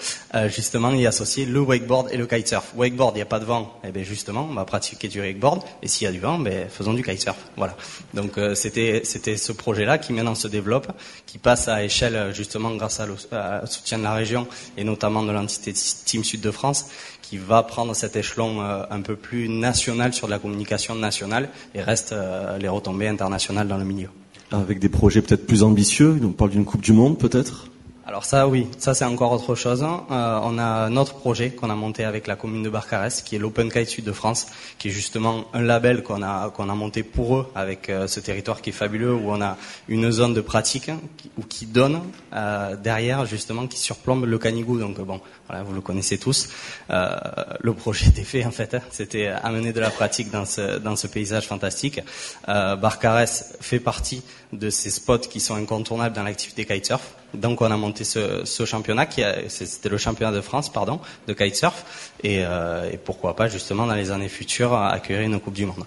justement, 0.46 0.90
il 0.90 1.04
a 1.04 1.08
associé 1.08 1.44
le 1.44 1.60
wakeboard 1.60 2.08
et 2.12 2.16
le 2.16 2.26
kitesurf. 2.26 2.72
Wakeboard, 2.76 3.14
il 3.14 3.18
n'y 3.18 3.22
a 3.22 3.26
pas 3.26 3.40
de 3.40 3.44
vent, 3.44 3.78
et 3.82 3.88
eh 3.88 3.92
bien 3.92 4.04
justement, 4.04 4.46
on 4.48 4.54
va 4.54 4.64
pratiquer 4.64 5.08
du 5.08 5.20
wakeboard. 5.20 5.62
Et 5.82 5.88
s'il 5.88 6.06
y 6.06 6.08
a 6.08 6.12
du 6.12 6.20
vent, 6.20 6.38
ben 6.38 6.68
faisons 6.68 6.94
du 6.94 7.02
kitesurf. 7.02 7.36
Voilà. 7.56 7.76
Donc 8.14 8.38
c'était 8.54 9.02
c'était 9.04 9.36
ce 9.36 9.52
projet-là 9.52 9.98
qui 9.98 10.12
maintenant 10.12 10.34
se 10.34 10.48
développe, 10.48 10.88
qui 11.26 11.38
passe 11.38 11.68
à 11.68 11.82
échelle 11.84 12.32
justement 12.32 12.70
grâce 12.76 13.00
à 13.00 13.06
au 13.06 13.66
soutien 13.66 13.98
de 13.98 14.02
la 14.04 14.14
région 14.14 14.46
et 14.76 14.84
notamment 14.84 15.22
de 15.22 15.32
l'entité 15.32 15.72
Team 15.72 16.24
Sud 16.24 16.40
de 16.46 16.50
France, 16.50 16.86
qui 17.22 17.36
va 17.36 17.62
prendre 17.62 17.94
cet 17.94 18.16
échelon 18.16 18.62
euh, 18.62 18.84
un 18.90 19.00
peu 19.00 19.16
plus 19.16 19.48
national 19.48 20.12
sur 20.14 20.26
de 20.26 20.32
la 20.32 20.38
communication 20.38 20.94
nationale 20.94 21.48
et 21.74 21.82
reste 21.82 22.12
euh, 22.12 22.56
les 22.58 22.68
retombées 22.68 23.08
internationales 23.08 23.68
dans 23.68 23.78
le 23.78 23.84
milieu. 23.84 24.08
Avec 24.52 24.78
des 24.78 24.88
projets 24.88 25.22
peut-être 25.22 25.46
plus 25.46 25.62
ambitieux, 25.62 26.18
on 26.22 26.30
parle 26.30 26.50
d'une 26.50 26.64
Coupe 26.64 26.82
du 26.82 26.92
Monde 26.92 27.18
peut-être? 27.18 27.68
Alors 28.08 28.24
ça, 28.24 28.46
oui, 28.46 28.68
ça 28.78 28.94
c'est 28.94 29.04
encore 29.04 29.32
autre 29.32 29.56
chose. 29.56 29.82
Euh, 29.82 30.40
on 30.44 30.58
a 30.60 30.88
notre 30.90 31.14
projet 31.14 31.50
qu'on 31.50 31.70
a 31.70 31.74
monté 31.74 32.04
avec 32.04 32.28
la 32.28 32.36
commune 32.36 32.62
de 32.62 32.70
Barcarès, 32.70 33.20
qui 33.20 33.34
est 33.34 33.38
l'Open 33.40 33.68
Kite 33.68 33.88
Sud 33.88 34.04
de 34.04 34.12
France, 34.12 34.46
qui 34.78 34.88
est 34.88 34.90
justement 34.92 35.46
un 35.52 35.62
label 35.62 36.04
qu'on 36.04 36.22
a 36.22 36.50
qu'on 36.50 36.68
a 36.68 36.74
monté 36.76 37.02
pour 37.02 37.36
eux 37.36 37.50
avec 37.56 37.90
euh, 37.90 38.06
ce 38.06 38.20
territoire 38.20 38.62
qui 38.62 38.70
est 38.70 38.72
fabuleux, 38.72 39.12
où 39.12 39.32
on 39.32 39.42
a 39.42 39.56
une 39.88 40.12
zone 40.12 40.34
de 40.34 40.40
pratique 40.40 40.88
qui, 41.16 41.32
ou 41.36 41.42
qui 41.42 41.66
donne 41.66 42.00
euh, 42.32 42.76
derrière 42.76 43.26
justement 43.26 43.66
qui 43.66 43.80
surplombe 43.80 44.24
le 44.24 44.38
Canigou. 44.38 44.78
Donc 44.78 45.00
bon, 45.00 45.20
voilà, 45.48 45.64
vous 45.64 45.74
le 45.74 45.80
connaissez 45.80 46.16
tous. 46.16 46.48
le 46.88 47.72
projet 47.72 48.06
était 48.06 48.22
fait 48.22 48.44
en 48.44 48.52
fait, 48.52 48.74
hein. 48.74 48.82
c'était 48.92 49.26
amener 49.26 49.72
de 49.72 49.80
la 49.80 49.90
pratique 49.90 50.30
dans 50.30 50.44
ce 50.44 50.78
dans 50.78 50.94
ce 50.94 51.08
paysage 51.08 51.48
fantastique. 51.48 52.00
Barcarès 52.46 53.56
fait 53.60 53.80
partie 53.80 54.22
de 54.52 54.70
ces 54.70 54.90
spots 54.90 55.18
qui 55.18 55.40
sont 55.40 55.56
incontournables 55.56 56.14
dans 56.14 56.22
l'activité 56.22 56.64
kitesurf. 56.64 57.02
Donc 57.34 57.60
on 57.60 57.70
a 57.70 57.76
monté 57.76 58.04
ce, 58.04 58.44
ce 58.44 58.64
championnat 58.64 59.06
qui 59.06 59.22
c'était 59.48 59.88
le 59.88 59.98
championnat 59.98 60.32
de 60.32 60.40
France 60.40 60.72
pardon 60.72 61.00
de 61.28 61.32
kitesurf. 61.32 62.12
Et, 62.22 62.44
euh, 62.44 62.90
et 62.90 62.96
pourquoi 62.96 63.36
pas 63.36 63.48
justement 63.48 63.86
dans 63.86 63.94
les 63.94 64.10
années 64.10 64.28
futures 64.28 64.74
accueillir 64.74 65.22
une 65.22 65.40
coupe 65.40 65.54
du 65.54 65.66
monde. 65.66 65.84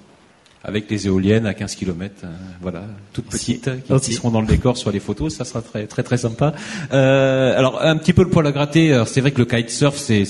Avec 0.62 0.90
les 0.90 1.08
éoliennes 1.08 1.46
à 1.46 1.54
15 1.54 1.76
km, 1.76 2.16
euh, 2.24 2.28
voilà, 2.62 2.84
toutes 3.14 3.28
petites, 3.28 3.70
qui, 4.02 4.14
seront 4.14 4.30
dans 4.30 4.42
le 4.42 4.48
décor 4.48 4.76
sur 4.76 4.92
les 4.92 5.00
photos, 5.00 5.34
ça 5.34 5.46
sera 5.46 5.62
très 5.62 5.88
très 5.88 6.04
très 6.04 6.18
sympa. 6.18 6.54
Euh, 6.92 7.58
alors 7.58 7.82
un 7.82 7.96
petit 7.96 8.12
peu 8.12 8.24
le 8.24 8.30
poil 8.30 8.46
à 8.46 8.52
gratter, 8.52 9.04
c'est 9.06 9.22
vrai 9.22 9.32
que 9.32 9.40
le 9.40 9.46
kitesurf 9.46 9.96
c'est 9.96 10.26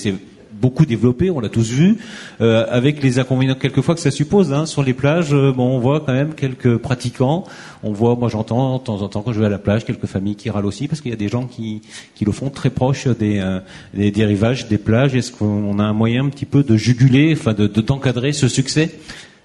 beaucoup 0.59 0.85
développé, 0.85 1.29
on 1.29 1.39
l'a 1.39 1.49
tous 1.49 1.69
vu, 1.71 1.97
euh, 2.41 2.65
avec 2.69 3.01
les 3.01 3.19
inconvénients 3.19 3.55
quelquefois 3.55 3.95
que 3.95 4.01
ça 4.01 4.11
suppose. 4.11 4.53
Hein, 4.53 4.65
sur 4.65 4.83
les 4.83 4.93
plages, 4.93 5.33
euh, 5.33 5.51
bon, 5.51 5.75
on 5.75 5.79
voit 5.79 6.01
quand 6.01 6.13
même 6.13 6.33
quelques 6.33 6.77
pratiquants. 6.77 7.45
On 7.83 7.91
voit, 7.93 8.15
moi 8.15 8.29
j'entends 8.29 8.77
de 8.77 8.83
temps 8.83 9.01
en 9.01 9.07
temps 9.07 9.21
quand 9.21 9.31
je 9.31 9.39
vais 9.39 9.45
à 9.45 9.49
la 9.49 9.57
plage, 9.57 9.85
quelques 9.85 10.05
familles 10.05 10.35
qui 10.35 10.49
râlent 10.49 10.65
aussi 10.65 10.87
parce 10.87 11.01
qu'il 11.01 11.11
y 11.11 11.13
a 11.13 11.17
des 11.17 11.29
gens 11.29 11.45
qui, 11.45 11.81
qui 12.15 12.25
le 12.25 12.31
font 12.31 12.49
très 12.49 12.69
proche 12.69 13.07
des, 13.07 13.39
euh, 13.39 13.59
des, 13.93 14.25
rivages, 14.25 14.67
des 14.67 14.77
plages. 14.77 15.15
Est-ce 15.15 15.31
qu'on 15.31 15.79
a 15.79 15.83
un 15.83 15.93
moyen 15.93 16.25
un 16.25 16.29
petit 16.29 16.45
peu 16.45 16.63
de 16.63 16.75
juguler, 16.75 17.33
enfin 17.37 17.53
de 17.53 17.67
d'encadrer 17.67 18.33
ce 18.33 18.47
succès? 18.47 18.99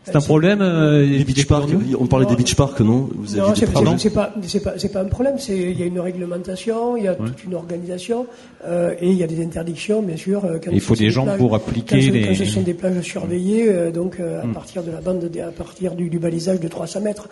C'est 0.05 0.17
un 0.17 0.21
problème. 0.21 0.61
Euh, 0.61 1.05
les 1.05 1.25
beach 1.25 1.47
parks. 1.47 1.71
On 1.99 2.07
parlait 2.07 2.27
des 2.27 2.37
beach 2.37 2.55
parks, 2.55 2.81
non 2.81 3.09
Vous 3.15 3.37
Non, 3.37 3.55
c'est 3.55 3.67
pas, 4.11 4.33
pas, 4.63 4.75
c'est 4.77 4.93
pas, 4.93 5.01
un 5.01 5.07
problème. 5.07 5.37
Il 5.49 5.79
y 5.79 5.83
a 5.83 5.87
une 5.87 6.01
réglementation, 6.01 6.97
il 6.97 7.05
y 7.05 7.09
a 7.09 7.15
toute 7.15 7.45
une 7.45 7.55
organisation 7.55 8.27
euh, 8.67 8.95
et 9.01 9.11
il 9.11 9.17
y 9.17 9.23
a 9.23 9.27
des 9.27 9.43
interdictions, 9.43 10.03
bien 10.03 10.17
sûr. 10.17 10.45
Euh, 10.45 10.59
il 10.71 10.81
faut 10.81 10.95
des 10.95 11.11
gens 11.11 11.27
pour 11.37 11.55
appliquer 11.55 12.07
quand 12.07 12.13
les. 12.13 12.27
Quand 12.27 12.35
ce 12.35 12.45
sont 12.45 12.63
des 12.63 12.75
plages 12.75 13.01
surveillées, 13.03 13.69
euh, 13.69 13.91
donc 13.91 14.21
euh, 14.21 14.43
à 14.43 14.47
mm. 14.47 14.53
partir 14.53 14.83
de 14.83 14.91
la 14.91 15.01
bande, 15.01 15.31
à 15.43 15.51
partir 15.51 15.95
du, 15.95 16.09
du 16.09 16.19
balisage 16.19 16.61
de 16.61 16.69
300 16.69 17.01
mètres. 17.01 17.29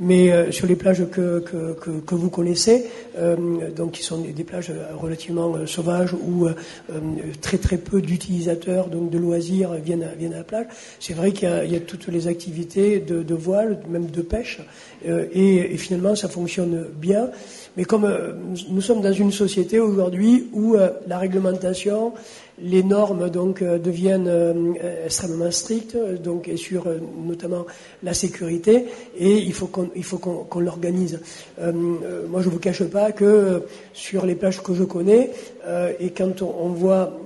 Mais 0.00 0.32
euh, 0.32 0.50
sur 0.50 0.66
les 0.66 0.76
plages 0.76 1.04
que 1.10 1.40
que, 1.40 1.74
que, 1.74 1.90
que 1.90 2.14
vous 2.14 2.30
connaissez, 2.30 2.86
donc 3.76 3.92
qui 3.92 4.02
sont 4.02 4.18
des, 4.18 4.44
plages 4.44 4.72
relativement 4.96 5.66
sauvages 5.66 6.12
où 6.12 6.46
très 7.40 7.58
très 7.58 7.78
peu 7.78 8.00
d'utilisateurs 8.00 8.88
donc 8.88 9.10
de 9.10 9.18
loisirs 9.18 9.72
viennent 9.74 10.06
viennent 10.18 10.34
à 10.34 10.38
la 10.38 10.44
plage. 10.44 10.66
C'est 11.00 11.14
vrai 11.14 11.32
qu'il 11.32 11.48
y 11.66 11.72
y 11.72 11.76
a 11.76 11.80
toutes 11.80 12.06
les 12.08 12.15
les 12.16 12.28
activités 12.28 12.98
de, 13.00 13.34
voile, 13.34 13.78
même 13.88 14.06
de 14.06 14.22
pêche, 14.22 14.60
euh, 15.06 15.26
et, 15.32 15.76
finalement 15.76 16.14
ça 16.14 16.28
fonctionne 16.28 16.86
bien. 17.00 17.30
Mais 17.76 17.84
comme 17.84 18.04
euh, 18.04 18.32
nous 18.70 18.80
sommes 18.80 19.02
dans 19.02 19.12
une 19.12 19.32
société 19.32 19.78
aujourd'hui 19.80 20.48
où 20.52 20.74
euh, 20.74 20.90
la 21.06 21.18
réglementation 21.18 22.12
les 22.62 22.82
normes 22.82 23.30
donc 23.30 23.62
euh, 23.62 23.78
deviennent 23.78 24.28
euh, 24.28 25.04
extrêmement 25.04 25.50
strictes, 25.50 25.96
donc 26.22 26.48
et 26.48 26.56
sur 26.56 26.86
euh, 26.86 26.98
notamment 27.24 27.66
la 28.02 28.14
sécurité, 28.14 28.86
et 29.18 29.38
il 29.38 29.52
faut 29.52 29.66
qu'on 29.66 29.90
il 29.94 30.04
faut 30.04 30.18
qu'on 30.18 30.60
l'organise. 30.60 31.20
moi, 31.58 32.40
je 32.42 32.48
vous 32.48 32.58
cache 32.58 32.84
pas 32.84 33.12
que 33.12 33.62
sur 33.92 34.26
les 34.26 34.34
plages 34.34 34.62
que 34.62 34.74
je 34.74 34.84
connais, 34.84 35.30
et 36.00 36.10
quand 36.10 36.42
on, 36.42 36.68
voit 36.68 37.18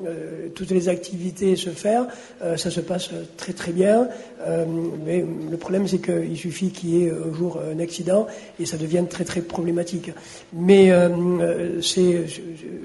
toutes 0.55 0.71
les 0.71 0.89
activités 0.89 1.57
se 1.57 1.71
faire, 1.71 2.07
ça 2.57 2.71
se 2.71 2.81
passe 2.81 3.11
très 3.37 3.53
très 3.53 3.73
bien. 3.73 4.09
mais 5.05 5.25
le 5.51 5.57
problème, 5.57 5.87
c'est 5.87 5.99
qu'il 5.99 6.37
suffit 6.37 6.71
qu'il 6.71 6.91
y 6.91 7.05
ait 7.05 7.11
un 7.11 7.35
jour 7.35 7.59
un 7.61 7.79
accident 7.81 8.27
et 8.59 8.67
ça 8.67 8.77
devient 8.77 9.05
très 9.09 9.25
très 9.25 9.43
problématique. 9.43 10.11
Mais 10.53 10.91
c'est 11.83 12.25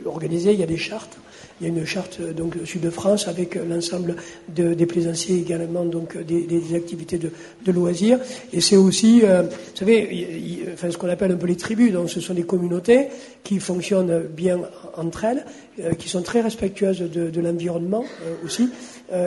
organisé, 0.05 0.53
il 0.53 0.59
y 0.59 0.63
a 0.63 0.67
des 0.67 0.77
chartes. 0.77 1.17
Il 1.61 1.67
y 1.67 1.69
a 1.69 1.73
une 1.73 1.85
charte 1.85 2.19
donc 2.21 2.55
sud 2.65 2.81
de 2.81 2.89
France 2.89 3.29
avec 3.29 3.55
l'ensemble 3.55 4.17
de, 4.49 4.73
des 4.73 4.85
plaisanciers 4.85 5.37
également 5.37 5.85
donc 5.85 6.17
des, 6.17 6.75
activités 6.75 7.17
de, 7.17 7.71
loisirs. 7.71 8.19
Et 8.51 8.59
c'est 8.59 8.75
aussi, 8.75 9.21
euh, 9.23 9.43
vous 9.43 9.77
savez, 9.77 10.75
ce 10.77 10.97
qu'on 10.97 11.07
appelle 11.07 11.31
un 11.31 11.37
peu 11.37 11.47
les 11.47 11.55
tribus. 11.55 11.93
Donc 11.93 12.09
ce 12.09 12.19
sont 12.19 12.33
des 12.33 12.43
communautés 12.43 13.07
qui 13.43 13.61
fonctionnent 13.61 14.23
bien 14.27 14.59
entre 14.97 15.23
elles, 15.23 15.45
euh, 15.79 15.93
qui 15.93 16.09
sont 16.09 16.23
très 16.23 16.41
respectueuses 16.41 16.99
de, 16.99 17.39
l'environnement 17.39 18.03
euh, 18.03 18.45
aussi. 18.45 18.69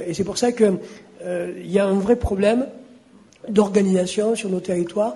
et 0.07 0.13
c'est 0.13 0.25
pour 0.25 0.37
ça 0.37 0.53
que 0.53 0.75
il 1.25 1.71
y 1.71 1.79
a 1.79 1.87
un 1.87 1.99
vrai 1.99 2.17
problème 2.17 2.67
d'organisation 3.49 4.35
sur 4.35 4.51
nos 4.51 4.61
territoires. 4.61 5.15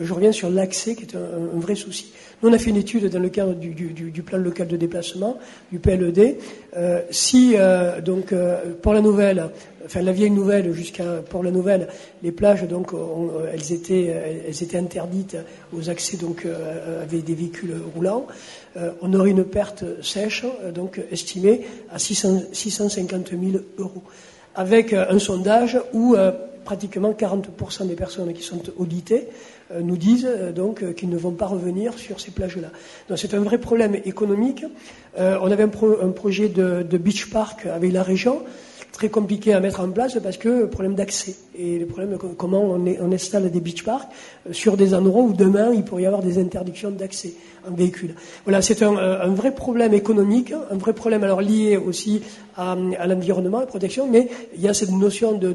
Je 0.00 0.12
reviens 0.12 0.32
sur 0.32 0.50
l'accès 0.50 0.94
qui 0.96 1.04
est 1.04 1.14
un 1.14 1.60
vrai 1.60 1.76
souci. 1.76 2.12
Nous, 2.42 2.48
on 2.48 2.52
a 2.54 2.58
fait 2.58 2.70
une 2.70 2.76
étude 2.76 3.06
dans 3.10 3.18
le 3.18 3.28
cadre 3.28 3.52
du, 3.52 4.22
plan 4.22 4.38
local 4.38 4.66
de 4.66 4.76
déplacement, 4.76 5.38
du 5.70 5.78
PLED. 5.78 6.38
Euh, 6.74 7.02
si, 7.10 7.54
euh, 7.54 8.00
donc, 8.00 8.32
euh, 8.32 8.74
pour 8.80 8.94
la 8.94 9.02
nouvelle, 9.02 9.50
enfin 9.84 10.00
la 10.00 10.12
vieille 10.12 10.30
nouvelle 10.30 10.72
jusqu'à 10.72 11.22
pour 11.28 11.42
la 11.42 11.50
nouvelle, 11.50 11.88
les 12.22 12.32
plages, 12.32 12.66
donc, 12.66 12.92
elles, 13.52 13.72
étaient, 13.72 14.76
interdites 14.76 15.36
aux 15.76 15.90
accès 15.90 16.16
donc, 16.16 16.46
avec 17.02 17.24
des 17.24 17.34
véhicules 17.34 17.74
roulants, 17.94 18.26
on 19.02 19.12
aurait 19.12 19.30
une 19.30 19.44
perte 19.44 19.84
sèche, 20.02 20.46
donc, 20.74 21.00
estimée 21.10 21.66
à 21.92 21.98
600, 21.98 22.42
650 22.52 23.30
000 23.30 23.62
euros. 23.78 24.02
Avec 24.54 24.92
un 24.94 25.18
sondage 25.18 25.78
où 25.92 26.16
pratiquement 26.64 27.12
40% 27.12 27.86
des 27.86 27.94
personnes 27.94 28.32
qui 28.32 28.42
sont 28.42 28.62
auditées 28.78 29.28
nous 29.82 29.96
disent 29.96 30.28
euh, 30.28 30.52
donc 30.52 30.82
euh, 30.82 30.92
qu'ils 30.92 31.08
ne 31.08 31.16
vont 31.16 31.32
pas 31.32 31.46
revenir 31.46 31.98
sur 31.98 32.20
ces 32.20 32.30
plages-là. 32.30 32.68
Donc 33.08 33.18
c'est 33.18 33.34
un 33.34 33.40
vrai 33.40 33.58
problème 33.58 33.94
économique. 34.04 34.64
on 35.16 35.50
avait 35.50 35.64
un, 35.64 35.68
projet 36.12 36.48
de, 36.48 36.98
beach 36.98 37.30
park 37.30 37.66
avec 37.66 37.92
la 37.92 38.02
région, 38.02 38.42
très 38.92 39.08
compliqué 39.08 39.52
à 39.52 39.60
mettre 39.60 39.80
en 39.80 39.90
place 39.90 40.18
parce 40.22 40.36
que 40.36 40.66
problème 40.66 40.94
d'accès 40.94 41.36
et 41.56 41.78
le 41.78 41.86
problème 41.86 42.12
de 42.12 42.16
comment 42.16 42.62
on 42.62 43.12
installe 43.12 43.50
des 43.50 43.60
beach 43.60 43.84
parks 43.84 44.10
sur 44.52 44.76
des 44.76 44.94
endroits 44.94 45.22
où 45.22 45.32
demain 45.32 45.72
il 45.72 45.84
pourrait 45.84 46.02
y 46.02 46.06
avoir 46.06 46.22
des 46.22 46.38
interdictions 46.38 46.90
d'accès 46.90 47.32
Voilà, 48.44 48.62
c'est 48.62 48.82
un, 48.82 48.96
un, 48.96 49.28
vrai 49.28 49.54
problème 49.54 49.94
économique, 49.94 50.52
un 50.52 50.76
vrai 50.76 50.92
problème 50.92 51.24
alors 51.24 51.40
lié 51.40 51.76
aussi 51.76 52.22
à, 52.56 53.06
l'environnement, 53.06 53.58
à 53.58 53.60
la 53.60 53.66
protection, 53.66 54.06
mais 54.06 54.28
il 54.54 54.60
y 54.60 54.68
a 54.68 54.74
cette 54.74 54.90
notion 54.90 55.32
de, 55.32 55.52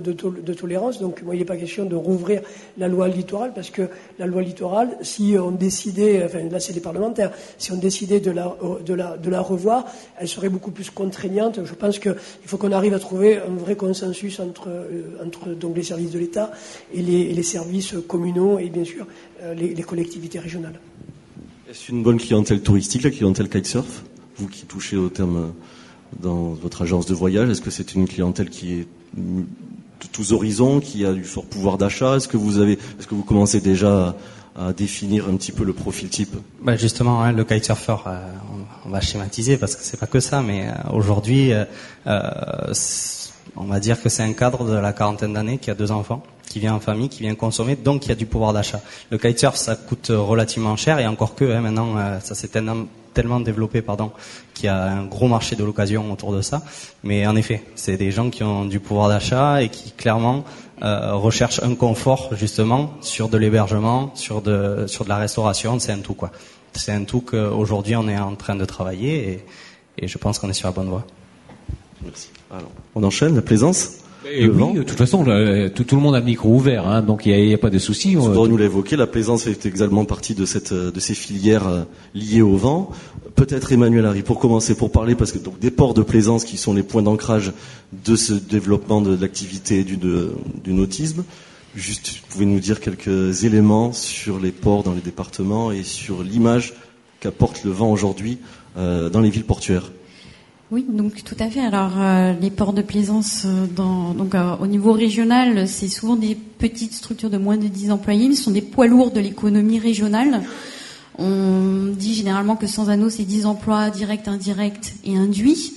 tolérance. 0.54 1.00
Donc, 1.00 1.22
moi, 1.24 1.36
il 1.36 1.40
n'est 1.40 1.46
pas 1.46 1.58
question 1.58 1.86
de 1.86 1.96
rouvrir 1.96 2.42
la 2.78 2.88
loi 2.88 3.08
littorale 3.08 3.52
parce 3.54 3.70
que 3.70 3.84
la 4.18 4.26
loi 4.26 4.42
littorale, 4.42 4.98
si 5.02 5.36
on 5.40 5.52
décidait, 5.52 6.24
enfin 6.26 6.40
là 6.50 6.60
c'est 6.60 6.74
les 6.74 6.80
parlementaires, 6.80 7.32
si 7.58 7.72
on 7.72 7.78
décidait 7.78 8.20
de 8.20 8.32
la, 8.32 8.56
la 8.88 9.42
revoir, 9.42 9.86
elle 10.20 10.28
serait 10.28 10.50
beaucoup 10.50 10.72
plus 10.72 10.90
contraignante. 10.90 11.60
Je 11.64 11.74
pense 11.74 12.00
qu'il 12.00 12.16
faut 12.46 12.58
qu'on 12.58 12.72
arrive 12.72 12.94
à 12.94 13.00
trouver 13.00 13.38
un 13.38 13.56
vrai 13.56 13.76
consensus 13.76 14.40
entre, 14.40 14.70
euh, 14.70 15.74
les 15.76 15.84
services 15.84 16.12
de 16.12 16.20
l'État 16.20 16.52
et 16.94 17.02
les, 17.02 17.44
services 17.44 17.94
communaux 18.08 18.58
et 18.58 18.70
bien 18.70 18.84
sûr 18.84 19.06
euh, 19.44 19.54
les 19.54 19.84
collectivités 19.84 20.40
régionales. 20.40 20.80
Est-ce 21.76 21.92
une 21.92 22.04
bonne 22.04 22.20
clientèle 22.20 22.62
touristique, 22.62 23.04
la 23.04 23.12
clientèle 23.12 23.50
kitesurf. 23.50 24.04
Vous 24.38 24.48
qui 24.48 24.66
touchez 24.66 24.96
au 24.96 25.10
terme 25.10 25.38
euh, 25.38 25.48
dans 26.22 26.54
votre 26.54 26.84
agence 26.84 27.06
de 27.06 27.14
voyage, 27.14 27.50
est-ce 27.50 27.62
que 27.62 27.70
c'est 27.70 27.96
une 27.96 28.08
clientèle 28.08 28.50
qui 28.50 28.76
est 28.76 28.88
de 29.18 30.08
tous 30.14 30.32
horizons, 30.32 30.80
qui 30.80 31.06
a 31.06 31.12
du 31.12 31.26
fort 31.26 31.44
pouvoir 31.44 31.78
d'achat? 31.78 32.16
Est-ce 32.16 32.30
que 32.30 32.38
vous 32.38 32.62
est-ce 32.62 33.08
que 33.08 33.14
vous 33.16 33.24
commencez 33.24 33.60
déjà 33.60 34.16
à, 34.56 34.72
définir 34.72 35.28
un 35.28 35.36
petit 35.36 35.52
peu 35.52 35.66
le 35.66 35.74
profil 35.74 36.08
type? 36.08 36.38
Bah 36.62 36.78
Justement, 36.78 37.22
hein, 37.22 37.34
le 37.34 37.44
kitesurfer, 37.44 37.98
euh, 38.08 38.26
on, 38.86 38.90
va 38.90 39.02
schématiser 39.02 39.58
parce 39.58 39.76
que 39.76 39.84
c'est 39.84 40.00
pas 40.00 40.08
que 40.08 40.22
ça, 40.22 40.42
mais 40.42 40.70
euh, 40.70 40.94
aujourd'hui, 40.94 41.52
on 42.06 43.66
va 43.66 43.82
dire 43.82 44.02
que 44.02 44.08
c'est 44.08 44.24
un 44.24 44.32
cadre 44.32 44.64
de 44.64 44.76
la 44.76 44.94
quarantaine 44.94 45.34
d'années 45.34 45.58
qui 45.58 45.72
a 45.72 45.76
deux 45.76 45.92
enfants 45.92 46.24
qui 46.56 46.62
vient 46.62 46.76
en 46.76 46.80
famille, 46.80 47.10
qui 47.10 47.22
vient 47.22 47.36
consommer, 47.36 47.76
donc 47.76 48.04
qui 48.04 48.14
a 48.14 48.16
du 48.16 48.26
pouvoir 48.26 48.54
d'achat. 48.54 48.80
Le 49.10 49.18
kitesurf, 49.18 49.58
ça 49.58 49.76
coûte 49.76 50.08
relativement 50.10 50.78
cher, 50.78 51.00
et 51.00 51.06
encore 51.06 51.36
que 51.36 51.44
hein, 51.44 51.60
maintenant, 51.60 51.98
euh, 51.98 52.22
ça 52.22 52.34
s'est 52.34 52.48
tellement, 52.48 53.42
développé, 53.42 53.82
pardon, 53.82 54.14
qu'il 54.54 54.68
y 54.68 54.70
a 54.70 54.82
un 54.86 55.04
gros 55.04 55.28
marché 55.28 55.58
de 55.58 55.66
l'occasion 55.66 56.10
autour 56.14 56.32
de 56.32 56.42
ça. 56.42 56.62
Mais 57.04 57.28
en 57.28 57.36
effet, 57.36 57.62
c'est 57.76 57.98
des 57.98 58.10
gens 58.10 58.30
qui 58.30 58.42
ont 58.44 58.64
du 58.64 58.80
pouvoir 58.80 59.10
d'achat 59.10 59.64
et 59.64 59.68
qui 59.68 59.92
clairement 59.92 60.46
euh, 60.82 61.14
recherchent 61.16 61.62
un 61.62 61.76
confort 61.76 62.30
justement 62.36 62.94
sur 63.02 63.28
de 63.28 63.38
l'hébergement, 63.38 64.16
sur 64.16 64.42
de 64.42 64.86
sur 64.88 65.04
de 65.04 65.10
la 65.10 65.18
restauration. 65.18 65.78
C'est 65.80 65.92
un 65.92 66.00
tout 66.00 66.14
quoi. 66.14 66.32
C'est 66.72 66.94
un 66.94 67.04
tout 67.04 67.20
qu'aujourd'hui 67.20 67.98
on 67.98 68.08
est 68.08 68.18
en 68.18 68.36
train 68.36 68.56
de 68.56 68.64
travailler 68.64 69.30
et, 69.30 69.46
et 69.98 70.08
je 70.08 70.18
pense 70.18 70.40
qu'on 70.40 70.50
est 70.50 70.54
sur 70.54 70.70
la 70.70 70.74
bonne 70.74 70.88
voie. 70.88 71.06
Merci. 72.02 72.30
Alors, 72.50 72.72
on 72.96 73.04
enchaîne 73.04 73.36
la 73.36 73.42
plaisance. 73.42 74.05
Et 74.32 74.48
oui, 74.48 74.74
de 74.74 74.84
toute 74.84 74.98
façon, 74.98 75.24
tout, 75.24 75.96
le 75.96 76.02
monde 76.02 76.16
a 76.16 76.20
le 76.20 76.26
micro 76.26 76.50
ouvert, 76.50 76.88
hein, 76.88 77.02
donc 77.02 77.26
il 77.26 77.46
n'y 77.46 77.54
a, 77.54 77.58
pas 77.58 77.70
de 77.70 77.78
souci. 77.78 78.18
On 78.18 78.48
nous 78.48 78.58
l'a 78.58 78.66
évoqué, 78.66 78.96
la 78.96 79.08
plaisance 79.08 79.44
fait 79.44 79.66
également 79.66 80.06
partie 80.06 80.34
de, 80.34 80.46
cette, 80.46 80.74
de 80.74 81.00
ces 81.00 81.14
filières 81.14 81.68
euh, 81.68 81.84
liées 82.14 82.42
au 82.42 82.56
vent. 82.56 82.90
Peut-être 83.36 83.72
Emmanuel 83.72 84.06
Harry, 84.06 84.24
pour 84.24 84.40
commencer, 84.40 84.76
pour 84.76 84.92
parler, 84.92 85.16
parce 85.16 85.32
que 85.32 85.38
donc 85.38 85.60
des 85.60 85.72
ports 85.72 85.94
de 85.94 86.02
plaisance 86.02 86.44
qui 86.44 86.58
sont 86.58 86.74
les 86.74 86.84
points 86.84 87.04
d'ancrage 87.04 87.54
de 88.06 88.16
ce 88.16 88.34
développement 88.34 89.02
de, 89.02 89.16
l'activité 89.16 89.84
du, 89.84 89.98
du 89.98 90.74
nautisme. 90.74 91.24
Juste, 91.76 92.22
vous 92.22 92.28
pouvez 92.30 92.46
nous 92.46 92.60
dire 92.60 92.80
quelques 92.80 93.44
éléments 93.44 93.92
sur 93.92 94.40
les 94.40 94.52
ports 94.52 94.84
dans 94.84 94.94
les 94.94 95.02
départements 95.02 95.72
et 95.72 95.84
sur 95.84 96.24
l'image 96.24 96.74
qu'apporte 97.20 97.64
le 97.64 97.72
vent 97.72 97.92
aujourd'hui 97.92 98.40
euh, 98.78 99.10
dans 99.10 99.20
les 99.20 99.30
villes 99.30 99.44
portuaires. 99.44 99.92
Oui, 100.72 100.84
donc 100.90 101.24
tout 101.24 101.36
à 101.40 101.48
fait. 101.48 101.60
Alors 101.60 101.92
euh, 102.00 102.34
les 102.42 102.50
ports 102.50 102.74
de 102.74 102.82
plaisance, 102.82 103.44
euh, 103.46 103.68
dans, 103.68 104.16
donc 104.16 104.34
euh, 104.34 104.56
au 104.60 104.66
niveau 104.66 104.94
régional, 104.94 105.68
c'est 105.68 105.88
souvent 105.88 106.16
des 106.16 106.34
petites 106.34 106.94
structures 106.94 107.30
de 107.30 107.38
moins 107.38 107.58
de 107.58 107.68
10 107.68 107.92
employés, 107.92 108.28
mais 108.28 108.34
sont 108.36 108.50
des 108.50 108.64
poids 108.64 108.88
lourds 108.88 109.12
de 109.12 109.20
l'économie 109.20 109.78
régionale. 109.78 110.42
On 111.20 111.92
dit 111.96 112.16
généralement 112.16 112.56
que 112.56 112.66
sans 112.66 112.90
anneaux, 112.90 113.12
c'est 113.12 113.26
10 113.26 113.46
emplois 113.46 113.92
directs, 113.92 114.28
indirects 114.28 114.96
et 115.06 115.16
induits. 115.16 115.74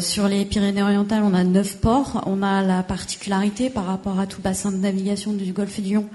sur 0.00 0.26
les 0.28 0.46
Pyrénées-Orientales, 0.46 1.22
on 1.22 1.34
a 1.34 1.44
9 1.44 1.76
ports. 1.76 2.24
On 2.26 2.42
a 2.42 2.62
la 2.62 2.82
particularité 2.82 3.68
par 3.68 3.84
rapport 3.84 4.18
à 4.18 4.26
tout 4.26 4.40
bassin 4.40 4.72
de 4.72 4.78
navigation 4.78 5.34
du 5.34 5.52
Golfe 5.52 5.78
du 5.80 5.94
Lion 5.94 6.06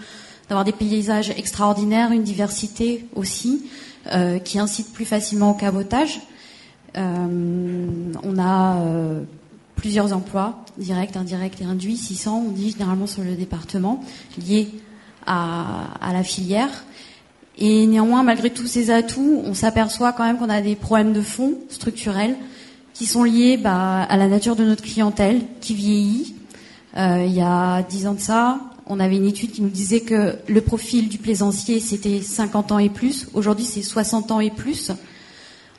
d'avoir 0.49 0.65
des 0.65 0.73
paysages 0.73 1.29
extraordinaires, 1.29 2.11
une 2.11 2.23
diversité 2.23 3.05
aussi, 3.15 3.63
qui 4.43 4.59
incite 4.59 4.91
plus 4.91 5.05
facilement 5.05 5.51
au 5.51 5.53
cabotage. 5.53 6.19
Euh, 6.97 8.13
on 8.23 8.37
a 8.37 8.77
euh, 8.77 9.23
plusieurs 9.75 10.13
emplois, 10.13 10.63
directs, 10.77 11.15
indirects 11.15 11.61
et 11.61 11.65
induits, 11.65 11.97
600, 11.97 12.43
on 12.47 12.51
dit 12.51 12.71
généralement 12.71 13.07
sur 13.07 13.23
le 13.23 13.35
département, 13.35 14.03
liés 14.37 14.69
à, 15.25 16.11
la 16.11 16.23
filière. 16.23 16.85
Et 17.57 17.85
néanmoins, 17.85 18.23
malgré 18.23 18.49
tous 18.49 18.67
ces 18.67 18.89
atouts, 18.89 19.41
on 19.45 19.53
s'aperçoit 19.53 20.13
quand 20.13 20.23
même 20.23 20.37
qu'on 20.37 20.49
a 20.49 20.61
des 20.61 20.75
problèmes 20.75 21.13
de 21.13 21.21
fond 21.21 21.53
structurels 21.69 22.35
qui 22.93 23.05
sont 23.05 23.23
liés 23.23 23.57
bah, 23.57 24.03
à 24.03 24.17
la 24.17 24.27
nature 24.27 24.55
de 24.55 24.65
notre 24.65 24.83
clientèle 24.83 25.41
qui 25.59 25.75
vieillit. 25.75 26.35
Euh, 26.97 27.23
il 27.25 27.33
y 27.33 27.41
a 27.41 27.83
dix 27.83 28.07
ans 28.07 28.13
de 28.13 28.19
ça, 28.19 28.59
on 28.87 28.99
avait 28.99 29.15
une 29.15 29.25
étude 29.25 29.51
qui 29.51 29.61
nous 29.61 29.69
disait 29.69 30.01
que 30.01 30.35
le 30.47 30.61
profil 30.61 31.07
du 31.07 31.17
plaisancier 31.17 31.79
c'était 31.79 32.21
50 32.21 32.73
ans 32.73 32.79
et 32.79 32.89
plus. 32.89 33.27
Aujourd'hui, 33.33 33.65
c'est 33.65 33.81
60 33.81 34.31
ans 34.31 34.39
et 34.41 34.51
plus. 34.51 34.91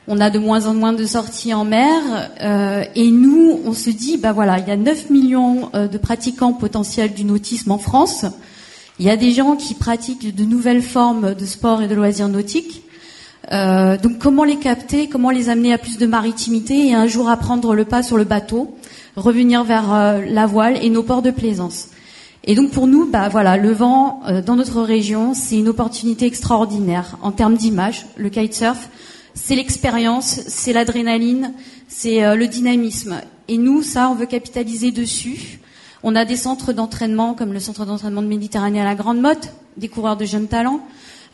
On 0.05 0.19
a 0.19 0.29
de 0.29 0.37
moins 0.37 0.65
en 0.65 0.73
moins 0.73 0.91
de 0.91 1.05
sorties 1.05 1.53
en 1.53 1.63
mer 1.63 2.01
euh, 2.41 2.83
et 2.93 3.09
nous, 3.09 3.61
on 3.65 3.71
se 3.71 3.89
dit, 3.89 4.17
bah 4.17 4.33
voilà, 4.33 4.59
il 4.59 4.67
y 4.67 4.71
a 4.71 4.75
9 4.75 5.09
millions 5.09 5.69
euh, 5.75 5.87
de 5.87 5.97
pratiquants 5.97 6.51
potentiels 6.51 7.13
du 7.13 7.23
nautisme 7.23 7.71
en 7.71 7.77
France. 7.77 8.25
Il 8.99 9.05
y 9.05 9.09
a 9.09 9.15
des 9.15 9.31
gens 9.31 9.55
qui 9.55 9.75
pratiquent 9.75 10.35
de 10.35 10.43
nouvelles 10.43 10.81
formes 10.81 11.33
de 11.33 11.45
sport 11.45 11.81
et 11.81 11.87
de 11.87 11.95
loisirs 11.95 12.27
nautiques. 12.27 12.83
Euh, 13.53 13.97
donc 13.97 14.19
comment 14.19 14.43
les 14.43 14.57
capter, 14.57 15.07
comment 15.07 15.29
les 15.29 15.47
amener 15.47 15.71
à 15.71 15.77
plus 15.77 15.97
de 15.97 16.05
maritimité 16.05 16.87
et 16.87 16.93
un 16.93 17.07
jour 17.07 17.29
à 17.29 17.37
prendre 17.37 17.73
le 17.73 17.85
pas 17.85 18.03
sur 18.03 18.17
le 18.17 18.25
bateau, 18.25 18.75
revenir 19.15 19.63
vers 19.63 20.21
la 20.27 20.45
voile 20.45 20.77
et 20.81 20.89
nos 20.89 21.03
ports 21.03 21.21
de 21.21 21.31
plaisance. 21.31 21.87
Et 22.43 22.55
donc 22.55 22.71
pour 22.71 22.87
nous, 22.87 23.09
bah 23.09 23.29
voilà, 23.29 23.55
le 23.55 23.71
vent 23.71 24.21
dans 24.45 24.57
notre 24.57 24.81
région, 24.81 25.33
c'est 25.33 25.57
une 25.57 25.69
opportunité 25.69 26.25
extraordinaire 26.25 27.17
en 27.21 27.31
termes 27.31 27.55
d'image. 27.55 28.05
Le 28.17 28.29
kitesurf, 28.29 28.89
c'est 29.33 29.55
l'expérience, 29.55 30.41
c'est 30.47 30.73
l'adrénaline, 30.73 31.53
c'est 31.87 32.23
euh, 32.23 32.35
le 32.35 32.47
dynamisme. 32.47 33.21
Et 33.47 33.57
nous, 33.57 33.81
ça, 33.81 34.09
on 34.09 34.15
veut 34.15 34.25
capitaliser 34.25 34.91
dessus. 34.91 35.59
On 36.03 36.15
a 36.15 36.25
des 36.25 36.35
centres 36.35 36.73
d'entraînement 36.73 37.33
comme 37.33 37.53
le 37.53 37.59
centre 37.59 37.85
d'entraînement 37.85 38.21
de 38.21 38.27
Méditerranée 38.27 38.81
à 38.81 38.85
la 38.85 38.95
Grande 38.95 39.19
Motte, 39.19 39.53
des 39.77 39.87
coureurs 39.87 40.17
de 40.17 40.25
jeunes 40.25 40.47
talents. 40.47 40.81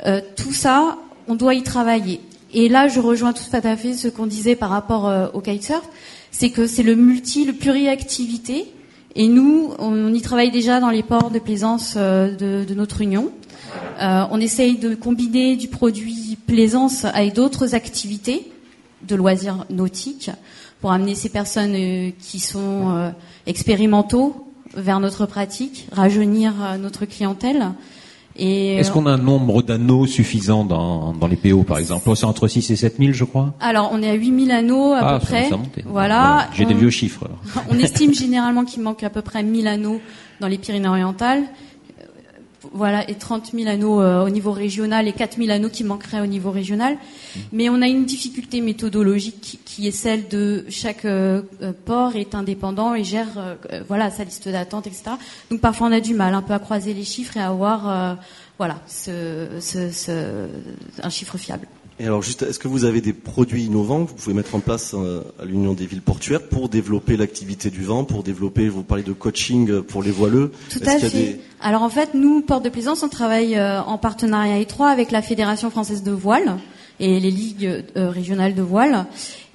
Euh, 0.06 0.22
tout 0.36 0.54
ça, 0.54 0.98
on 1.28 1.36
doit 1.36 1.56
y 1.56 1.64
travailler. 1.64 2.22
Et 2.54 2.70
là, 2.70 2.88
je 2.88 3.00
rejoins 3.00 3.34
tout 3.34 3.44
à 3.52 3.76
fait 3.76 3.94
ce 3.94 4.08
qu'on 4.08 4.26
disait 4.26 4.56
par 4.56 4.70
rapport 4.70 5.08
euh, 5.08 5.28
au 5.34 5.42
kitesurf, 5.42 5.88
c'est 6.32 6.52
que 6.52 6.68
c'est 6.68 6.84
le 6.84 6.96
multi, 6.96 7.46
le 7.46 7.54
pluriactivité. 7.54 8.72
Et 9.16 9.28
nous, 9.28 9.72
on, 9.80 10.14
y 10.14 10.22
travaille 10.22 10.52
déjà 10.52 10.80
dans 10.80 10.92
les 10.92 11.04
ports 11.04 11.32
de 11.32 11.40
plaisance 11.40 11.98
de, 11.98 12.64
de 12.64 12.74
notre 12.76 13.02
union. 13.02 13.32
Euh, 14.02 14.26
on 14.32 14.40
essaye 14.40 14.78
de 14.78 14.96
combiner 14.96 15.56
du 15.56 15.68
produit 15.68 16.38
plaisance 16.48 17.06
avec 17.06 17.34
d'autres 17.34 17.76
activités 17.76 18.52
de 19.08 19.16
loisirs 19.16 19.66
nautiques 19.70 20.32
pour 20.82 20.92
amener 20.92 21.16
ces 21.16 21.30
personnes 21.30 21.76
euh, 21.76 22.12
qui 22.20 22.40
sont 22.40 22.92
euh, 22.92 23.10
expérimentaux 23.46 24.48
vers 24.76 25.00
notre 25.00 25.26
pratique, 25.26 25.88
rajeunir 25.92 26.54
notre 26.80 27.06
clientèle. 27.06 27.72
Est-ce 28.40 28.92
qu'on 28.92 29.06
a 29.06 29.12
un 29.12 29.18
nombre 29.18 29.62
d'anneaux 29.62 30.06
suffisant 30.06 30.64
dans, 30.64 31.28
les 31.28 31.36
PO, 31.36 31.64
par 31.64 31.78
exemple? 31.78 32.10
C'est 32.16 32.26
entre 32.26 32.48
6 32.48 32.72
et 32.72 32.76
7 32.76 32.98
000, 33.00 33.12
je 33.12 33.24
crois 33.26 33.54
Alors, 33.60 33.90
on 33.92 34.02
est 34.02 34.10
à 34.10 34.14
8 34.14 34.46
000 34.46 34.58
anneaux 34.58 34.94
à 34.94 35.00
ah, 35.00 35.20
peu 35.20 35.26
près. 35.26 35.50
Voilà. 35.86 36.48
J'ai 36.54 36.66
des 36.66 36.74
vieux 36.74 36.90
chiffres. 36.90 37.28
on 37.70 37.78
estime 37.80 38.14
généralement 38.14 38.64
qu'il 38.64 38.82
manque 38.82 39.04
à 39.04 39.10
peu 39.10 39.22
près 39.22 39.44
1000 39.44 39.68
anneaux 39.68 40.00
dans 40.40 40.48
les 40.48 40.58
Pyrénées-Orientales 40.58 41.44
voilà, 42.74 43.10
et 43.10 43.16
30 43.16 43.52
000 43.54 43.70
anneaux 43.70 44.02
euh, 44.02 44.26
au 44.26 44.30
niveau 44.30 44.52
régional 44.52 45.08
et 45.08 45.14
4 45.14 45.38
000 45.38 45.50
anneaux 45.50 45.70
qui 45.70 45.84
manqueraient 45.84 46.20
au 46.20 46.26
niveau 46.26 46.52
régional. 46.52 46.98
Mais 47.52 47.70
on 47.70 47.82
a 47.82 47.88
une 47.88 48.06
difficulté 48.06 48.62
méthodologique 48.62 49.60
qui, 49.66 49.88
est 49.88 49.92
celle 49.92 50.28
de 50.28 50.66
chaque 50.70 51.06
euh, 51.06 51.42
euh, 51.62 51.72
port 51.86 52.16
est 52.16 52.36
indépendant 52.36 52.96
et 52.96 53.04
gère 53.04 53.58
voilà 53.88 54.12
sa 54.12 54.24
liste 54.24 54.50
d'attente, 54.50 54.88
etc. 54.88 55.12
Donc 55.50 55.62
parfois 55.62 55.88
on 55.88 55.92
a 55.92 56.00
du 56.00 56.14
mal 56.14 56.34
un 56.34 56.42
peu 56.42 56.54
à 56.54 56.60
croiser 56.60 56.94
les 56.94 57.04
chiffres 57.04 57.38
et 57.38 57.40
à 57.40 57.48
avoir 57.48 58.18
voilà 58.58 58.80
ce, 58.88 59.48
un 61.02 61.10
chiffre 61.10 61.38
fiable. 61.38 61.68
Et 62.02 62.06
alors, 62.06 62.22
juste, 62.22 62.44
est-ce 62.44 62.60
que 62.60 62.70
vous 62.70 62.86
avez 62.86 63.02
des 63.02 63.12
produits 63.12 63.66
innovants 63.66 64.06
que 64.06 64.12
vous 64.12 64.16
pouvez 64.16 64.34
mettre 64.34 64.56
en 64.56 64.62
place 64.62 64.96
euh, 64.98 65.22
à 65.38 65.44
l'Union 65.44 65.74
des 65.74 65.86
villes 65.86 66.02
portuaires 66.02 66.42
pour 66.42 66.70
développer 66.70 67.18
l'activité 67.18 67.70
du 67.70 67.84
vent, 67.84 68.06
pour 68.06 68.24
développer, 68.24 68.70
vous 68.70 68.84
parlez 68.84 69.04
de 69.04 69.12
coaching 69.12 69.82
pour 69.82 70.02
les 70.02 70.12
voileux 70.12 70.54
Tout 70.70 70.80
à 70.86 70.98
fait. 70.98 71.42
Alors 71.60 71.84
en 71.84 71.90
fait, 71.90 72.14
nous, 72.14 72.42
Porte 72.42 72.64
de 72.64 72.70
Plaisance, 72.70 73.04
on 73.04 73.10
travaille 73.10 73.58
euh, 73.58 73.82
en 73.82 73.98
partenariat 73.98 74.60
étroit 74.60 74.90
avec 74.90 75.12
la 75.12 75.22
Fédération 75.22 75.70
française 75.70 76.02
de 76.02 76.12
voile 76.12 76.56
et 77.02 77.20
les 77.20 77.32
ligues 77.32 77.84
euh, 77.98 78.10
régionales 78.10 78.56
de 78.56 78.62
voile. 78.62 79.06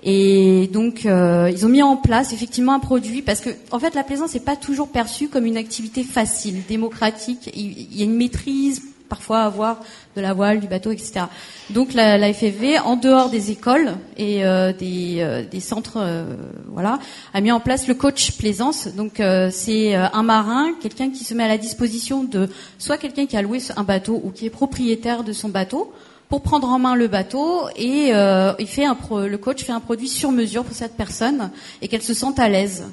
Et 0.02 0.68
donc, 0.70 1.04
ils 1.04 1.64
ont 1.64 1.68
mis 1.70 1.82
en 1.82 1.96
place 1.96 2.34
effectivement 2.34 2.74
un 2.74 2.78
produit 2.78 3.22
parce 3.22 3.40
que, 3.40 3.48
en 3.70 3.78
fait, 3.78 3.94
la 3.94 4.04
plaisance 4.04 4.34
n'est 4.34 4.40
pas 4.40 4.54
toujours 4.54 4.88
perçue 4.88 5.28
comme 5.28 5.46
une 5.46 5.56
activité 5.56 6.02
facile, 6.02 6.56
démocratique. 6.68 7.50
Il 7.56 7.96
y 7.96 8.02
a 8.02 8.04
une 8.04 8.14
maîtrise 8.14 8.82
parfois 9.08 9.40
avoir 9.40 9.80
de 10.16 10.20
la 10.20 10.32
voile, 10.32 10.60
du 10.60 10.66
bateau, 10.66 10.90
etc. 10.90 11.26
Donc 11.70 11.92
la, 11.94 12.18
la 12.18 12.32
FFV, 12.32 12.78
en 12.78 12.96
dehors 12.96 13.30
des 13.30 13.50
écoles 13.50 13.94
et 14.16 14.44
euh, 14.44 14.72
des, 14.72 15.16
euh, 15.20 15.44
des, 15.44 15.60
centres, 15.60 15.98
euh, 15.98 16.24
voilà, 16.68 16.98
a 17.32 17.40
mis 17.40 17.52
en 17.52 17.60
place 17.60 17.86
le 17.86 17.94
coach 17.94 18.32
plaisance. 18.32 18.88
Donc 18.88 19.22
c'est 19.50 19.94
un 19.94 20.22
marin, 20.22 20.72
quelqu'un 20.80 21.10
qui 21.10 21.24
se 21.24 21.34
met 21.34 21.44
à 21.44 21.48
la 21.48 21.58
disposition 21.58 22.24
de 22.24 22.48
soit 22.78 22.98
quelqu'un 22.98 23.26
qui 23.26 23.36
a 23.36 23.42
loué 23.42 23.58
un 23.76 23.84
bateau 23.84 24.20
ou 24.24 24.30
qui 24.30 24.46
est 24.46 24.50
propriétaire 24.50 25.24
de 25.24 25.32
son 25.32 25.48
bateau 25.48 25.92
pour 26.28 26.42
prendre 26.42 26.68
en 26.68 26.78
main 26.78 26.94
le 26.94 27.06
bateau 27.08 27.68
et 27.76 28.10
il 28.10 28.66
fait 28.66 28.84
un 28.84 28.96
le 29.26 29.36
coach 29.36 29.62
fait 29.62 29.72
un 29.72 29.80
produit 29.80 30.08
sur 30.08 30.32
mesure 30.32 30.64
pour 30.64 30.74
cette 30.74 30.96
personne 30.96 31.50
et 31.82 31.88
qu'elle 31.88 32.02
se 32.02 32.14
sente 32.14 32.38
à 32.38 32.48
l'aise 32.48 32.84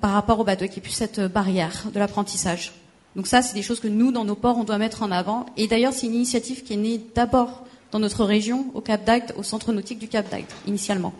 par 0.00 0.12
rapport 0.12 0.40
au 0.40 0.44
bateau, 0.44 0.64
ait 0.64 0.80
plus 0.80 0.92
cette 0.92 1.20
barrière 1.20 1.84
de 1.92 1.98
l'apprentissage. 1.98 2.72
Donc 3.16 3.26
ça, 3.26 3.42
c'est 3.42 3.54
des 3.54 3.62
choses 3.62 3.80
que 3.80 3.88
nous, 3.88 4.12
dans 4.12 4.24
nos 4.24 4.36
ports, 4.36 4.56
on 4.58 4.64
doit 4.64 4.78
mettre 4.78 5.02
en 5.02 5.10
avant. 5.10 5.46
Et 5.56 5.66
d'ailleurs, 5.66 5.92
c'est 5.92 6.06
une 6.06 6.14
initiative 6.14 6.62
qui 6.62 6.74
est 6.74 6.76
née 6.76 7.00
d'abord 7.14 7.64
dans 7.90 7.98
notre 7.98 8.24
région, 8.24 8.66
au 8.74 8.80
Cap 8.80 9.04
d'Agde, 9.04 9.34
au 9.36 9.42
centre 9.42 9.72
nautique 9.72 9.98
du 9.98 10.08
Cap 10.08 10.30
d'Agde, 10.30 10.46
initialement. 10.66 11.12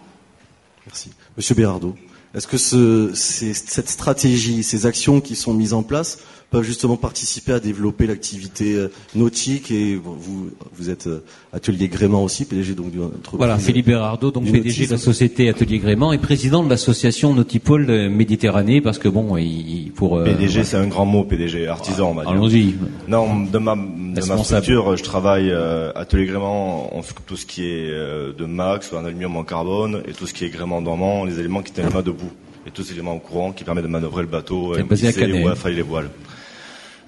Merci. 0.87 1.11
Monsieur 1.37 1.55
Bérardo, 1.55 1.97
est-ce 2.35 2.47
que 2.47 2.59
ce, 2.59 3.11
cette 3.15 3.89
stratégie, 3.89 4.62
ces 4.62 4.87
actions 4.87 5.21
qui 5.21 5.35
sont 5.35 5.53
mises 5.53 5.73
en 5.73 5.83
place 5.83 6.19
peuvent 6.51 6.64
justement 6.64 6.97
participer 6.97 7.52
à 7.52 7.60
développer 7.60 8.06
l'activité 8.06 8.74
euh, 8.74 8.90
nautique 9.14 9.70
et 9.70 9.94
vous, 9.94 10.51
vous 10.74 10.90
êtes 10.90 11.06
euh, 11.06 11.22
Atelier 11.52 11.89
Grément 11.89 12.24
aussi, 12.24 12.44
PDG 12.44 12.74
donc 12.74 12.90
d'une 12.90 13.05
entreprise. 13.05 13.39
Voilà, 13.39 13.59
Philippe 13.59 13.86
Berardo, 13.86 14.31
donc 14.31 14.51
PDG 14.51 14.86
de 14.86 14.93
la 14.93 14.98
société 14.98 15.48
Atelier 15.48 15.78
Grément 15.78 16.12
et 16.12 16.18
président 16.18 16.64
de 16.64 16.68
l'association 16.68 17.35
Nautipole 17.35 18.09
Méditerranée 18.09 18.81
parce 18.81 18.98
que 18.98 19.09
bon, 19.09 19.36
il, 19.36 19.93
pour 19.94 20.18
euh, 20.18 20.24
PDG 20.24 20.64
c'est 20.64 20.77
un 20.77 20.89
grand 20.89 21.06
mot, 21.06 21.24
PDG, 21.24 21.68
artisan. 21.68 22.16
Ah, 22.18 22.31
allons-y. 22.31 22.74
Non, 23.09 23.44
de 23.44 23.59
ma 23.59 23.77
de 23.77 24.27
ma 24.27 24.36
structure, 24.43 24.97
je 24.97 25.02
travaille 25.05 25.52
Atelier 25.94 26.27
Grément, 26.27 26.94
on 26.97 27.02
s'occupe 27.02 27.27
tout 27.27 27.36
ce 27.36 27.47
qui 27.47 27.64
est 27.64 27.90
de 27.90 28.44
max, 28.44 28.93
en 28.93 29.05
aluminium, 29.05 29.36
en 29.36 29.44
carbone 29.44 30.02
et 30.06 30.12
tout 30.12 30.27
ce 30.27 30.35
qui 30.35 30.44
est 30.44 30.51
gréement 30.51 30.82
dormant, 30.82 31.24
les 31.24 31.39
éléments 31.39 31.62
qui 31.62 31.72
tiennent 31.72 31.86
le 31.86 31.93
mât 31.93 32.02
debout 32.02 32.31
et 32.66 32.70
tous 32.70 32.82
ces 32.82 32.94
éléments 32.94 33.14
au 33.14 33.18
courant 33.18 33.52
qui 33.52 33.64
permettent 33.64 33.85
de 33.85 33.90
manœuvrer 33.90 34.22
le 34.22 34.28
bateau, 34.28 34.77
et 34.77 34.82
basé 34.82 35.09
à 35.09 35.10
ou 35.10 35.48
à 35.48 35.70
les 35.70 35.82
voiles. 35.82 36.10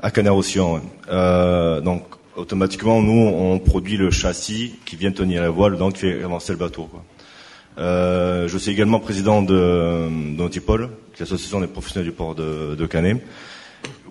À 0.05 0.11
Canet 0.11 0.33
Euh, 1.11 1.81
donc 1.81 2.03
automatiquement, 2.35 3.01
nous, 3.01 3.13
on 3.13 3.61
produit 3.61 3.97
le 3.97 4.11
châssis 4.11 4.75
qui 4.85 4.97
vient 4.97 5.13
tenir 5.13 5.43
les 5.43 5.49
voiles, 5.49 5.77
donc 5.77 5.95
qui 5.95 6.01
fait 6.01 6.25
avancer 6.25 6.53
le 6.53 6.59
bateau. 6.59 6.89
Quoi. 6.91 7.05
Euh, 7.79 8.49
je 8.49 8.59
suis 8.59 8.73
également 8.73 8.99
président 8.99 9.43
de, 9.43 10.09
Notipol, 10.11 10.89
l'association 11.21 11.61
des 11.61 11.69
professionnels 11.69 12.11
du 12.11 12.13
port 12.17 12.35
de, 12.35 12.75
de 12.75 12.87
Canet, 12.87 13.23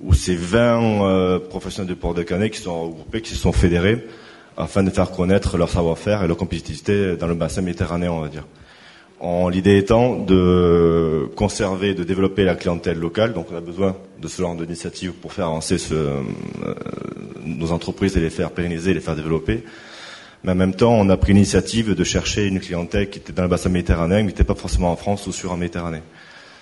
où 0.01 0.13
c'est 0.13 0.33
20 0.35 0.81
euh, 1.03 1.39
professionnels 1.39 1.93
du 1.93 1.99
port 1.99 2.13
de 2.13 2.23
Canet 2.23 2.53
qui 2.53 2.61
sont 2.61 2.83
regroupés, 2.83 3.21
qui 3.21 3.31
se 3.31 3.35
sont 3.37 3.51
fédérés 3.51 4.07
afin 4.55 4.83
de 4.83 4.91
faire 4.91 5.11
connaître 5.11 5.57
leur 5.57 5.69
savoir-faire 5.69 6.23
et 6.23 6.27
leur 6.27 6.37
compétitivité 6.37 7.17
dans 7.17 7.27
le 7.27 7.35
bassin 7.35 7.61
méditerranéen, 7.61 8.11
on 8.11 8.21
va 8.21 8.29
dire. 8.29 8.45
L'idée 9.23 9.77
étant 9.77 10.17
de 10.17 11.29
conserver, 11.35 11.93
de 11.93 12.03
développer 12.03 12.43
la 12.43 12.55
clientèle 12.55 12.97
locale. 12.97 13.33
Donc 13.33 13.47
on 13.51 13.55
a 13.55 13.61
besoin 13.61 13.95
de 14.19 14.27
ce 14.27 14.41
genre 14.41 14.55
d'initiative 14.55 15.11
pour 15.11 15.31
faire 15.33 15.45
avancer 15.45 15.77
ce, 15.77 15.93
euh, 15.93 16.23
nos 17.45 17.71
entreprises 17.71 18.17
et 18.17 18.19
les 18.19 18.31
faire 18.31 18.49
pérenniser, 18.49 18.95
les 18.95 18.99
faire 18.99 19.15
développer. 19.15 19.63
Mais 20.43 20.53
en 20.53 20.55
même 20.55 20.73
temps, 20.73 20.93
on 20.93 21.07
a 21.09 21.17
pris 21.17 21.33
l'initiative 21.33 21.93
de 21.93 22.03
chercher 22.03 22.47
une 22.47 22.59
clientèle 22.59 23.11
qui 23.11 23.19
était 23.19 23.31
dans 23.33 23.43
le 23.43 23.47
bassin 23.47 23.69
méditerranéen, 23.69 24.23
mais 24.23 24.23
qui 24.23 24.27
n'était 24.29 24.43
pas 24.43 24.55
forcément 24.55 24.91
en 24.91 24.95
France 24.95 25.27
ou 25.27 25.31
sur 25.31 25.51
en 25.51 25.57
Méditerranée. 25.57 26.01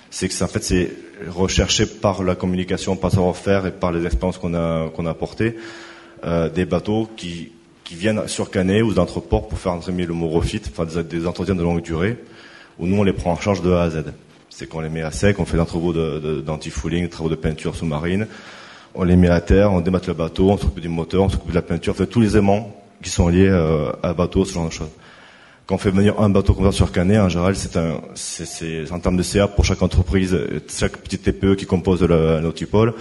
C'est 0.10 0.28
que 0.28 0.44
en 0.44 0.48
fait, 0.48 0.64
c'est 0.64 0.92
recherché 1.30 1.86
par 1.86 2.24
la 2.24 2.36
communication, 2.36 2.98
par 2.98 3.12
savoir-faire 3.12 3.68
et 3.68 3.72
par 3.72 3.94
les 3.94 4.06
expériences 4.06 4.38
qu'on 4.38 4.54
a 4.54 4.90
qu'on 4.90 5.06
a 5.06 5.12
apportées, 5.12 5.56
euh, 6.26 6.50
des 6.50 6.66
bateaux 6.66 7.08
qui 7.16 7.54
qui 7.86 7.96
viennent 7.96 8.28
sur 8.28 8.52
Canet 8.52 8.84
ou 8.84 8.94
d'entreports 8.94 9.48
pour 9.48 9.58
faire 9.58 9.72
entre 9.72 9.92
le 9.92 10.14
mot 10.14 10.28
refit, 10.28 10.62
enfin 10.70 10.86
des 11.04 11.26
entretiens 11.26 11.56
de 11.56 11.64
longue 11.64 11.82
durée 11.82 12.18
où 12.80 12.88
nous 12.88 12.98
on 12.98 13.04
les 13.04 13.14
prend 13.14 13.32
en 13.34 13.40
charge 13.40 13.62
de 13.62 13.72
A 13.72 13.84
à 13.84 13.90
Z. 13.90 14.06
C'est 14.50 14.68
qu'on 14.68 14.82
les 14.82 14.90
met 14.90 15.02
à 15.02 15.12
sec, 15.12 15.40
on 15.40 15.46
fait 15.46 15.58
des 15.58 15.66
travaux 15.66 15.94
d'anti-fouling, 15.94 17.04
des 17.04 17.10
travaux 17.10 17.30
de 17.30 17.36
peinture 17.36 17.76
sous-marine, 17.76 18.28
on 18.96 19.04
les 19.04 19.16
met 19.16 19.30
à 19.30 19.42
terre, 19.42 19.72
on 19.72 19.82
démate 19.82 20.08
le 20.08 20.14
bateau, 20.14 20.50
on 20.50 20.58
s'occupe 20.58 20.82
du 20.82 20.90
moteur, 20.90 21.24
on 21.24 21.30
s'occupe 21.30 21.50
de 21.50 21.56
la 21.56 21.62
peinture, 21.62 21.94
on 21.94 21.98
fait 21.98 22.08
tous 22.08 22.22
les 22.22 22.36
aimants 22.36 22.76
qui 23.04 23.10
sont 23.10 23.28
liés 23.28 23.48
euh, 23.48 23.92
à 24.02 24.14
bateau, 24.14 24.46
ce 24.46 24.54
genre 24.54 24.68
de 24.68 24.74
choses. 24.74 24.90
Quand 25.68 25.76
on 25.76 25.78
fait 25.78 25.92
venir 25.92 26.20
un 26.20 26.30
bateau 26.30 26.56
comme 26.56 26.66
ça 26.66 26.72
sur 26.72 26.92
Canet, 26.92 27.20
en 27.20 27.30
général, 27.30 27.56
c'est 27.56 27.78
un, 27.78 28.02
c'est, 28.16 28.92
en 28.92 29.00
termes 29.00 29.18
de 29.18 29.24
CA 29.24 29.48
pour 29.48 29.64
chaque 29.66 29.84
entreprise, 29.84 30.36
chaque 30.68 30.98
petite 30.98 31.22
TPE 31.22 31.56
qui 31.56 31.68
compose 31.68 32.02
le 32.02 32.40
Nautipole, 32.40 32.96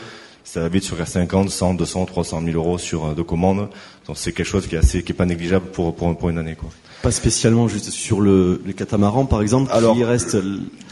ça 0.45 0.61
va 0.61 0.69
vite 0.69 0.85
sur 0.85 0.97
50, 1.05 1.51
100, 1.51 1.75
200, 1.75 2.07
300 2.07 2.43
000 2.45 2.57
euros 2.57 2.79
sur 2.79 3.07
euh, 3.07 3.15
de 3.15 3.23
commandes. 3.23 3.69
Donc 4.07 4.17
c'est 4.17 4.33
quelque 4.33 4.47
chose 4.47 4.67
qui 4.67 4.75
est 4.75 4.79
assez, 4.79 5.03
qui 5.03 5.13
est 5.13 5.15
pas 5.15 5.27
négligeable 5.27 5.67
pour, 5.67 5.95
pour, 5.95 6.17
pour 6.17 6.29
une 6.29 6.39
année, 6.39 6.57
quoi. 6.57 6.71
Pas 7.03 7.11
spécialement 7.13 7.69
juste 7.69 7.91
sur 7.91 8.21
le, 8.21 8.61
les 8.67 8.75
catamarans, 8.75 9.25
par 9.27 9.41
exemple, 9.41 9.71
Alors, 9.73 9.95
qui 9.95 10.05
reste. 10.05 10.37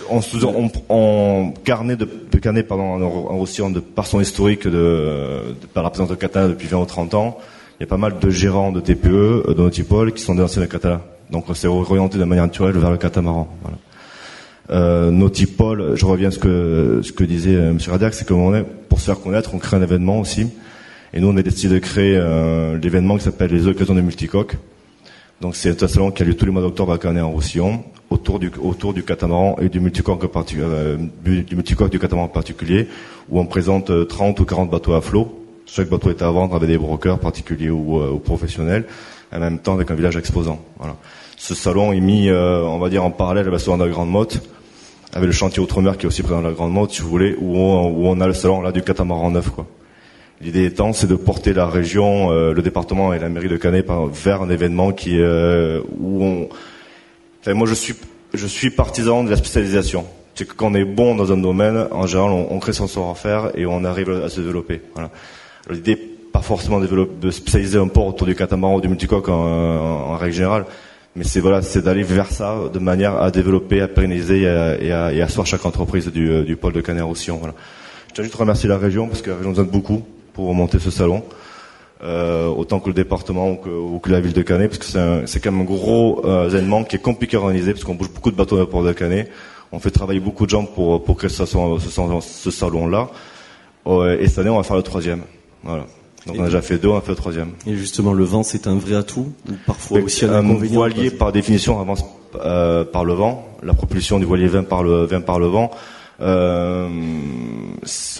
En, 0.08 0.20
en, 0.44 0.70
en 0.88 1.54
carnet 1.64 1.96
de, 1.96 2.08
de 2.30 2.38
carnet, 2.38 2.62
pardon, 2.62 3.02
en, 3.02 3.44
en 3.62 3.70
de 3.70 3.80
par 3.80 4.06
son 4.06 4.20
historique 4.20 4.68
de, 4.68 4.70
de 4.70 5.66
par 5.74 5.82
la 5.82 5.90
présence 5.90 6.08
de 6.08 6.14
Catala 6.14 6.48
depuis 6.48 6.68
20 6.68 6.78
ou 6.78 6.84
30 6.84 7.14
ans, 7.14 7.38
il 7.78 7.82
y 7.82 7.84
a 7.84 7.88
pas 7.88 7.96
mal 7.96 8.18
de 8.20 8.30
gérants 8.30 8.70
de 8.70 8.80
TPE, 8.80 9.08
euh, 9.08 9.54
de 9.54 9.62
Notipol, 9.62 10.12
qui 10.12 10.22
sont 10.22 10.34
des 10.34 10.42
anciens 10.42 10.62
de 10.62 10.66
Catala. 10.66 11.02
Donc 11.30 11.48
on 11.48 11.54
s'est 11.54 11.66
orienté 11.66 12.18
de 12.18 12.24
manière 12.24 12.44
naturelle 12.44 12.78
vers 12.78 12.90
le 12.90 12.96
catamaran. 12.96 13.48
Voilà. 13.62 13.78
Euh, 14.70 15.10
Notipol, 15.10 15.92
je 15.94 16.04
reviens 16.06 16.28
à 16.28 16.30
ce 16.32 16.38
que 16.38 17.00
ce 17.02 17.12
que 17.12 17.24
disait 17.24 17.54
euh, 17.54 17.70
M. 17.70 17.78
Radiac, 17.88 18.14
c'est 18.14 18.26
que 18.26 18.34
est, 18.56 18.64
pour 18.88 19.00
se 19.00 19.06
faire 19.06 19.20
connaître, 19.20 19.54
on 19.54 19.58
crée 19.58 19.76
un 19.76 19.82
événement 19.82 20.20
aussi. 20.20 20.48
Et 21.12 21.20
nous, 21.20 21.28
on 21.28 21.36
a 21.36 21.42
décidé 21.42 21.74
de 21.74 21.78
créer 21.78 22.16
euh, 22.16 22.76
l'événement 22.78 23.16
qui 23.16 23.24
s'appelle 23.24 23.50
les 23.50 23.66
occasions 23.66 23.94
de 23.94 24.00
multicoques 24.00 24.56
donc 25.40 25.56
c'est 25.56 25.82
un 25.82 25.88
salon 25.88 26.10
qui 26.10 26.22
a 26.22 26.26
lieu 26.26 26.34
tous 26.34 26.46
les 26.46 26.50
mois 26.50 26.62
d'octobre 26.62 26.92
à 26.92 26.98
Canet 26.98 27.22
en 27.22 27.30
Roussillon, 27.30 27.84
autour 28.10 28.38
du, 28.38 28.50
autour 28.60 28.94
du 28.94 29.02
catamaran 29.02 29.56
et 29.60 29.68
du 29.68 29.80
multicoque, 29.80 30.24
euh, 30.56 30.96
du 31.24 31.56
multicoque 31.56 31.90
du 31.90 31.98
catamaran 31.98 32.28
particulier, 32.28 32.88
où 33.28 33.40
on 33.40 33.46
présente 33.46 33.90
30 34.08 34.38
euh, 34.38 34.42
ou 34.42 34.46
40 34.46 34.70
bateaux 34.70 34.94
à 34.94 35.00
flot. 35.00 35.42
Chaque 35.66 35.88
bateau 35.88 36.10
est 36.10 36.22
à 36.22 36.30
vendre 36.30 36.54
avec 36.54 36.68
des 36.68 36.78
brokers 36.78 37.18
particuliers 37.18 37.70
ou, 37.70 38.00
euh, 38.00 38.10
ou 38.10 38.18
professionnels, 38.18 38.84
en 39.32 39.40
même 39.40 39.58
temps 39.58 39.74
avec 39.74 39.90
un 39.90 39.94
village 39.94 40.16
exposant. 40.16 40.60
Voilà. 40.78 40.96
Ce 41.36 41.54
salon 41.54 41.92
est 41.92 42.00
mis, 42.00 42.28
euh, 42.28 42.62
on 42.62 42.78
va 42.78 42.88
dire, 42.88 43.04
en 43.04 43.10
parallèle 43.10 43.48
à 43.48 43.50
la 43.50 43.58
salon 43.58 43.76
de 43.76 43.84
la 43.84 43.90
Grande 43.90 44.10
Motte, 44.10 44.40
avec 45.12 45.26
le 45.26 45.32
chantier 45.32 45.62
Outre-mer 45.62 45.98
qui 45.98 46.06
est 46.06 46.08
aussi 46.08 46.22
présent 46.22 46.40
dans 46.40 46.48
la 46.48 46.54
Grande 46.54 46.72
Motte, 46.72 46.92
si 46.92 47.02
vous 47.02 47.08
voulez, 47.08 47.36
où 47.38 47.56
on, 47.56 47.88
où 47.88 48.06
on 48.06 48.20
a 48.20 48.26
le 48.26 48.32
salon 48.32 48.62
là 48.62 48.72
du 48.72 48.82
catamaran 48.82 49.30
neuf, 49.30 49.50
quoi. 49.50 49.66
L'idée 50.40 50.66
étant, 50.66 50.92
c'est 50.92 51.06
de 51.06 51.14
porter 51.14 51.54
la 51.54 51.66
région, 51.66 52.30
euh, 52.30 52.52
le 52.52 52.60
département 52.60 53.14
et 53.14 53.18
la 53.18 53.28
mairie 53.28 53.48
de 53.48 53.56
Canet 53.56 53.86
vers 54.12 54.42
un 54.42 54.50
événement 54.50 54.92
qui 54.92 55.18
euh, 55.18 55.80
où 55.98 56.22
on. 56.22 56.48
Enfin, 57.40 57.54
moi, 57.54 57.66
je 57.66 57.74
suis 57.74 57.94
je 58.34 58.46
suis 58.46 58.70
partisan 58.70 59.24
de 59.24 59.30
la 59.30 59.36
spécialisation. 59.36 60.04
C'est 60.34 60.46
que 60.46 60.52
quand 60.52 60.72
on 60.72 60.74
est 60.74 60.84
bon 60.84 61.14
dans 61.14 61.32
un 61.32 61.38
domaine, 61.38 61.86
en 61.90 62.06
général, 62.06 62.30
on, 62.30 62.48
on 62.50 62.58
crée 62.58 62.74
son 62.74 62.86
savoir-faire 62.86 63.52
et 63.54 63.64
on 63.64 63.82
arrive 63.84 64.10
à 64.10 64.28
se 64.28 64.42
développer. 64.42 64.82
Voilà. 64.94 65.10
L'idée, 65.70 65.96
pas 65.96 66.42
forcément 66.42 66.80
de, 66.80 67.30
spécialiser 67.30 67.78
un 67.78 67.88
port 67.88 68.06
autour 68.06 68.26
du 68.26 68.34
catamaran 68.34 68.74
ou 68.74 68.80
du 68.82 68.88
multicoque 68.88 69.30
en, 69.30 69.32
en, 69.32 70.16
règle 70.18 70.34
générale, 70.34 70.66
mais 71.14 71.24
c'est 71.24 71.40
voilà, 71.40 71.62
c'est 71.62 71.80
d'aller 71.80 72.02
vers 72.02 72.30
ça 72.30 72.58
de 72.70 72.78
manière 72.78 73.16
à 73.22 73.30
développer, 73.30 73.80
à 73.80 73.88
pérenniser 73.88 74.42
et 74.42 74.92
à, 74.92 75.12
et 75.14 75.22
asseoir 75.22 75.46
chaque 75.46 75.64
entreprise 75.64 76.12
du, 76.12 76.44
du 76.44 76.56
pôle 76.56 76.74
de 76.74 76.82
Canet 76.82 77.04
aussi. 77.04 77.30
Voilà. 77.30 77.54
Je 78.08 78.14
tiens 78.14 78.24
juste 78.24 78.36
à 78.36 78.38
remercier 78.38 78.68
la 78.68 78.76
région 78.76 79.08
parce 79.08 79.22
que 79.22 79.30
la 79.30 79.36
région 79.36 79.52
nous 79.52 79.60
aide 79.60 79.70
beaucoup 79.70 80.02
pour 80.36 80.54
monter 80.54 80.78
ce 80.78 80.90
salon. 80.90 81.24
Euh, 82.04 82.46
autant 82.48 82.78
que 82.78 82.88
le 82.88 82.94
département 82.94 83.52
ou 83.52 83.98
que, 83.98 84.10
la 84.10 84.20
ville 84.20 84.34
de 84.34 84.42
Canet, 84.42 84.68
parce 84.68 84.92
que 84.92 85.24
c'est 85.24 85.40
quand 85.40 85.50
même 85.50 85.62
un 85.62 85.64
gros 85.64 86.20
euh, 86.26 86.46
événement 86.46 86.84
qui 86.84 86.96
est 86.96 87.00
compliqué 87.00 87.38
à 87.38 87.40
organiser, 87.40 87.72
parce 87.72 87.84
qu'on 87.84 87.94
bouge 87.94 88.10
beaucoup 88.10 88.30
de 88.30 88.36
bateaux 88.36 88.56
dans 88.56 88.62
le 88.62 88.68
port 88.68 88.84
de 88.84 88.92
Canet. 88.92 89.30
On 89.72 89.78
fait 89.78 89.90
travailler 89.90 90.20
beaucoup 90.20 90.44
de 90.44 90.50
gens 90.50 90.66
pour, 90.66 91.02
pour 91.02 91.16
créer 91.16 91.30
ce, 91.30 91.46
ce, 91.46 92.50
salon-là. 92.50 93.08
et 94.20 94.28
cette 94.28 94.38
année, 94.38 94.50
on 94.50 94.58
va 94.58 94.62
faire 94.62 94.76
le 94.76 94.82
troisième. 94.82 95.22
Voilà. 95.64 95.86
Donc 96.26 96.36
on 96.38 96.42
a 96.42 96.46
déjà 96.46 96.60
fait 96.60 96.76
deux, 96.76 96.88
on 96.88 96.98
a 96.98 97.00
fait 97.00 97.12
le 97.12 97.16
troisième. 97.16 97.52
Et 97.66 97.74
justement, 97.76 98.12
le 98.12 98.24
vent, 98.24 98.42
c'est 98.42 98.66
un 98.66 98.76
vrai 98.76 98.96
atout 98.96 99.32
Parfois 99.66 100.00
aussi 100.00 100.24
un, 100.24 100.34
un 100.34 100.54
voilier, 100.54 101.10
par 101.10 101.32
définition, 101.32 101.80
avance 101.80 102.04
euh, 102.34 102.84
par 102.84 103.04
le 103.04 103.14
vent. 103.14 103.48
La 103.62 103.72
propulsion 103.74 104.18
du 104.18 104.26
voilier 104.26 104.48
vient 104.48 104.64
par 104.64 104.82
le, 104.82 105.06
vient 105.06 105.20
par 105.20 105.38
le 105.38 105.46
vent. 105.46 105.70
Euh, 106.20 106.88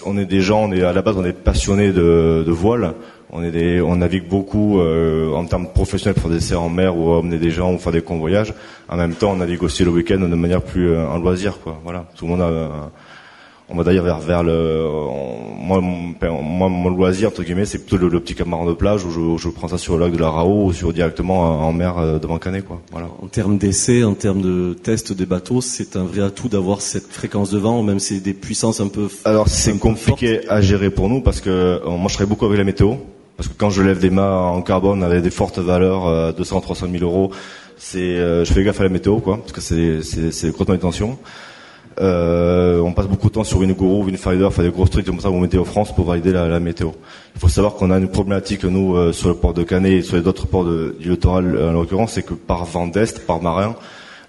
on 0.05 0.17
est 0.17 0.25
des 0.25 0.41
gens, 0.41 0.65
on 0.65 0.71
est 0.71 0.83
à 0.83 0.93
la 0.93 1.01
base, 1.01 1.15
on 1.17 1.25
est 1.25 1.33
passionnés 1.33 1.91
de, 1.91 2.43
de 2.45 2.51
voile. 2.51 2.93
On 3.29 3.43
est 3.43 3.51
des, 3.51 3.81
on 3.81 3.97
navigue 3.97 4.27
beaucoup 4.27 4.79
euh, 4.79 5.33
en 5.33 5.45
termes 5.45 5.67
professionnels 5.67 6.19
pour 6.19 6.29
des 6.29 6.37
essais 6.37 6.55
en 6.55 6.69
mer 6.69 6.95
ou 6.95 7.11
emmener 7.11 7.37
des 7.37 7.51
gens 7.51 7.73
ou 7.73 7.77
faire 7.77 7.91
des 7.91 8.01
convoyages. 8.01 8.53
En 8.87 8.95
même 8.95 9.15
temps, 9.15 9.31
on 9.31 9.35
navigue 9.37 9.63
aussi 9.63 9.83
le 9.83 9.91
week-end 9.91 10.19
de 10.19 10.27
manière 10.27 10.61
plus 10.61 10.91
euh, 10.91 11.05
en 11.05 11.17
loisir, 11.17 11.59
quoi. 11.59 11.79
Voilà, 11.83 12.05
tout 12.15 12.25
le 12.25 12.31
monde 12.31 12.41
a 12.41 12.89
on 13.69 13.75
va 13.75 13.83
d'ailleurs 13.83 14.05
vers, 14.05 14.19
vers 14.19 14.43
le 14.43 14.85
moi, 15.59 15.81
mon, 15.81 16.69
mon 16.69 16.89
loisir 16.89 17.29
entre 17.29 17.43
guillemets 17.43 17.65
c'est 17.65 17.79
plutôt 17.79 17.97
le, 17.97 18.19
petit 18.19 18.35
camaran 18.35 18.65
de 18.65 18.73
plage 18.73 19.03
où 19.03 19.11
je, 19.11 19.41
je, 19.41 19.49
prends 19.49 19.67
ça 19.67 19.77
sur 19.77 19.97
le 19.97 20.05
lac 20.05 20.13
de 20.13 20.17
la 20.17 20.29
Rao 20.29 20.65
ou 20.65 20.73
sur 20.73 20.93
directement 20.93 21.67
en 21.67 21.73
mer 21.73 21.97
euh, 21.97 22.19
devant 22.19 22.37
Canet 22.37 22.65
quoi. 22.65 22.81
Voilà. 22.91 23.07
En 23.21 23.27
termes 23.27 23.57
d'essais 23.57 24.03
en 24.03 24.13
termes 24.13 24.41
de 24.41 24.73
tests 24.73 25.11
des 25.11 25.25
bateaux 25.25 25.61
c'est 25.61 25.97
un 25.97 26.05
vrai 26.05 26.21
atout 26.21 26.47
d'avoir 26.47 26.81
cette 26.81 27.11
fréquence 27.11 27.51
de 27.51 27.57
vent 27.57 27.83
même 27.83 27.99
si 27.99 28.15
c'est 28.15 28.21
des 28.21 28.33
puissances 28.33 28.79
un 28.79 28.87
peu 28.87 29.09
alors 29.25 29.49
c'est 29.49 29.77
compliqué 29.77 30.47
à 30.49 30.61
gérer 30.61 30.89
pour 30.89 31.09
nous 31.09 31.21
parce 31.21 31.41
que 31.41 31.49
euh, 31.49 31.89
moi 31.89 32.07
je 32.07 32.13
travaille 32.13 32.29
beaucoup 32.29 32.45
avec 32.45 32.57
la 32.57 32.63
météo 32.63 32.93
parce 33.35 33.49
que 33.49 33.53
quand 33.57 33.69
je 33.69 33.81
lève 33.81 33.99
des 33.99 34.09
mâts 34.09 34.47
en 34.47 34.61
carbone 34.61 35.03
avec 35.03 35.21
des 35.21 35.29
fortes 35.29 35.59
valeurs 35.59 36.33
200 36.33 36.61
300 36.61 36.87
000 36.91 37.03
euros 37.03 37.31
c'est 37.77 37.99
euh, 37.99 38.43
je 38.45 38.53
fais 38.53 38.63
gaffe 38.63 38.79
à 38.79 38.83
la 38.83 38.89
météo 38.89 39.17
quoi 39.19 39.37
parce 39.37 39.51
que 39.51 39.61
c'est 39.61 40.01
c'est 40.01 40.31
c'est 40.31 40.51
grosse 40.51 40.67
manutention 40.67 41.17
euh, 41.99 42.79
on 42.79 42.93
passe 42.93 43.07
beaucoup 43.07 43.27
de 43.29 43.33
temps 43.33 43.43
sur 43.43 43.59
Winoguru, 43.59 44.05
Winfinder, 44.05 44.49
faire 44.51 44.63
des 44.63 44.69
gros 44.69 44.87
trucs 44.87 45.05
comme 45.05 45.19
ça 45.19 45.29
au 45.29 45.39
Météo 45.39 45.63
France 45.63 45.93
pour 45.95 46.05
valider 46.05 46.31
la, 46.31 46.59
météo. 46.59 46.89
Il 47.35 47.41
faut 47.41 47.47
savoir 47.47 47.73
qu'on 47.73 47.89
a 47.89 47.97
une 47.97 48.09
problématique 48.09 48.63
nous 48.65 48.95
euh, 48.95 49.11
sur 49.13 49.29
le 49.29 49.35
port 49.35 49.53
de 49.53 49.63
Canet 49.63 49.91
et 49.91 50.01
sur 50.01 50.15
les 50.17 50.27
autres 50.27 50.45
ports 50.47 50.65
du 50.65 51.09
littoral 51.09 51.55
euh, 51.55 51.69
en 51.69 51.73
l'occurrence, 51.73 52.13
c'est 52.13 52.23
que 52.23 52.33
par 52.33 52.65
vent 52.65 52.87
d'est, 52.87 53.25
par 53.25 53.41
marin, 53.41 53.75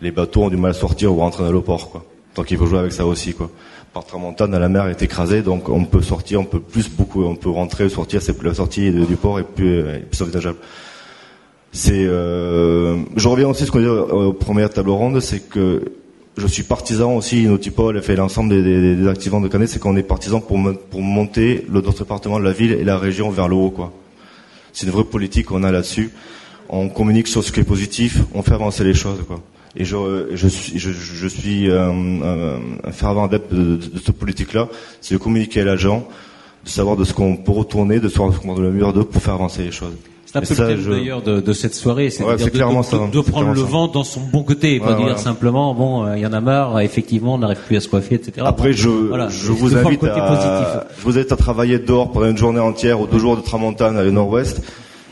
les 0.01 0.11
bateaux 0.11 0.45
ont 0.45 0.49
du 0.49 0.57
mal 0.57 0.71
à 0.71 0.75
sortir 0.75 1.15
ou 1.15 1.21
à 1.21 1.25
rentrer 1.25 1.45
dans 1.45 1.53
le 1.53 1.61
port. 1.61 1.91
Quoi. 1.91 2.05
Donc 2.37 2.51
il 2.51 2.57
faut 2.57 2.67
jouer 2.67 2.79
avec 2.79 2.93
ça 2.93 3.05
aussi. 3.05 3.35
Quoi. 3.35 3.51
Par 3.93 4.05
tramontane, 4.07 4.57
la 4.57 4.69
mer 4.69 4.87
est 4.87 5.03
écrasée, 5.03 5.43
donc 5.43 5.69
on 5.69 5.85
peut 5.85 6.03
sortir, 6.03 6.41
on 6.41 6.45
peut 6.45 6.61
plus 6.61 6.89
beaucoup, 6.89 7.25
on 7.25 7.37
peut 7.37 7.51
rentrer 7.51 7.85
ou 7.85 7.89
sortir. 7.91 8.23
C'est 8.23 8.43
la 8.43 8.55
sortie 8.55 8.91
du 8.91 9.17
port 9.17 9.39
est 9.41 9.45
plus, 9.45 9.81
est 9.81 10.09
plus 10.11 10.23
envisageable. 10.23 10.59
C'est, 11.73 12.07
euh, 12.07 12.97
je 13.17 13.29
reviens 13.29 13.49
aussi 13.49 13.65
à 13.65 13.67
ce 13.67 13.71
qu'on 13.71 13.81
dit 13.81 13.87
aux 13.87 14.33
premières 14.33 14.71
tables 14.71 14.91
rondes, 14.91 15.21
c'est 15.21 15.41
que 15.41 15.83
je 16.39 16.47
suis 16.47 16.63
partisan 16.63 17.15
aussi, 17.17 17.47
Notipol 17.47 18.01
fait 18.03 18.17
l'ensemble 18.17 18.51
des, 18.51 18.63
des, 18.63 18.97
des, 18.97 19.09
activants 19.09 19.41
de 19.41 19.49
Canet, 19.49 19.69
c'est 19.69 19.79
qu'on 19.79 19.97
est 19.97 20.03
partisan 20.03 20.41
pour, 20.41 20.59
pour 20.91 21.03
monter 21.03 21.65
le 21.69 21.81
notre 21.81 21.99
département 21.99 22.39
de 22.39 22.45
la 22.45 22.53
ville 22.53 22.73
et 22.73 22.85
la 22.85 22.99
région 22.99 23.31
vers 23.31 23.49
le 23.49 23.57
haut, 23.57 23.71
quoi. 23.71 23.93
C'est 24.73 24.87
une 24.87 24.93
vraie 24.93 25.05
politique 25.05 25.47
qu'on 25.47 25.65
a 25.65 25.73
là-dessus. 25.73 26.11
On 26.69 26.89
communique 26.89 27.29
sur 27.29 27.43
ce 27.43 27.51
qui 27.51 27.61
est 27.61 27.65
positif, 27.65 28.19
on 28.35 28.43
fait 28.43 28.53
avancer 28.53 28.85
les 28.85 28.95
choses, 28.95 29.25
quoi. 29.27 29.41
Et 29.77 29.85
je, 29.85 30.29
je 30.33 30.49
suis, 30.49 30.79
je, 30.79 30.91
je 30.91 31.29
suis 31.29 31.71
un, 31.71 32.23
un, 32.23 32.61
un, 32.85 32.93
fervent 32.93 33.25
adepte 33.25 33.53
de, 33.53 33.77
de, 33.77 33.99
cette 33.99 34.17
politique-là, 34.17 34.69
c'est 35.01 35.15
de 35.15 35.19
communiquer 35.19 35.61
à 35.61 35.65
l'agent, 35.65 36.09
de 36.65 36.69
savoir 36.69 36.97
de 36.97 37.05
ce 37.05 37.13
qu'on 37.13 37.37
peut 37.37 37.53
retourner, 37.53 38.01
de 38.01 38.09
savoir 38.09 38.35
ce 38.35 38.39
qu'on 38.41 38.59
le 38.59 38.73
mur 38.73 38.93
d'eux 38.93 39.05
pour 39.05 39.23
faire 39.23 39.35
avancer 39.35 39.65
les 39.65 39.71
choses. 39.71 39.95
C'est 40.31 40.37
un 40.37 40.43
peu 40.43 40.63
le 40.63 40.77
thème 40.77 40.91
d'ailleurs 40.91 41.23
de, 41.23 41.41
de, 41.41 41.53
cette 41.55 41.75
soirée, 41.75 42.11
c'est 42.11 42.23
de, 42.23 42.29
de, 42.29 43.21
prendre 43.23 43.55
le 43.55 43.61
vent 43.63 43.89
dans 43.89 44.05
son 44.05 44.21
bon 44.21 44.43
côté, 44.43 44.79
pas 44.79 44.93
dire 44.93 45.19
simplement 45.19 45.75
bon, 45.75 46.05
euh, 46.05 46.19
il 46.19 46.23
y 46.23 46.27
en 46.27 46.35
a 46.35 46.41
marre, 46.43 46.81
effectivement, 46.81 47.35
on 47.35 47.39
n'arrive 47.39 47.61
plus 47.67 47.79
à 47.79 47.81
se 47.81 47.89
coiffer, 47.89 48.17
etc. 48.17 48.45
Après, 48.45 48.75
je, 48.75 48.91
je 49.31 49.53
vous 49.53 49.75
invite 49.75 50.05
à, 50.05 50.87
je 50.99 51.03
vous 51.03 51.17
invite 51.17 51.33
à 51.33 51.37
travailler 51.37 51.79
dehors 51.79 52.13
pendant 52.13 52.27
une 52.27 52.37
journée 52.37 52.61
entière 52.61 53.01
ou 53.01 53.07
deux 53.07 53.19
jours 53.19 53.39
de 53.39 53.43
tramontane 53.43 53.97
à 53.97 54.05
le 54.05 54.11
nord-ouest. 54.11 54.61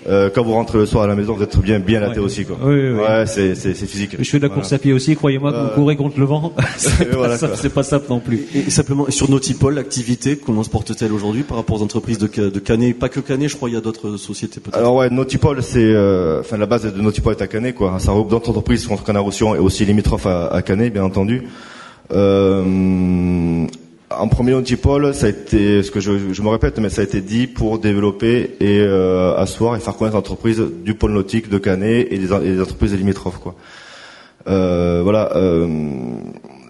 Euh, 0.09 0.31
quand 0.35 0.43
vous 0.45 0.53
rentrez 0.53 0.79
le 0.79 0.87
soir 0.87 1.05
à 1.05 1.07
la 1.07 1.15
maison, 1.15 1.35
vous 1.35 1.43
êtes 1.43 1.59
bien 1.59 1.79
bien 1.81 2.01
laté 2.01 2.21
aussi 2.21 2.45
quoi. 2.45 2.57
Oui, 2.63 2.75
oui, 2.75 2.91
Ouais, 2.99 3.25
c'est 3.27 3.55
c'est 3.55 3.75
c'est 3.75 3.87
physique. 3.87 4.17
Je 4.19 4.31
fais 4.31 4.39
de 4.39 4.43
la 4.45 4.49
course 4.55 4.73
à 4.73 4.79
pied 4.79 4.93
aussi, 4.93 5.17
croyez-moi 5.17 5.53
que 5.53 5.57
vous 5.59 5.65
Euh, 5.67 5.75
courez 5.75 5.97
contre 5.97 6.19
le 6.21 6.27
vent. 6.27 6.53
c'est 6.77 7.09
pas, 7.11 7.17
voilà, 7.17 7.37
simple- 7.37 7.53
quoi. 7.53 7.63
c'est 7.63 7.75
pas 7.75 7.83
simple 7.83 8.07
non 8.11 8.21
plus. 8.21 8.47
Et, 8.55 8.59
et 8.61 8.71
simplement, 8.71 9.07
sur 9.11 9.31
Notipol, 9.31 9.75
l'activité, 9.75 10.37
comment 10.37 10.63
se 10.63 10.71
porte-t-elle 10.71 11.13
aujourd'hui 11.13 11.43
par 11.43 11.57
rapport 11.57 11.81
aux 11.81 11.83
entreprises 11.83 12.19
de, 12.19 12.27
de 12.49 12.59
Canet? 12.61 12.99
Pas 12.99 13.09
que 13.09 13.21
Canet, 13.21 13.49
je 13.49 13.57
crois, 13.57 13.69
il 13.69 13.75
y 13.75 13.79
a 13.79 13.81
d'autres 13.81 14.17
sociétés 14.17 14.61
peut-être. 14.61 14.77
Alors 14.79 14.95
ouais, 14.97 15.11
Notipol, 15.11 15.63
c'est, 15.63 15.79
euh, 15.83 16.41
enfin 16.41 16.57
la 16.57 16.67
base 16.67 16.85
de 16.93 17.01
Notipol 17.01 17.35
est 17.39 17.43
à 17.43 17.47
Canet, 17.47 17.75
quoi. 17.75 17.99
Ça 17.99 18.13
regroupe 18.13 18.31
d'autres 18.31 18.51
entreprises 18.51 18.87
contre 18.87 19.03
Canard-Roussillon 19.05 19.55
et 19.55 19.59
aussi 19.59 19.85
limitrophes 19.85 20.27
à, 20.27 20.47
à 20.49 20.63
Canet, 20.63 20.93
bien 20.93 21.05
entendu. 21.05 21.43
Euh, 22.13 23.67
en 24.11 24.29
premier 24.29 24.53
Notipol, 24.53 25.15
ça 25.15 25.27
a 25.27 25.29
été, 25.31 25.83
ce 25.83 25.91
que 25.91 26.01
je, 26.01 26.33
je 26.33 26.43
me 26.43 26.49
répète, 26.49 26.79
mais 26.79 26.91
ça 26.91 27.01
a 27.01 27.05
été 27.05 27.21
dit 27.21 27.47
pour 27.47 27.79
développer 27.79 28.57
et 28.61 28.79
euh, 28.81 29.37
asseoir 29.37 29.77
et 29.77 29.81
faire 29.81 29.97
connaître 29.97 30.17
l'entreprise 30.17 30.63
du 30.85 30.95
pôle 30.95 31.13
nautique 31.13 31.49
de 31.49 31.59
Canet 31.59 32.07
et 32.11 32.19
des, 32.19 32.33
et 32.33 32.53
des 32.53 32.61
entreprises 32.61 32.95
limitrophes, 32.95 33.39
quoi. 33.39 33.55
Euh, 34.49 35.01
voilà. 35.03 35.35
Euh, 35.37 35.67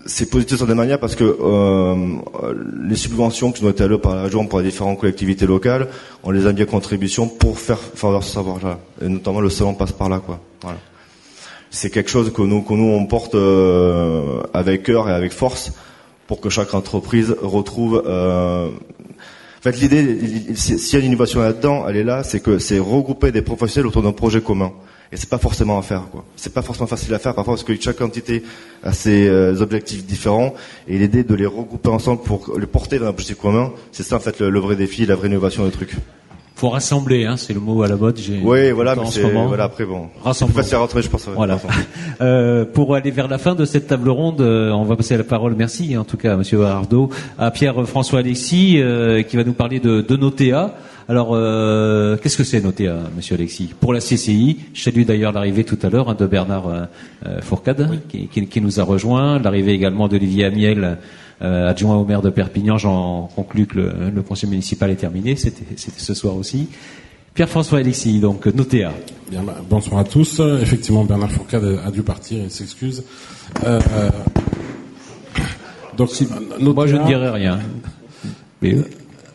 c'est 0.07 0.31
positif 0.31 0.57
sur 0.57 0.67
des 0.67 0.75
manières 0.75 1.01
parce 1.01 1.17
que 1.17 1.25
euh, 1.25 1.95
les 2.89 2.95
subventions 2.95 3.53
qui 3.53 3.63
nous 3.63 3.69
ont 3.69 3.73
été 3.73 3.83
allouées 3.83 3.99
par 3.99 4.15
la 4.15 4.23
région 4.23 4.47
pour 4.47 4.61
les 4.61 4.67
différentes 4.67 4.99
collectivités 4.99 5.47
locales, 5.47 5.89
on 6.23 6.31
les 6.31 6.47
a 6.47 6.53
mis 6.53 6.63
à 6.63 6.67
contribution 6.67 7.29
pour 7.29 7.59
faire 7.59 7.79
faire 7.79 8.13
leur 8.13 8.25
savoir-là. 8.25 8.79
Et 9.03 9.09
notamment 9.09 9.41
le 9.41 9.51
salon 9.51 9.75
passe 9.75 9.93
par 9.93 10.09
là, 10.09 10.21
quoi. 10.25 10.41
Voilà. 10.63 10.79
C'est 11.71 11.91
quelque 11.91 12.09
chose 12.09 12.33
que 12.33 12.43
nous, 12.43 12.63
que 12.63 12.73
nous 12.73 12.85
on 12.85 13.05
porte 13.07 13.35
euh, 13.35 14.41
avec 14.55 14.85
cœur 14.85 15.09
et 15.09 15.13
avec 15.13 15.33
force 15.33 15.73
pour 16.27 16.41
que 16.41 16.49
chaque 16.51 16.75
entreprise 16.75 17.35
retrouve. 17.41 18.03
Euh... 18.07 18.69
En 18.69 19.63
fait, 19.63 19.79
l'idée, 19.81 20.55
s'il 20.55 20.93
y 20.93 20.97
a 20.97 20.99
une 21.01 21.07
innovation 21.07 21.41
là-dedans, 21.41 21.89
elle 21.89 21.97
est 21.97 22.05
là, 22.05 22.23
c'est 22.23 22.41
que 22.41 22.59
c'est 22.59 22.79
regrouper 22.79 23.33
des 23.33 23.43
professionnels 23.43 23.89
autour 23.89 24.03
d'un 24.03 24.13
projet 24.13 24.41
commun. 24.41 24.73
Et 25.13 25.17
c'est 25.17 25.29
pas 25.29 25.39
forcément 25.39 25.79
à 25.79 25.83
faire, 25.83 26.09
quoi. 26.11 26.25
C'est 26.37 26.53
pas 26.53 26.63
forcément 26.63 26.89
facile 26.89 27.15
à 27.15 27.19
faire 27.19 27.35
parfois 27.35 27.55
parce 27.55 27.65
que 27.65 27.81
chaque 27.81 28.01
entité 28.01 28.43
a 28.83 28.93
ses 28.93 29.29
euh, 29.29 29.61
objectifs 29.61 30.05
différents 30.05 30.55
et 30.89 30.99
l'idée 30.99 31.23
de 31.23 31.35
les 31.35 31.47
regrouper 31.47 31.91
ensemble 31.91 32.23
pour 32.23 32.59
les 32.59 32.67
porter 32.67 32.99
vers 32.99 33.07
un 33.07 33.11
objectif 33.11 33.39
commun, 33.39 33.73
c'est 33.93 34.03
ça 34.03 34.17
en 34.17 34.21
fait 34.21 34.41
le, 34.41 34.51
le 34.51 34.59
vrai 34.59 34.75
défi, 34.75 35.07
la 35.07 35.15
vraie 35.15 35.29
innovation 35.29 35.65
du 35.65 35.71
truc. 35.71 35.95
Faut 36.59 36.71
rassembler, 36.71 37.27
hein, 37.27 37.37
c'est 37.37 37.53
le 37.53 37.61
mot 37.61 37.83
à 37.83 37.87
la 37.89 37.97
mode. 37.97 38.17
j'ai- 38.19 38.41
Oui, 38.43 38.71
voilà, 38.71 38.99
en 38.99 39.03
mais 39.03 39.07
ce 39.11 39.21
c'est 39.21 39.23
moment. 39.27 39.47
voilà 39.47 39.65
après 39.65 39.85
bon. 39.85 40.09
À 40.25 40.33
rentrer, 40.79 41.03
je 41.03 41.09
pense. 41.11 41.29
Voilà. 41.29 41.61
Euh, 42.23 42.65
pour 42.65 42.95
aller 42.95 43.11
vers 43.11 43.29
la 43.29 43.37
fin 43.37 43.55
de 43.55 43.67
cette 43.67 43.89
table 43.89 44.09
ronde, 44.09 44.41
euh, 44.41 44.71
on 44.71 44.85
va 44.85 44.97
passer 44.97 45.19
la 45.19 45.23
parole, 45.25 45.55
merci 45.55 45.99
en 45.99 46.05
tout 46.05 46.17
cas, 46.17 46.35
Monsieur 46.35 46.65
Ardo, 46.65 47.11
à 47.39 47.51
Pierre-François 47.51 48.21
Alexis, 48.21 48.81
euh, 48.81 49.23
qui 49.23 49.37
va 49.37 49.45
nous 49.45 49.53
parler 49.53 49.81
de, 49.81 50.01
de 50.01 50.17
Notea. 50.17 50.73
Alors, 51.11 51.33
euh, 51.35 52.17
qu'est-ce 52.17 52.39
que 52.39 52.43
c'est 52.45 52.63
Notea, 52.63 52.97
Monsieur 53.15 53.35
Alexis? 53.35 53.75
Pour 53.79 53.93
la 53.93 54.01
CCI, 54.01 54.57
je 54.73 54.83
salue 54.83 55.03
d'ailleurs 55.05 55.33
l'arrivée 55.33 55.65
tout 55.65 55.79
à 55.83 55.91
l'heure 55.91 56.09
hein, 56.09 56.17
de 56.19 56.25
Bernard 56.27 56.69
euh, 56.69 56.81
euh, 57.27 57.41
Fourcade, 57.43 58.01
qui, 58.09 58.29
qui- 58.29 58.47
qui 58.47 58.61
nous 58.63 58.81
a 58.81 58.83
rejoint, 58.83 59.39
l'arrivée 59.39 59.73
également 59.73 60.09
d'Olivier 60.09 60.47
Amiel, 60.47 60.97
euh, 61.43 61.69
adjoint 61.69 61.97
au 61.97 62.05
maire 62.05 62.23
de 62.23 62.31
Perpignan. 62.31 62.79
J'en 62.79 63.29
conclus 63.35 63.67
que 63.67 63.79
le, 63.79 64.11
le 64.15 64.23
conseil 64.23 64.49
municipal 64.51 64.91
est 64.91 64.97
terminé, 64.97 65.37
c'était 65.37 65.65
ce 65.77 66.15
soir 66.15 66.37
aussi. 66.37 66.69
Pierre-François 67.35 67.81
Alexis, 67.81 68.19
donc 68.19 68.47
Notea. 68.47 68.93
Bien, 69.31 69.43
bah, 69.43 69.57
bonsoir 69.69 70.01
à 70.01 70.05
tous. 70.05 70.41
Euh, 70.41 70.59
Effectivement, 70.63 71.05
Bernard 71.05 71.31
Fourcade 71.31 71.81
a 71.85 71.91
dû 71.91 72.03
partir, 72.03 72.43
il 72.43 72.51
s'excuse. 72.51 73.05
Euh, 73.65 73.79
euh, 73.93 74.11
donc, 75.99 76.11
Moi, 76.59 76.87
je 76.87 76.97
ne 76.97 77.05
dirai 77.07 77.29
rien. 77.29 77.59
Mais, 78.63 78.77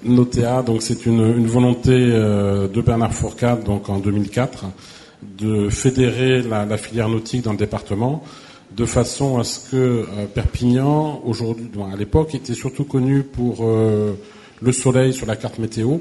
Notea, 0.03 0.63
donc 0.63 0.81
c'est 0.81 1.05
une, 1.05 1.19
une 1.19 1.45
volonté 1.45 1.91
euh, 1.93 2.67
de 2.67 2.81
Bernard 2.81 3.13
Fourcade, 3.13 3.63
donc 3.63 3.87
en 3.87 3.99
2004, 3.99 4.65
de 5.37 5.69
fédérer 5.69 6.41
la, 6.41 6.65
la 6.65 6.77
filière 6.77 7.07
nautique 7.07 7.43
dans 7.43 7.51
le 7.51 7.57
département, 7.57 8.23
de 8.75 8.85
façon 8.85 9.37
à 9.39 9.43
ce 9.43 9.59
que 9.69 9.75
euh, 9.75 10.25
Perpignan, 10.33 11.21
aujourd'hui, 11.25 11.69
à 11.91 11.95
l'époque, 11.95 12.35
était 12.35 12.53
surtout 12.53 12.85
connu 12.85 13.23
pour 13.23 13.59
euh, 13.61 14.13
le 14.61 14.71
soleil 14.71 15.13
sur 15.13 15.25
la 15.25 15.35
carte 15.35 15.59
météo, 15.59 15.97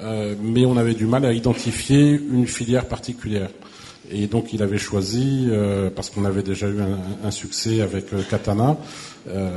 euh, 0.00 0.34
mais 0.40 0.64
on 0.66 0.76
avait 0.76 0.94
du 0.94 1.06
mal 1.06 1.24
à 1.24 1.32
identifier 1.32 2.12
une 2.12 2.46
filière 2.46 2.86
particulière. 2.86 3.50
Et 4.10 4.28
donc 4.28 4.52
il 4.52 4.62
avait 4.62 4.78
choisi, 4.78 5.48
parce 5.96 6.10
qu'on 6.10 6.24
avait 6.24 6.44
déjà 6.44 6.68
eu 6.68 6.76
un, 7.24 7.30
succès 7.32 7.80
avec 7.80 8.06
Katana, 8.30 8.76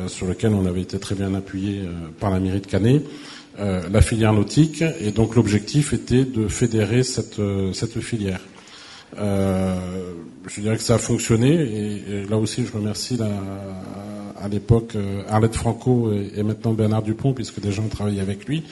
sur 0.07 0.25
lequel 0.25 0.55
on 0.55 0.65
avait 0.65 0.81
été 0.81 0.97
très 0.97 1.13
bien 1.13 1.35
appuyé 1.35 1.81
par 2.19 2.31
la 2.31 2.39
mairie 2.39 2.59
de 2.59 2.65
Canet, 2.65 3.03
la 3.59 4.01
filière 4.01 4.33
nautique. 4.33 4.83
Et 5.01 5.11
donc 5.11 5.35
l'objectif 5.35 5.93
était 5.93 6.25
de 6.25 6.47
fédérer 6.47 7.03
cette 7.03 7.99
filière. 8.01 8.41
Euh, 9.17 10.13
je 10.47 10.61
dirais 10.61 10.77
que 10.77 10.83
ça 10.83 10.95
a 10.95 10.97
fonctionné 10.97 11.53
et, 11.53 12.25
là 12.29 12.37
aussi 12.37 12.65
je 12.65 12.71
remercie 12.71 13.17
la, 13.17 13.29
à 14.41 14.47
l'époque 14.47 14.95
euh, 14.95 15.23
Arlette 15.27 15.55
Franco 15.55 16.11
et, 16.11 16.31
et 16.35 16.43
maintenant 16.43 16.73
Bernard 16.73 17.01
Dupont 17.01 17.33
puisque 17.33 17.59
déjà 17.59 17.81
on 17.81 17.87
travaille 17.87 18.19
avec 18.19 18.45
lui. 18.45 18.63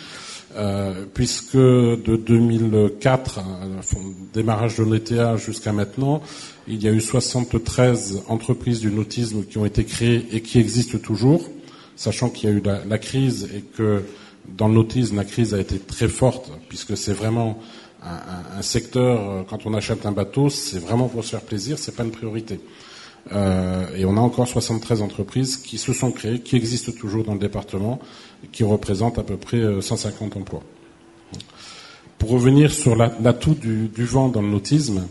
Euh, 0.56 1.06
puisque 1.14 1.58
de 1.58 2.16
2004 2.16 3.40
euh, 3.40 4.00
démarrage 4.34 4.78
de 4.78 4.86
l'ETA 4.86 5.36
jusqu'à 5.36 5.74
maintenant 5.74 6.22
il 6.70 6.82
y 6.82 6.88
a 6.88 6.92
eu 6.92 7.02
73 7.02 8.24
entreprises 8.28 8.80
du 8.80 8.90
nautisme 8.90 9.44
qui 9.44 9.58
ont 9.58 9.66
été 9.66 9.84
créées 9.84 10.26
et 10.32 10.42
qui 10.42 10.58
existent 10.58 10.98
toujours 11.00 11.50
sachant 11.98 12.30
qu'il 12.30 12.50
y 12.50 12.54
a 12.54 12.56
eu 12.56 12.62
la, 12.64 12.86
la 12.86 12.98
crise 12.98 13.50
et 13.54 13.62
que 13.62 14.04
dans 14.48 14.70
le 14.70 14.76
nautisme 14.76 15.18
la 15.18 15.26
crise 15.26 15.54
a 15.54 15.60
été 15.60 15.78
très 15.80 16.08
forte 16.08 16.50
puisque 16.70 16.96
c'est 16.96 17.14
vraiment 17.14 17.60
un, 18.08 18.60
un, 18.60 18.62
secteur, 18.62 19.30
euh, 19.30 19.44
quand 19.48 19.66
on 19.66 19.74
achète 19.74 20.06
un 20.06 20.12
bateau, 20.12 20.50
c'est 20.50 20.80
vraiment 20.80 21.08
pour 21.08 21.24
se 21.24 21.32
faire 21.32 21.42
plaisir, 21.42 21.78
c'est 21.80 21.96
pas 21.96 22.04
une 22.04 22.12
priorité. 22.12 22.60
Euh, 23.34 23.86
et 23.96 24.06
on 24.06 24.16
a 24.18 24.20
encore 24.20 24.48
73 24.48 25.02
entreprises 25.02 25.58
qui 25.58 25.78
se 25.78 25.94
sont 25.94 26.12
créées, 26.12 26.40
qui 26.40 26.56
existent 26.56 26.92
toujours 26.92 27.24
dans 27.24 27.34
le 27.34 27.40
département, 27.40 28.00
qui 28.52 28.64
représentent 28.64 29.20
à 29.20 29.24
peu 29.24 29.38
près 29.38 29.62
150 29.82 30.38
emplois. 30.38 30.64
Pour 32.18 32.30
revenir 32.32 32.72
sur 32.72 32.96
l'atout 32.96 33.54
du, 33.54 34.06
vent 34.06 34.30
dans 34.30 34.42
le 34.42 34.48
nautisme, 34.48 35.08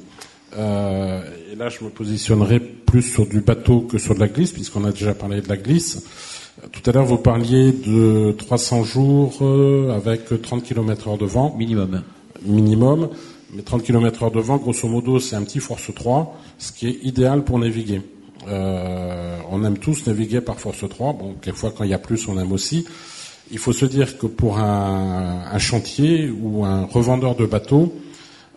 euh, 0.56 1.22
et 1.52 1.56
là 1.56 1.68
je 1.68 1.84
me 1.84 1.90
positionnerai 1.90 2.58
plus 2.58 3.02
sur 3.02 3.26
du 3.26 3.40
bateau 3.40 3.80
que 3.80 3.98
sur 3.98 4.14
de 4.14 4.20
la 4.20 4.28
glisse, 4.28 4.52
puisqu'on 4.52 4.84
a 4.84 4.92
déjà 4.92 5.14
parlé 5.14 5.40
de 5.40 5.48
la 5.48 5.56
glisse. 5.56 6.04
Tout 6.72 6.88
à 6.88 6.92
l'heure, 6.92 7.04
vous 7.04 7.18
parliez 7.18 7.72
de 7.72 8.32
300 8.32 8.82
jours 8.82 9.38
euh, 9.42 9.94
avec 9.94 10.40
30 10.40 10.64
km 10.64 11.08
heure 11.08 11.18
de 11.18 11.26
vent. 11.26 11.54
Minimum 11.56 12.02
minimum, 12.46 13.10
mais 13.52 13.62
30 13.62 13.82
km 13.82 14.24
heure 14.24 14.30
de 14.30 14.40
vent, 14.40 14.56
grosso 14.56 14.88
modo, 14.88 15.20
c'est 15.20 15.36
un 15.36 15.42
petit 15.42 15.60
force 15.60 15.94
3, 15.94 16.36
ce 16.58 16.72
qui 16.72 16.88
est 16.88 16.98
idéal 17.02 17.44
pour 17.44 17.58
naviguer. 17.58 18.02
Euh, 18.48 19.38
on 19.50 19.64
aime 19.64 19.78
tous 19.78 20.06
naviguer 20.06 20.40
par 20.40 20.58
force 20.60 20.88
3, 20.88 21.12
bon, 21.14 21.34
quelquefois 21.40 21.72
quand 21.76 21.84
il 21.84 21.90
y 21.90 21.94
a 21.94 21.98
plus, 21.98 22.28
on 22.28 22.38
aime 22.38 22.52
aussi. 22.52 22.86
Il 23.50 23.58
faut 23.58 23.72
se 23.72 23.86
dire 23.86 24.18
que 24.18 24.26
pour 24.26 24.58
un, 24.58 25.44
un 25.50 25.58
chantier 25.58 26.28
ou 26.28 26.64
un 26.64 26.84
revendeur 26.84 27.36
de 27.36 27.46
bateaux, 27.46 27.92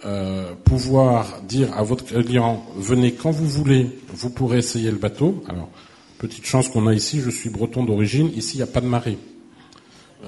euh, 0.06 0.54
pouvoir 0.64 1.42
dire 1.42 1.78
à 1.78 1.84
votre 1.84 2.06
client, 2.06 2.64
venez 2.78 3.12
quand 3.12 3.32
vous 3.32 3.48
voulez, 3.48 4.00
vous 4.14 4.30
pourrez 4.30 4.60
essayer 4.60 4.90
le 4.92 4.98
bateau. 4.98 5.44
Alors, 5.50 5.68
petite 6.20 6.46
chance 6.46 6.70
qu'on 6.70 6.88
a 6.88 6.94
ici, 6.94 7.20
je 7.20 7.30
suis 7.30 7.50
breton 7.50 7.84
d'origine, 7.84 8.32
ici 8.34 8.54
il 8.54 8.58
n'y 8.58 8.64
a 8.64 8.68
pas 8.68 8.80
de 8.80 8.86
marée. 8.86 9.18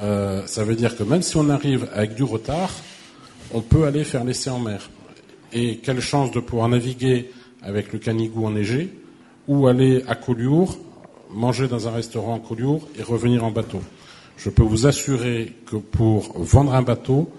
Euh, 0.04 0.46
ça 0.46 0.66
veut 0.66 0.76
dire 0.76 0.98
que 0.98 1.04
même 1.04 1.22
si 1.22 1.38
on 1.38 1.50
arrive 1.50 1.88
avec 1.94 2.16
du 2.16 2.24
retard, 2.24 2.70
on 3.53 3.61
peut 3.61 3.86
aller 3.86 4.03
faire 4.03 4.23
l'essai 4.23 4.49
en 4.49 4.60
mer. 4.60 4.90
Et 5.53 5.78
quelle 5.78 5.99
chance 5.99 6.32
de 6.32 6.40
pouvoir 6.40 6.69
naviguer 6.69 7.32
avec 7.61 7.94
le 7.94 7.99
canigou 7.99 8.45
enneigé 8.45 8.94
ou 9.48 9.68
aller 9.68 10.03
à 10.07 10.15
Collioure, 10.15 10.78
manger 11.30 11.68
dans 11.68 11.88
un 11.88 11.91
restaurant 11.91 12.36
à 12.36 12.40
Collioure 12.40 12.88
et 12.98 13.03
revenir 13.03 13.44
en 13.44 13.52
bateau. 13.52 13.82
Je 14.38 14.49
peux 14.49 14.64
vous 14.64 14.88
assurer 14.88 15.56
que 15.65 15.76
pour 15.76 16.34
vendre 16.40 16.73
un 16.73 16.82
bateau, 16.82 17.30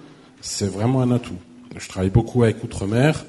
c'est 0.40 0.70
vraiment 0.70 1.01
un 1.01 1.10
atout. 1.12 1.39
Je 1.76 1.89
travaille 1.89 2.10
beaucoup 2.10 2.43
avec 2.43 2.62
Outre-mer. 2.62 3.24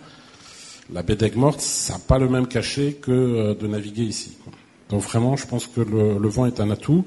La 0.92 1.02
baie 1.02 1.16
d'Aigues-Mortes, 1.16 1.62
ça 1.62 1.94
n'a 1.94 2.00
pas 2.00 2.20
le 2.20 2.28
même 2.28 2.48
cachet 2.48 2.94
que 2.94 3.54
de 3.54 3.68
naviguer 3.68 4.04
ici. 4.04 4.38
Donc 4.90 5.02
vraiment, 5.02 5.36
je 5.36 5.48
pense 5.48 5.66
que 5.66 5.82
le, 5.82 6.20
le 6.20 6.30
vent 6.30 6.46
est 6.46 6.60
un 6.60 6.70
atout. 6.70 7.06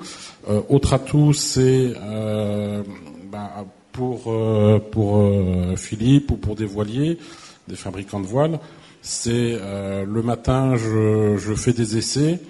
Euh, 0.49 0.63
autre 0.69 0.95
atout, 0.95 1.33
c'est 1.33 1.93
euh, 1.97 2.83
bah, 3.31 3.67
pour, 3.97 4.31
euh, 4.31 4.79
euh, 4.97 5.77
Philippe 5.77 6.31
ou 6.31 6.37
pour 6.37 6.55
des 6.55 6.67
voiliers, 6.67 7.19
des 7.67 7.77
fabricants 7.77 8.21
de 8.21 8.27
voiles, 8.27 8.61
c'est 9.01 9.57
euh, 9.61 10.05
le 10.05 10.23
matin 10.23 10.77
je, 10.77 11.37
je, 11.39 11.55
fais 11.55 11.73
des 11.73 11.97
essais, 11.97 12.41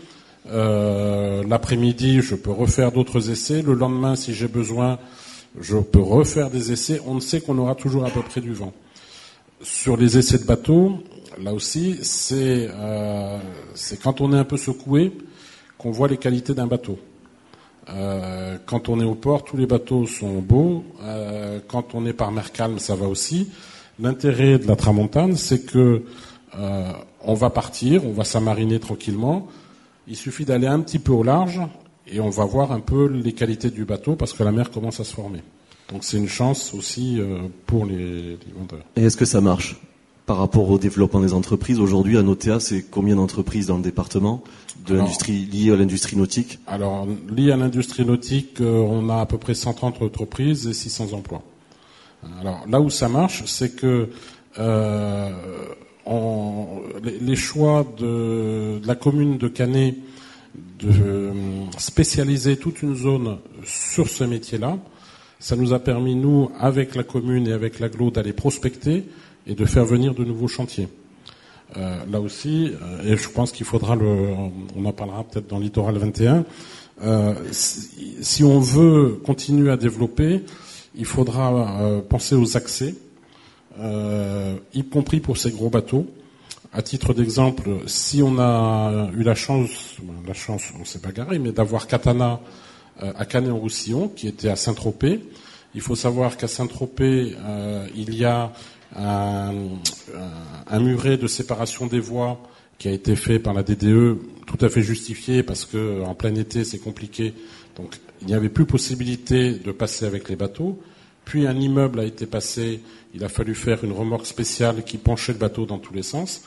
l'après-midi 0.44 2.20
je 2.20 2.34
peux 2.34 2.50
refaire 2.50 2.90
d'autres 2.90 3.30
essais, 3.30 3.62
le 3.62 3.74
lendemain 3.74 4.16
si 4.16 4.34
j'ai 4.34 4.48
besoin 4.48 4.98
je 5.60 5.78
peux 5.78 6.02
refaire 6.02 6.50
des 6.50 6.72
essais, 6.72 7.00
on 7.06 7.20
sait 7.20 7.40
qu'on 7.40 7.58
aura 7.58 7.74
toujours 7.74 8.04
à 8.04 8.10
peu 8.10 8.20
près 8.22 8.40
du 8.40 8.52
vent. 8.52 8.74
Sur 9.62 9.96
les 9.96 10.18
essais 10.18 10.38
de 10.38 10.44
bateau, 10.44 10.98
là 11.42 11.54
aussi, 11.54 11.98
c'est 12.02 12.68
quand 14.02 14.20
on 14.20 14.34
est 14.34 14.38
un 14.38 14.44
peu 14.44 14.58
secoué 14.58 15.12
qu'on 15.78 15.92
voit 15.92 16.08
les 16.08 16.18
qualités 16.18 16.52
d'un 16.52 16.66
bateau. 16.66 16.98
Euh, 17.88 18.58
quand 18.66 18.88
on 18.88 19.00
est 19.00 19.04
au 19.04 19.14
port, 19.14 19.44
tous 19.44 19.56
les 19.56 19.66
bateaux 19.66 20.06
sont 20.06 20.40
beaux. 20.40 20.84
Euh, 21.02 21.60
quand 21.68 21.94
on 21.94 22.04
est 22.06 22.12
par 22.12 22.32
mer 22.32 22.52
calme, 22.52 22.78
ça 22.78 22.94
va 22.94 23.06
aussi. 23.06 23.50
L'intérêt 23.98 24.58
de 24.58 24.66
la 24.66 24.76
tramontane, 24.76 25.36
c'est 25.36 25.64
que 25.64 26.02
euh, 26.58 26.92
on 27.22 27.34
va 27.34 27.50
partir, 27.50 28.04
on 28.04 28.12
va 28.12 28.24
s'amariner 28.24 28.78
tranquillement. 28.80 29.46
Il 30.08 30.16
suffit 30.16 30.44
d'aller 30.44 30.66
un 30.66 30.80
petit 30.80 30.98
peu 30.98 31.12
au 31.12 31.22
large 31.22 31.60
et 32.06 32.20
on 32.20 32.30
va 32.30 32.44
voir 32.44 32.72
un 32.72 32.80
peu 32.80 33.06
les 33.06 33.32
qualités 33.32 33.70
du 33.70 33.84
bateau 33.84 34.14
parce 34.14 34.32
que 34.32 34.42
la 34.42 34.52
mer 34.52 34.70
commence 34.70 35.00
à 35.00 35.04
se 35.04 35.14
former. 35.14 35.40
Donc 35.92 36.04
c'est 36.04 36.16
une 36.16 36.28
chance 36.28 36.74
aussi 36.74 37.20
euh, 37.20 37.48
pour 37.66 37.86
les, 37.86 38.32
les 38.32 38.52
vendeurs. 38.56 38.84
Et 38.96 39.04
est-ce 39.04 39.16
que 39.16 39.24
ça 39.24 39.40
marche? 39.40 39.76
Par 40.26 40.38
rapport 40.38 40.68
au 40.68 40.78
développement 40.78 41.20
des 41.20 41.32
entreprises 41.32 41.78
Aujourd'hui, 41.78 42.18
à 42.18 42.22
Notea, 42.22 42.58
c'est 42.58 42.82
combien 42.82 43.14
d'entreprises 43.14 43.68
dans 43.68 43.76
le 43.76 43.82
département 43.82 44.42
de 44.84 44.96
l'industrie 44.96 45.46
liée 45.46 45.72
à 45.72 45.76
l'industrie 45.76 46.16
nautique 46.16 46.58
Alors, 46.66 47.06
lié 47.30 47.52
à 47.52 47.56
l'industrie 47.56 48.04
nautique, 48.04 48.60
euh, 48.60 48.78
on 48.78 49.08
a 49.08 49.20
à 49.20 49.26
peu 49.26 49.38
près 49.38 49.54
130 49.54 50.02
entreprises 50.02 50.66
et 50.66 50.74
600 50.74 51.12
emplois. 51.12 51.42
Alors 52.40 52.64
là 52.68 52.80
où 52.80 52.90
ça 52.90 53.08
marche, 53.08 53.44
c'est 53.46 53.76
que 53.76 54.08
euh, 54.58 55.30
les, 57.02 57.36
choix 57.36 57.86
de, 57.98 58.80
la 58.84 58.94
commune 58.96 59.38
de 59.38 59.48
Canet 59.48 59.96
de 60.80 60.88
euh, 60.88 61.32
spécialiser 61.78 62.56
toute 62.56 62.82
une 62.82 62.96
zone 62.96 63.38
sur 63.64 64.08
ce 64.08 64.24
métier-là, 64.24 64.78
ça 65.38 65.54
nous 65.54 65.72
a 65.72 65.78
permis, 65.78 66.16
nous, 66.16 66.50
avec 66.58 66.94
la 66.94 67.04
commune 67.04 67.46
et 67.46 67.52
avec 67.52 67.78
l'aglo, 67.78 68.10
d'aller 68.10 68.32
prospecter 68.32 69.04
et 69.46 69.54
de 69.54 69.64
faire 69.64 69.84
venir 69.84 70.14
de 70.14 70.24
nouveaux 70.24 70.48
chantiers. 70.48 70.88
Euh, 71.76 71.98
là 72.10 72.20
aussi, 72.20 72.72
et 73.04 73.16
je 73.16 73.28
pense 73.28 73.52
qu'il 73.52 73.66
faudra 73.66 73.96
le, 73.96 74.06
on 74.76 74.84
en 74.84 74.92
parlera 74.92 75.24
peut-être 75.24 75.48
dans 75.48 75.58
Littoral 75.58 75.98
21, 75.98 76.44
si, 77.52 78.44
on 78.44 78.60
veut 78.60 79.20
continuer 79.24 79.70
à 79.70 79.76
développer, 79.76 80.42
il 80.96 81.04
faudra 81.04 81.80
euh, 81.82 82.00
penser 82.00 82.34
aux 82.34 82.56
accès, 82.56 82.94
euh, 83.78 84.56
y 84.74 84.82
compris 84.84 85.20
pour 85.20 85.36
ces 85.36 85.50
gros 85.50 85.68
bateaux. 85.68 86.06
À 86.72 86.82
titre 86.82 87.14
d'exemple, 87.14 87.70
si 87.86 88.22
on 88.22 88.38
a 88.38 89.10
eu 89.14 89.22
la 89.22 89.34
chance, 89.34 89.96
la 90.26 90.34
chance, 90.34 90.72
on 90.80 90.84
s'est 90.84 90.98
bagarré, 90.98 91.38
mais 91.38 91.52
d'avoir 91.52 91.86
Katana 91.86 92.40
euh, 93.02 93.12
à 93.16 93.24
Canet-en-Roussillon, 93.24 94.08
qui 94.08 94.26
était 94.26 94.48
à 94.48 94.56
Saint-Tropez, 94.56 95.20
il 95.74 95.80
faut 95.80 95.94
savoir 95.94 96.36
qu'à 96.38 96.48
Saint-Tropez, 96.48 97.36
il 97.94 98.14
y 98.14 98.24
a 98.24 98.50
un, 98.94 100.80
muret 100.80 101.16
de 101.16 101.26
séparation 101.26 101.86
des 101.86 102.00
voies 102.00 102.40
qui 102.78 102.88
a 102.88 102.92
été 102.92 103.16
fait 103.16 103.38
par 103.38 103.54
la 103.54 103.62
DDE, 103.62 104.18
tout 104.46 104.58
à 104.60 104.68
fait 104.68 104.82
justifié 104.82 105.42
parce 105.42 105.64
que 105.64 106.02
en 106.04 106.14
plein 106.14 106.34
été 106.34 106.64
c'est 106.64 106.78
compliqué. 106.78 107.34
Donc 107.76 107.96
il 108.20 108.28
n'y 108.28 108.34
avait 108.34 108.48
plus 108.48 108.66
possibilité 108.66 109.52
de 109.52 109.72
passer 109.72 110.06
avec 110.06 110.28
les 110.28 110.36
bateaux. 110.36 110.80
Puis 111.24 111.46
un 111.46 111.56
immeuble 111.56 112.00
a 112.00 112.04
été 112.04 112.26
passé, 112.26 112.80
il 113.14 113.24
a 113.24 113.28
fallu 113.28 113.54
faire 113.54 113.82
une 113.82 113.92
remorque 113.92 114.26
spéciale 114.26 114.84
qui 114.84 114.96
penchait 114.96 115.32
le 115.32 115.38
bateau 115.38 115.66
dans 115.66 115.78
tous 115.78 115.92
les 115.92 116.04
sens. 116.04 116.42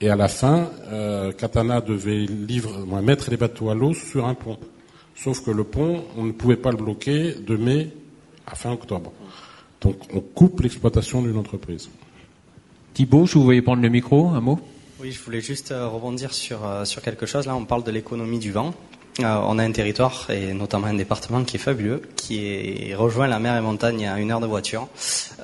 Et 0.00 0.10
à 0.10 0.16
la 0.16 0.28
fin, 0.28 0.70
euh, 0.86 1.32
Katana 1.32 1.80
devait 1.80 2.26
livre, 2.26 2.86
mettre 3.02 3.30
les 3.30 3.36
bateaux 3.36 3.70
à 3.70 3.74
l'eau 3.74 3.94
sur 3.94 4.26
un 4.26 4.34
pont. 4.34 4.58
Sauf 5.14 5.44
que 5.44 5.50
le 5.50 5.64
pont, 5.64 6.04
on 6.16 6.24
ne 6.24 6.32
pouvait 6.32 6.56
pas 6.56 6.70
le 6.70 6.76
bloquer 6.76 7.34
de 7.34 7.56
mai 7.56 7.90
à 8.46 8.54
fin 8.54 8.72
octobre. 8.72 9.12
Donc 9.80 9.96
on 10.12 10.20
coupe 10.20 10.60
l'exploitation 10.60 11.22
d'une 11.22 11.36
entreprise. 11.36 11.88
Thibault, 12.94 13.26
je 13.26 13.34
vous 13.34 13.44
voyez 13.44 13.62
prendre 13.62 13.82
le 13.82 13.88
micro, 13.88 14.28
un 14.28 14.40
mot? 14.40 14.58
Oui, 15.00 15.12
je 15.12 15.22
voulais 15.22 15.40
juste 15.40 15.70
euh, 15.70 15.86
rebondir 15.86 16.34
sur, 16.34 16.66
euh, 16.66 16.84
sur 16.84 17.02
quelque 17.02 17.26
chose. 17.26 17.46
Là, 17.46 17.54
on 17.54 17.64
parle 17.64 17.84
de 17.84 17.92
l'économie 17.92 18.40
du 18.40 18.50
vent. 18.50 18.74
Euh, 19.20 19.40
on 19.46 19.58
a 19.58 19.64
un 19.64 19.72
territoire, 19.72 20.28
et 20.30 20.52
notamment 20.52 20.86
un 20.86 20.94
département 20.94 21.42
qui 21.44 21.56
est 21.56 21.60
fabuleux, 21.60 22.02
qui 22.16 22.44
est 22.44 22.94
rejoint 22.94 23.26
la 23.26 23.38
mer 23.38 23.56
et 23.56 23.60
montagne 23.60 24.06
à 24.06 24.18
une 24.18 24.30
heure 24.30 24.40
de 24.40 24.46
voiture. 24.46 24.88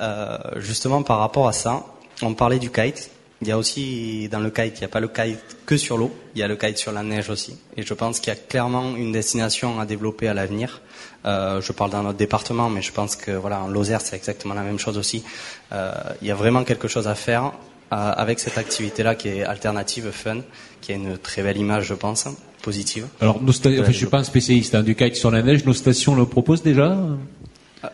Euh, 0.00 0.38
justement, 0.56 1.02
par 1.02 1.18
rapport 1.18 1.48
à 1.48 1.52
ça, 1.52 1.84
on 2.22 2.34
parlait 2.34 2.58
du 2.58 2.70
kite. 2.70 3.10
Il 3.42 3.48
y 3.48 3.52
a 3.52 3.58
aussi, 3.58 4.28
dans 4.30 4.38
le 4.38 4.50
kite, 4.50 4.74
il 4.76 4.80
n'y 4.80 4.84
a 4.84 4.88
pas 4.88 5.00
le 5.00 5.08
kite 5.08 5.56
que 5.66 5.76
sur 5.76 5.98
l'eau, 5.98 6.14
il 6.34 6.40
y 6.40 6.42
a 6.42 6.48
le 6.48 6.56
kite 6.56 6.78
sur 6.78 6.92
la 6.92 7.02
neige 7.02 7.28
aussi. 7.30 7.56
Et 7.76 7.82
je 7.82 7.94
pense 7.94 8.20
qu'il 8.20 8.32
y 8.32 8.36
a 8.36 8.38
clairement 8.38 8.96
une 8.96 9.12
destination 9.12 9.80
à 9.80 9.86
développer 9.86 10.28
à 10.28 10.34
l'avenir. 10.34 10.80
Euh, 11.26 11.60
je 11.60 11.72
parle 11.72 11.90
dans 11.90 12.02
notre 12.02 12.18
département, 12.18 12.70
mais 12.70 12.80
je 12.80 12.92
pense 12.92 13.16
que 13.16 13.32
voilà, 13.32 13.60
en 13.60 13.68
Lozère, 13.68 14.00
c'est 14.00 14.16
exactement 14.16 14.54
la 14.54 14.62
même 14.62 14.78
chose 14.78 14.96
aussi. 14.96 15.24
il 15.72 16.28
y 16.28 16.30
a 16.30 16.34
vraiment 16.34 16.64
quelque 16.64 16.88
chose 16.88 17.08
à 17.08 17.14
faire 17.14 17.52
avec 17.90 18.40
cette 18.40 18.58
activité-là 18.58 19.14
qui 19.14 19.28
est 19.28 19.44
alternative, 19.44 20.10
fun, 20.10 20.38
qui 20.80 20.92
a 20.92 20.94
une 20.96 21.18
très 21.18 21.42
belle 21.42 21.58
image, 21.58 21.84
je 21.84 21.94
pense 21.94 22.26
positive. 22.62 23.06
Alors, 23.20 23.42
nos 23.42 23.52
je 23.52 23.92
suis 23.92 24.06
pas 24.06 24.18
un 24.18 24.24
spécialiste 24.24 24.74
hein, 24.74 24.82
du 24.82 24.94
kite 24.94 25.16
sur 25.16 25.30
la 25.30 25.42
neige. 25.42 25.64
Nos 25.64 25.74
stations 25.74 26.14
le 26.14 26.24
proposent 26.24 26.62
déjà? 26.62 26.96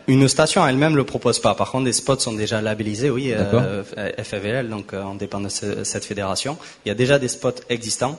Une 0.06 0.28
station 0.28 0.66
elle-même 0.66 0.96
le 0.96 1.04
propose 1.04 1.38
pas. 1.40 1.54
Par 1.54 1.70
contre, 1.70 1.84
des 1.84 1.92
spots 1.92 2.18
sont 2.18 2.32
déjà 2.32 2.60
labellisés, 2.60 3.10
oui, 3.10 3.32
euh, 3.32 3.82
FFVL, 4.18 4.68
donc 4.68 4.92
euh, 4.92 5.02
on 5.02 5.14
dépend 5.14 5.40
de 5.40 5.48
cette 5.48 6.04
fédération. 6.04 6.58
Il 6.84 6.88
y 6.88 6.92
a 6.92 6.94
déjà 6.94 7.18
des 7.18 7.28
spots 7.28 7.62
existants. 7.68 8.18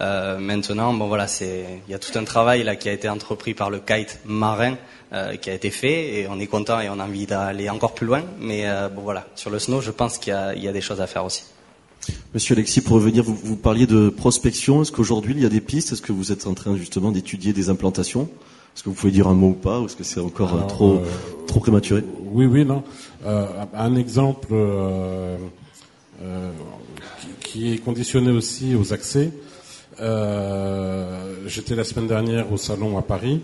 Euh, 0.00 0.38
maintenant, 0.38 0.92
bon 0.92 1.08
voilà, 1.08 1.26
c'est 1.26 1.64
il 1.86 1.90
y 1.90 1.94
a 1.94 1.98
tout 1.98 2.16
un 2.18 2.24
travail 2.24 2.62
là 2.62 2.76
qui 2.76 2.88
a 2.88 2.92
été 2.92 3.08
entrepris 3.08 3.54
par 3.54 3.70
le 3.70 3.78
kite 3.78 4.20
marin 4.24 4.76
euh, 5.12 5.36
qui 5.36 5.50
a 5.50 5.54
été 5.54 5.70
fait 5.70 6.20
et 6.20 6.26
on 6.28 6.40
est 6.40 6.46
content 6.46 6.80
et 6.80 6.88
on 6.88 6.98
a 6.98 7.04
envie 7.04 7.26
d'aller 7.26 7.68
encore 7.68 7.94
plus 7.94 8.06
loin. 8.06 8.22
Mais 8.40 8.64
bon 8.94 9.02
voilà, 9.02 9.26
sur 9.34 9.50
le 9.50 9.58
snow, 9.58 9.80
je 9.80 9.90
pense 9.90 10.18
qu'il 10.18 10.32
y, 10.56 10.60
y 10.60 10.68
a, 10.68 10.72
des 10.72 10.80
choses 10.80 11.00
à 11.00 11.06
faire 11.06 11.24
aussi. 11.24 11.44
Monsieur 12.34 12.56
Alexis, 12.56 12.80
pour 12.80 12.96
revenir, 12.96 13.22
vous, 13.22 13.34
vous 13.34 13.56
parliez 13.56 13.86
de 13.86 14.08
prospection. 14.08 14.82
Est-ce 14.82 14.90
qu'aujourd'hui 14.90 15.34
il 15.36 15.42
y 15.42 15.46
a 15.46 15.50
des 15.50 15.60
pistes? 15.60 15.92
Est-ce 15.92 16.02
que 16.02 16.12
vous 16.12 16.32
êtes 16.32 16.46
en 16.46 16.54
train 16.54 16.76
justement 16.76 17.12
d'étudier 17.12 17.52
des 17.52 17.68
implantations? 17.68 18.28
Est-ce 18.74 18.82
que 18.82 18.88
vous 18.88 18.94
pouvez 18.94 19.12
dire 19.12 19.28
un 19.28 19.34
mot 19.34 19.50
ou 19.50 19.54
pas 19.54 19.80
Ou 19.80 19.86
est-ce 19.86 19.96
que 19.96 20.04
c'est 20.04 20.20
encore 20.20 20.54
euh, 20.54 20.66
trop, 20.66 20.94
euh, 20.94 21.06
trop 21.46 21.60
prématuré? 21.60 22.02
Oui, 22.32 22.46
oui, 22.46 22.64
non. 22.64 22.82
Euh, 23.26 23.46
un 23.74 23.96
exemple 23.96 24.54
qui, 27.40 27.74
est 27.74 27.78
conditionné 27.78 28.30
aussi 28.30 28.74
aux 28.74 28.92
accès. 28.92 29.30
J'étais 31.46 31.74
la 31.74 31.84
semaine 31.84 32.08
dernière 32.08 32.52
au 32.52 32.56
salon 32.56 32.98
à 32.98 33.02
Paris. 33.02 33.40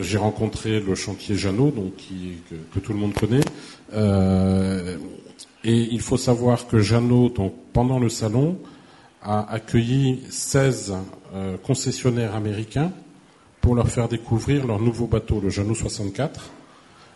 J'ai 0.00 0.18
rencontré 0.18 0.80
le 0.80 0.94
chantier 0.94 1.34
Jeannot, 1.34 1.70
donc 1.70 1.96
qui, 1.96 2.38
que, 2.50 2.54
que, 2.74 2.84
tout 2.84 2.92
le 2.92 2.98
monde 2.98 3.14
connaît. 3.14 3.40
Et 5.64 5.88
il 5.92 6.00
faut 6.00 6.16
savoir 6.16 6.66
que 6.66 6.80
Jeannot, 6.80 7.28
donc, 7.30 7.54
pendant 7.72 8.00
le 8.00 8.08
salon, 8.08 8.58
a 9.22 9.52
accueilli 9.52 10.20
16 10.28 10.94
euh, 11.34 11.56
concessionnaires 11.56 12.34
américains 12.34 12.92
pour 13.62 13.74
leur 13.74 13.88
faire 13.88 14.08
découvrir 14.08 14.66
leur 14.66 14.80
nouveau 14.80 15.06
bateau, 15.06 15.40
le 15.40 15.48
Jeannot 15.48 15.74
64. 15.74 16.50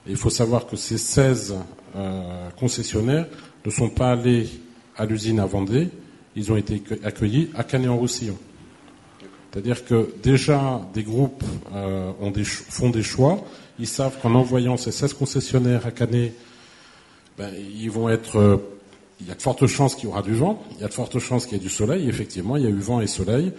Et 0.07 0.13
il 0.13 0.17
faut 0.17 0.31
savoir 0.31 0.67
que 0.67 0.77
ces 0.77 0.97
16 0.97 1.57
euh, 1.97 2.49
concessionnaires 2.59 3.27
ne 3.65 3.71
sont 3.71 3.91
pas 3.91 4.13
allés 4.13 4.49
à 4.97 5.05
l'usine 5.05 5.41
à 5.41 5.47
Vendée, 5.47 5.91
ils 6.37 6.51
ont 6.53 6.57
été 6.57 6.83
accueillis 7.05 7.51
à 7.55 7.65
Canet-en-Roussillon. 7.65 8.39
C'est-à-dire 9.51 9.85
que 9.85 10.15
déjà 10.23 10.81
des 10.95 11.03
groupes 11.03 11.43
euh, 11.75 12.13
ont 12.21 12.31
des, 12.31 12.45
font 12.45 12.91
des 12.91 13.03
choix, 13.03 13.43
ils 13.79 13.89
savent 13.89 14.17
qu'en 14.23 14.35
envoyant 14.35 14.77
ces 14.77 14.93
16 14.93 15.15
concessionnaires 15.15 15.85
à 15.85 15.91
Canet 15.91 16.33
ben, 17.37 17.51
ils 17.59 17.91
vont 17.91 18.09
être. 18.09 18.37
Euh, 18.37 18.57
il 19.21 19.27
y 19.27 19.31
a 19.31 19.35
de 19.35 19.43
fortes 19.43 19.67
chances 19.67 19.95
qu'il 19.95 20.05
y 20.05 20.09
aura 20.09 20.23
du 20.23 20.35
vent, 20.35 20.63
il 20.73 20.83
y 20.83 20.85
a 20.85 20.89
de 20.89 20.93
fortes 20.93 21.19
chances 21.19 21.47
qu'il 21.47 21.57
y 21.57 21.61
ait 21.61 21.65
du 21.65 21.71
soleil. 21.71 22.07
Effectivement, 22.09 22.57
il 22.57 22.65
y 22.65 22.67
a 22.67 22.71
eu 22.71 22.79
vent 22.79 23.01
et 23.01 23.07
soleil. 23.07 23.53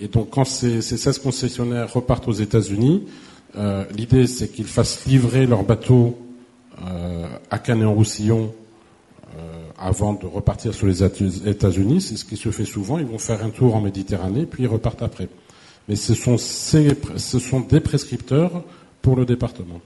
Et 0.00 0.08
donc, 0.08 0.30
quand 0.30 0.44
ces, 0.44 0.82
ces 0.82 0.96
16 0.96 1.18
concessionnaires 1.18 1.92
repartent 1.92 2.28
aux 2.28 2.32
États-Unis, 2.32 3.04
euh, 3.56 3.84
l'idée 3.94 4.26
c'est 4.26 4.48
qu'ils 4.48 4.66
fassent 4.66 5.06
livrer 5.06 5.46
leurs 5.46 5.62
bateaux 5.62 6.18
euh, 6.84 7.28
à 7.50 7.58
Canet-en-Roussillon 7.58 8.52
euh, 9.36 9.40
avant 9.78 10.14
de 10.14 10.26
repartir 10.26 10.74
sur 10.74 10.86
les 10.86 11.04
États-Unis. 11.04 12.00
C'est 12.00 12.16
ce 12.16 12.24
qui 12.24 12.36
se 12.36 12.50
fait 12.50 12.64
souvent. 12.64 12.98
Ils 12.98 13.06
vont 13.06 13.18
faire 13.18 13.44
un 13.44 13.50
tour 13.50 13.76
en 13.76 13.80
Méditerranée, 13.80 14.46
puis 14.46 14.64
ils 14.64 14.68
repartent 14.68 15.02
après. 15.02 15.28
Mais 15.88 15.96
ce 15.96 16.14
sont, 16.14 16.38
ces, 16.38 16.96
ce 17.16 17.38
sont 17.38 17.60
des 17.60 17.80
prescripteurs 17.80 18.64
pour 19.02 19.16
le 19.16 19.24
département. 19.24 19.80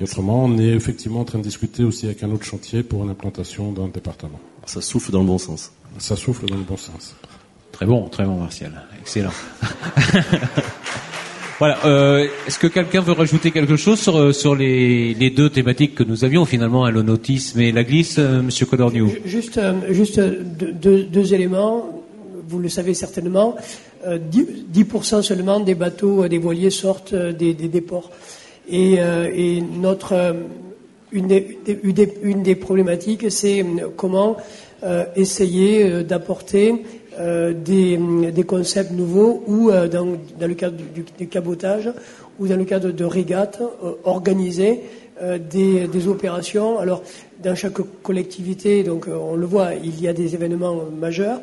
Et 0.00 0.02
autrement, 0.02 0.44
on 0.44 0.58
est 0.58 0.70
effectivement 0.70 1.20
en 1.20 1.24
train 1.24 1.38
de 1.38 1.44
discuter 1.44 1.84
aussi 1.84 2.06
avec 2.06 2.24
un 2.24 2.30
autre 2.32 2.44
chantier 2.44 2.82
pour 2.82 3.04
une 3.04 3.10
implantation 3.10 3.70
dans 3.70 3.86
le 3.86 3.92
département. 3.92 4.40
Ça 4.66 4.80
souffle 4.80 5.12
dans 5.12 5.20
le 5.20 5.26
bon 5.26 5.38
sens. 5.38 5.70
Ça 5.98 6.16
souffle 6.16 6.46
dans 6.46 6.56
le 6.56 6.62
bon 6.62 6.76
sens. 6.76 7.14
Très 7.74 7.86
bon, 7.86 8.08
très 8.08 8.24
bon, 8.24 8.36
Martial. 8.36 8.70
Excellent. 9.00 9.32
voilà. 11.58 11.84
Euh, 11.84 12.28
Est-ce 12.46 12.60
que 12.60 12.68
quelqu'un 12.68 13.00
veut 13.00 13.14
rajouter 13.14 13.50
quelque 13.50 13.74
chose 13.74 13.98
sur, 13.98 14.16
euh, 14.16 14.32
les, 14.56 15.30
deux 15.30 15.50
thématiques 15.50 15.96
que 15.96 16.04
nous 16.04 16.24
avions 16.24 16.44
finalement, 16.44 16.88
l'onotisme 16.88 17.60
et 17.60 17.72
la 17.72 17.82
glisse, 17.82 18.18
euh, 18.20 18.42
Monsieur 18.42 18.66
Codorniou 18.66 19.10
Juste, 19.24 19.58
deux, 20.20 21.34
éléments. 21.34 22.00
Vous 22.46 22.60
le 22.60 22.68
savez 22.68 22.94
certainement. 22.94 23.56
10%, 24.06 24.20
10 24.68 25.22
seulement 25.22 25.58
des 25.58 25.74
bateaux, 25.74 26.28
des 26.28 26.38
voiliers 26.38 26.70
sortent 26.70 27.14
des, 27.14 27.80
ports. 27.80 28.12
Et, 28.70 28.98
notre, 29.80 30.36
une, 31.10 31.26
des, 31.26 32.54
problématiques, 32.54 33.32
c'est 33.32 33.64
comment 33.96 34.36
essayer 35.16 36.04
d'apporter 36.04 36.84
des, 37.18 37.98
des, 38.32 38.44
concepts 38.44 38.92
nouveaux 38.92 39.42
ou 39.46 39.70
dans, 39.70 40.06
dans, 40.38 40.46
le 40.46 40.54
cadre 40.54 40.76
du, 40.76 41.04
du, 41.16 41.28
cabotage 41.28 41.90
ou 42.38 42.46
dans 42.46 42.56
le 42.56 42.64
cadre 42.64 42.90
de 42.90 43.04
régates 43.04 43.62
organisées 44.04 44.80
des, 45.50 45.86
des, 45.86 46.08
opérations. 46.08 46.78
Alors, 46.78 47.02
dans 47.42 47.54
chaque 47.54 47.78
collectivité, 48.02 48.82
donc 48.82 49.06
on 49.08 49.36
le 49.36 49.46
voit, 49.46 49.74
il 49.74 50.00
y 50.00 50.08
a 50.08 50.12
des 50.12 50.34
événements 50.34 50.76
majeurs. 50.98 51.40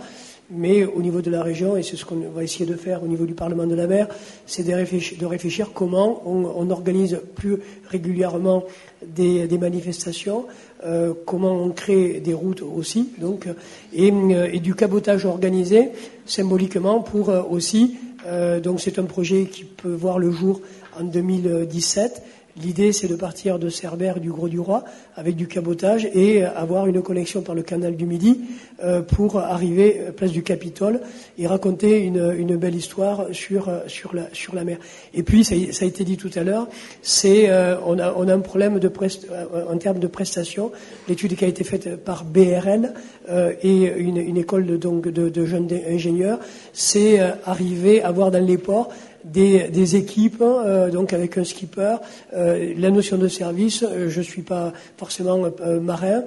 Mais 0.53 0.83
au 0.83 1.01
niveau 1.01 1.21
de 1.21 1.31
la 1.31 1.43
région, 1.43 1.77
et 1.77 1.83
c'est 1.83 1.95
ce 1.95 2.03
qu'on 2.03 2.29
va 2.33 2.43
essayer 2.43 2.65
de 2.65 2.75
faire 2.75 3.03
au 3.03 3.07
niveau 3.07 3.25
du 3.25 3.33
Parlement 3.33 3.65
de 3.65 3.75
la 3.75 3.87
mer, 3.87 4.07
c'est 4.45 4.63
de 4.63 5.25
réfléchir, 5.25 5.71
comment 5.73 6.21
on, 6.25 6.69
organise 6.69 7.19
plus 7.35 7.57
régulièrement 7.89 8.63
des, 9.05 9.47
manifestations, 9.57 10.45
euh, 10.85 11.13
comment 11.25 11.53
on 11.53 11.69
crée 11.69 12.19
des 12.19 12.33
routes 12.33 12.61
aussi, 12.61 13.09
donc, 13.19 13.47
et, 13.93 14.11
et 14.51 14.59
du 14.59 14.75
cabotage 14.75 15.25
organisé 15.25 15.89
symboliquement 16.25 16.99
pour 16.99 17.29
euh, 17.29 17.41
aussi. 17.49 17.97
Euh, 18.27 18.59
donc 18.59 18.81
c'est 18.81 18.99
un 18.99 19.03
projet 19.03 19.45
qui 19.45 19.63
peut 19.63 19.93
voir 19.93 20.19
le 20.19 20.31
jour 20.31 20.61
en 20.99 21.03
2017 21.03 22.23
L'idée, 22.57 22.91
c'est 22.91 23.07
de 23.07 23.15
partir 23.15 23.59
de 23.59 23.69
Cerbère 23.69 24.19
du 24.19 24.29
Gros 24.29 24.49
du 24.49 24.59
Roi 24.59 24.83
avec 25.15 25.35
du 25.35 25.47
cabotage 25.47 26.07
et 26.13 26.43
avoir 26.43 26.85
une 26.87 27.01
connexion 27.01 27.41
par 27.41 27.55
le 27.55 27.61
canal 27.61 27.95
du 27.95 28.05
Midi 28.05 28.41
euh, 28.83 29.01
pour 29.01 29.39
arriver 29.39 30.07
à 30.09 30.11
place 30.11 30.31
du 30.31 30.43
Capitole 30.43 30.99
et 31.37 31.47
raconter 31.47 31.99
une, 31.99 32.57
belle 32.57 32.75
histoire 32.75 33.27
sur, 33.31 33.71
sur, 33.87 34.13
la, 34.13 34.63
mer. 34.63 34.77
Et 35.13 35.23
puis, 35.23 35.45
ça, 35.45 35.55
a 35.55 35.85
été 35.85 36.03
dit 36.03 36.17
tout 36.17 36.29
à 36.35 36.43
l'heure, 36.43 36.67
c'est 37.01 37.49
euh, 37.49 37.77
on, 37.85 37.97
a, 37.99 38.33
un 38.33 38.39
problème 38.39 38.79
en 39.69 39.77
termes 39.77 39.99
de 39.99 40.07
prestations. 40.07 40.71
L'étude 41.07 41.35
qui 41.35 41.45
a 41.45 41.47
été 41.47 41.63
faite 41.63 42.03
par 42.03 42.25
BRL 42.25 42.93
euh, 43.29 43.53
et 43.63 43.93
une, 43.97 44.37
école 44.37 44.65
de, 44.65 44.77
de 44.77 45.45
jeunes 45.45 45.69
ingénieurs, 45.89 46.39
c'est 46.73 47.19
arriver 47.45 48.01
à 48.01 48.11
voir 48.11 48.31
dans 48.31 48.45
les 48.45 48.57
ports 48.57 48.89
des, 49.25 49.95
équipes, 49.95 50.41
euh, 50.41 50.89
donc 50.89 51.13
avec 51.13 51.37
un 51.37 51.43
skipper. 51.43 51.97
Euh, 52.33 52.73
la 52.77 52.91
notion 52.91 53.17
de 53.17 53.27
service, 53.27 53.83
euh, 53.83 54.09
je 54.09 54.19
ne 54.19 54.23
suis 54.23 54.41
pas 54.41 54.73
forcément 54.97 55.39
marin, 55.81 56.23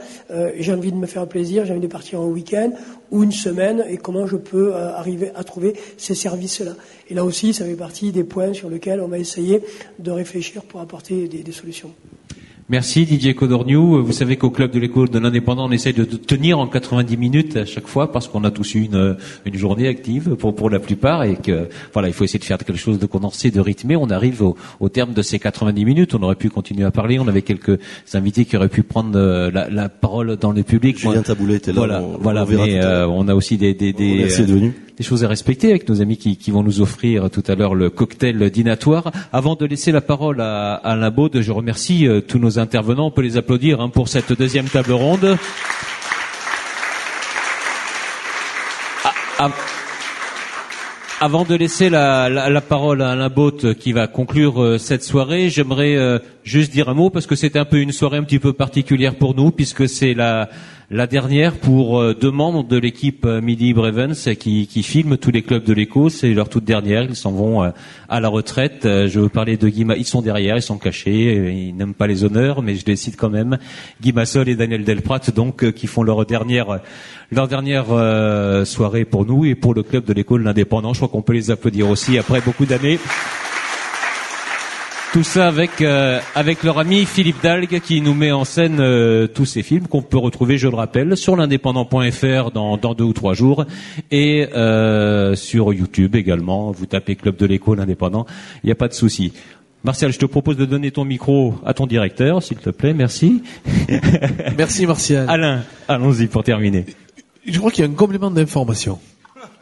j'ai 0.58 0.72
envie 0.72 0.92
de 0.92 0.96
me 0.96 1.06
faire 1.06 1.26
plaisir, 1.26 1.64
j'ai 1.64 1.72
envie 1.72 1.80
de 1.80 1.86
partir 1.86 2.20
en 2.20 2.26
week-end 2.26 2.72
ou 3.10 3.22
une 3.22 3.32
semaine, 3.32 3.84
et 3.88 3.96
comment 3.96 4.26
je 4.26 4.36
peux 4.36 4.74
arriver 4.74 5.30
à 5.34 5.44
trouver 5.44 5.74
ces 5.96 6.14
services-là. 6.14 6.72
Et 7.08 7.14
là 7.14 7.24
aussi, 7.24 7.52
ça 7.52 7.64
fait 7.64 7.74
partie 7.74 8.12
des 8.12 8.24
points 8.24 8.52
sur 8.52 8.70
lesquels 8.70 9.00
on 9.00 9.08
va 9.08 9.18
essayer 9.18 9.62
de 9.98 10.10
réfléchir 10.10 10.62
pour 10.62 10.80
apporter 10.80 11.28
des 11.28 11.52
solutions. 11.52 11.92
Merci 12.70 13.04
Didier 13.04 13.34
Codorniou. 13.34 14.02
Vous 14.02 14.12
savez 14.12 14.36
qu'au 14.36 14.48
club 14.48 14.70
de 14.70 14.78
l'école 14.78 15.10
de 15.10 15.18
l'indépendant, 15.18 15.66
on 15.68 15.70
essaye 15.70 15.92
de 15.92 16.04
tenir 16.04 16.58
en 16.58 16.66
90 16.66 17.16
minutes 17.18 17.56
à 17.58 17.66
chaque 17.66 17.86
fois 17.86 18.10
parce 18.10 18.26
qu'on 18.26 18.42
a 18.44 18.50
tous 18.50 18.74
eu 18.74 18.84
une, 18.84 19.18
une 19.44 19.54
journée 19.54 19.86
active 19.86 20.34
pour, 20.36 20.54
pour 20.54 20.70
la 20.70 20.78
plupart 20.78 21.24
et 21.24 21.36
que 21.36 21.68
voilà, 21.92 22.08
il 22.08 22.14
faut 22.14 22.24
essayer 22.24 22.38
de 22.38 22.44
faire 22.44 22.56
quelque 22.56 22.78
chose 22.78 22.98
de 22.98 23.04
condensé, 23.04 23.50
de 23.50 23.60
rythmé. 23.60 23.96
On 23.96 24.08
arrive 24.08 24.40
au, 24.40 24.56
au 24.80 24.88
terme 24.88 25.12
de 25.12 25.20
ces 25.20 25.38
90 25.38 25.84
minutes. 25.84 26.14
On 26.14 26.22
aurait 26.22 26.36
pu 26.36 26.48
continuer 26.48 26.86
à 26.86 26.90
parler. 26.90 27.18
On 27.18 27.28
avait 27.28 27.42
quelques 27.42 27.78
invités 28.14 28.46
qui 28.46 28.56
auraient 28.56 28.68
pu 28.70 28.82
prendre 28.82 29.12
euh, 29.14 29.50
la, 29.50 29.68
la 29.68 29.90
parole 29.90 30.36
dans 30.36 30.52
le 30.52 30.62
public. 30.62 30.98
Julien 30.98 31.20
Taboulet 31.20 31.56
était 31.56 31.72
là. 31.72 31.76
Voilà, 31.76 32.02
on, 32.02 32.16
voilà. 32.18 32.46
mais 32.46 32.82
euh, 32.82 33.06
on 33.06 33.28
a 33.28 33.34
aussi 33.34 33.58
des, 33.58 33.74
des, 33.74 33.92
des, 33.92 34.30
des 34.96 35.02
choses 35.02 35.24
à 35.24 35.28
respecter 35.28 35.70
avec 35.70 35.88
nos 35.88 36.00
amis 36.00 36.16
qui, 36.16 36.36
qui, 36.36 36.50
vont 36.50 36.62
nous 36.62 36.80
offrir 36.80 37.28
tout 37.30 37.42
à 37.48 37.54
l'heure 37.54 37.74
le 37.74 37.90
cocktail 37.90 38.50
dînatoire. 38.50 39.10
Avant 39.32 39.56
de 39.56 39.66
laisser 39.66 39.90
la 39.90 40.00
parole 40.00 40.40
à, 40.40 40.74
Alain 40.74 41.10
Baud, 41.10 41.40
je 41.40 41.52
remercie 41.52 42.06
euh, 42.06 42.20
tous 42.20 42.38
nos 42.38 42.58
intervenants. 42.58 43.06
On 43.06 43.10
peut 43.10 43.22
les 43.22 43.36
applaudir 43.36 43.80
hein, 43.80 43.88
pour 43.88 44.08
cette 44.08 44.32
deuxième 44.32 44.66
table 44.66 44.92
ronde. 44.92 45.36
Ah, 49.04 49.12
ah, 49.40 49.50
avant 51.20 51.44
de 51.44 51.54
laisser 51.54 51.90
la, 51.90 52.28
la, 52.28 52.50
la, 52.50 52.60
parole 52.60 53.02
à 53.02 53.10
Alain 53.10 53.30
Botte 53.30 53.74
qui 53.74 53.92
va 53.92 54.06
conclure 54.06 54.62
euh, 54.62 54.78
cette 54.78 55.02
soirée, 55.02 55.48
j'aimerais 55.48 55.96
euh, 55.96 56.18
juste 56.44 56.70
dire 56.70 56.88
un 56.88 56.94
mot 56.94 57.10
parce 57.10 57.26
que 57.26 57.34
c'est 57.34 57.56
un 57.56 57.64
peu 57.64 57.78
une 57.78 57.92
soirée 57.92 58.18
un 58.18 58.24
petit 58.24 58.38
peu 58.38 58.52
particulière 58.52 59.16
pour 59.16 59.34
nous 59.34 59.50
puisque 59.50 59.88
c'est 59.88 60.14
la 60.14 60.48
la 60.90 61.06
dernière 61.06 61.54
pour 61.54 61.98
euh, 61.98 62.14
deux 62.14 62.30
membres 62.30 62.62
de 62.62 62.76
l'équipe 62.76 63.24
euh, 63.24 63.40
Midi 63.40 63.72
Brevens 63.72 64.14
qui, 64.38 64.66
qui 64.66 64.82
filment 64.82 65.16
tous 65.16 65.30
les 65.30 65.42
clubs 65.42 65.64
de 65.64 65.72
l'Éco. 65.72 66.10
C'est 66.10 66.34
leur 66.34 66.48
toute 66.48 66.64
dernière. 66.64 67.04
Ils 67.04 67.16
s'en 67.16 67.32
vont 67.32 67.64
euh, 67.64 67.70
à 68.08 68.20
la 68.20 68.28
retraite. 68.28 68.80
Je 68.82 69.18
veux 69.18 69.28
parler 69.28 69.56
de 69.56 69.68
Guy. 69.68 69.86
Ils 69.96 70.04
sont 70.04 70.20
derrière, 70.22 70.56
ils 70.56 70.62
sont 70.62 70.78
cachés. 70.78 71.68
Ils 71.68 71.74
n'aiment 71.74 71.94
pas 71.94 72.06
les 72.06 72.24
honneurs, 72.24 72.62
mais 72.62 72.74
je 72.74 72.84
les 72.84 72.96
cite 72.96 73.16
quand 73.16 73.30
même. 73.30 73.58
Guy 74.02 74.12
Massol 74.12 74.48
et 74.48 74.56
Daniel 74.56 74.84
Delprat, 74.84 75.20
donc, 75.34 75.70
qui 75.72 75.86
font 75.86 76.02
leur 76.02 76.24
dernière 76.26 76.80
leur 77.32 77.48
dernière 77.48 77.86
soirée 78.66 79.04
pour 79.04 79.26
nous 79.26 79.44
et 79.44 79.54
pour 79.54 79.74
le 79.74 79.82
club 79.82 80.04
de 80.04 80.12
l'école 80.12 80.42
l'indépendant. 80.42 80.92
Je 80.92 80.98
crois 80.98 81.08
qu'on 81.08 81.22
peut 81.22 81.32
les 81.32 81.50
applaudir 81.50 81.88
aussi 81.88 82.18
après 82.18 82.40
beaucoup 82.40 82.66
d'années. 82.66 82.98
Tout 85.14 85.22
ça 85.22 85.46
avec 85.46 85.80
euh, 85.80 86.18
avec 86.34 86.64
leur 86.64 86.80
ami 86.80 87.04
Philippe 87.04 87.40
Dalgue 87.40 87.78
qui 87.78 88.00
nous 88.00 88.14
met 88.14 88.32
en 88.32 88.44
scène 88.44 88.80
euh, 88.80 89.28
tous 89.28 89.44
ces 89.44 89.62
films 89.62 89.86
qu'on 89.86 90.02
peut 90.02 90.18
retrouver, 90.18 90.58
je 90.58 90.66
le 90.66 90.74
rappelle, 90.74 91.16
sur 91.16 91.36
l'indépendant.fr 91.36 92.50
dans, 92.50 92.76
dans 92.78 92.94
deux 92.94 93.04
ou 93.04 93.12
trois 93.12 93.32
jours 93.32 93.64
et 94.10 94.48
euh, 94.56 95.36
sur 95.36 95.72
YouTube 95.72 96.16
également. 96.16 96.72
Vous 96.72 96.86
tapez 96.86 97.14
Club 97.14 97.36
de 97.36 97.46
l'écho, 97.46 97.76
l'indépendant, 97.76 98.26
il 98.64 98.66
n'y 98.66 98.72
a 98.72 98.74
pas 98.74 98.88
de 98.88 98.92
souci. 98.92 99.32
Martial, 99.84 100.12
je 100.12 100.18
te 100.18 100.26
propose 100.26 100.56
de 100.56 100.64
donner 100.64 100.90
ton 100.90 101.04
micro 101.04 101.54
à 101.64 101.74
ton 101.74 101.86
directeur, 101.86 102.42
s'il 102.42 102.56
te 102.56 102.70
plaît. 102.70 102.92
Merci. 102.92 103.44
Merci, 104.58 104.84
Martial. 104.84 105.26
Alain, 105.30 105.62
allons-y 105.86 106.26
pour 106.26 106.42
terminer. 106.42 106.86
Je 107.46 107.56
crois 107.60 107.70
qu'il 107.70 107.84
y 107.84 107.86
a 107.86 107.90
un 107.90 107.94
complément 107.94 108.32
d'information. 108.32 108.98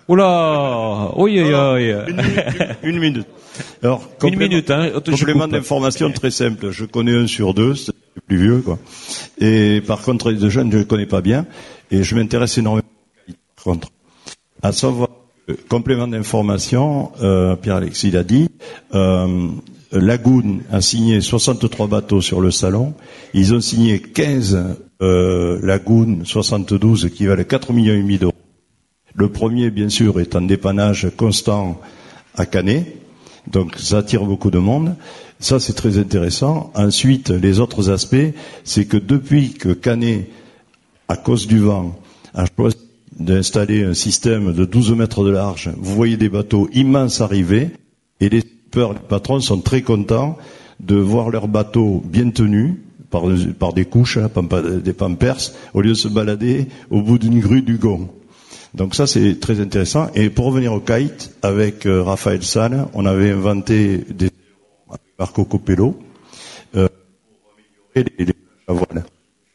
Oula 0.08 1.12
Oui, 1.16 1.40
oui, 1.40 1.52
oui. 1.54 1.92
Une, 2.82 2.98
minute. 2.98 3.26
Alors, 3.82 4.08
une 4.24 4.36
minute, 4.36 4.70
hein. 4.70 4.90
Complément 5.04 5.48
d'information 5.48 6.10
très 6.10 6.30
simple. 6.30 6.70
Je 6.70 6.84
connais 6.84 7.14
un 7.14 7.26
sur 7.26 7.54
deux, 7.54 7.74
c'est 7.74 7.92
plus 8.26 8.36
vieux, 8.36 8.58
quoi. 8.60 8.78
Et 9.38 9.80
par 9.86 10.02
contre, 10.02 10.30
les 10.30 10.38
deux 10.38 10.50
jeunes, 10.50 10.70
je 10.72 10.78
ne 10.78 10.82
connais 10.82 11.06
pas 11.06 11.20
bien. 11.20 11.46
Et 11.90 12.02
je 12.02 12.14
m'intéresse 12.14 12.58
énormément 12.58 12.82
par 13.56 13.64
contre. 13.64 13.88
À 14.62 14.72
savoir, 14.72 15.08
complément 15.68 16.08
d'information, 16.08 17.12
euh, 17.22 17.56
Pierre-Alexis 17.56 18.10
l'a 18.10 18.24
dit, 18.24 18.48
euh, 18.94 19.48
Lagoon 19.92 20.60
a 20.70 20.80
signé 20.80 21.20
63 21.20 21.86
bateaux 21.86 22.20
sur 22.20 22.40
le 22.40 22.50
salon. 22.50 22.94
Ils 23.34 23.54
ont 23.54 23.60
signé 23.60 24.00
15 24.00 24.76
euh, 25.02 25.58
Lagoon 25.62 26.20
72 26.24 27.10
qui 27.14 27.26
valent 27.26 27.44
4 27.44 27.72
millions 27.72 27.94
et 27.94 27.98
demi 27.98 28.18
d'euros. 28.18 28.32
Le 29.14 29.28
premier, 29.28 29.70
bien 29.70 29.89
sûr, 29.89 30.20
est 30.20 30.36
un 30.36 30.43
dépannage 30.43 31.09
constant 31.16 31.80
à 32.34 32.47
Canet, 32.47 32.97
donc 33.51 33.76
ça 33.78 33.98
attire 33.98 34.24
beaucoup 34.24 34.51
de 34.51 34.59
monde. 34.59 34.94
Ça, 35.39 35.60
c'est 35.60 35.74
très 35.74 35.98
intéressant. 35.98 36.70
Ensuite, 36.74 37.30
les 37.30 37.60
autres 37.60 37.90
aspects, 37.90 38.32
c'est 38.64 38.84
que 38.86 38.97
depuis 38.97 39.52
que 39.52 39.70
Canet, 39.72 40.30
à 41.09 41.16
cause 41.16 41.47
du 41.47 41.59
vent, 41.59 41.98
a 42.34 42.47
choisi 42.47 42.76
d'installer 43.18 43.84
un 43.84 43.94
système 43.94 44.52
de 44.52 44.64
12 44.64 44.93
mètres 44.93 45.24
de 45.24 45.30
large, 45.30 45.70
vous 45.76 45.94
voyez 45.94 46.16
des 46.16 46.30
bateaux 46.30 46.68
immenses 46.72 47.20
arriver, 47.20 47.70
et 48.20 48.28
les 48.28 48.43
les 48.74 48.94
patrons 49.09 49.40
sont 49.40 49.60
très 49.60 49.82
contents 49.82 50.36
de 50.80 50.97
voir 50.97 51.30
leurs 51.30 51.48
bateaux 51.48 52.02
bien 52.05 52.30
tenus, 52.30 52.74
par, 53.10 53.24
par 53.59 53.72
des 53.72 53.84
couches, 53.84 54.16
hein, 54.16 54.30
des 54.82 54.93
pampers, 54.93 55.52
au 55.74 55.82
lieu 55.82 55.90
de 55.90 55.94
se 55.94 56.09
balader 56.09 56.68
au 56.90 57.02
bout 57.02 57.18
d'une 57.18 57.40
grue 57.40 57.62
du 57.62 57.76
Gond. 57.76 58.09
Donc 58.74 58.94
ça 58.94 59.07
c'est 59.07 59.39
très 59.39 59.61
intéressant. 59.61 60.11
Et 60.15 60.31
pour 60.31 60.47
revenir 60.47 60.73
au 60.73 60.81
kite, 60.81 61.35
avec 61.43 61.86
euh, 61.86 62.03
Raphaël 62.03 62.43
Salle, 62.43 62.86
on 62.94 63.05
avait 63.07 63.31
inventé 63.31 63.99
des 64.09 64.31
avec 64.89 65.01
Marco 65.19 65.44
Copello 65.44 65.99
euh, 66.74 66.89
pour 67.44 67.53
améliorer 67.94 68.15
les, 68.19 68.24
les 68.27 69.03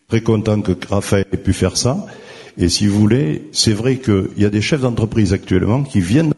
Très 0.08 0.22
content 0.22 0.62
que 0.62 0.72
Raphaël 0.88 1.26
ait 1.34 1.38
pu 1.38 1.52
faire 1.52 1.76
ça. 1.76 2.06
Et 2.58 2.70
si 2.70 2.88
vous 2.88 2.98
voulez, 2.98 3.50
c'est 3.52 3.74
vrai 3.74 3.98
qu'il 3.98 4.30
y 4.38 4.46
a 4.46 4.50
des 4.50 4.62
chefs 4.62 4.82
d'entreprise 4.82 5.34
actuellement 5.34 5.84
qui 5.84 6.00
viennent 6.00 6.34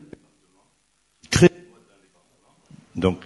créer. 1.30 1.52
Donc 2.96 3.20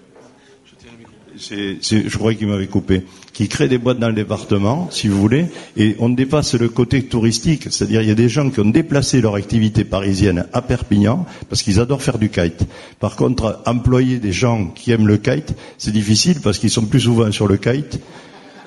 c'est, 1.38 1.78
je 1.82 2.18
crois 2.18 2.34
qu'il 2.36 2.48
m'avait 2.48 2.68
coupé, 2.68 3.04
qui 3.34 3.48
crée 3.48 3.68
des 3.68 3.80
boîtes 3.80 3.98
dans 3.98 4.08
le 4.08 4.14
département, 4.14 4.88
si 4.92 5.08
vous 5.08 5.20
voulez, 5.20 5.48
et 5.76 5.96
on 6.00 6.10
dépasse 6.10 6.54
le 6.54 6.70
côté 6.70 7.02
touristique, 7.04 7.64
c'est-à-dire 7.72 8.02
il 8.02 8.08
y 8.08 8.12
a 8.12 8.16
des 8.16 8.30
gens 8.30 8.50
qui 8.52 8.60
ont 8.60 8.70
déplacé 8.70 9.22
leur 9.22 9.36
activité 9.36 9.84
parisienne 9.84 10.46
à 10.54 10.62
Perpignan 10.62 11.26
parce 11.50 11.64
qu'ils 11.64 11.80
adorent 11.80 12.04
faire 12.04 12.20
du 12.20 12.30
kite. 12.30 12.66
Par 13.00 13.16
contre, 13.16 13.60
employer 13.66 14.20
des 14.20 14.32
gens 14.32 14.68
qui 14.68 14.92
aiment 14.92 15.08
le 15.08 15.18
kite, 15.18 15.56
c'est 15.80 15.92
difficile 15.92 16.42
parce 16.42 16.60
qu'ils 16.60 16.70
sont 16.70 16.86
plus 16.86 17.02
souvent 17.02 17.32
sur 17.32 17.48
le 17.48 17.58
kite 17.58 18.00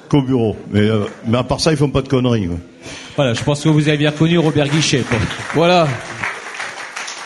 qu'au 0.09 0.23
bureau. 0.23 0.57
Mais, 0.73 0.81
euh, 0.81 1.05
mais 1.27 1.39
à 1.39 1.45
part 1.45 1.61
ça, 1.61 1.71
ils 1.71 1.79
font 1.79 1.91
pas 1.91 2.03
de 2.03 2.09
conneries. 2.09 2.49
Voilà, 3.15 3.35
je 3.35 3.43
pense 3.43 3.63
que 3.63 3.69
vous 3.69 3.89
avez 3.89 3.99
bien 3.99 4.13
connu 4.13 4.39
Robert 4.39 4.69
Guichet. 4.69 5.05
Voilà, 5.55 5.87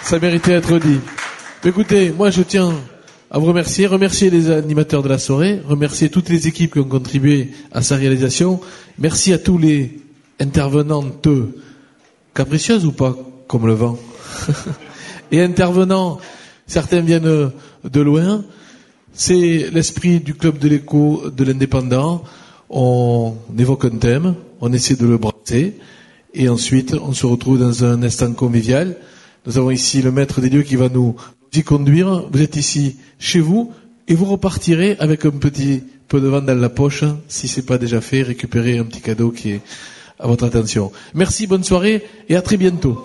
ça 0.02 0.18
méritait 0.18 0.52
d'être 0.52 0.78
dit. 0.78 1.00
Écoutez, 1.64 2.10
moi 2.10 2.30
je 2.30 2.42
tiens 2.42 2.72
à 3.31 3.39
vous 3.39 3.47
remercier, 3.47 3.86
remercier 3.86 4.28
les 4.28 4.51
animateurs 4.51 5.05
de 5.05 5.09
la 5.09 5.19
soirée, 5.19 5.61
remercier 5.65 6.09
toutes 6.09 6.28
les 6.28 6.48
équipes 6.48 6.73
qui 6.73 6.78
ont 6.81 6.85
contribué 6.85 7.52
à 7.70 7.81
sa 7.81 7.94
réalisation. 7.94 8.61
Merci 8.98 9.32
à 9.32 9.39
tous 9.39 9.57
les 9.57 10.01
intervenantes 10.40 11.28
capricieuses 12.35 12.85
ou 12.85 12.93
pas, 12.93 13.16
comme 13.47 13.66
le 13.66 13.74
vent. 13.74 13.98
Et 15.32 15.40
intervenants, 15.40 16.19
certains 16.66 17.02
viennent 17.02 17.52
de 17.85 18.01
loin. 18.01 18.44
C'est 19.12 19.70
l'esprit 19.73 20.19
du 20.19 20.35
club 20.35 20.59
de 20.59 20.69
l'écho 20.69 21.31
de 21.31 21.44
l'indépendant. 21.44 22.24
On 22.69 23.35
évoque 23.57 23.85
un 23.85 23.90
thème, 23.90 24.35
on 24.61 24.73
essaie 24.73 24.97
de 24.97 25.07
le 25.07 25.19
brasser, 25.19 25.77
et 26.35 26.48
ensuite 26.48 26.94
on 26.94 27.12
se 27.12 27.27
retrouve 27.27 27.59
dans 27.61 27.85
un 27.85 28.02
instant 28.02 28.32
convivial. 28.32 28.97
Nous 29.47 29.57
avons 29.57 29.70
ici 29.70 30.02
le 30.02 30.11
maître 30.11 30.40
des 30.40 30.51
lieux 30.51 30.62
qui 30.62 30.77
va 30.77 30.89
nous 30.89 31.15
y 31.52 31.62
conduire. 31.62 32.28
Vous 32.31 32.43
êtes 32.43 32.56
ici 32.56 32.97
chez 33.18 33.40
vous, 33.40 33.72
et 34.09 34.14
vous 34.14 34.24
repartirez 34.24 34.97
avec 34.98 35.24
un 35.24 35.31
petit 35.31 35.82
peu 36.09 36.20
de 36.20 36.28
vent 36.28 36.40
dans 36.40 36.59
la 36.59 36.68
poche, 36.68 37.05
si 37.28 37.47
c'est 37.47 37.66
pas 37.66 37.78
déjà 37.78 38.01
fait, 38.01 38.22
récupérer 38.22 38.78
un 38.78 38.85
petit 38.85 39.01
cadeau 39.01 39.31
qui 39.31 39.52
est 39.52 39.60
à 40.18 40.27
votre 40.27 40.44
attention. 40.44 40.90
Merci, 41.14 41.47
bonne 41.47 41.64
soirée, 41.64 42.05
et 42.28 42.36
à 42.36 42.43
très 42.43 42.56
bientôt. 42.56 43.02